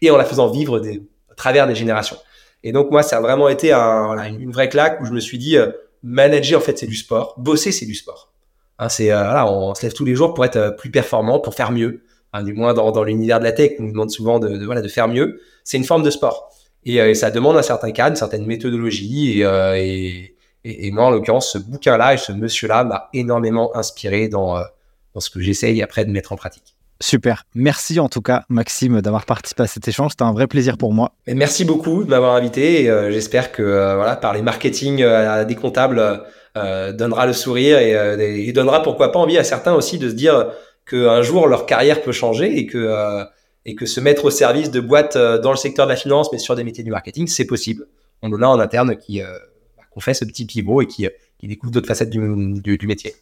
et 0.01 0.11
en 0.11 0.17
la 0.17 0.25
faisant 0.25 0.49
vivre 0.49 0.79
des, 0.79 1.01
à 1.31 1.35
travers 1.35 1.65
des 1.65 1.75
générations. 1.75 2.17
Et 2.63 2.71
donc 2.71 2.91
moi, 2.91 3.03
ça 3.03 3.17
a 3.17 3.21
vraiment 3.21 3.49
été 3.49 3.71
un, 3.73 4.23
une 4.23 4.51
vraie 4.51 4.69
claque 4.69 5.01
où 5.01 5.05
je 5.05 5.11
me 5.11 5.19
suis 5.19 5.37
dit, 5.37 5.57
euh, 5.57 5.71
manager 6.03 6.59
en 6.59 6.63
fait 6.63 6.77
c'est 6.77 6.87
du 6.87 6.95
sport, 6.95 7.33
bosser 7.37 7.71
c'est 7.71 7.85
du 7.85 7.95
sport. 7.95 8.31
Hein, 8.79 8.89
c'est 8.89 9.11
euh, 9.11 9.23
voilà, 9.23 9.51
on 9.51 9.73
se 9.73 9.81
lève 9.83 9.93
tous 9.93 10.05
les 10.05 10.15
jours 10.15 10.33
pour 10.33 10.45
être 10.45 10.55
euh, 10.57 10.71
plus 10.71 10.91
performant, 10.91 11.39
pour 11.39 11.55
faire 11.55 11.71
mieux. 11.71 12.03
Hein, 12.33 12.43
du 12.43 12.53
moins 12.53 12.73
dans, 12.73 12.91
dans 12.91 13.03
l'univers 13.03 13.39
de 13.39 13.43
la 13.43 13.51
tech, 13.51 13.73
on 13.79 13.83
nous 13.83 13.91
demande 13.91 14.09
souvent 14.09 14.39
de, 14.39 14.49
de, 14.57 14.65
voilà 14.65 14.81
de 14.81 14.87
faire 14.87 15.07
mieux. 15.07 15.41
C'est 15.63 15.77
une 15.77 15.83
forme 15.83 16.03
de 16.03 16.09
sport 16.09 16.52
et, 16.85 16.95
et, 16.95 17.15
ça 17.15 17.31
demande 17.31 17.57
un 17.57 17.61
certain 17.61 17.91
cadre, 17.91 18.11
une 18.11 18.15
certaine 18.15 18.45
méthodologie 18.45 19.41
et, 19.41 20.33
et, 20.63 20.87
et, 20.87 20.91
moi 20.91 21.05
en 21.05 21.09
l'occurrence 21.11 21.51
ce 21.51 21.57
bouquin-là 21.57 22.13
et 22.13 22.17
ce 22.17 22.31
monsieur-là 22.31 22.83
m'a 22.83 23.09
énormément 23.13 23.75
inspiré 23.75 24.27
dans 24.27 24.57
dans 25.13 25.19
ce 25.19 25.29
que 25.29 25.39
j'essaye 25.39 25.81
après 25.81 26.05
de 26.05 26.11
mettre 26.11 26.31
en 26.31 26.35
pratique. 26.35 26.75
Super. 27.03 27.43
Merci 27.53 27.99
en 27.99 28.07
tout 28.07 28.21
cas, 28.21 28.45
Maxime, 28.47 29.01
d'avoir 29.01 29.25
participé 29.25 29.63
à 29.63 29.67
cet 29.67 29.85
échange. 29.87 30.11
C'était 30.11 30.23
un 30.23 30.31
vrai 30.31 30.47
plaisir 30.47 30.77
pour 30.77 30.93
moi. 30.93 31.11
Merci 31.27 31.65
beaucoup 31.65 32.05
de 32.05 32.09
m'avoir 32.09 32.35
invité. 32.35 32.89
Euh, 32.89 33.11
j'espère 33.11 33.51
que 33.51 33.61
euh, 33.61 33.95
voilà, 33.95 34.15
par 34.15 34.33
les 34.33 34.41
marketing 34.41 35.01
euh, 35.01 35.41
à 35.41 35.45
des 35.45 35.55
comptables 35.55 36.23
donnera 36.55 37.25
le 37.25 37.33
sourire 37.33 37.79
et, 37.79 38.47
et, 38.47 38.53
donnera 38.53 38.83
pourquoi 38.83 39.11
pas 39.11 39.17
envie 39.17 39.39
à 39.39 39.43
certains 39.43 39.73
aussi 39.73 39.97
de 39.97 40.07
se 40.07 40.13
dire 40.13 40.51
qu'un 40.87 41.23
jour 41.23 41.47
leur 41.47 41.65
carrière 41.65 42.03
peut 42.03 42.11
changer 42.11 42.59
et 42.59 42.67
que 42.67 43.25
et 43.65 43.75
que 43.75 43.85
se 43.85 43.99
mettre 43.99 44.25
au 44.25 44.29
service 44.29 44.71
de 44.71 44.79
boîtes 44.79 45.17
dans 45.17 45.51
le 45.51 45.57
secteur 45.57 45.85
de 45.85 45.91
la 45.91 45.97
finance, 45.97 46.29
mais 46.31 46.37
sur 46.37 46.55
des 46.55 46.63
métiers 46.63 46.83
du 46.83 46.91
marketing, 46.91 47.27
c'est 47.27 47.45
possible. 47.45 47.87
On 48.21 48.31
en 48.33 48.41
a 48.41 48.47
en 48.47 48.59
interne 48.59 48.97
qui 48.97 49.21
bah, 49.21 49.83
qu'on 49.91 49.99
fait 49.99 50.13
ce 50.13 50.25
petit 50.25 50.45
pivot 50.45 50.81
et 50.81 50.87
qui, 50.87 51.07
qui 51.43 51.47
découvre 51.49 51.71
d'autres 51.71 51.87
facettes 51.87 52.09
du, 52.09 52.87
métier. 52.87 53.13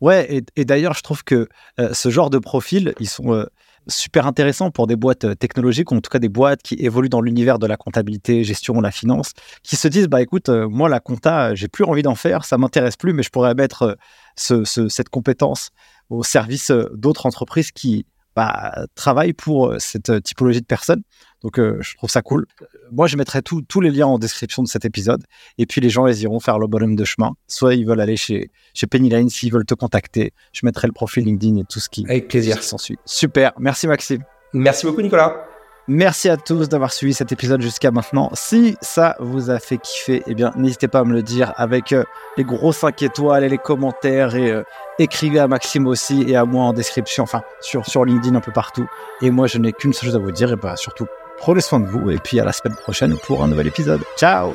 Ouais, 0.00 0.42
et, 0.56 0.64
d'ailleurs, 0.64 0.94
je 0.94 1.02
trouve 1.02 1.24
que 1.24 1.48
euh, 1.80 1.92
ce 1.92 2.08
genre 2.08 2.30
de 2.30 2.38
profils, 2.38 2.94
ils 3.00 3.08
sont 3.08 3.32
euh, 3.32 3.46
super 3.88 4.28
intéressants 4.28 4.70
pour 4.70 4.86
des 4.86 4.94
boîtes 4.94 5.24
euh, 5.24 5.34
technologiques, 5.34 5.90
ou 5.90 5.96
en 5.96 6.00
tout 6.00 6.10
cas 6.10 6.20
des 6.20 6.28
boîtes 6.28 6.62
qui 6.62 6.74
évoluent 6.74 7.08
dans 7.08 7.20
l'univers 7.20 7.58
de 7.58 7.66
la 7.66 7.76
comptabilité, 7.76 8.44
gestion, 8.44 8.80
la 8.80 8.92
finance, 8.92 9.32
qui 9.64 9.74
se 9.74 9.88
disent, 9.88 10.06
bah 10.06 10.22
écoute, 10.22 10.48
moi, 10.48 10.88
la 10.88 11.00
compta, 11.00 11.56
j'ai 11.56 11.66
plus 11.66 11.84
envie 11.84 12.02
d'en 12.02 12.14
faire, 12.14 12.44
ça 12.44 12.58
m'intéresse 12.58 12.96
plus, 12.96 13.12
mais 13.12 13.24
je 13.24 13.30
pourrais 13.30 13.54
mettre 13.54 13.96
cette 14.36 15.08
compétence 15.08 15.70
au 16.10 16.22
service 16.22 16.70
d'autres 16.92 17.26
entreprises 17.26 17.72
qui 17.72 18.06
bah, 18.36 18.86
travaillent 18.94 19.32
pour 19.32 19.74
cette 19.78 20.22
typologie 20.22 20.60
de 20.60 20.66
personnes. 20.66 21.02
Donc, 21.42 21.58
euh, 21.58 21.78
je 21.80 21.96
trouve 21.96 22.08
ça 22.10 22.22
cool. 22.22 22.46
Moi, 22.92 23.06
je 23.08 23.16
mettrai 23.16 23.42
tous 23.42 23.80
les 23.80 23.90
liens 23.90 24.06
en 24.06 24.18
description 24.18 24.62
de 24.62 24.68
cet 24.68 24.84
épisode. 24.84 25.24
Et 25.58 25.66
puis, 25.66 25.80
les 25.80 25.90
gens, 25.90 26.06
ils 26.06 26.20
iront 26.22 26.40
faire 26.40 26.58
le 26.58 26.66
bonhomme 26.66 26.94
de 26.96 27.04
chemin. 27.04 27.32
Soit 27.48 27.74
ils 27.74 27.84
veulent 27.84 28.00
aller 28.00 28.16
chez, 28.16 28.50
chez 28.74 28.86
Pennyline, 28.86 29.28
s'ils 29.28 29.52
veulent 29.52 29.64
te 29.66 29.74
contacter. 29.74 30.32
Je 30.52 30.64
mettrai 30.64 30.86
le 30.86 30.92
profil 30.92 31.24
LinkedIn 31.24 31.56
et 31.56 31.64
tout 31.64 31.80
ce 31.80 31.88
qui, 31.88 32.04
Avec 32.08 32.28
plaisir. 32.28 32.62
s'ensuit. 32.62 32.98
Super. 33.04 33.52
Merci, 33.58 33.86
Maxime. 33.88 34.22
Merci 34.52 34.86
beaucoup, 34.86 35.02
Nicolas. 35.02 35.51
Merci 35.88 36.28
à 36.28 36.36
tous 36.36 36.68
d'avoir 36.68 36.92
suivi 36.92 37.12
cet 37.12 37.32
épisode 37.32 37.60
jusqu'à 37.60 37.90
maintenant. 37.90 38.30
Si 38.34 38.76
ça 38.80 39.16
vous 39.18 39.50
a 39.50 39.58
fait 39.58 39.78
kiffer, 39.78 40.22
eh 40.26 40.34
bien, 40.34 40.52
n'hésitez 40.56 40.88
pas 40.88 41.00
à 41.00 41.04
me 41.04 41.12
le 41.12 41.22
dire 41.22 41.52
avec 41.56 41.92
euh, 41.92 42.04
les 42.36 42.44
gros 42.44 42.72
5 42.72 43.02
étoiles 43.02 43.42
et 43.42 43.48
les 43.48 43.58
commentaires 43.58 44.36
et 44.36 44.50
euh, 44.50 44.62
écrivez 44.98 45.40
à 45.40 45.48
Maxime 45.48 45.86
aussi 45.86 46.24
et 46.28 46.36
à 46.36 46.44
moi 46.44 46.64
en 46.64 46.72
description, 46.72 47.24
enfin, 47.24 47.42
sur, 47.60 47.84
sur 47.86 48.04
LinkedIn 48.04 48.36
un 48.36 48.40
peu 48.40 48.52
partout. 48.52 48.86
Et 49.22 49.30
moi, 49.30 49.48
je 49.48 49.58
n'ai 49.58 49.72
qu'une 49.72 49.92
seule 49.92 50.10
chose 50.10 50.16
à 50.16 50.20
vous 50.20 50.30
dire, 50.30 50.52
et 50.52 50.56
bah, 50.56 50.76
surtout, 50.76 51.06
Prenez 51.42 51.60
soin 51.60 51.80
de 51.80 51.86
vous 51.86 52.08
et 52.08 52.18
puis 52.18 52.38
à 52.38 52.44
la 52.44 52.52
semaine 52.52 52.76
prochaine 52.76 53.16
pour 53.16 53.42
un 53.42 53.48
nouvel 53.48 53.66
épisode. 53.66 54.02
Ciao 54.16 54.54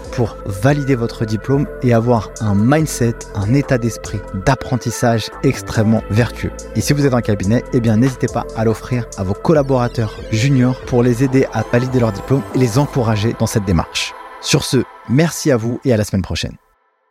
pour 0.11 0.37
valider 0.45 0.95
votre 0.95 1.25
diplôme 1.25 1.67
et 1.81 1.93
avoir 1.93 2.29
un 2.41 2.55
mindset, 2.55 3.15
un 3.35 3.53
état 3.53 3.77
d'esprit 3.77 4.19
d'apprentissage 4.45 5.29
extrêmement 5.43 6.03
vertueux. 6.09 6.51
Et 6.75 6.81
si 6.81 6.93
vous 6.93 7.05
êtes 7.05 7.13
un 7.13 7.21
cabinet, 7.21 7.63
eh 7.73 7.79
bien 7.79 7.97
n'hésitez 7.97 8.27
pas 8.27 8.45
à 8.55 8.65
l'offrir 8.65 9.05
à 9.17 9.23
vos 9.23 9.33
collaborateurs 9.33 10.17
juniors 10.31 10.79
pour 10.81 11.03
les 11.03 11.23
aider 11.23 11.45
à 11.53 11.63
valider 11.63 11.99
leur 11.99 12.11
diplôme 12.11 12.43
et 12.55 12.59
les 12.59 12.77
encourager 12.77 13.35
dans 13.39 13.47
cette 13.47 13.65
démarche. 13.65 14.13
Sur 14.41 14.63
ce, 14.63 14.83
merci 15.09 15.51
à 15.51 15.57
vous 15.57 15.79
et 15.85 15.93
à 15.93 15.97
la 15.97 16.03
semaine 16.03 16.23
prochaine. 16.23 16.57